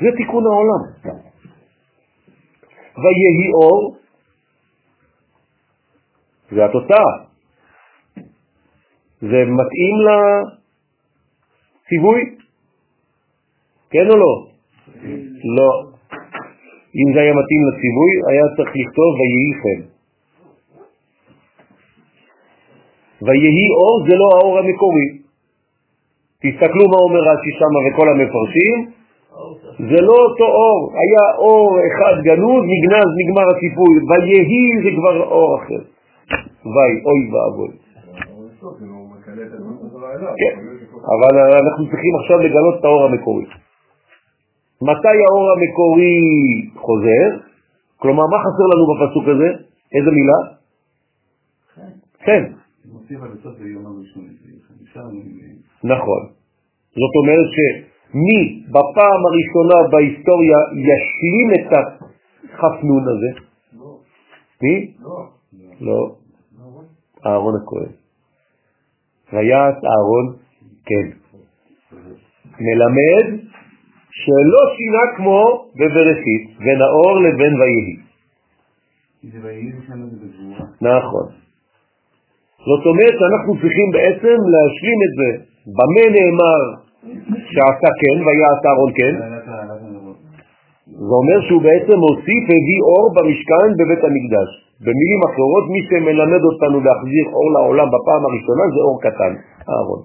זה 0.00 0.08
תיקון 0.16 0.44
העולם. 0.46 0.82
ויהי 3.02 3.48
אור, 3.54 3.96
זה 6.50 6.64
התוצאה. 6.64 7.12
זה 9.20 9.38
מתאים 9.58 9.94
לציווי? 11.86 12.20
כן 13.90 14.06
או 14.10 14.16
לא? 14.16 14.46
לא. 15.56 15.70
אם 16.96 17.14
זה 17.14 17.20
היה 17.20 17.32
מתאים 17.32 17.62
לציווי, 17.68 18.12
היה 18.30 18.44
צריך 18.56 18.70
לכתוב 18.80 19.10
ויהי 19.18 19.52
חן. 19.60 19.80
ויהי 23.26 23.68
אור 23.80 23.96
זה 24.08 24.14
לא 24.16 24.28
האור 24.36 24.58
המקורי. 24.58 25.08
תסתכלו 26.42 26.84
מה 26.92 26.98
אומר 27.06 27.20
רש"י 27.30 27.52
שם 27.58 27.72
וכל 27.84 28.08
המפרשים, 28.08 28.76
זה 29.90 30.00
לא 30.08 30.12
אותו 30.12 30.44
אור, 30.44 30.92
היה 31.02 31.24
אור 31.38 31.78
אחד 31.88 32.14
גנוז, 32.22 32.62
נגנז, 32.72 33.10
נגמר 33.20 33.46
הציפוי, 33.56 33.94
ויהי 34.08 34.66
זה 34.84 34.90
כבר 34.96 35.24
אור 35.24 35.58
אחר. 35.58 35.99
ויי, 36.64 36.92
אוי 37.04 37.20
ואבוי. 37.32 37.72
כן, 40.36 40.54
אבל 41.14 41.32
אנחנו 41.62 41.84
צריכים 41.90 42.12
עכשיו 42.20 42.38
לגלות 42.38 42.80
את 42.80 42.84
האור 42.84 43.04
המקורי. 43.04 43.44
מתי 44.82 45.16
האור 45.28 45.46
המקורי 45.52 46.16
חוזר? 46.76 47.26
כלומר, 47.96 48.26
מה 48.26 48.38
חסר 48.38 48.66
לנו 48.72 48.84
בפסוק 48.90 49.24
הזה? 49.28 49.48
איזה 49.94 50.10
מילה? 50.10 50.38
כן. 52.24 52.42
נכון. 55.84 56.22
זאת 57.00 57.14
אומרת 57.20 57.48
שמי 57.56 58.64
בפעם 58.68 59.20
הראשונה 59.28 59.88
בהיסטוריה 59.92 60.58
ישלים 60.88 61.48
את 61.54 61.72
החפנון 61.72 63.04
הזה? 63.08 63.40
מי? 64.62 64.94
לא. 65.80 66.19
אהרון 67.26 67.54
הכהן. 67.62 67.92
ויעש 69.32 69.74
אהרון, 69.90 70.26
כן. 70.86 71.06
מלמד 72.60 73.26
שלא 74.10 74.62
שינה 74.76 75.16
כמו 75.16 75.44
בבראשית, 75.74 76.58
בין 76.58 76.78
האור 76.82 77.20
לבין 77.20 77.60
ויהי. 77.60 77.96
נכון. 80.80 81.26
זאת 82.66 82.86
אומרת 82.86 83.14
שאנחנו 83.18 83.52
צריכים 83.60 83.88
בעצם 83.92 84.36
להשלים 84.52 84.98
את 85.06 85.12
זה. 85.18 85.30
במה 85.76 86.04
נאמר 86.16 86.62
שעשה 87.52 87.90
כן, 88.00 88.16
ויעש 88.26 88.60
אהרון 88.66 88.92
כן? 88.98 89.14
זה 91.06 91.14
אומר 91.20 91.38
שהוא 91.46 91.62
בעצם 91.68 91.98
הוסיף, 92.06 92.44
הביא 92.54 92.80
אור 92.88 93.06
במשכן 93.16 93.68
בבית 93.78 94.02
המקדש. 94.08 94.50
במילים 94.84 95.20
אחרות, 95.28 95.64
מי 95.74 95.80
שמלמד 95.88 96.42
אותנו 96.50 96.76
להחזיר 96.86 97.26
אור 97.36 97.48
לעולם 97.54 97.88
בפעם 97.94 98.22
הראשונה 98.28 98.64
זה 98.74 98.80
אור 98.86 98.98
קטן, 99.06 99.32
אהרון. 99.70 100.02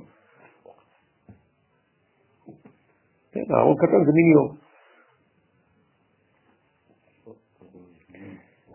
כן, 3.31 3.45
אהרון 3.53 3.76
קטן 3.84 3.99
זה 4.05 4.11
מיני 4.17 4.35
אור. 4.35 4.49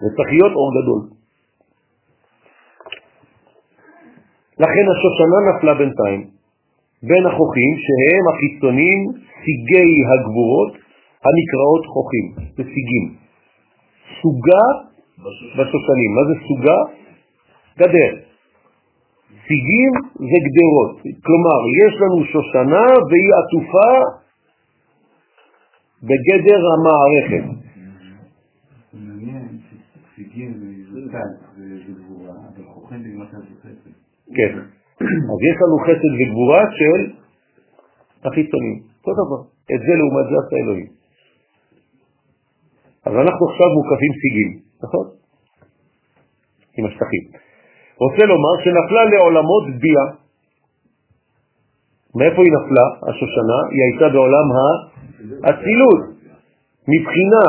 זה 0.01 0.09
צריך 0.17 0.31
להיות 0.31 0.53
אור 0.53 0.71
גדול. 0.79 1.01
לכן 4.63 4.85
השושנה 4.93 5.39
נפלה 5.49 5.75
בינתיים 5.75 6.21
בין 7.03 7.27
החוכים 7.27 7.73
שהם 7.85 8.25
החיצונים 8.33 8.99
סיגי 9.43 9.93
הגבורות 10.11 10.90
הנקראות 11.27 11.85
חוכים, 11.93 12.27
זה 12.57 12.63
סיגים. 12.75 13.07
סוגה 14.23 14.65
בשושנים. 15.57 16.11
מה 16.17 16.23
זה 16.29 16.35
סוגה? 16.49 16.79
גדר. 17.79 18.13
סיגים 19.47 19.93
זה 20.31 20.39
גדרות. 20.47 20.93
כלומר, 21.27 21.61
יש 21.83 21.93
לנו 22.01 22.25
שושנה 22.25 22.87
והיא 23.09 23.33
עטופה 23.41 23.93
בגדר 26.03 26.63
המערכת. 26.73 27.45
כן. 34.37 34.53
אז 35.31 35.41
יש 35.49 35.57
לנו 35.63 35.77
חסד 35.87 36.13
וגבורה 36.19 36.63
של 36.79 37.13
החיצונים. 38.25 38.79
אותו 38.99 39.13
דבר. 39.21 39.41
את 39.75 39.81
זה 39.87 39.93
לעומת 39.99 40.27
זה 40.31 40.37
עשה 40.47 40.57
אלוהים. 40.65 41.00
אז 43.07 43.13
אנחנו 43.23 43.43
עכשיו 43.51 43.69
מוקפים 43.77 44.13
סיגים, 44.23 44.51
נכון? 44.83 45.07
עם 46.79 46.87
השטחים. 46.87 47.25
רוצה 47.97 48.23
לומר 48.33 48.55
שנפלה 48.65 49.03
לעולמות 49.13 49.65
ביאה. 49.81 50.07
מאיפה 52.15 52.43
היא 52.43 52.53
נפלה, 52.59 52.87
השושנה? 53.09 53.59
היא 53.71 53.83
הייתה 53.87 54.07
בעולם 54.15 54.47
האצילות. 55.45 56.01
מבחינה 56.89 57.45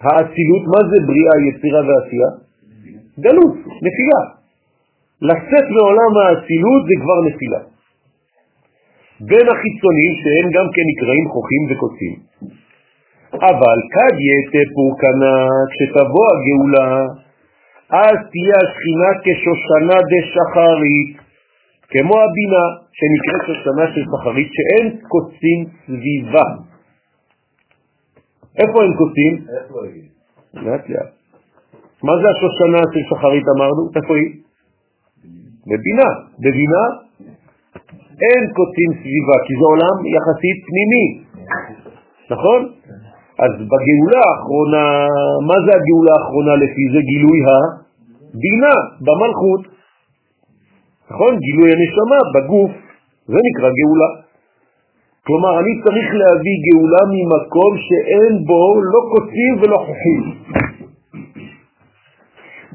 האצילות, 0.00 0.64
מה 0.72 0.80
זה 0.90 0.96
בריאה, 1.06 1.34
יצירה 1.48 1.80
ועשייה? 1.86 2.30
גלות, 3.20 3.54
נפילה. 3.86 4.20
לצאת 5.22 5.66
מעולם 5.76 6.12
האצילות 6.22 6.82
זה 6.88 6.94
כבר 7.02 7.18
נפילה. 7.28 7.60
בין 9.20 9.46
החיצונים 9.52 10.12
שהם 10.20 10.46
גם 10.56 10.66
כן 10.74 10.84
נקראים 10.92 11.24
חוכים 11.32 11.62
וקוצים. 11.70 12.14
אבל 13.32 13.78
כד 13.94 14.16
יתה 14.28 14.64
פורקנה, 14.74 15.36
כשתבוא 15.72 16.26
הגאולה, 16.32 16.90
אז 17.90 18.16
תהיה 18.32 18.56
השכינה 18.64 19.10
כשושנה 19.22 19.98
דשחרית, 20.10 21.16
כמו 21.90 22.14
הבינה, 22.24 22.64
שנקראת 22.98 23.42
שושנה 23.46 23.84
של 23.94 24.04
שחרית, 24.12 24.48
שאין 24.56 24.98
קוצים 25.08 25.60
סביבה. 25.86 26.46
איפה 28.58 28.82
אין 28.82 28.92
קוצים? 29.00 29.32
איפה 29.62 29.74
לאט. 30.54 30.86
מה 32.02 32.12
זה 32.20 32.26
השושנה 32.36 32.82
של 32.92 33.00
שחרית 33.10 33.44
אמרנו? 33.56 33.82
איפה 33.96 34.16
היא? 34.16 34.30
בבינה. 35.66 36.10
בבינה 36.38 36.84
אין 38.24 38.42
קוצים 38.58 38.90
סביבה, 39.00 39.36
כי 39.46 39.52
זה 39.58 39.64
עולם 39.72 39.96
יחסית 40.16 40.58
פנימי, 40.68 41.06
נכון? 42.30 42.60
אז 43.44 43.52
בגאולה 43.70 44.20
האחרונה, 44.28 44.84
מה 45.48 45.56
זה 45.64 45.70
הגאולה 45.78 46.12
האחרונה 46.18 46.54
לפי 46.56 46.84
זה? 46.92 47.00
גילוי 47.10 47.38
הבינה 47.48 48.74
במלכות. 49.04 49.62
נכון? 51.10 51.32
גילוי 51.46 51.68
הנשמה 51.72 52.18
בגוף, 52.34 52.72
זה 53.26 53.38
נקרא 53.48 53.70
גאולה. 53.78 54.10
כלומר, 55.26 55.52
אני 55.60 55.72
צריך 55.84 56.08
להביא 56.20 56.56
גאולה 56.66 57.02
ממקום 57.12 57.72
שאין 57.86 58.44
בו 58.46 58.62
לא 58.92 59.00
קוצים 59.12 59.52
ולא 59.60 59.78
חוכים. 59.86 60.22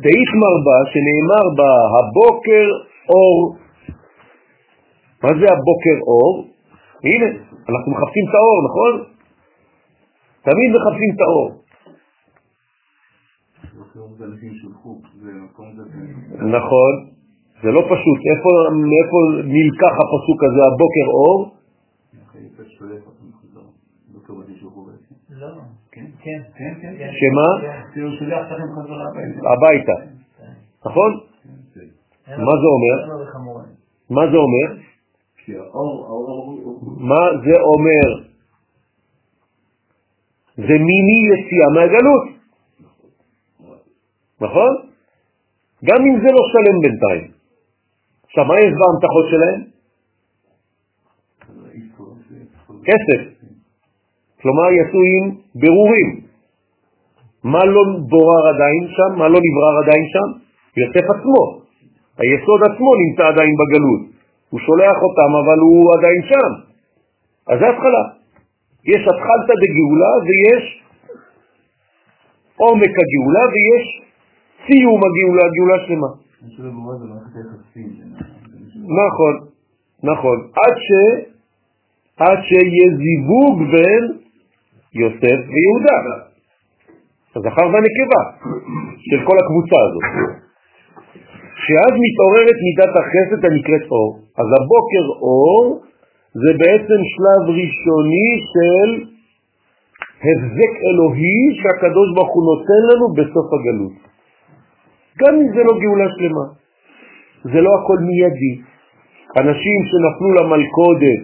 דאית 0.04 0.32
מרבה 0.42 0.80
שנאמר 0.92 1.46
בה 1.58 1.72
הבוקר 1.96 2.68
אור. 3.10 3.56
מה 5.24 5.30
זה 5.40 5.48
הבוקר 5.56 5.98
אור? 6.08 6.34
הנה, 7.04 7.28
אנחנו 7.70 7.92
מחפשים 7.92 8.26
את 8.30 8.36
האור, 8.36 8.58
נכון? 8.68 9.11
תמיד 10.44 10.70
מחפשים 10.76 11.10
את 11.16 11.22
האור. 11.22 11.50
נכון, 16.58 16.94
זה 17.64 17.70
לא 17.72 17.82
פשוט. 17.82 18.20
איפה, 18.32 18.50
מאיפה 18.90 19.18
נלקח 19.56 19.94
הפסוק 20.02 20.40
הזה, 20.44 20.62
הבוקר 20.70 21.08
אור? 21.18 21.56
שמה? 27.20 27.48
הביתה. 29.54 29.94
נכון? 30.86 31.12
מה 32.28 32.54
זה 32.62 32.68
אומר? 32.76 32.98
מה 34.10 34.22
זה 34.32 34.38
אומר? 34.38 34.68
מה 36.98 37.24
זה 37.44 37.56
אומר? 37.62 38.31
זה 40.68 40.76
מיני 40.88 41.20
יציאה 41.32 41.70
מהגלות. 41.76 42.26
נכון? 44.42 44.72
גם 45.86 46.00
אם 46.08 46.16
זה 46.22 46.30
לא 46.36 46.44
שלם 46.52 46.78
בינתיים. 46.82 47.32
עכשיו, 48.26 48.46
מה 48.46 48.56
יש 48.60 48.74
בהמתחות 48.80 49.26
שלהם? 49.32 49.60
כסף. 52.88 53.22
כלומר, 54.42 54.68
יצאו 54.72 55.02
עם 55.12 55.26
ברורים. 55.56 56.10
מה 57.44 57.66
לא 57.66 57.84
בורר 58.10 58.44
עדיין 58.56 58.84
שם? 58.96 59.20
מה 59.20 59.28
לא 59.28 59.40
נברר 59.46 59.76
עדיין 59.84 60.06
שם? 60.14 60.28
יוסף 60.78 61.06
עצמו. 61.16 61.42
היסוד 62.18 62.62
עצמו 62.64 62.90
נמצא 63.02 63.24
עדיין 63.34 63.54
בגלות. 63.60 64.02
הוא 64.50 64.60
שולח 64.60 64.98
אותם, 65.08 65.32
אבל 65.42 65.60
הוא 65.60 65.94
עדיין 65.98 66.22
שם. 66.30 66.52
אז 67.48 67.60
זה 67.60 67.70
התחלה. 67.70 68.21
יש 68.86 69.02
התחלתא 69.12 69.54
דגאולה 69.62 70.14
ויש 70.26 70.84
עומק 72.56 72.94
הגאולה 73.02 73.46
ויש 73.54 73.86
סיום 74.66 75.02
הגאולה, 75.06 75.46
גאולה 75.56 75.78
שלמה. 75.86 76.12
נכון, 79.02 79.34
נכון. 80.04 80.38
עד 80.64 80.76
ש... 80.86 80.90
עד 82.18 82.40
שיהיה 82.48 82.88
זיווג 83.02 83.56
בין 83.72 84.04
יוסף 84.94 85.40
ויהודה. 85.52 85.98
הזכר 87.36 87.68
והנקבה 87.74 88.22
של 89.08 89.20
כל 89.28 89.38
הקבוצה 89.42 89.78
הזאת. 89.86 90.06
שאז 91.64 91.94
מתעוררת 92.06 92.58
מידת 92.68 92.94
החסד 93.00 93.46
הנקראת 93.46 93.92
אור. 93.92 94.20
אז 94.40 94.48
הבוקר 94.58 95.04
אור 95.22 95.84
זה 96.34 96.52
בעצם 96.62 97.00
שלב 97.14 97.44
ראשוני 97.60 98.32
של 98.52 98.90
הבזק 100.26 100.74
אלוהי 100.88 101.42
שהקדוש 101.60 102.08
ברוך 102.16 102.34
הוא 102.36 102.44
נותן 102.52 102.82
לנו 102.90 103.06
בסוף 103.18 103.48
הגלות. 103.54 103.98
גם 105.20 105.34
אם 105.36 105.48
זה 105.56 105.62
לא 105.64 105.74
גאולה 105.82 106.08
שלמה. 106.18 106.48
זה 107.44 107.62
לא 107.62 107.72
הכל 107.80 108.00
מיידי. 108.08 108.54
אנשים 109.38 109.80
שנפלו 109.90 110.30
למלכודת 110.38 111.24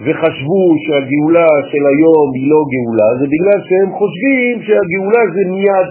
וחשבו 0.00 0.64
שהגאולה 0.84 1.48
של 1.70 1.84
היום 1.92 2.28
היא 2.34 2.50
לא 2.50 2.60
גאולה, 2.72 3.08
זה 3.20 3.26
בגלל 3.34 3.58
שהם 3.68 3.90
חושבים 3.98 4.54
שהגאולה 4.66 5.22
זה 5.34 5.42
מיד. 5.52 5.88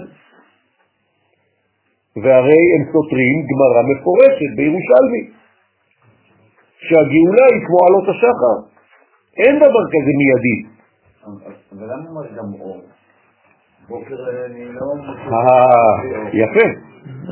והרי 2.23 2.64
הם 2.76 2.84
סותרים 2.94 3.38
גמרא 3.49 3.82
מפורשת 3.91 4.52
בירושלמי, 4.56 5.23
שהגאולה 6.88 7.45
היא 7.53 7.62
כמו 7.66 7.78
עלות 7.88 8.08
השחר. 8.10 8.56
אין 9.38 9.56
דבר 9.56 9.84
כזה 9.94 10.12
מיידי. 10.20 10.58
אבל 11.72 11.86
למה 11.94 12.10
אומר 12.10 12.28
גם 12.38 12.53
אור? 12.60 12.82
בוקר 13.90 14.16
אני 14.45 14.66
לא... 14.66 14.86
אה, 15.32 15.95
יפה. 16.34 16.68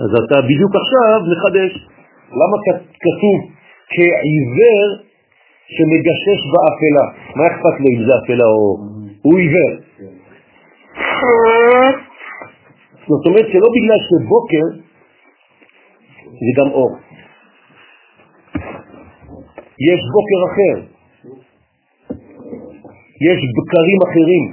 אז 0.04 0.12
אתה 0.26 0.42
בדיוק 0.42 0.74
עכשיו 0.76 1.20
מחדש. 1.32 1.88
למה 2.32 2.58
כתוב 3.06 3.38
כעיוור 3.94 4.88
שמגשש 5.76 6.42
באפלה? 6.52 7.06
מה 7.36 7.48
אכפת 7.48 7.76
לו 7.82 7.88
אם 7.94 8.02
זה 8.08 8.14
אפלה 8.24 8.46
או... 8.46 8.78
הוא 9.22 9.40
עיוור. 9.40 9.74
זאת 13.08 13.26
אומרת 13.26 13.48
שלא 13.52 13.70
בגלל 13.76 14.00
שבוקר 14.10 14.66
זה 16.44 16.52
גם 16.62 16.72
אור. 16.72 16.98
יש 19.88 20.00
בוקר 20.16 20.40
אחר, 20.50 20.76
יש 23.28 23.40
בקרים 23.56 24.00
אחרים 24.08 24.46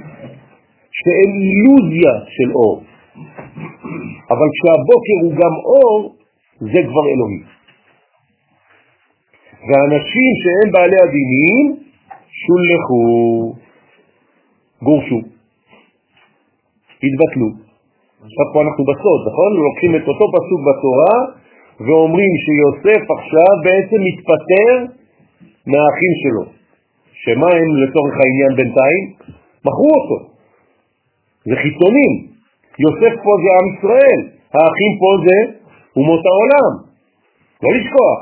שהם 0.99 1.31
אילוזיה 1.47 2.13
של 2.35 2.51
אור. 2.55 2.83
אבל 4.29 4.47
כשהבוקר 4.55 5.17
הוא 5.23 5.33
גם 5.41 5.53
אור, 5.71 6.15
זה 6.59 6.79
כבר 6.89 7.05
אלוהי. 7.13 7.41
והאנשים 9.67 10.29
שהם 10.41 10.71
בעלי 10.73 10.99
הדינים 11.05 11.65
שולחו, 12.43 13.03
גורשו, 14.81 15.19
התבטלו. 17.03 17.49
עכשיו 18.25 18.45
פה 18.53 18.61
אנחנו 18.65 18.83
בסוד, 18.89 19.19
נכון? 19.29 19.49
לוקחים 19.67 19.95
את 19.95 20.07
אותו 20.07 20.25
פסוק 20.35 20.61
בתורה 20.67 21.17
ואומרים 21.79 22.31
שיוסף 22.43 23.03
עכשיו 23.17 23.51
בעצם 23.63 23.99
מתפטר 24.09 24.97
מהאחים 25.71 26.13
שלו. 26.23 26.43
שמה 27.23 27.47
הם 27.59 27.69
לצורך 27.83 28.15
העניין 28.21 28.51
בינתיים? 28.57 29.03
מכרו 29.65 29.91
אותו. 29.99 30.17
זה 31.47 31.55
חיצונים. 31.63 32.13
יוסף 32.85 33.13
פה 33.23 33.31
זה 33.43 33.49
עם 33.57 33.65
ישראל, 33.73 34.21
האחים 34.53 34.91
פה 35.01 35.09
זה 35.25 35.37
אומות 35.97 36.23
העולם. 36.29 36.71
לא 37.63 37.69
לשכוח. 37.77 38.19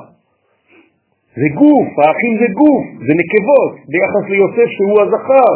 זה 1.40 1.48
גוף, 1.60 1.90
האחים 2.00 2.34
זה 2.42 2.48
גוף, 2.62 2.86
זה 3.06 3.14
נקבות, 3.22 3.74
ביחס 3.92 4.24
ליוסף 4.30 4.70
שהוא 4.76 5.02
הזכר. 5.02 5.54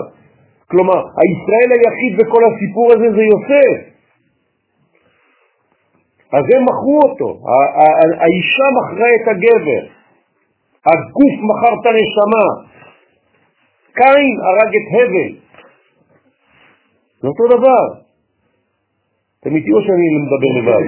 כלומר, 0.72 1.00
הישראל 1.22 1.70
היחיד 1.76 2.14
בכל 2.20 2.42
הסיפור 2.50 2.88
הזה 2.94 3.08
זה 3.16 3.24
יוסף. 3.34 3.78
אז 6.38 6.44
הם 6.54 6.62
מכרו 6.70 7.00
אותו, 7.06 7.30
האישה 8.22 8.68
מכרה 8.78 9.10
את 9.18 9.28
הגבר, 9.28 9.84
הגוף 10.90 11.36
מכר 11.50 11.74
את 11.80 11.86
הנשמה, 11.90 12.46
קין 14.00 14.28
הרג 14.48 14.72
את 14.80 14.88
הבל. 14.94 15.32
זה 17.22 17.28
אותו 17.28 17.44
דבר. 17.58 17.84
אתם 19.40 19.56
איתי 19.56 19.72
או 19.74 19.82
שאני 19.82 20.08
מדבר 20.24 20.52
לבד? 20.58 20.86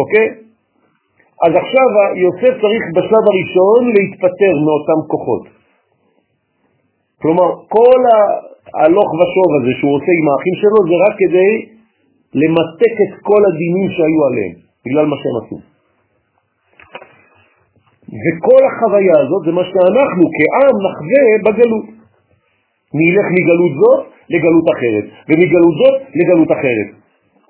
אוקיי? 0.00 0.26
אז 1.46 1.52
עכשיו 1.62 1.88
יוסף 2.24 2.54
צריך 2.62 2.82
בשלב 2.96 3.24
הראשון 3.30 3.80
להתפטר 3.94 4.54
מאותם 4.64 5.00
כוחות. 5.12 5.44
כלומר, 7.22 7.48
כל 7.68 8.00
ההלוך 8.74 9.08
ושוב 9.18 9.48
הזה 9.56 9.72
שהוא 9.78 9.94
עושה 9.96 10.12
עם 10.20 10.26
האחים 10.28 10.54
שלו 10.62 10.78
זה 10.88 10.96
רק 11.04 11.14
כדי 11.22 11.52
למתק 12.42 12.94
את 13.04 13.12
כל 13.28 13.42
הדינים 13.48 13.88
שהיו 13.96 14.20
עליהם, 14.28 14.54
בגלל 14.86 15.06
מה 15.06 15.16
שהם 15.20 15.36
עשו. 15.40 15.77
וכל 18.08 18.62
החוויה 18.68 19.16
הזאת 19.22 19.42
זה 19.46 19.52
מה 19.52 19.64
שאנחנו 19.70 20.24
כעם 20.36 20.74
נחווה 20.84 21.22
בגלות. 21.44 21.86
נלך 22.98 23.26
מגלות 23.36 23.72
זאת 23.80 24.00
לגלות 24.30 24.66
אחרת, 24.74 25.04
ומגלות 25.28 25.74
זאת 25.80 25.96
לגלות 26.18 26.50
אחרת, 26.56 26.88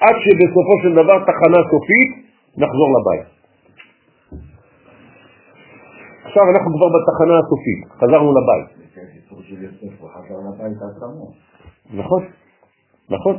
עד 0.01 0.16
שבסופו 0.24 0.74
של 0.82 0.93
דבר 0.93 1.16
תחנה 1.28 1.60
סופית 1.70 2.10
נחזור 2.62 2.89
לבית. 2.97 3.26
עכשיו 6.24 6.43
אנחנו 6.52 6.70
כבר 6.76 6.89
בתחנה 6.94 7.35
הסופית, 7.39 7.80
חזרנו 8.01 8.30
לבית. 8.39 8.68
נכון, 11.94 12.22
נכון. 13.10 13.39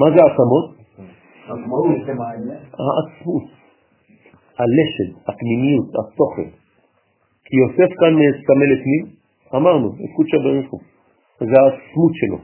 מה 0.00 0.06
זה 0.16 0.22
העצמות? 0.22 0.66
העצמות, 2.86 3.42
הלשד, 4.60 5.10
הפנימיות, 5.28 5.88
התוכן. 6.00 6.48
כי 7.44 7.56
יוסף 7.62 7.90
כאן 8.00 8.12
מסמל 8.20 8.70
את 8.76 8.82
מי? 8.90 9.00
אמרנו, 9.56 9.88
את 9.88 10.10
קודשא 10.16 10.38
בריחו. 10.44 10.78
זה 11.38 11.56
העצמות 11.60 12.12
שלו. 12.20 12.38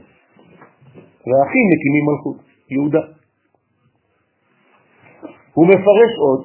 והאחים 1.27 1.65
מקימים 1.71 2.03
מלכות, 2.09 2.37
יהודה. 2.71 3.03
הוא 5.53 5.67
מפרש 5.67 6.11
עוד, 6.25 6.41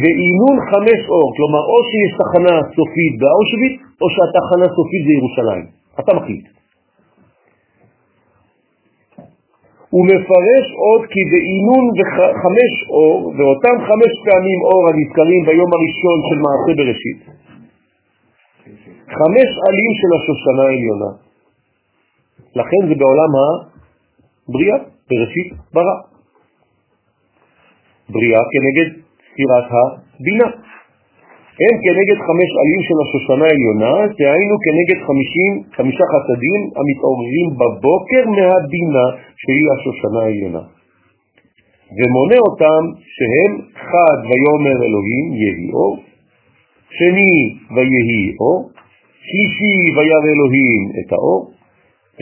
ואינון 0.00 0.56
חמש 0.70 1.00
אור, 1.14 1.28
כלומר 1.36 1.62
או 1.70 1.78
שיש 1.88 2.12
תחנה 2.20 2.54
סופית 2.76 3.14
באושוויץ, 3.20 3.74
או 4.00 4.06
שהתחנה 4.14 4.66
סופית 4.76 5.02
זה 5.06 5.12
ירושלים. 5.18 5.66
אתה 6.00 6.10
מחליט. 6.16 6.61
הוא 9.94 10.04
מפרש 10.06 10.66
עוד 10.86 11.02
כי 11.12 11.20
באינון 11.30 11.84
וח- 11.98 12.34
חמש 12.42 12.72
אור, 12.88 13.18
ואותם 13.36 13.76
חמש 13.88 14.12
פעמים 14.26 14.60
אור 14.68 14.82
הנזכרים 14.88 15.42
ביום 15.48 15.70
הראשון 15.76 16.18
של 16.28 16.38
מעשה 16.46 16.72
בראשית, 16.78 17.20
חמש 19.18 19.48
עלים 19.66 19.92
של 20.00 20.10
השושנה 20.16 20.62
העליונה. 20.68 21.10
לכן 22.60 22.82
זה 22.88 22.94
בעולם 23.00 23.32
הבריאה, 23.40 24.78
בראשית 25.10 25.48
ברא. 25.74 25.96
בריאה 28.08 28.40
כנגד 28.52 28.88
ספירת 29.26 29.70
בינה. 30.24 30.48
הם 31.60 31.74
כנגד 31.84 32.18
חמש 32.26 32.50
עלים 32.60 32.82
של 32.88 32.98
השושנה 33.04 33.44
העליונה, 33.48 33.94
דהיינו 34.18 34.54
כנגד 34.64 34.98
חמישים, 35.06 35.52
חמישה 35.76 36.04
חסדים 36.12 36.60
המתעוררים 36.78 37.48
בבוקר 37.60 38.22
מהבינה 38.36 39.06
שהיא 39.40 39.66
השושנה 39.74 40.20
העליונה. 40.24 40.62
ומונה 41.96 42.38
אותם 42.48 42.82
שהם 43.14 43.52
חד 43.88 44.18
ויאמר 44.28 44.78
אלוהים 44.86 45.26
יהי 45.40 45.72
אור, 45.72 45.94
שני 46.98 47.34
ויהי 47.74 48.24
אור, 48.40 48.70
שלישי 49.26 49.76
וירא 49.96 50.28
אלוהים 50.34 50.82
את 50.98 51.12
האור, 51.12 51.40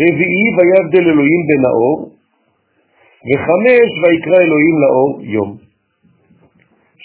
רביעי 0.03 0.47
ויבדל 0.57 1.05
אלוהים 1.11 1.43
בין 1.49 1.63
האור, 1.69 1.99
וחמש 3.29 3.91
ויקרא 4.03 4.39
אלוהים 4.47 4.77
לאור 4.83 5.11
יום. 5.23 5.51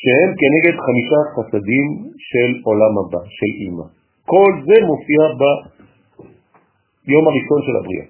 שהם 0.05 0.29
כנגד 0.41 0.75
חמישה 0.85 1.19
חסדים 1.33 1.87
של 2.29 2.49
עולם 2.67 2.93
הבא, 2.99 3.21
של 3.37 3.51
אימא. 3.61 3.87
כל 4.31 4.51
זה 4.67 4.77
מופיע 4.89 5.21
ביום 5.39 7.23
הראשון 7.27 7.59
של 7.65 7.75
הבריאה. 7.79 8.07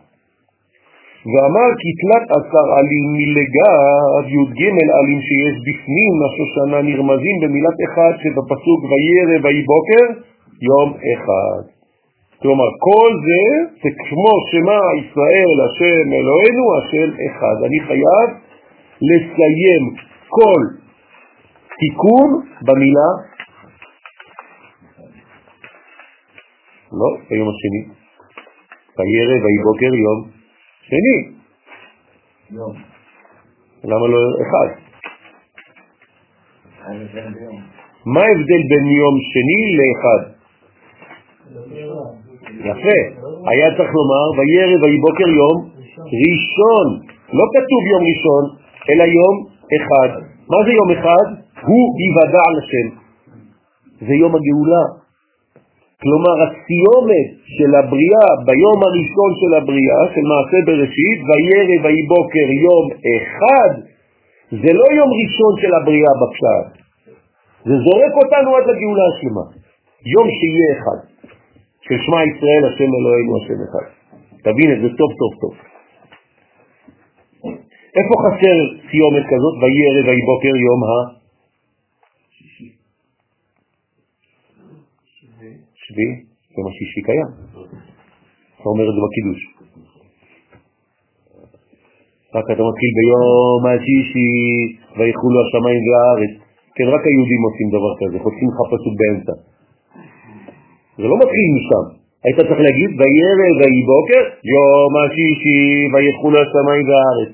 ואמר 1.32 1.70
כי 1.82 1.90
תלת 2.02 2.26
עשר 2.38 2.66
עלים 2.78 3.06
מלגב 3.20 4.24
י"ג 4.36 4.60
עלים 5.00 5.20
שיש 5.28 5.56
בפנים 5.68 6.14
השושנה 6.26 6.80
נרמזים 6.90 7.38
במילת 7.42 7.78
אחד 7.88 8.14
שבפסוק 8.22 8.80
וירא 8.90 9.38
ויהי 9.44 9.64
בוקר 9.74 10.06
יום 10.70 10.90
אחד. 11.14 11.62
כלומר 12.42 12.70
כל 12.88 13.12
זה 13.28 13.44
זה 13.82 13.90
כמו 14.04 14.34
שמה 14.52 14.80
ישראל 15.02 15.56
השם 15.66 16.06
אלוהינו 16.20 16.64
השם 16.78 17.10
אחד. 17.28 17.58
אני 17.68 17.80
חייב 17.88 18.28
לסיים 19.10 19.84
כל 20.30 20.85
תיקון 21.80 22.30
במילה 22.61 23.10
לא, 26.99 27.10
ביום 27.30 27.47
השני. 27.49 27.81
וירא 28.97 29.35
ויהי 29.43 29.60
בוקר 29.64 29.91
יום 30.06 30.19
שני. 30.89 31.18
למה 33.84 34.07
לא 34.07 34.19
אחד? 34.43 34.69
מה 38.06 38.22
ההבדל 38.22 38.61
בין 38.72 38.85
יום 39.02 39.15
שני 39.31 39.61
לאחד? 39.80 40.22
יפה. 42.60 42.99
היה 43.49 43.68
צריך 43.77 43.91
לומר 43.97 44.26
וירא 44.38 44.84
ויהי 44.84 44.97
בוקר 44.97 45.30
יום 45.41 45.69
ראשון. 46.23 46.88
לא 47.34 47.45
כתוב 47.53 47.81
יום 47.91 48.03
ראשון, 48.11 48.43
אלא 48.89 49.03
יום 49.03 49.35
אחד. 49.76 50.10
מה 50.49 50.57
זה 50.65 50.72
יום 50.72 50.91
אחד? 50.99 51.45
הוא 51.68 51.86
יוודע 52.06 52.44
על. 52.50 52.58
זה 54.08 54.14
יום 54.14 54.34
הגאולה. 54.36 54.86
כלומר, 56.04 56.36
הסיומת 56.46 57.30
של 57.56 57.72
הבריאה 57.80 58.30
ביום 58.48 58.80
הראשון 58.88 59.32
של 59.40 59.52
הבריאה, 59.58 60.02
של 60.14 60.26
מעשה 60.32 60.60
בראשית, 60.68 61.20
וירא 61.28 61.76
ויהי 61.84 62.04
בוקר 62.14 62.48
יום 62.68 62.86
אחד, 63.16 63.72
זה 64.62 64.72
לא 64.80 64.88
יום 65.00 65.10
ראשון 65.22 65.54
של 65.62 65.72
הבריאה 65.78 66.14
בפשט. 66.22 66.68
זה 67.68 67.76
זורק 67.86 68.14
אותנו 68.22 68.50
עד 68.56 68.66
לגאולה 68.70 69.06
השלמה. 69.12 69.46
יום 70.14 70.28
שיהיה 70.38 70.70
אחד. 70.76 71.00
של 71.86 71.98
שמע 72.06 72.20
ישראל, 72.32 72.64
השם 72.70 72.90
אלוהינו, 72.98 73.32
השם 73.40 73.60
אחד. 73.66 73.88
תבין 74.46 74.70
את 74.74 74.80
זה 74.82 74.90
טוב 75.00 75.12
טוב 75.22 75.32
טוב. 75.42 75.54
איפה 77.98 78.14
חסר 78.24 78.58
סיומת 78.90 79.26
כזאת? 79.32 79.56
וירא 79.62 80.02
ויהי 80.06 80.24
בוקר 80.32 80.56
יום 80.68 80.82
ה... 80.90 81.24
שביעי, 85.86 86.14
יום 86.57 86.66
השישי 86.70 87.02
קיים. 87.07 87.30
אתה 88.57 88.68
אומר 88.72 88.86
את 88.90 88.95
זה 88.95 89.02
בקידוש. 89.06 89.41
רק 92.36 92.45
אתה 92.53 92.64
מתחיל 92.70 92.91
ביום 92.99 93.62
השישי 93.72 94.32
ויחולו 94.98 95.38
השמיים 95.44 95.84
והארץ. 95.88 96.34
כן, 96.76 96.88
רק 96.95 97.03
היהודים 97.07 97.41
עושים 97.48 97.68
דבר 97.78 97.94
כזה, 97.99 98.18
חוצים 98.26 98.48
לך 98.52 98.60
פסוק 98.72 98.94
באמצע. 98.99 99.36
זה 100.99 101.07
לא 101.12 101.18
מתחיל 101.24 101.48
משם. 101.57 101.86
היית 102.24 102.38
צריך 102.49 102.62
להגיד 102.68 102.90
וירא 102.99 103.49
ויהי 103.60 103.82
בוקר, 103.94 104.24
יום 104.53 104.91
השישי 105.02 105.62
ויחולו 105.91 106.38
השמיים 106.44 106.86
והארץ. 106.90 107.34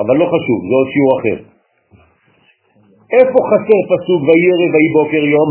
אבל 0.00 0.14
לא 0.22 0.26
חשוב, 0.34 0.58
זה 0.68 0.74
עוד 0.78 0.88
שיעור 0.92 1.12
אחר. 1.18 1.38
איפה 3.16 3.38
חסר 3.50 3.80
פסוק 3.92 4.20
וירא 4.28 4.66
ויהי 4.72 4.90
בוקר 4.98 5.22
יום 5.36 5.48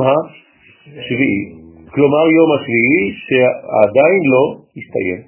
השביעי? 0.88 1.42
כלומר 1.94 2.24
יום 2.38 2.50
השביעי 2.58 3.04
שעדיין 3.26 4.22
לא 4.34 4.44
הסתיים. 4.78 5.22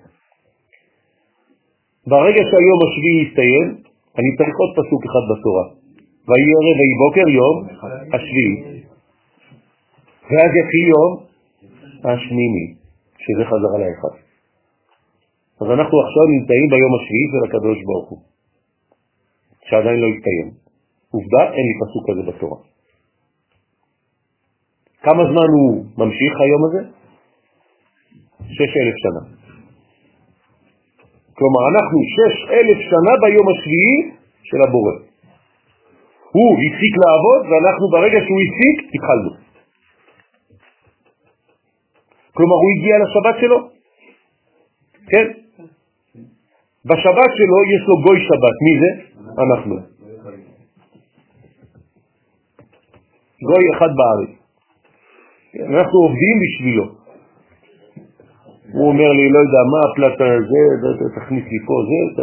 ברגע 2.08 2.42
שהיום 2.50 2.80
השביעי 2.86 3.20
הסתיים, 3.28 3.66
אני 4.20 4.30
צריך 4.38 4.56
עוד 4.62 4.72
פסוק 4.78 5.02
אחד 5.06 5.24
בתורה. 5.32 5.66
וירא 6.28 6.72
ויהי 6.78 6.96
בוקר 7.04 7.28
יום 7.40 7.56
השביעי. 8.14 8.56
ואז 10.30 10.52
יתחיל 10.60 10.86
יום 10.96 11.12
השמיני, 12.06 12.68
שזה 13.24 13.44
חזרה 13.46 13.78
לאחד. 13.84 14.16
אז 15.62 15.68
אנחנו 15.78 15.96
עכשיו 16.06 16.24
נמצאים 16.36 16.68
ביום 16.72 16.94
השביעי 16.98 17.28
של 17.32 17.42
הקדוש 17.48 17.78
ברוך 17.88 18.10
הוא. 18.10 18.20
שעדיין 19.70 20.00
לא 20.00 20.08
הסתיים. 20.14 20.48
עובדה, 21.12 21.44
אין 21.56 21.66
לי 21.68 21.76
פסוק 21.82 22.04
כזה 22.10 22.32
בתורה. 22.32 22.73
כמה 25.04 25.24
זמן 25.32 25.50
הוא 25.56 25.86
ממשיך 25.98 26.34
היום 26.42 26.62
הזה? 26.66 26.82
שש 28.58 28.72
אלף 28.82 28.96
שנה. 29.04 29.24
כלומר, 31.38 31.62
אנחנו 31.72 31.98
שש 32.16 32.36
אלף 32.50 32.80
שנה 32.90 33.14
ביום 33.22 33.48
השביעי 33.50 34.00
של 34.44 34.58
הבורא. 34.68 34.94
הוא 36.32 36.58
הפסיק 36.64 36.94
לעבוד, 37.04 37.42
ואנחנו 37.50 37.90
ברגע 37.90 38.20
שהוא 38.26 38.40
הפסיק, 38.46 38.76
התחלנו. 38.96 39.32
כלומר, 42.34 42.58
הוא 42.64 42.70
הגיע 42.78 42.96
לשבת 43.04 43.36
שלו. 43.42 43.70
כן? 45.08 45.26
בשבת 46.86 47.32
שלו 47.38 47.58
יש 47.74 47.84
לו 47.88 47.96
גוי 48.06 48.20
שבת. 48.28 48.56
מי 48.66 48.74
זה? 48.82 48.92
אנחנו. 49.44 49.76
גוי 53.50 53.64
אחד 53.78 53.90
בארץ. 53.98 54.43
אנחנו 55.60 56.00
עובדים 56.00 56.36
בשבילו. 56.42 56.86
הוא 58.74 58.88
אומר 58.88 59.12
לי, 59.18 59.30
לא 59.30 59.40
יודע 59.46 59.62
מה, 59.72 59.80
הפלטה 59.88 60.26
הזה, 60.26 60.62
תכניס 61.16 61.46
לי 61.52 61.60
פה 61.68 61.74
זה, 61.90 62.22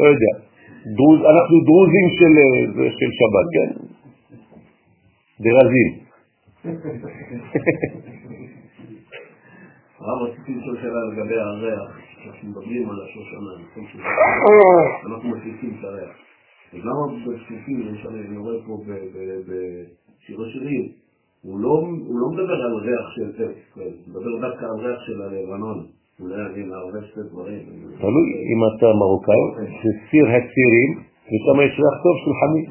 לא 0.00 0.06
יודע. 0.12 0.32
אנחנו 1.32 1.56
דרוזים 1.66 2.06
של 2.98 3.10
שבת, 3.18 3.46
כן? 3.54 3.70
דרזים. 5.40 5.90
הרב, 10.00 10.22
רציתי 10.28 10.54
לשאול 10.54 10.76
שאלה 10.82 11.00
לגבי 11.12 11.34
הריח, 11.40 11.98
אנחנו 12.26 12.48
מדברים 12.48 12.90
על 12.90 12.96
השושנה, 13.04 13.52
אנחנו 15.06 15.28
מפיקים 15.30 15.76
את 15.78 15.84
הריח. 15.84 16.16
אז 16.72 16.78
למה 16.78 17.02
למשל, 17.68 18.08
אני 18.08 18.36
רואה 18.36 18.54
פה 18.66 18.84
בשיר 19.46 20.42
השירים, 20.42 21.01
הוא 21.42 21.60
לא 21.60 22.28
מדבר 22.32 22.58
על 22.64 22.74
ריח 22.74 23.06
של 23.14 23.32
טקסט, 23.32 23.76
הוא 23.76 23.84
מדבר 24.08 24.48
דווקא 24.48 24.64
על 24.64 24.86
ריח 24.86 25.00
של 25.06 25.22
הלבנון. 25.22 25.86
אולי 26.20 26.34
אני 26.34 26.62
מערבב 26.62 27.04
שתי 27.10 27.20
דברים. 27.30 27.62
תלוי 27.98 28.28
אם 28.50 28.60
אתה 28.76 28.86
מרוקאי, 29.00 29.44
זה 29.82 29.90
סיר 30.10 30.26
הצירים, 30.26 30.90
ושם 31.26 31.60
יש 31.66 31.80
ריח 31.80 31.96
טוב 32.02 32.16
של 32.22 32.32
חמי. 32.40 32.62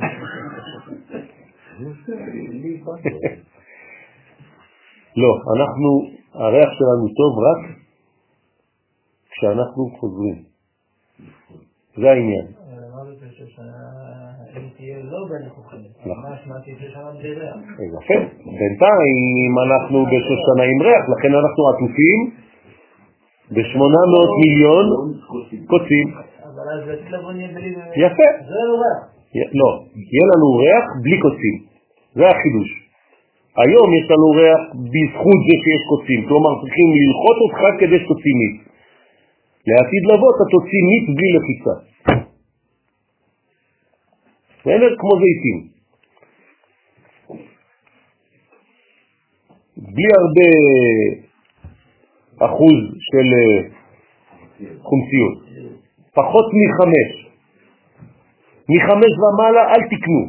לא, 5.17 5.31
אנחנו, 5.55 5.89
הריח 6.33 6.69
שלנו 6.77 7.07
טוב 7.19 7.39
רק 7.39 7.61
כשאנחנו 9.31 9.89
חוזרים. 9.99 10.43
זה 11.97 12.11
העניין. 12.11 12.45
יפה, 17.97 18.17
בינתיים 18.59 19.53
אנחנו 19.65 20.05
בשושנה 20.05 20.63
עם 20.71 20.79
ריח, 20.81 21.03
לכן 21.13 21.31
אנחנו 21.41 21.61
עטופים 21.69 22.19
בשמונה 23.51 24.01
מאות 24.11 24.33
מיליון 24.41 24.85
קוצים. 25.67 26.07
אבל 26.55 26.65
אז 26.73 26.83
הצלבון 26.89 27.39
יהיה 27.39 27.53
בלי... 27.55 27.69
יפה. 28.05 28.27
זה 28.49 28.59
לא 28.69 28.75
ריח. 28.83 28.99
לא, 29.59 29.69
יהיה 30.11 30.25
לנו 30.31 30.47
ריח 30.63 30.85
בלי 31.03 31.17
קוצים. 31.25 31.55
זה 32.15 32.25
החידוש. 32.27 32.69
היום 33.63 33.87
יש 33.97 34.05
לנו 34.11 34.27
ריח 34.39 34.61
בזכות 34.93 35.39
זה 35.47 35.55
שיש 35.63 35.83
קוצים, 35.91 36.19
כלומר 36.27 36.51
צריכים 36.61 36.87
ללחוץ 36.97 37.37
אותך 37.45 37.61
כדי 37.79 37.97
שתוציא 38.03 38.33
מיץ. 38.39 38.57
לעתיד 39.67 40.03
לבוא 40.11 40.29
אתה 40.35 40.45
תוציא 40.53 40.81
מיץ 40.89 41.05
בלי 41.17 41.29
לחיצה. 41.37 41.75
בסדר? 44.61 44.95
כמו 44.99 45.11
זיתים. 45.21 45.67
בלי 49.77 50.09
הרבה 50.19 50.49
אחוז 52.45 52.77
של 52.99 53.27
אה, 53.37 53.69
חומציות, 54.81 55.37
פחות 56.13 56.45
מחמש. 56.59 57.09
מחמש 58.69 59.11
ומעלה 59.21 59.73
אל 59.73 59.81
תקנו. 59.91 60.23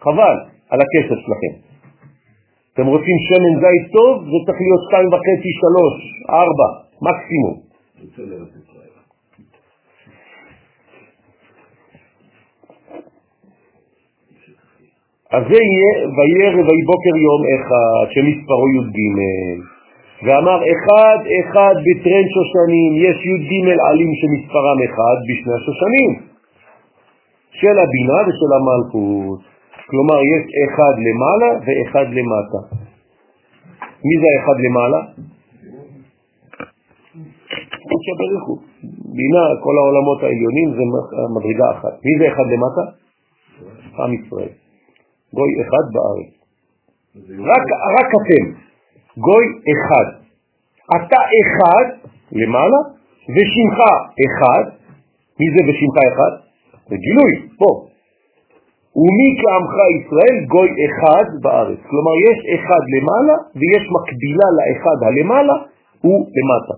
חבל 0.00 0.36
על 0.70 0.80
הכסף 0.80 1.18
שלכם. 1.24 1.68
אתם 2.72 2.86
רוצים 2.86 3.16
שמן 3.28 3.54
זית 3.62 3.92
טוב, 3.92 4.24
זה 4.24 4.38
צריך 4.46 4.58
להיות 4.60 4.82
שתיים 4.86 5.08
וחצי, 5.12 5.50
שלוש, 5.62 5.94
ארבע, 6.30 6.68
מקסימום. 7.06 7.56
אז 15.34 15.42
זה 15.50 15.58
יהיה, 15.68 15.92
ויהיה 16.16 16.48
רבי 16.58 16.82
בוקר 16.90 17.14
יום 17.26 17.42
אחד, 17.54 18.04
שמספרו 18.12 18.66
י"ג, 18.76 18.98
ואמר 20.24 20.58
אחד 20.72 21.18
אחד 21.40 21.74
בטרן 21.84 22.26
שושנים, 22.34 22.90
יש 23.06 23.16
י"ג 23.30 23.50
עלים 23.88 24.12
שמספרם 24.20 24.78
אחד 24.88 25.16
בשני 25.28 25.54
השושנים, 25.58 26.12
של 27.60 27.76
הבינה 27.84 28.18
ושל 28.26 28.52
המלכות. 28.58 29.40
כלומר, 29.90 30.18
יש 30.32 30.42
אחד 30.64 30.94
למעלה 31.06 31.50
ואחד 31.64 32.06
למטה. 32.18 32.60
מי 34.06 34.14
זה 34.20 34.26
האחד 34.34 34.56
למעלה? 34.64 35.00
קודשא 37.88 38.12
בריחו. 38.18 38.54
בינה, 39.16 39.44
כל 39.62 39.74
העולמות 39.78 40.22
העליונים 40.22 40.68
זה 40.76 40.82
מדרגה 41.34 41.70
אחת. 41.70 41.94
מי 42.04 42.18
זה 42.18 42.24
אחד 42.32 42.46
למטה? 42.52 42.84
עם 44.02 44.14
ישראל. 44.14 44.67
גוי 45.34 45.50
אחד 45.62 45.84
בארץ. 45.94 46.30
רק, 47.50 47.64
רק 47.98 48.08
אתם, 48.18 48.44
גוי 49.16 49.44
אחד. 49.72 50.06
אתה 50.96 51.20
אחד 51.40 51.86
למעלה, 52.32 52.80
ושמך 53.34 53.78
אחד. 54.26 54.64
מי 55.40 55.46
זה 55.54 55.60
ושמך 55.68 55.96
אחד? 56.12 56.32
זה 56.88 56.96
גילוי, 56.96 57.32
פה. 57.58 57.70
ומי 58.96 59.28
כעמך 59.40 59.74
ישראל 59.98 60.36
גוי 60.54 60.68
אחד 60.86 61.26
בארץ. 61.42 61.78
כלומר, 61.90 62.14
יש 62.28 62.38
אחד 62.54 62.82
למעלה 62.94 63.36
ויש 63.58 63.84
מקבילה 63.96 64.48
לאחד 64.58 64.98
הלמעלה, 65.06 65.56
הוא 66.04 66.18
למטה. 66.36 66.76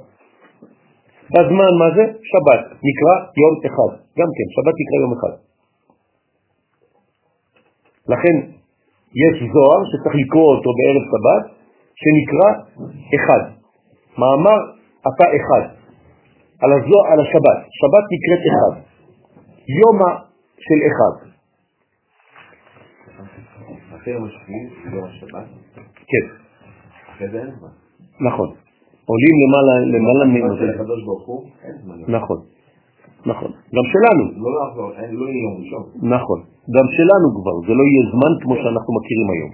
בזמן 1.32 1.72
מה 1.80 1.88
זה? 1.96 2.04
שבת, 2.30 2.62
נקרא 2.86 3.14
יום 3.42 3.54
אחד. 3.66 3.92
גם 4.18 4.28
כן, 4.36 4.46
שבת 4.56 4.74
נקרא 4.80 4.96
יום 5.04 5.12
אחד. 5.18 5.49
לכן 8.12 8.36
יש 9.22 9.34
זוהר 9.52 9.80
שצריך 9.90 10.14
לקרוא 10.22 10.48
אותו 10.54 10.70
בערב 10.78 11.04
שבת, 11.12 11.44
שנקרא 12.00 12.50
אחד. 13.16 13.42
מאמר 14.18 14.58
אתה 15.08 15.26
אחד. 15.38 15.64
על 16.62 16.70
הזוהר, 16.72 17.04
על 17.12 17.20
השבת. 17.24 17.58
שבת 17.78 18.04
נקראת 18.14 18.42
אחד. 18.50 18.74
יומה 19.78 20.12
של 20.66 20.80
אחד. 20.90 21.30
אחרי 23.96 24.12
יום 24.12 24.24
השביעי, 24.24 24.94
יום 24.94 25.04
השבת, 25.04 25.44
כן, 26.10 26.26
אחרי 27.10 27.28
זה 27.28 27.38
אין 27.38 27.50
זמן. 27.58 27.68
נכון. 28.20 28.48
עולים 29.06 29.36
למעלה, 29.42 29.74
למעלה 29.94 30.24
זמן. 31.82 32.14
נכון, 32.14 32.38
נכון. 33.26 33.50
גם 33.76 33.86
שלנו, 33.92 34.24
לא 34.36 34.50
לא 35.12 35.26
יהיה 35.28 35.42
יום 35.42 35.54
ראשון. 35.60 35.82
נכון. 36.02 36.40
גם 36.76 36.86
שלנו 36.96 37.26
כבר, 37.36 37.56
זה 37.66 37.72
לא 37.78 37.84
יהיה 37.88 38.02
זמן 38.12 38.32
כמו 38.42 38.54
שאנחנו 38.54 38.90
מכירים 38.98 39.28
היום. 39.34 39.50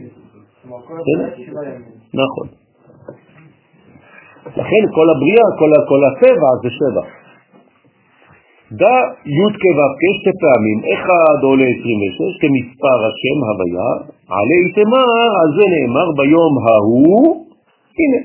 נכון. 2.23 2.47
לכן 4.47 4.83
כל 4.95 5.07
הבריאה, 5.11 5.47
כל, 5.59 5.71
כל 5.89 6.01
הטבע 6.09 6.51
זה 6.63 6.71
שבע. 6.79 7.05
דע 8.73 8.97
י' 9.39 9.53
כו' 9.63 9.83
שתי 10.19 10.33
פעמים, 10.43 10.79
אחד 10.95 11.39
עולה 11.43 11.65
26 11.65 12.33
כמספר 12.41 12.99
השם 13.09 13.39
הוויה, 13.49 13.91
עלי 14.37 14.63
תמר, 14.77 15.31
על 15.41 15.49
זה 15.57 15.65
נאמר 15.75 16.09
ביום 16.19 16.53
ההוא, 16.65 17.47
הנה, 17.99 18.21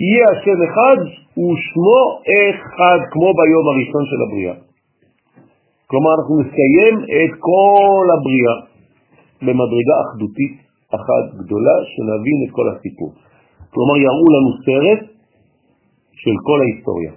יהיה 0.00 0.26
השם 0.32 0.58
אחד 0.68 0.98
ושמו 1.44 2.00
אחד 2.50 2.98
כמו 3.12 3.28
ביום 3.38 3.64
הראשון 3.70 4.04
של 4.10 4.20
הבריאה. 4.26 4.67
כלומר 5.90 6.10
אנחנו 6.18 6.34
נסיים 6.42 6.94
את 7.18 7.32
כל 7.48 8.06
הבריאה 8.14 8.56
במדרגה 9.44 9.96
אחדותית 10.04 10.54
אחת 10.98 11.24
גדולה 11.40 11.76
שנבין 11.92 12.38
את 12.44 12.50
כל 12.56 12.66
הסיפור. 12.72 13.10
כלומר 13.72 13.96
יראו 14.06 14.26
לנו 14.34 14.50
סרט 14.66 15.00
של 16.22 16.34
כל 16.46 16.58
ההיסטוריה. 16.62 17.12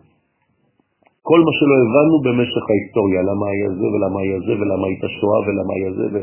כל 1.30 1.40
מה 1.46 1.52
שלא 1.58 1.76
הבנו 1.84 2.16
במשך 2.26 2.64
ההיסטוריה, 2.72 3.20
למה 3.30 3.46
היה 3.54 3.70
זה 3.80 3.88
ולמה 3.94 4.20
היה 4.24 4.38
זה 4.48 4.54
ולמה 4.60 4.86
הייתה 4.88 5.08
שואה 5.18 5.40
ולמה 5.46 5.74
היה 5.78 5.92
זה 5.98 6.06
ו... 6.14 6.18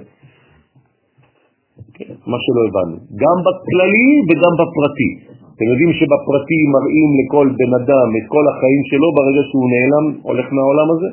כן, 1.96 2.14
מה 2.32 2.38
שלא 2.44 2.60
הבנו, 2.68 2.96
גם 3.22 3.36
בכללי 3.46 4.12
וגם 4.28 4.52
בפרטי. 4.60 5.10
אתם 5.54 5.66
יודעים 5.72 5.90
שבפרטי 5.98 6.60
מראים 6.74 7.10
לכל 7.18 7.46
בן 7.60 7.72
אדם 7.80 8.08
את 8.18 8.26
כל 8.34 8.44
החיים 8.50 8.82
שלו 8.90 9.08
ברגע 9.16 9.42
שהוא 9.48 9.66
נעלם, 9.72 10.04
הולך 10.28 10.46
מהעולם 10.54 10.88
הזה? 10.94 11.08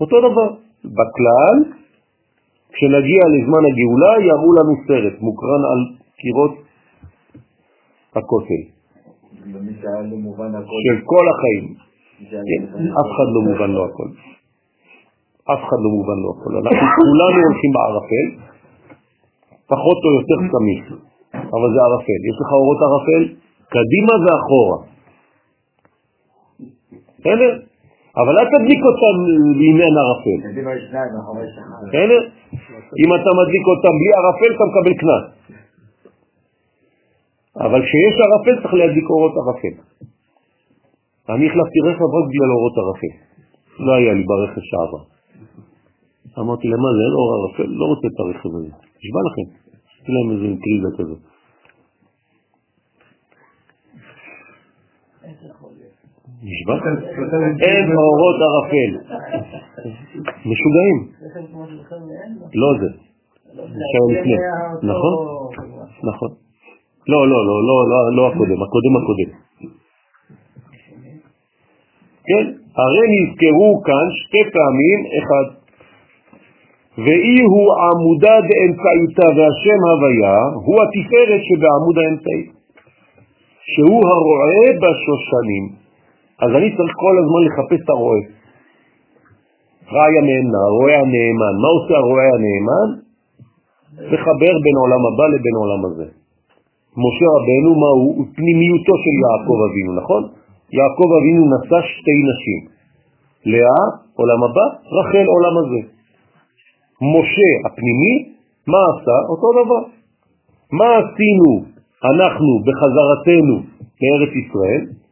אותו 0.00 0.16
דבר. 0.20 0.48
בכלל, 0.84 1.56
כשנגיע 2.72 3.22
לזמן 3.34 3.62
הגאולה 3.68 4.12
יראו 4.28 4.50
לנו 4.58 4.72
סרט 4.86 5.20
מוקרן 5.20 5.62
על 5.70 5.80
קירות 6.16 6.54
הכותל 8.16 8.64
הכל, 10.54 10.80
של 10.86 10.96
כל 11.04 11.24
החיים. 11.32 11.74
כן, 12.30 12.62
אף 13.00 13.08
אחד 13.12 13.28
לא 13.34 13.40
מובן 13.48 13.70
לו 13.70 13.84
הכל. 13.84 14.08
אף 15.52 15.60
אחד 15.66 15.80
לא 15.84 15.90
מובן 15.96 16.18
לו 16.22 16.28
הכל. 16.34 16.52
אנחנו 16.56 16.86
כולנו 16.96 17.38
הולכים 17.46 17.70
בערפל, 17.74 18.26
פחות 19.66 19.98
או 20.04 20.10
יותר 20.18 20.38
סמיך, 20.52 20.84
אבל 21.34 21.68
זה 21.74 21.80
ערפל. 21.86 22.20
יש 22.30 22.36
לך 22.40 22.48
אורות 22.52 22.78
ערפל 22.86 23.22
קדימה 23.68 24.14
ואחורה. 24.24 24.78
בסדר? 27.18 27.63
אבל 28.20 28.34
אל 28.38 28.46
תדליק 28.54 28.82
אותם 28.88 29.16
אין 29.60 29.96
ערפל. 30.02 30.38
אם 33.02 33.10
אתה 33.16 33.30
מדליק 33.40 33.64
אותם 33.72 33.94
בלי 34.00 34.10
ערפל 34.18 34.50
אתה 34.56 34.64
מקבל 34.70 34.94
קנס. 35.00 35.24
אבל 37.56 37.80
כשיש 37.86 38.14
ערפל 38.24 38.62
צריך 38.62 38.74
להדליק 38.74 39.06
אורות 39.10 39.34
ערפל. 39.40 39.74
אני 41.28 41.46
החלפתי 41.46 41.78
רכב 41.88 42.08
רק 42.16 42.24
בגלל 42.30 42.50
אורות 42.56 42.74
ערפל. 42.82 43.14
לא 43.78 43.92
היה 43.94 44.12
לי 44.14 44.24
ברכב 44.30 44.60
שעבר. 44.70 45.02
אמרתי 46.38 46.68
למה 46.68 46.88
זה, 46.96 47.00
אין 47.06 47.14
אור 47.18 47.28
ערפל, 47.36 47.68
לא 47.80 47.84
רוצה 47.84 48.06
את 48.12 48.20
הרכב 48.20 48.50
הזה. 48.56 48.70
נשבע 49.00 49.20
לכם. 49.28 49.46
עשיתי 49.88 50.12
להם 50.12 50.28
איזה 50.32 50.44
אינטריזה 50.44 50.88
כזאת. 50.98 51.22
אין 57.60 57.96
אורות 57.96 58.36
ערפל. 58.46 58.92
משוגעים. 60.50 60.96
לא 62.54 62.70
זה. 62.80 62.90
נכון? 64.82 65.14
נכון. 66.04 66.28
לא, 67.08 67.28
לא, 67.28 67.46
לא, 67.46 67.56
לא, 67.68 67.88
לא, 67.90 68.16
לא 68.16 68.28
הקודם, 68.28 68.62
הקודם 68.62 68.96
הקודם. 68.96 69.30
כן, 72.26 72.44
הרי 72.76 73.04
נזכרו 73.14 73.82
כאן 73.84 74.06
שתי 74.20 74.42
פעמים, 74.52 74.98
אחד, 75.18 75.46
ואי 76.98 77.40
הוא 77.52 77.68
עמודה 77.84 78.34
דאמצעיתה 78.48 79.26
והשם 79.36 79.80
הוויה 79.90 80.38
הוא 80.54 80.76
התפארת 80.82 81.40
שבעמוד 81.48 81.96
האמצעי, 81.98 82.44
שהוא 83.72 84.02
הרועה 84.08 84.66
בשושנים. 84.82 85.83
אז 86.42 86.50
אני 86.58 86.68
צריך 86.76 86.92
כל 87.04 87.14
הזמן 87.20 87.40
לחפש 87.46 87.80
את 87.84 87.90
הרועה. 87.90 88.22
רעי 89.92 90.14
הנאמנה, 90.18 90.60
הרועה 90.70 90.96
הנאמן. 91.04 91.54
מה 91.62 91.68
עושה 91.76 91.94
הרועה 92.02 92.28
הנאמן? 92.36 92.88
לחבר 94.12 94.54
בין 94.64 94.76
עולם 94.82 95.02
הבא 95.08 95.26
לבין 95.34 95.56
עולם 95.62 95.82
הזה. 95.88 96.06
משה 97.04 97.26
רבנו, 97.36 97.70
מה 97.82 97.90
הוא? 97.98 98.12
הוא 98.16 98.26
פנימיותו 98.36 98.94
של 99.02 99.14
יעקב 99.24 99.58
אבינו, 99.68 99.92
נכון? 100.00 100.22
יעקב 100.78 101.08
אבינו 101.18 101.42
נשא 101.52 101.78
שתי 101.92 102.16
נשים. 102.30 102.60
לאה, 103.52 103.84
עולם 104.20 104.40
הבא, 104.46 104.66
רחל, 104.96 105.26
עולם 105.34 105.54
הזה. 105.60 105.80
משה 107.14 107.50
הפנימי, 107.66 108.14
מה 108.66 108.78
עשה? 108.90 109.16
אותו 109.30 109.48
דבר. 109.58 109.82
מה 110.78 110.88
עשינו 110.98 111.50
אנחנו 112.10 112.50
בחזרתנו 112.66 113.54
לארץ 114.02 114.32
ישראל? 114.42 115.03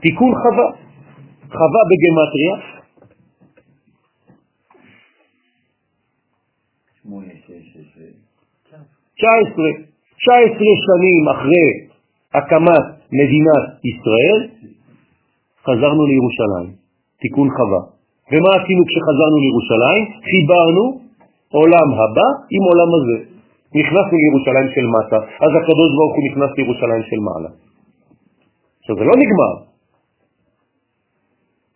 תיקון 0.00 0.32
חווה. 0.34 0.68
חווה 1.48 1.82
בגמטריה, 1.90 2.76
שש, 7.46 7.76
שש. 7.94 8.26
19. 9.16 9.64
19 10.18 10.68
שנים 10.86 11.22
אחרי 11.34 11.68
הקמת 12.34 12.86
מדינת 13.18 13.64
ישראל, 13.90 14.40
חזרנו 15.66 16.02
לירושלים, 16.06 16.68
תיקון 17.20 17.48
חווה. 17.56 17.82
ומה 18.32 18.50
עשינו 18.58 18.82
כשחזרנו 18.88 19.36
לירושלים? 19.44 20.02
חיברנו 20.30 20.84
עולם 21.58 21.88
הבא 21.98 22.28
עם 22.54 22.62
עולם 22.70 22.90
הזה. 22.96 23.16
נכנסנו 23.78 24.16
לירושלים 24.22 24.68
של 24.74 24.86
מטה, 24.94 25.18
אז 25.44 25.50
הקדוש 25.58 25.90
ברוך 25.96 26.14
הוא 26.16 26.24
נכנס 26.28 26.50
לירושלים 26.58 27.02
של 27.10 27.20
מעלה. 27.26 27.50
עכשיו 28.80 28.94
זה 28.98 29.04
לא 29.04 29.14
נגמר, 29.22 29.52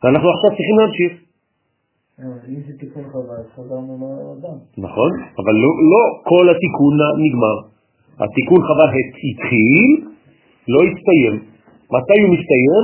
ואנחנו 0.05 0.28
עכשיו 0.35 0.51
צריכים 0.56 0.77
להמשיך. 0.81 1.12
אם 2.48 2.60
זה 2.66 2.72
תיקון 2.78 3.05
חווה, 3.12 3.35
אז 3.40 3.47
חזרנו 3.56 3.94
לאדם. 4.01 4.59
נכון, 4.78 5.10
אבל 5.40 5.55
לא, 5.64 5.70
לא 5.93 6.02
כל 6.31 6.44
התיקון 6.52 6.94
נגמר. 7.24 7.56
התיקון 8.22 8.60
חווה 8.66 8.86
התחיל, 9.31 9.93
לא 10.68 10.81
הסתיים. 10.89 11.35
מתי 11.94 12.18
הוא 12.22 12.31
מסתיים? 12.36 12.82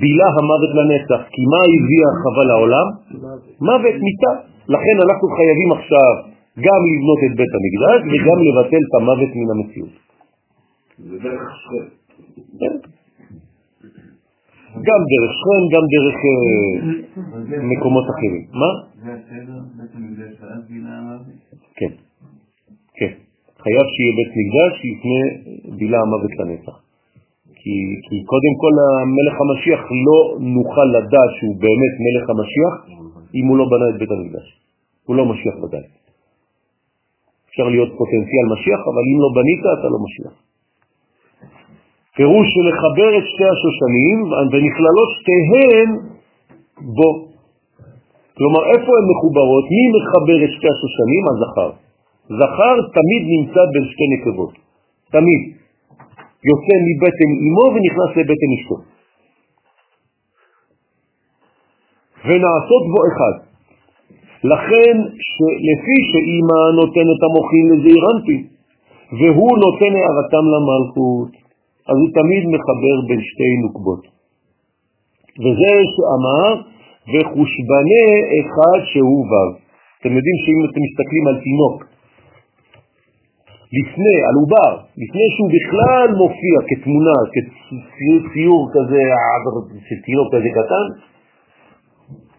בילה 0.00 0.28
המוות 0.36 0.72
לנצח. 0.78 1.22
כי 1.34 1.42
מה 1.52 1.60
הביאה 1.74 2.10
חווה 2.22 2.44
לעולם? 2.50 2.86
מוות, 3.68 3.96
מיטה. 4.06 4.32
לכן 4.74 4.96
אנחנו 5.04 5.26
חייבים 5.36 5.70
עכשיו 5.78 6.12
גם 6.66 6.80
לבנות 6.90 7.20
את 7.26 7.32
בית 7.38 7.52
המקדש 7.58 7.98
וגם 8.10 8.38
לבטל 8.46 8.82
את 8.86 8.94
המוות 9.00 9.30
מן 9.38 9.50
המציאות. 9.54 9.94
זה 10.98 11.16
דרך 11.24 11.42
שכם. 11.62 12.97
גם 14.88 15.00
דרך 15.12 15.32
שכם, 15.38 15.62
גם 15.74 15.84
דרך 15.94 16.16
אה, 16.26 16.38
מקומות 17.72 18.06
אחרים. 18.12 18.44
מה? 18.62 18.70
זה 19.02 19.10
הסדר, 19.16 19.58
בית 19.76 19.92
המקדש 19.96 20.32
ואז 20.40 20.60
בינה 20.68 20.98
המוות? 20.98 21.38
כן, 21.78 21.92
כן. 22.98 23.12
חייב 23.62 23.86
שיהיה 23.94 24.12
בית 24.18 24.32
מקדש 24.40 24.74
לפני 24.90 25.20
בילה 25.78 25.98
המוות 26.00 26.32
לנצח. 26.38 26.76
כי, 27.60 27.74
כי 28.06 28.16
קודם 28.32 28.54
כל 28.62 28.74
המלך 28.86 29.34
המשיח 29.42 29.82
לא 30.06 30.18
נוכל 30.56 30.86
לדעת 30.96 31.30
שהוא 31.38 31.54
באמת 31.64 31.94
מלך 32.04 32.24
המשיח 32.30 32.74
אם 33.34 33.44
הוא 33.48 33.56
לא 33.58 33.64
בנה 33.72 33.86
את 33.90 33.96
בית 34.00 34.10
המקדש. 34.10 34.46
הוא 35.06 35.16
לא 35.16 35.24
משיח 35.32 35.54
ודאי. 35.62 35.86
אפשר 37.48 37.68
להיות 37.74 37.90
פוטנציאל 37.98 38.46
משיח, 38.52 38.80
אבל 38.90 39.04
אם 39.10 39.18
לא 39.24 39.30
בנית 39.38 39.60
אתה 39.60 39.88
לא 39.94 39.98
משיח. 40.06 40.47
פירוש 42.18 42.46
של 42.54 42.64
לחבר 42.70 43.10
את 43.18 43.24
שתי 43.32 43.46
השושנים 43.54 44.18
ונכללות 44.50 45.08
שתיהן 45.16 45.88
בו. 46.96 47.10
כלומר, 48.36 48.62
איפה 48.72 48.90
הן 48.98 49.06
מחוברות? 49.12 49.64
מי 49.74 49.84
מחבר 49.96 50.38
את 50.44 50.50
שתי 50.56 50.68
השושנים? 50.74 51.22
הזכר. 51.30 51.70
זכר 52.38 52.76
תמיד 52.98 53.22
נמצא 53.34 53.62
בין 53.72 53.84
שתי 53.92 54.06
נקבות. 54.14 54.52
תמיד. 55.14 55.42
יוצא 56.50 56.74
מבטן 56.86 57.30
אמו 57.46 57.66
ונכנס 57.74 58.10
לבטן 58.18 58.50
אשתו. 58.56 58.78
ונעשות 62.26 62.82
בו 62.92 63.00
אחד. 63.10 63.34
לכן 64.52 64.94
שלפי 65.30 65.98
שאימא 66.10 66.60
נותנת 66.80 67.20
המוחין 67.26 67.66
לזעירנטי, 67.72 68.38
והוא 69.18 69.54
נותן 69.64 69.92
הערתם 69.98 70.44
למלכות, 70.54 71.47
אז 71.88 71.96
הוא 72.02 72.10
תמיד 72.18 72.42
מחבר 72.54 72.96
בין 73.08 73.20
שתי 73.30 73.50
נוקבות. 73.64 74.02
וזה 75.42 75.74
שאמר, 75.92 76.48
וחושבנה 77.10 78.06
אחד 78.40 78.78
שהוא 78.90 79.22
ו'. 79.30 79.34
אתם 80.00 80.12
יודעים 80.16 80.38
שאם 80.44 80.60
אתם 80.68 80.80
מסתכלים 80.86 81.24
על 81.30 81.36
תינוק, 81.46 81.76
לפני, 83.78 84.16
על 84.28 84.34
עובר, 84.40 84.72
לפני 85.02 85.26
שהוא 85.34 85.50
בכלל 85.56 86.08
מופיע 86.22 86.56
כתמונה, 86.70 87.16
כציור 87.96 88.62
כזה, 88.74 89.02
תינוק 90.06 90.28
כזה 90.34 90.50
קטן, 90.58 90.86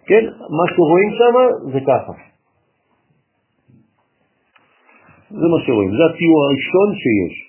כן, 0.07 0.23
מה 0.57 0.65
שרואים 0.75 1.09
שם 1.19 1.35
זה 1.73 1.79
ככה. 1.87 2.13
זה 5.29 5.47
מה 5.53 5.59
שרואים, 5.65 5.91
זה 5.97 6.03
הציור 6.09 6.39
הראשון 6.45 6.89
שיש 7.01 7.48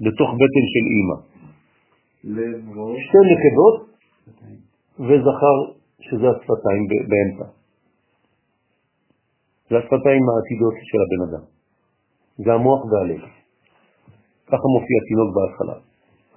בתוך 0.00 0.30
בטן 0.40 0.64
של 0.72 0.84
אימא. 0.94 1.16
שתי 3.04 3.18
נקבות 3.32 3.76
וזכר 4.98 5.56
שזה 6.00 6.26
השפתיים 6.30 6.82
באמצע. 7.08 7.50
זה 9.70 9.78
השפתיים 9.78 10.22
העתידות 10.28 10.74
של 10.82 10.98
הבן 11.04 11.20
אדם. 11.28 11.44
זה 12.36 12.52
המוח 12.52 12.84
והלב. 12.84 13.20
ככה 14.46 14.66
מופיע 14.74 14.98
תינוק 15.08 15.30
בהתחלה. 15.34 15.76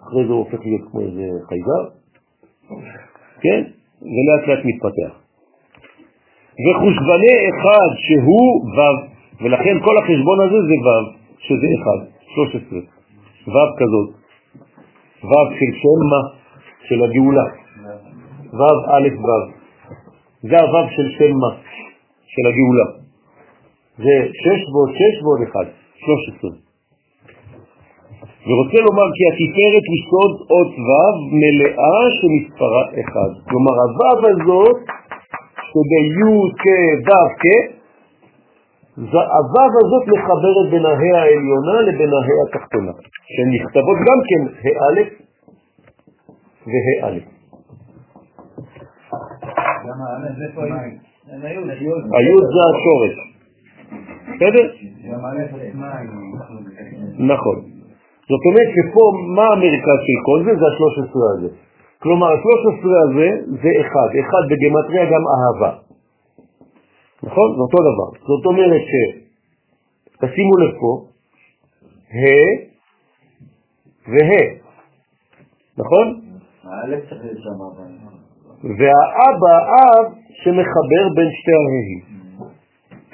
אחרי 0.02 0.26
זה 0.28 0.32
הוא 0.34 0.40
הופך 0.40 0.60
להיות 0.66 0.82
כמו 0.92 1.00
איזה 1.02 1.26
חייזר, 1.50 1.84
כן? 3.42 3.62
ולאט 4.02 4.48
לאט 4.48 4.66
מתפתח. 4.66 5.14
וחושבני 6.64 7.36
אחד 7.50 7.90
שהוא 8.06 8.50
ו', 8.76 9.44
ולכן 9.44 9.76
כל 9.86 9.98
החשבון 9.98 10.38
הזה 10.46 10.60
זה 10.70 10.76
ו', 10.86 11.18
שזה 11.40 11.68
אחד, 11.78 12.00
13. 12.36 12.97
ו' 13.54 13.72
כזאת. 13.80 14.10
ו' 15.30 15.48
של 15.60 15.72
שם 15.82 16.00
מה? 16.12 16.22
של 16.88 17.04
הגאולה. 17.04 17.48
ו' 18.60 18.80
א' 18.96 19.08
ו'. 19.26 19.58
זה 20.50 20.60
הו' 20.60 20.90
של 20.96 21.08
שם 21.18 21.34
מה? 21.44 21.52
של 22.34 22.46
הגאולה. 22.50 22.88
זה 23.98 24.16
6 24.32 24.62
ועוד 24.74 24.90
6 24.96 25.24
ועוד 25.24 25.42
1, 25.42 25.68
13. 25.96 26.52
ורוצה 28.48 28.78
לומר 28.88 29.08
כי 29.16 29.24
התפארת 29.30 29.86
היא 29.92 30.02
סוד 30.10 30.34
אות 30.52 30.72
ו' 30.88 31.18
מלאה 31.42 32.00
שמספרה 32.18 32.84
1. 32.84 33.50
כלומר 33.50 33.76
הו' 33.82 34.28
הזאת 34.34 34.78
שבי' 35.70 36.52
כ' 36.62 36.66
ו' 37.08 37.30
כ', 37.42 37.77
הו' 38.98 39.78
הזאת 39.82 40.04
מחברת 40.14 40.68
בין 40.72 40.86
ההא 40.86 41.18
העליונה 41.22 41.82
לבין 41.88 42.10
ההא 42.14 42.40
התחתונה, 42.48 42.92
שהן 43.34 43.50
נכתבות 43.56 43.98
גם 44.08 44.20
כן 44.30 44.42
ה' 44.80 45.00
וה'? 46.68 47.38
היוד 52.18 52.44
זה 52.54 52.62
השורש, 52.70 53.16
בסדר? 54.36 54.66
נכון. 57.20 57.58
זאת 58.30 58.44
אומרת 58.50 58.70
שפה, 58.76 59.04
מה 59.36 59.46
המרכז 59.54 60.00
של 60.08 60.20
כל 60.26 60.40
זה? 60.46 60.52
זה 60.60 60.66
ה-13 60.66 61.38
הזה. 61.38 61.50
כלומר, 62.00 62.28
ה-13 62.28 62.84
הזה 63.06 63.30
זה 63.50 63.70
אחד. 63.82 64.10
אחד 64.22 64.44
בגמטריה 64.50 65.06
גם 65.06 65.24
אהבה. 65.34 65.87
נכון? 67.24 67.56
זה 67.56 67.62
אותו 67.62 67.78
דבר. 67.78 68.10
זאת 68.28 68.46
אומרת 68.46 68.82
ש... 68.82 69.28
תשימו 70.18 70.58
לב 70.58 70.74
פה, 70.82 71.06
ה' 72.14 72.68
וה', 74.08 74.48
נכון? 75.78 76.22
והאבא 78.64 79.56
אב 79.84 80.14
שמחבר 80.44 81.04
בין 81.16 81.30
שתי 81.32 81.52
ההים. 81.52 82.18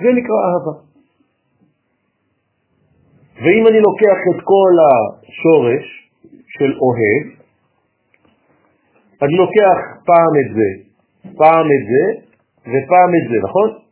זה 0.01 0.09
נקרא 0.17 0.37
אהבה. 0.47 0.75
ואם 3.35 3.67
אני 3.67 3.79
לוקח 3.79 4.19
את 4.35 4.41
כל 4.43 4.73
השורש 4.85 6.09
של 6.47 6.71
אוהב, 6.79 7.23
אני 9.21 9.35
לוקח 9.37 9.77
פעם 10.05 10.33
את 10.41 10.55
זה, 10.55 10.69
פעם 11.37 11.65
את 11.65 11.83
זה 11.91 12.03
ופעם 12.61 13.11
את 13.23 13.29
זה, 13.29 13.35
נכון? 13.43 13.82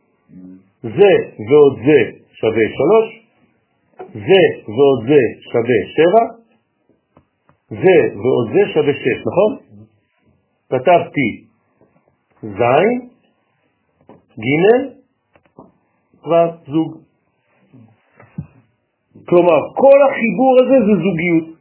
זה 0.82 1.12
ועוד 1.48 1.78
זה 1.86 2.00
שווה 2.32 2.66
שלוש, 2.78 3.08
זה 4.14 4.42
ועוד 4.68 5.06
זה 5.08 5.20
שווה 5.52 5.78
שבע, 5.96 6.24
זה 7.70 8.16
ועוד 8.16 8.48
זה 8.52 8.72
שווה 8.74 8.92
שש, 8.92 9.26
נכון? 9.26 9.56
כתבתי 10.70 11.44
ז', 12.42 12.62
ג', 14.38 14.64
ו', 16.28 16.72
זוג. 16.72 16.98
כלומר, 19.28 19.60
כל 19.74 19.98
החיבור 20.08 20.56
הזה 20.62 20.76
זה 20.86 20.94
זוגיות. 21.02 21.52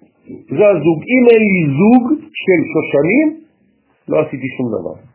זה 0.57 0.65
הזוג. 0.69 0.99
אם 1.13 1.23
אין 1.31 1.43
לי 1.53 1.63
זוג 1.79 2.03
של 2.43 2.59
שושנים, 2.71 3.43
לא 4.07 4.21
עשיתי 4.21 4.47
שום 4.57 4.67
דבר. 4.67 5.10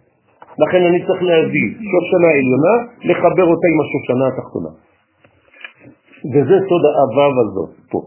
לכן 0.58 0.82
אני 0.88 0.98
צריך 1.06 1.22
להביא 1.22 1.68
שושנה 1.90 2.30
עליונה, 2.38 2.74
לחבר 3.08 3.46
אותה 3.52 3.66
עם 3.72 3.78
השושנה 3.84 4.24
התחתונה. 4.30 4.72
וזה 6.32 6.56
סוד 6.68 6.82
האבב 6.88 7.34
הזאת 7.42 7.70
פה. 7.90 8.00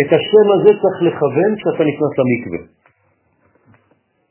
את 0.00 0.10
השם 0.16 0.46
הזה 0.54 0.70
צריך 0.82 0.98
לכוון 1.02 1.52
כשאתה 1.56 1.82
נכנס 1.90 2.12
למקווה. 2.18 2.62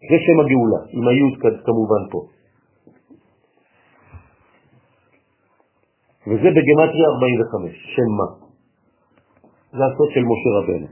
זה 0.10 0.18
שם 0.26 0.38
הגאולה, 0.44 0.82
עם 0.96 1.08
היוד 1.08 1.34
כמובן 1.66 2.04
פה. 2.12 2.22
וזה 6.28 6.50
בגמטריה 6.56 7.08
45, 7.16 7.96
שם 7.96 8.10
מה. 8.18 8.30
זה 9.72 9.84
הסוד 9.86 10.10
של 10.14 10.24
משה 10.32 10.50
רבנו. 10.58 10.88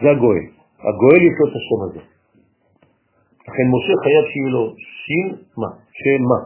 זה 0.00 0.10
הגואל. 0.10 0.46
הגואל 0.78 1.22
יש 1.26 1.34
לו 1.40 1.46
את 1.48 1.54
השם 1.58 1.80
הזה. 1.86 2.15
לכן 3.48 3.66
משה 3.74 3.94
חייב 4.02 4.24
שיהיה 4.30 4.50
לו 4.56 4.64
שין 5.02 5.26
מה, 5.60 5.70
שם 5.98 6.22
מה. 6.30 6.40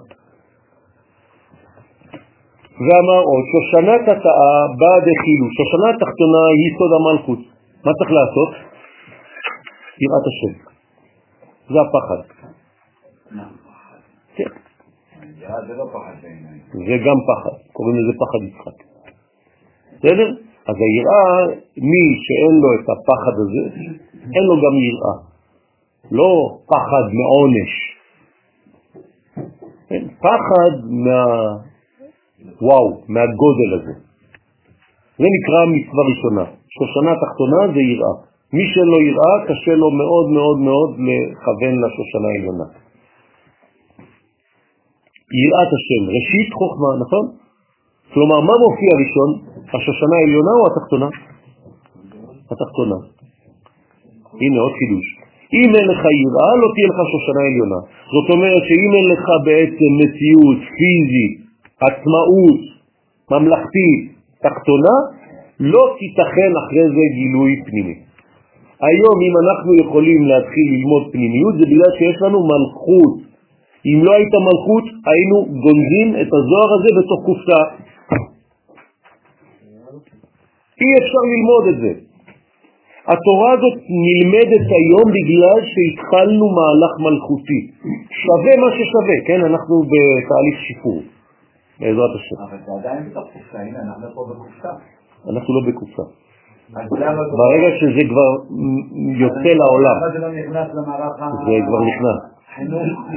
ואמר 2.85 3.23
עוד, 3.31 3.45
שושנת 3.53 4.03
התאה 4.09 4.57
באה 4.81 4.99
דחילו, 5.07 5.47
שושנה 5.57 5.89
התחתונה 5.95 6.43
היא 6.59 6.70
סוד 6.79 6.93
המלכות. 6.99 7.39
מה 7.85 7.93
צריך 7.99 8.11
לעשות? 8.19 8.51
יראת 10.03 10.27
השם. 10.31 10.53
זה 11.73 11.79
הפחד. 11.85 12.20
כן. 14.37 14.51
זה 16.73 16.95
גם 17.07 17.19
פחד, 17.29 17.57
קוראים 17.73 17.97
לזה 17.97 18.12
פחד 18.23 18.41
יצחק. 18.49 18.79
בסדר? 19.99 20.29
אז 20.69 20.77
היראה, 20.85 21.57
מי 21.77 22.05
שאין 22.25 22.55
לו 22.62 22.69
את 22.75 22.87
הפחד 22.93 23.35
הזה, 23.43 23.62
אין 24.35 24.45
לו 24.45 24.55
גם 24.55 24.75
יראה. 24.89 25.30
לא 26.11 26.59
פחד 26.67 27.05
מעונש. 27.19 27.73
כן? 29.89 30.09
פחד 30.25 30.73
מה... 31.05 31.23
וואו, 32.62 32.87
מהגודל 33.09 33.70
הזה. 33.75 33.93
זה 35.19 35.27
נקרא 35.37 35.61
מצווה 35.75 36.03
ראשונה. 36.11 36.45
שושנה 36.77 37.12
תחתונה 37.23 37.61
זה 37.75 37.81
יראה. 37.81 38.15
מי 38.53 38.65
שלא 38.73 38.99
יראה, 39.09 39.35
קשה 39.49 39.75
לו 39.75 39.91
מאוד 39.91 40.27
מאוד 40.37 40.59
מאוד 40.59 40.91
לכוון 41.07 41.75
לשושנה 41.83 42.29
העליונה. 42.33 42.67
יראת 45.43 45.70
השם, 45.77 46.03
ראשית 46.17 46.53
חוכמה, 46.59 46.91
נכון? 47.03 47.27
כלומר, 48.15 48.41
מה 48.41 48.53
מופיע 48.65 48.93
ראשון? 49.03 49.31
השושנה 49.75 50.17
העליונה 50.20 50.53
או 50.61 50.67
התחתונה? 50.70 51.09
התחתונה. 52.53 52.99
הנה 54.41 54.61
עוד 54.61 54.73
חידוש. 54.79 55.20
אם 55.59 55.70
אין 55.77 55.87
לך 55.93 56.03
יראה, 56.25 56.53
לא 56.62 56.69
תהיה 56.75 56.89
לך 56.93 56.99
שושנה 57.12 57.43
עליונה. 57.51 57.81
זאת 58.15 58.29
אומרת 58.35 58.62
שאם 58.69 58.91
אין 58.97 59.07
לך 59.12 59.25
בעצם 59.47 59.91
מציאות 60.01 60.61
פיזית, 60.77 61.35
עצמאות, 61.89 62.61
ממלכתית, 63.31 64.01
תחתונה, 64.45 64.97
לא 65.61 65.83
תיתכן 65.99 66.51
אחרי 66.62 66.87
זה 66.97 67.05
גילוי 67.19 67.53
פנימי. 67.67 67.97
היום 68.89 69.17
אם 69.27 69.35
אנחנו 69.45 69.70
יכולים 69.83 70.20
להתחיל 70.31 70.67
ללמוד 70.75 71.05
פנימיות 71.12 71.55
זה 71.59 71.65
בגלל 71.70 71.93
שיש 71.99 72.17
לנו 72.23 72.39
מלכות. 72.53 73.15
אם 73.87 73.99
לא 74.05 74.12
הייתה 74.12 74.39
מלכות 74.49 74.85
היינו 75.11 75.37
גונזים 75.65 76.09
את 76.23 76.31
הזוהר 76.37 76.70
הזה 76.77 76.91
בתוך 76.99 77.20
קופסה. 77.27 77.61
אי 80.81 80.91
אפשר 81.01 81.23
ללמוד 81.33 81.65
את 81.73 81.79
זה. 81.81 82.10
התורה 83.07 83.53
הזאת 83.53 83.77
נלמדת 84.05 84.67
היום 84.79 85.07
בגלל 85.17 85.59
שהתחלנו 85.73 86.45
מהלך 86.57 86.93
מלכותי. 87.07 87.61
שווה 88.23 88.53
מה 88.62 88.69
ששווה, 88.77 89.17
כן? 89.27 89.41
אנחנו 89.51 89.75
בתהליך 89.91 90.57
שיפור, 90.67 90.99
בעזרת 91.81 92.12
השם. 92.19 92.37
אבל 92.45 92.59
זה 92.67 92.73
עדיין 92.81 93.11
בתוך 93.11 93.25
קופסה, 93.33 93.59
הנה 93.59 93.79
אנחנו 93.87 94.07
פה 94.15 94.23
בקופסה. 94.31 94.73
אנחנו 95.33 95.51
לא 95.57 95.61
בקופסה. 95.69 96.03
זה- 96.73 96.97
ברגע 97.43 97.69
שזה 97.81 98.03
כבר 98.11 98.31
יוצא 99.23 99.51
לעולם, 99.61 99.97
זה 100.12 100.19
לא. 100.19 100.29
זה 101.47 101.57
כבר 101.67 101.81
נכנס. 101.91 102.20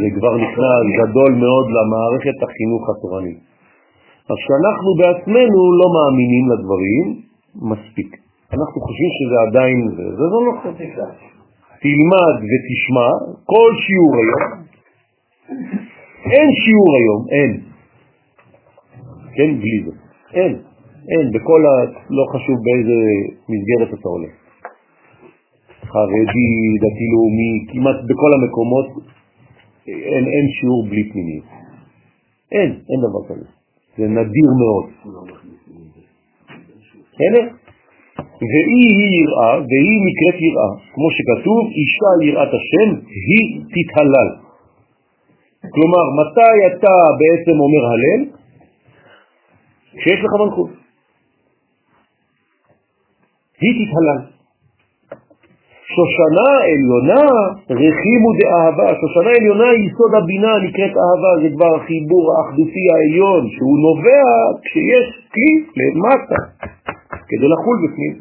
זה 0.02 0.08
כבר 0.20 0.34
נכנס 0.38 0.84
גדול 1.02 1.32
מאוד 1.44 1.66
למערכת 1.78 2.38
החינוך 2.46 2.84
התורנית. 2.90 3.38
אז 4.30 4.38
כשאנחנו 4.44 4.90
בעצמנו 5.00 5.60
לא 5.82 5.88
מאמינים 5.96 6.44
לדברים, 6.52 7.06
מספיק. 7.72 8.23
אנחנו 8.54 8.82
חושבים 8.86 9.12
שזה 9.18 9.36
עדיין 9.48 9.78
זה, 9.98 10.06
זה 10.18 10.26
לא 10.34 10.40
נכון. 10.50 10.74
תלמד 11.84 12.36
ותשמע 12.50 13.10
כל 13.46 13.72
שיעור 13.84 14.14
היום. 14.22 14.44
אין 16.32 16.50
שיעור 16.64 16.90
היום, 17.00 17.22
אין. 17.36 17.52
כן, 19.36 19.60
בלי 19.60 19.84
זה. 19.86 19.92
אין. 20.34 20.54
אין, 21.12 21.32
בכל 21.34 21.62
ה... 21.66 21.74
לא 22.10 22.24
חשוב 22.34 22.58
באיזה 22.66 22.98
מסגרת 23.50 24.00
אתה 24.00 24.10
הולך. 24.10 24.34
חרדי, 25.86 26.54
דתי-לאומי, 26.84 27.54
כמעט 27.72 28.00
בכל 28.10 28.32
המקומות 28.36 28.88
אין, 29.88 30.26
אין 30.34 30.46
שיעור 30.60 30.88
בלי 30.90 31.10
פנימיות. 31.12 31.46
אין, 32.52 32.72
אין 32.72 33.00
דבר 33.08 33.24
כזה. 33.28 33.46
זה 33.98 34.08
נדיר 34.08 34.50
מאוד. 34.62 34.86
בסדר? 37.14 37.63
והיא 38.50 38.90
היא 38.98 39.14
יראה, 39.22 39.54
והיא 39.70 40.00
נקראת 40.08 40.38
יראה, 40.48 40.72
כמו 40.94 41.08
שכתוב, 41.16 41.62
אישה 41.78 42.12
יראת 42.28 42.52
השם, 42.58 42.90
היא 43.28 43.46
תתהלל. 43.74 44.30
כלומר, 45.74 46.06
מתי 46.20 46.56
אתה 46.68 46.96
בעצם 47.20 47.56
אומר 47.60 47.84
הלל? 47.92 48.22
כשיש 49.98 50.20
לך 50.24 50.32
מלכות. 50.42 50.70
היא 53.62 53.74
תתהלל. 53.80 54.34
שושנה 55.96 56.50
עליונה 56.70 57.26
רחימו 57.70 58.30
דאהבה, 58.40 58.88
שושנה 59.02 59.32
עליונה 59.40 59.70
היא 59.70 59.90
יסוד 59.90 60.14
הבינה 60.24 60.52
נקראת 60.66 60.94
אהבה, 61.04 61.32
זה 61.42 61.50
כבר 61.56 61.76
החיבור 61.76 62.26
האחדותי 62.34 62.86
העליון 62.92 63.50
שהוא 63.50 63.78
נובע 63.80 64.26
כשיש 64.64 65.06
כלי 65.34 65.54
למטה 65.80 66.40
כדי 67.28 67.48
לחול 67.54 67.78
בפנים. 67.84 68.14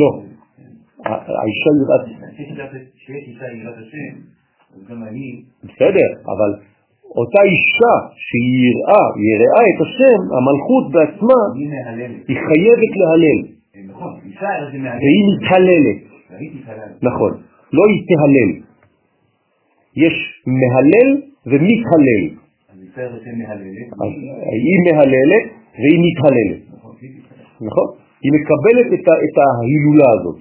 לא, 0.00 0.10
האישה 1.06 1.70
אני, 5.08 5.44
בסדר, 5.64 6.08
אבל 6.32 6.50
אותה 7.16 7.42
אישה 7.52 7.94
שהיא 8.26 8.58
יראה, 8.68 9.04
יראה 9.30 9.64
את 9.70 9.80
השם, 9.84 10.20
המלכות 10.36 10.84
בעצמה. 10.92 11.40
היא 12.28 12.36
חייבת 12.46 12.92
להלל, 13.00 13.40
נכון, 13.88 14.20
זה 14.72 14.78
מהללת. 14.78 15.02
והיא 15.02 15.24
מתהללת. 15.34 17.02
נכון, 17.02 17.32
לא 17.72 17.82
היא 17.90 18.02
תהלל. 18.08 18.50
יש 19.96 20.42
מהלל 20.46 21.10
ומתהלל. 21.46 22.41
היא 24.64 24.78
מהללת 24.86 25.44
והיא 25.78 26.00
מתהללת, 26.06 26.62
נכון. 26.74 26.94
נכון? 27.66 27.88
היא 28.22 28.32
מקבלת 28.36 28.88
את, 29.00 29.34
ההילולה 29.42 30.08
הזאת. 30.14 30.40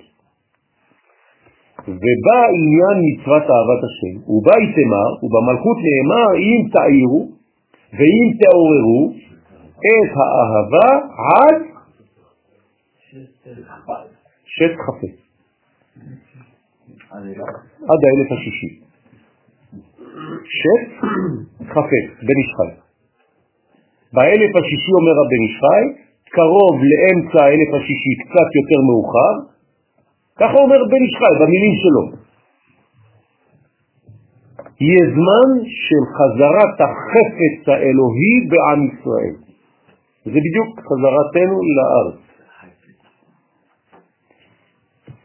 ובא 1.88 2.42
עניין 2.58 2.98
מצוות 3.06 3.46
אהבת 3.54 3.82
השם, 3.88 4.16
ובא 4.32 4.56
יתמר, 4.64 5.10
ובמלכות 5.24 5.78
נאמר, 5.88 6.30
אם 6.48 6.60
תאירו 6.76 7.22
ואם 7.94 8.28
תעוררו 8.42 9.14
את 9.88 10.12
האהבה 10.20 10.90
עד 11.34 11.58
שת 14.46 14.74
חפץ, 14.86 15.16
לא. 17.38 17.46
עד 17.90 18.00
האלף 18.06 18.32
השישי. 18.32 18.91
שת 20.60 20.84
חפץ, 21.74 22.08
בן 22.28 22.38
איש 22.42 22.52
חי. 22.58 22.72
באלף 24.14 24.52
השישי 24.56 24.92
אומר 25.00 25.16
הבן 25.22 25.42
איש 25.48 25.56
חי, 25.64 25.84
קרוב 26.36 26.76
לאמצע 26.90 27.40
האלף 27.46 27.72
השישי, 27.78 28.14
קצת 28.24 28.50
יותר 28.60 28.80
מאוחר, 28.88 29.34
ככה 30.40 30.58
אומר 30.64 30.80
בן 30.92 31.02
איש 31.06 31.16
חי 31.20 31.34
במילים 31.42 31.76
שלו. 31.82 32.04
יהיה 34.82 35.06
זמן 35.16 35.50
של 35.66 36.04
חזרת 36.18 36.76
החפץ 36.86 37.60
האלוהי 37.68 38.36
בעם 38.50 38.80
ישראל. 38.88 39.36
זה 40.26 40.32
בדיוק 40.32 40.80
חזרתנו 40.80 41.58
לארץ. 41.76 42.22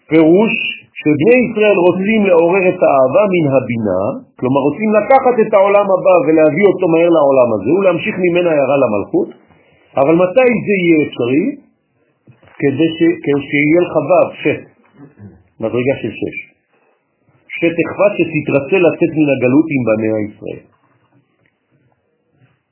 פירוש 0.09 0.76
שבני 1.01 1.37
ישראל 1.45 1.77
רוצים 1.87 2.21
לעורר 2.29 2.65
את 2.73 2.81
האהבה 2.85 3.25
מן 3.35 3.47
הבינה, 3.57 4.01
כלומר 4.39 4.61
רוצים 4.69 4.91
לקחת 4.99 5.37
את 5.45 5.51
העולם 5.55 5.87
הבא 5.95 6.17
ולהביא 6.25 6.67
אותו 6.71 6.87
מהר 6.93 7.11
לעולם 7.17 7.49
הזה 7.55 7.71
ולהמשיך 7.79 8.15
ממנה 8.25 8.51
הערה 8.51 8.77
למלכות, 8.85 9.29
אבל 10.01 10.15
מתי 10.23 10.51
זה 10.67 10.75
יהיה 10.83 10.99
אפשרי? 11.07 11.47
כדי 12.61 12.89
ש... 12.97 13.01
שיהיה 13.49 13.81
לך 13.85 13.95
ו', 14.09 14.29
שת, 14.43 14.63
מדרגה 15.61 15.95
של 16.03 16.13
שש. 16.21 16.37
שתחפת 17.57 18.13
שתתרצה 18.19 18.77
לצאת 18.87 19.13
מן 19.19 19.29
הגלות 19.35 19.67
עם 19.75 19.83
בניה 19.89 20.19
ישראל. 20.29 20.63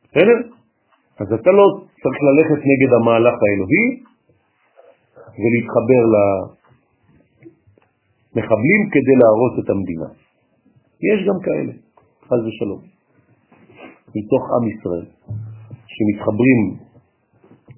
בסדר? 0.09 0.39
אז 1.21 1.29
אתה 1.33 1.51
לא 1.51 1.67
צריך 2.03 2.19
ללכת 2.29 2.61
נגד 2.71 2.91
המהלך 2.99 3.35
האלוהי 3.45 3.87
ולהתחבר 5.41 6.05
למחבלים 8.35 8.81
כדי 8.93 9.15
להרוס 9.21 9.55
את 9.65 9.71
המדינה. 9.71 10.09
יש 11.09 11.19
גם 11.29 11.39
כאלה, 11.47 11.73
חז 12.29 12.41
ושלום. 12.47 12.83
מתוך 14.17 14.43
עם 14.55 14.65
ישראל, 14.73 15.07
שמתחברים 15.95 16.61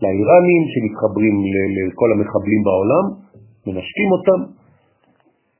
לאיראנים, 0.02 0.62
שמתחברים 0.72 1.34
לכל 1.76 2.08
המחבלים 2.12 2.60
בעולם, 2.66 3.04
מנשקים 3.66 4.08
אותם 4.16 4.40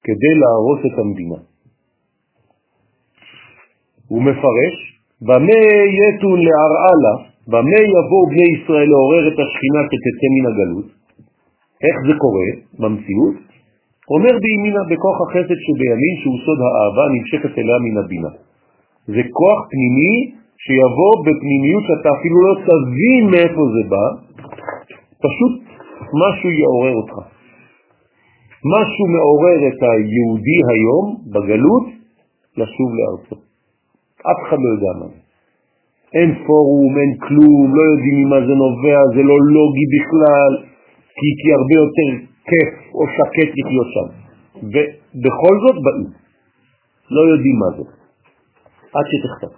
כדי 0.04 0.32
להרוס 0.40 0.80
את 0.88 0.98
המדינה. 0.98 1.38
הוא 4.08 4.22
מפרש, 4.22 4.74
במה 5.22 5.60
יתון 6.00 6.38
להרעלה, 6.46 7.14
במה 7.48 7.78
יבואו 7.94 8.26
בני 8.30 8.48
ישראל 8.56 8.88
לעורר 8.88 9.28
את 9.28 9.38
השכינה 9.42 9.80
כתצא 9.90 10.28
מן 10.34 10.46
הגלות? 10.50 10.88
איך 11.86 11.96
זה 12.06 12.14
קורה 12.18 12.48
במציאות? 12.80 13.45
אומר 14.14 14.34
בימינה 14.42 14.82
בכוח 14.90 15.16
החסד 15.24 15.58
שבימין 15.64 16.14
שהוא 16.20 16.38
סוד 16.44 16.58
האהבה 16.64 17.04
נמשכת 17.14 17.52
אליה 17.58 17.78
מן 17.84 17.96
הבינה. 18.02 18.32
זה 19.14 19.22
כוח 19.38 19.58
פנימי 19.70 20.14
שיבוא 20.64 21.14
בפנימיות 21.26 21.84
שאתה 21.88 22.08
אפילו 22.16 22.36
לא 22.46 22.54
תבין 22.68 23.22
מאיפה 23.32 23.62
זה 23.74 23.82
בא, 23.92 24.06
פשוט 25.24 25.54
משהו 26.22 26.50
יעורר 26.50 26.94
אותך. 27.00 27.16
משהו 28.74 29.04
מעורר 29.14 29.58
את 29.68 29.80
היהודי 29.90 30.60
היום 30.72 31.04
בגלות 31.32 31.86
לשוב 32.56 32.90
לארצו. 32.98 33.36
אף 34.30 34.38
אחד 34.48 34.58
לא 34.64 34.68
יודע 34.74 34.92
מה 35.00 35.06
זה. 35.12 35.20
אין 36.14 36.30
פורום, 36.46 36.92
אין 37.00 37.12
כלום, 37.26 37.66
לא 37.76 37.82
יודעים 37.90 38.16
ממה 38.22 38.40
זה 38.46 38.54
נובע, 38.64 39.00
זה 39.14 39.22
לא 39.30 39.36
לוגי 39.54 39.86
בכלל, 39.94 40.52
כי, 41.18 41.28
כי 41.40 41.48
הרבה 41.58 41.74
יותר 41.82 42.08
כיף 42.48 42.85
או 42.96 43.02
שקט 43.16 43.50
לחיות 43.58 43.88
שם. 43.94 44.08
ובכל 44.72 45.54
זאת 45.64 45.76
באים, 45.84 46.10
לא 47.10 47.22
יודעים 47.30 47.56
מה 47.62 47.68
זה, 47.76 47.84
עד 48.94 49.06
שתכתב. 49.10 49.54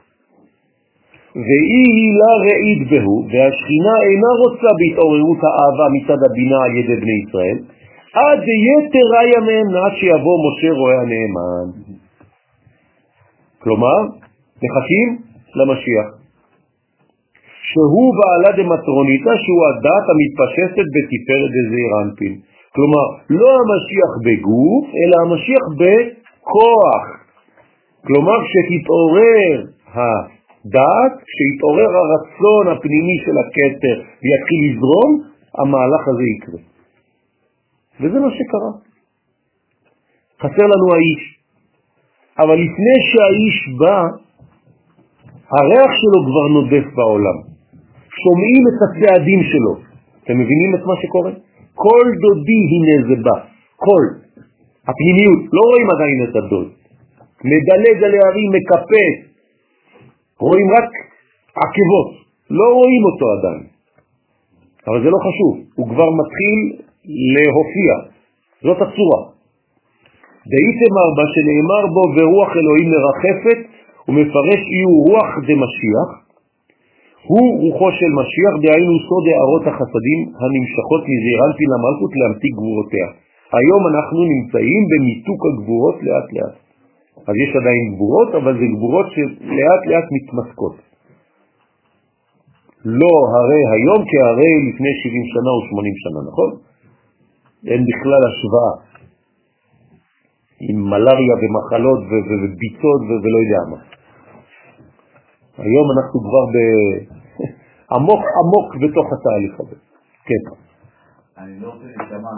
ואי 1.46 1.80
הילה 1.96 2.32
ראית 2.46 2.80
בהו, 2.90 3.16
והשכינה 3.30 3.94
אינה 4.06 4.30
רוצה 4.42 4.70
בהתעוררות 4.78 5.40
האהבה 5.44 5.86
מצד 5.96 6.20
הבינה 6.26 6.58
על 6.64 6.72
ידי 6.76 6.96
בני 7.02 7.16
ישראל, 7.24 7.58
עד 8.22 8.40
יתרה 8.66 9.22
ימיהם 9.32 9.68
עד 9.84 9.94
שיבוא 9.98 10.36
משה 10.44 10.70
רואה 10.80 10.98
הנאמן. 11.02 11.66
כלומר, 13.62 13.98
מחכים 14.62 15.08
למשיח. 15.54 16.08
שהוא 17.70 18.14
בעלה 18.18 18.50
דמטרוניתא, 18.56 19.32
שהוא 19.44 19.62
הדת 19.68 20.04
המתפשטת 20.12 20.86
בתפארת 20.94 21.50
דזעיר 21.56 21.90
אנפין. 22.02 22.34
כלומר, 22.78 23.06
לא 23.30 23.48
המשיח 23.60 24.10
בגוף, 24.26 24.86
אלא 25.00 25.16
המשיח 25.24 25.64
בכוח. 25.80 27.04
כלומר, 28.06 28.38
כשתתעורר 28.46 29.54
הדעת, 29.94 31.14
כשיתעורר 31.28 31.90
הרצון 32.00 32.64
הפנימי 32.72 33.16
של 33.24 33.36
הכתר 33.42 33.96
ויתחיל 34.22 34.60
לזרום, 34.66 35.10
המהלך 35.58 36.02
הזה 36.08 36.24
יקרה. 36.34 36.60
וזה 38.00 38.20
מה 38.20 38.30
שקרה. 38.30 38.72
חסר 40.42 40.66
לנו 40.72 40.94
האיש. 40.94 41.22
אבל 42.38 42.54
לפני 42.54 42.96
שהאיש 43.08 43.56
בא, 43.78 43.98
הריח 45.56 45.90
שלו 46.00 46.18
כבר 46.28 46.46
נודף 46.56 46.94
בעולם. 46.94 47.38
שומעים 48.22 48.62
את 48.70 48.78
הצעדים 48.84 49.40
שלו. 49.42 49.74
אתם 50.24 50.34
מבינים 50.34 50.74
את 50.74 50.86
מה 50.86 50.94
שקורה? 51.02 51.47
כל 51.84 52.06
דודי 52.22 52.60
הנה 52.72 52.96
זה 53.08 53.16
בא. 53.24 53.38
כל. 53.86 54.04
הפנימיות. 54.88 55.40
לא 55.56 55.62
רואים 55.70 55.88
עדיין 55.94 56.18
את 56.24 56.34
הדוד. 56.36 56.68
מדלג 57.50 57.96
על 58.04 58.12
הערים, 58.14 58.50
מקפץ. 58.56 59.16
רואים 60.40 60.66
רק 60.76 60.90
עקבות. 61.62 62.08
לא 62.50 62.66
רואים 62.78 63.02
אותו 63.08 63.26
עדיין. 63.36 63.64
אבל 64.86 64.98
זה 65.04 65.08
לא 65.14 65.18
חשוב. 65.26 65.54
הוא 65.74 65.86
כבר 65.92 66.08
מתחיל 66.20 66.58
להופיע. 67.34 67.92
זאת 68.62 68.78
הצורה. 68.82 69.22
דאיתמר 70.52 71.08
בה 71.16 71.24
שנאמר 71.32 71.82
בו 71.94 72.02
ורוח 72.14 72.50
אלוהים 72.60 72.88
מרחפת, 72.94 73.60
הוא 74.04 74.14
מפרש 74.14 74.60
אי 74.72 74.82
הוא 74.88 74.98
רוח 75.08 75.30
דמשיח, 75.48 76.10
הוא 77.26 77.46
רוחו 77.62 77.88
של 77.98 78.10
משיח, 78.20 78.52
דהיינו 78.62 78.94
סוד 79.08 79.24
הערות 79.30 79.64
החסדים 79.70 80.20
הנמשכות 80.40 81.02
מזעירנטי 81.10 81.64
למלכות 81.72 82.12
להמתיק 82.20 82.52
גבורותיה. 82.60 83.06
היום 83.58 83.82
אנחנו 83.92 84.18
נמצאים 84.34 84.82
במיתוק 84.90 85.40
הגבורות 85.48 85.96
לאט 86.06 86.28
לאט. 86.36 86.56
אז 87.28 87.34
יש 87.44 87.50
עדיין 87.60 87.84
גבורות, 87.94 88.30
אבל 88.34 88.52
זה 88.60 88.66
גבורות 88.74 89.06
שלאט 89.14 89.82
לאט 89.90 90.06
מתמסקות. 90.16 90.76
לא 92.84 93.12
הרי 93.34 93.62
היום 93.74 94.00
כהרי 94.10 94.52
לפני 94.68 94.92
70 95.02 95.24
שנה 95.32 95.50
או 95.56 95.60
80 95.70 95.94
שנה, 96.02 96.20
נכון? 96.30 96.50
אין 97.70 97.82
בכלל 97.88 98.22
השוואה. 98.28 98.72
עם 100.68 100.76
מלאריה 100.90 101.34
ומחלות 101.40 102.00
וביצות 102.28 103.00
ולא 103.22 103.38
יודע 103.44 103.62
מה. 103.70 103.97
היום 105.58 105.86
אנחנו 105.96 106.20
כבר 106.20 106.44
עמוק 107.96 108.22
עמוק 108.40 108.68
בתוך 108.82 109.06
התהליך 109.12 109.60
הזה. 109.60 109.76
כן. 110.28 110.42
אני 111.38 111.60
לא 111.60 111.68
רוצה 111.68 111.84
להישמע 111.84 112.30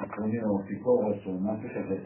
סיפורים 0.00 0.44
או 0.44 0.62
סיפורת 0.68 1.16
או 1.26 1.32
משהו 1.40 1.68
כזה, 1.68 1.96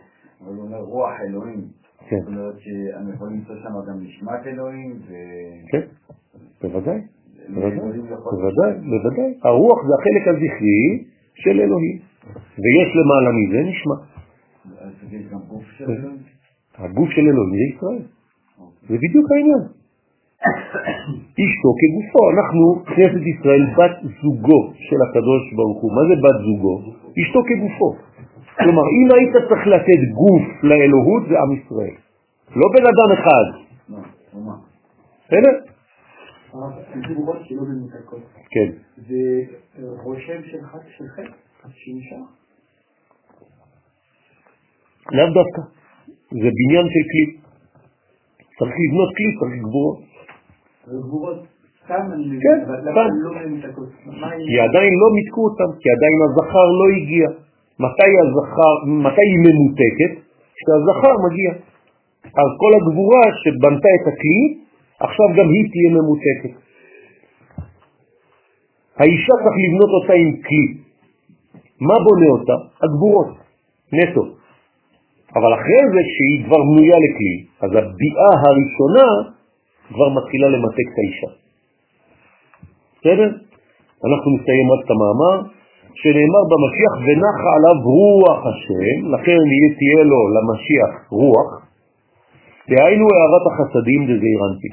אבל 0.40 0.54
הוא 0.54 0.64
אומר 0.64 0.78
רוח 0.78 1.10
אלוהים. 1.28 1.60
כן. 2.08 2.16
זאת 2.20 2.28
אומרת 2.28 2.54
שאני 2.58 3.14
יכול 3.14 3.28
למצוא 3.28 3.54
שם 3.62 3.74
גם 3.88 4.02
נשמת 4.02 4.46
אלוהים 4.46 5.00
ו... 5.06 5.12
כן, 5.72 5.86
בוודאי. 6.62 7.00
בוודאי, 7.48 8.72
בוודאי. 8.90 9.38
הרוח 9.44 9.78
זה 9.86 9.92
החלק 9.98 10.28
הזכרי 10.28 11.04
של 11.34 11.60
אלוהים, 11.60 11.98
ויש 12.62 12.88
למעלה 12.98 13.30
מזה 13.38 13.70
נשמע. 13.70 13.94
אז 14.80 15.12
יש 15.12 15.32
גם 15.32 15.38
גוף 15.48 15.64
של 15.78 15.84
אלוהים? 15.84 16.18
הגוף 16.78 17.08
של 17.10 17.20
אלוהים 17.20 17.50
זה 17.50 17.76
ישראל. 17.76 18.02
זה 18.88 18.96
בדיוק 18.96 19.26
העניין. 19.32 19.81
אשתו 21.42 21.70
כגופו, 21.80 22.22
אנחנו, 22.34 22.84
כנסת 22.84 23.24
ישראל, 23.32 23.62
בת 23.78 23.96
זוגו 24.22 24.72
של 24.74 24.98
הקדוש 25.06 25.42
ברוך 25.56 25.82
הוא. 25.82 25.90
מה 25.96 26.02
זה 26.08 26.14
בת 26.24 26.38
זוגו? 26.46 26.74
אשתו 27.20 27.40
כגופו. 27.48 27.90
כלומר, 28.58 28.82
אם 28.96 29.06
היית 29.14 29.34
צריך 29.48 29.66
לתת 29.66 30.00
גוף 30.20 30.42
לאלוהות, 30.62 31.22
זה 31.28 31.34
עם 31.40 31.52
ישראל. 31.58 31.96
לא 32.56 32.66
בן 32.74 32.84
אדם 32.92 33.08
אחד. 33.18 33.46
בסדר? 35.26 35.54
כן. 38.50 38.68
זה 38.96 39.22
רושם 40.04 40.40
של 40.44 40.64
חטא, 40.64 40.88
שנשאר. 41.74 42.26
לאו 45.12 45.26
דווקא. 45.26 45.62
זה 46.30 46.48
בניין 46.58 46.86
של 46.94 47.04
כלי. 47.10 47.42
צריך 48.58 48.74
לבנות 48.84 49.10
כלי, 49.16 49.30
צריך 49.40 49.62
גבורות. 49.62 49.98
גבורות 49.98 49.98
סתם 49.98 50.10
אני 50.10 50.10
מבין, 50.10 50.71
כן, 52.44 52.58
סתם. 52.64 53.08
לא 53.24 53.30
כי 54.48 54.54
עדיין 54.66 54.92
לא 55.02 55.08
מיתקו 55.16 55.40
אותם, 55.48 55.70
כי 55.80 55.88
עדיין 55.96 56.18
הזכר 56.26 56.68
לא 56.80 56.86
הגיע. 56.96 57.26
מתי 57.84 58.12
הזכר, 58.22 58.74
מתי 59.06 59.26
היא 59.32 59.40
ממותקת? 59.46 60.12
כשהזכר 60.56 61.14
מגיע. 61.26 61.50
אז 62.24 62.48
כל 62.60 62.72
הגבורה 62.78 63.24
שבנתה 63.42 63.90
את 63.96 64.04
הכלי, 64.10 64.42
עכשיו 65.00 65.26
גם 65.36 65.48
היא 65.54 65.64
תהיה 65.72 65.90
ממותקת. 65.96 66.54
האישה 68.98 69.34
צריך 69.42 69.56
לבנות 69.64 69.90
אותה 69.96 70.12
עם 70.12 70.30
כלי. 70.46 70.66
מה 71.80 71.94
בונה 72.04 72.28
אותה? 72.36 72.56
הגבורות, 72.82 73.30
נטו. 73.92 74.24
אבל 75.36 75.54
אחרי 75.54 75.82
זה, 75.92 76.00
כשהיא 76.08 76.44
כבר 76.46 76.60
בנויה 76.68 76.98
לכלי, 77.04 77.36
אז 77.62 77.70
הביאה 77.70 78.32
הראשונה 78.42 79.08
כבר 79.94 80.08
מתחילה 80.18 80.48
למתק 80.54 80.86
את 80.92 80.98
האישה. 81.00 81.30
בסדר? 82.98 83.28
אנחנו 84.06 84.28
נסיים 84.36 84.66
רק 84.72 84.80
את 84.84 84.90
המאמר, 84.94 85.36
שנאמר 86.00 86.42
במשיח 86.50 86.92
ונחה 87.06 87.50
עליו 87.56 87.76
רוח 87.96 88.40
השם, 88.50 88.98
לכן 89.14 89.38
תהיה 89.78 90.02
לו 90.10 90.20
למשיח 90.34 90.92
רוח, 91.20 91.50
דהיינו 92.70 93.06
הערת 93.14 93.44
החסדים 93.50 94.00
דזעירנטי. 94.08 94.70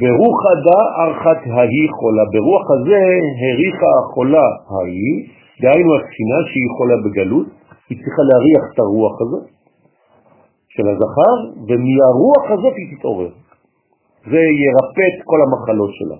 ברוח 0.00 0.40
הדה 0.52 0.80
ארכת 1.04 1.40
ההיא 1.54 1.88
חולה, 1.98 2.24
ברוח 2.32 2.66
הזה 2.74 3.02
הריחה 3.42 3.90
החולה 4.00 4.46
ההיא, 4.70 5.14
דהיינו 5.62 5.90
הספינה 5.96 6.38
שהיא 6.50 6.70
חולה 6.76 6.96
בגלות, 7.04 7.46
היא 7.88 7.98
צריכה 8.02 8.22
להריח 8.30 8.64
את 8.72 8.78
הרוח 8.78 9.14
הזאת 9.22 9.44
של 10.74 10.86
הזכר, 10.88 11.36
ומהרוח 11.68 12.44
הזאת 12.54 12.74
היא 12.76 12.96
תתעורר. 12.96 13.32
זה 14.30 14.42
ירפא 14.64 15.04
את 15.12 15.18
כל 15.24 15.38
המחלות 15.44 15.90
שלה. 15.98 16.18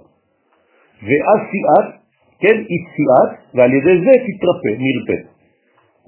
ואז 1.06 1.40
סיעת, 1.50 1.88
כן, 2.42 2.56
היא 2.70 2.82
סיעת, 2.94 3.30
ועל 3.54 3.72
ידי 3.78 3.94
זה 4.04 4.12
תתרפא, 4.26 4.72
נרפא. 4.84 5.18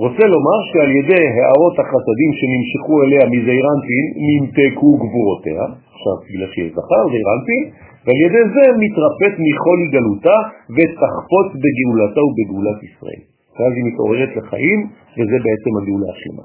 רוצה 0.04 0.24
לומר 0.34 0.58
שעל 0.70 0.92
ידי 1.00 1.24
הערות 1.34 1.76
החסדים 1.82 2.30
שנמשכו 2.38 2.94
אליה 3.02 3.24
מזעירנטין 3.32 4.04
נמתקו 4.26 4.90
גבורותיה, 5.02 5.62
עכשיו 5.92 6.14
בגלל 6.26 6.50
שיש 6.54 6.70
זכר 6.76 7.02
זעירנטין, 7.12 7.62
ועל 8.04 8.20
ידי 8.26 8.44
זה 8.54 8.64
מתרפאת 8.82 9.34
מכל 9.46 9.78
גלותה 9.94 10.38
ותחפוץ 10.74 11.48
בגאולתה 11.62 12.20
ובגאולת 12.26 12.78
ישראל. 12.88 13.22
ואז 13.54 13.72
היא 13.76 13.84
מתעוררת 13.88 14.30
לחיים, 14.38 14.80
וזה 15.16 15.36
בעצם 15.46 15.72
הגאולה 15.78 16.08
השלמה. 16.14 16.44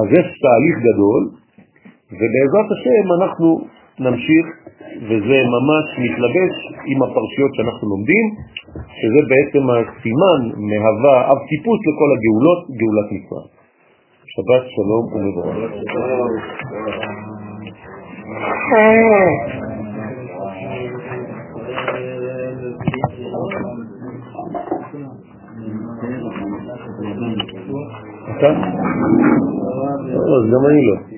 אז 0.00 0.06
יש 0.18 0.26
תהליך 0.42 0.76
גדול, 0.88 1.22
ובעזרת 2.18 2.68
השם 2.74 3.04
אנחנו 3.18 3.48
נמשיך, 4.00 4.46
וזה 5.08 5.38
ממש 5.56 5.86
מתלבש 6.04 6.54
עם 6.90 7.02
הפרשיות 7.02 7.50
שאנחנו 7.54 7.88
לומדים, 7.88 8.24
שזה 8.98 9.20
בעצם 9.30 9.62
הסימן, 9.70 10.40
מהווה 10.68 11.30
אב 11.30 11.38
טיפוס 11.48 11.80
לכל 11.88 12.08
הגאולות, 12.14 12.60
גאולת 12.78 13.08
מצרים. 13.12 13.58
שבת 14.32 14.64
שלום 14.74 15.04
ומבורך. 15.14 15.72
אתה? 28.36 28.50
אז 30.36 30.44
גם 30.52 30.66
אני 30.70 30.82
לא. 30.86 31.17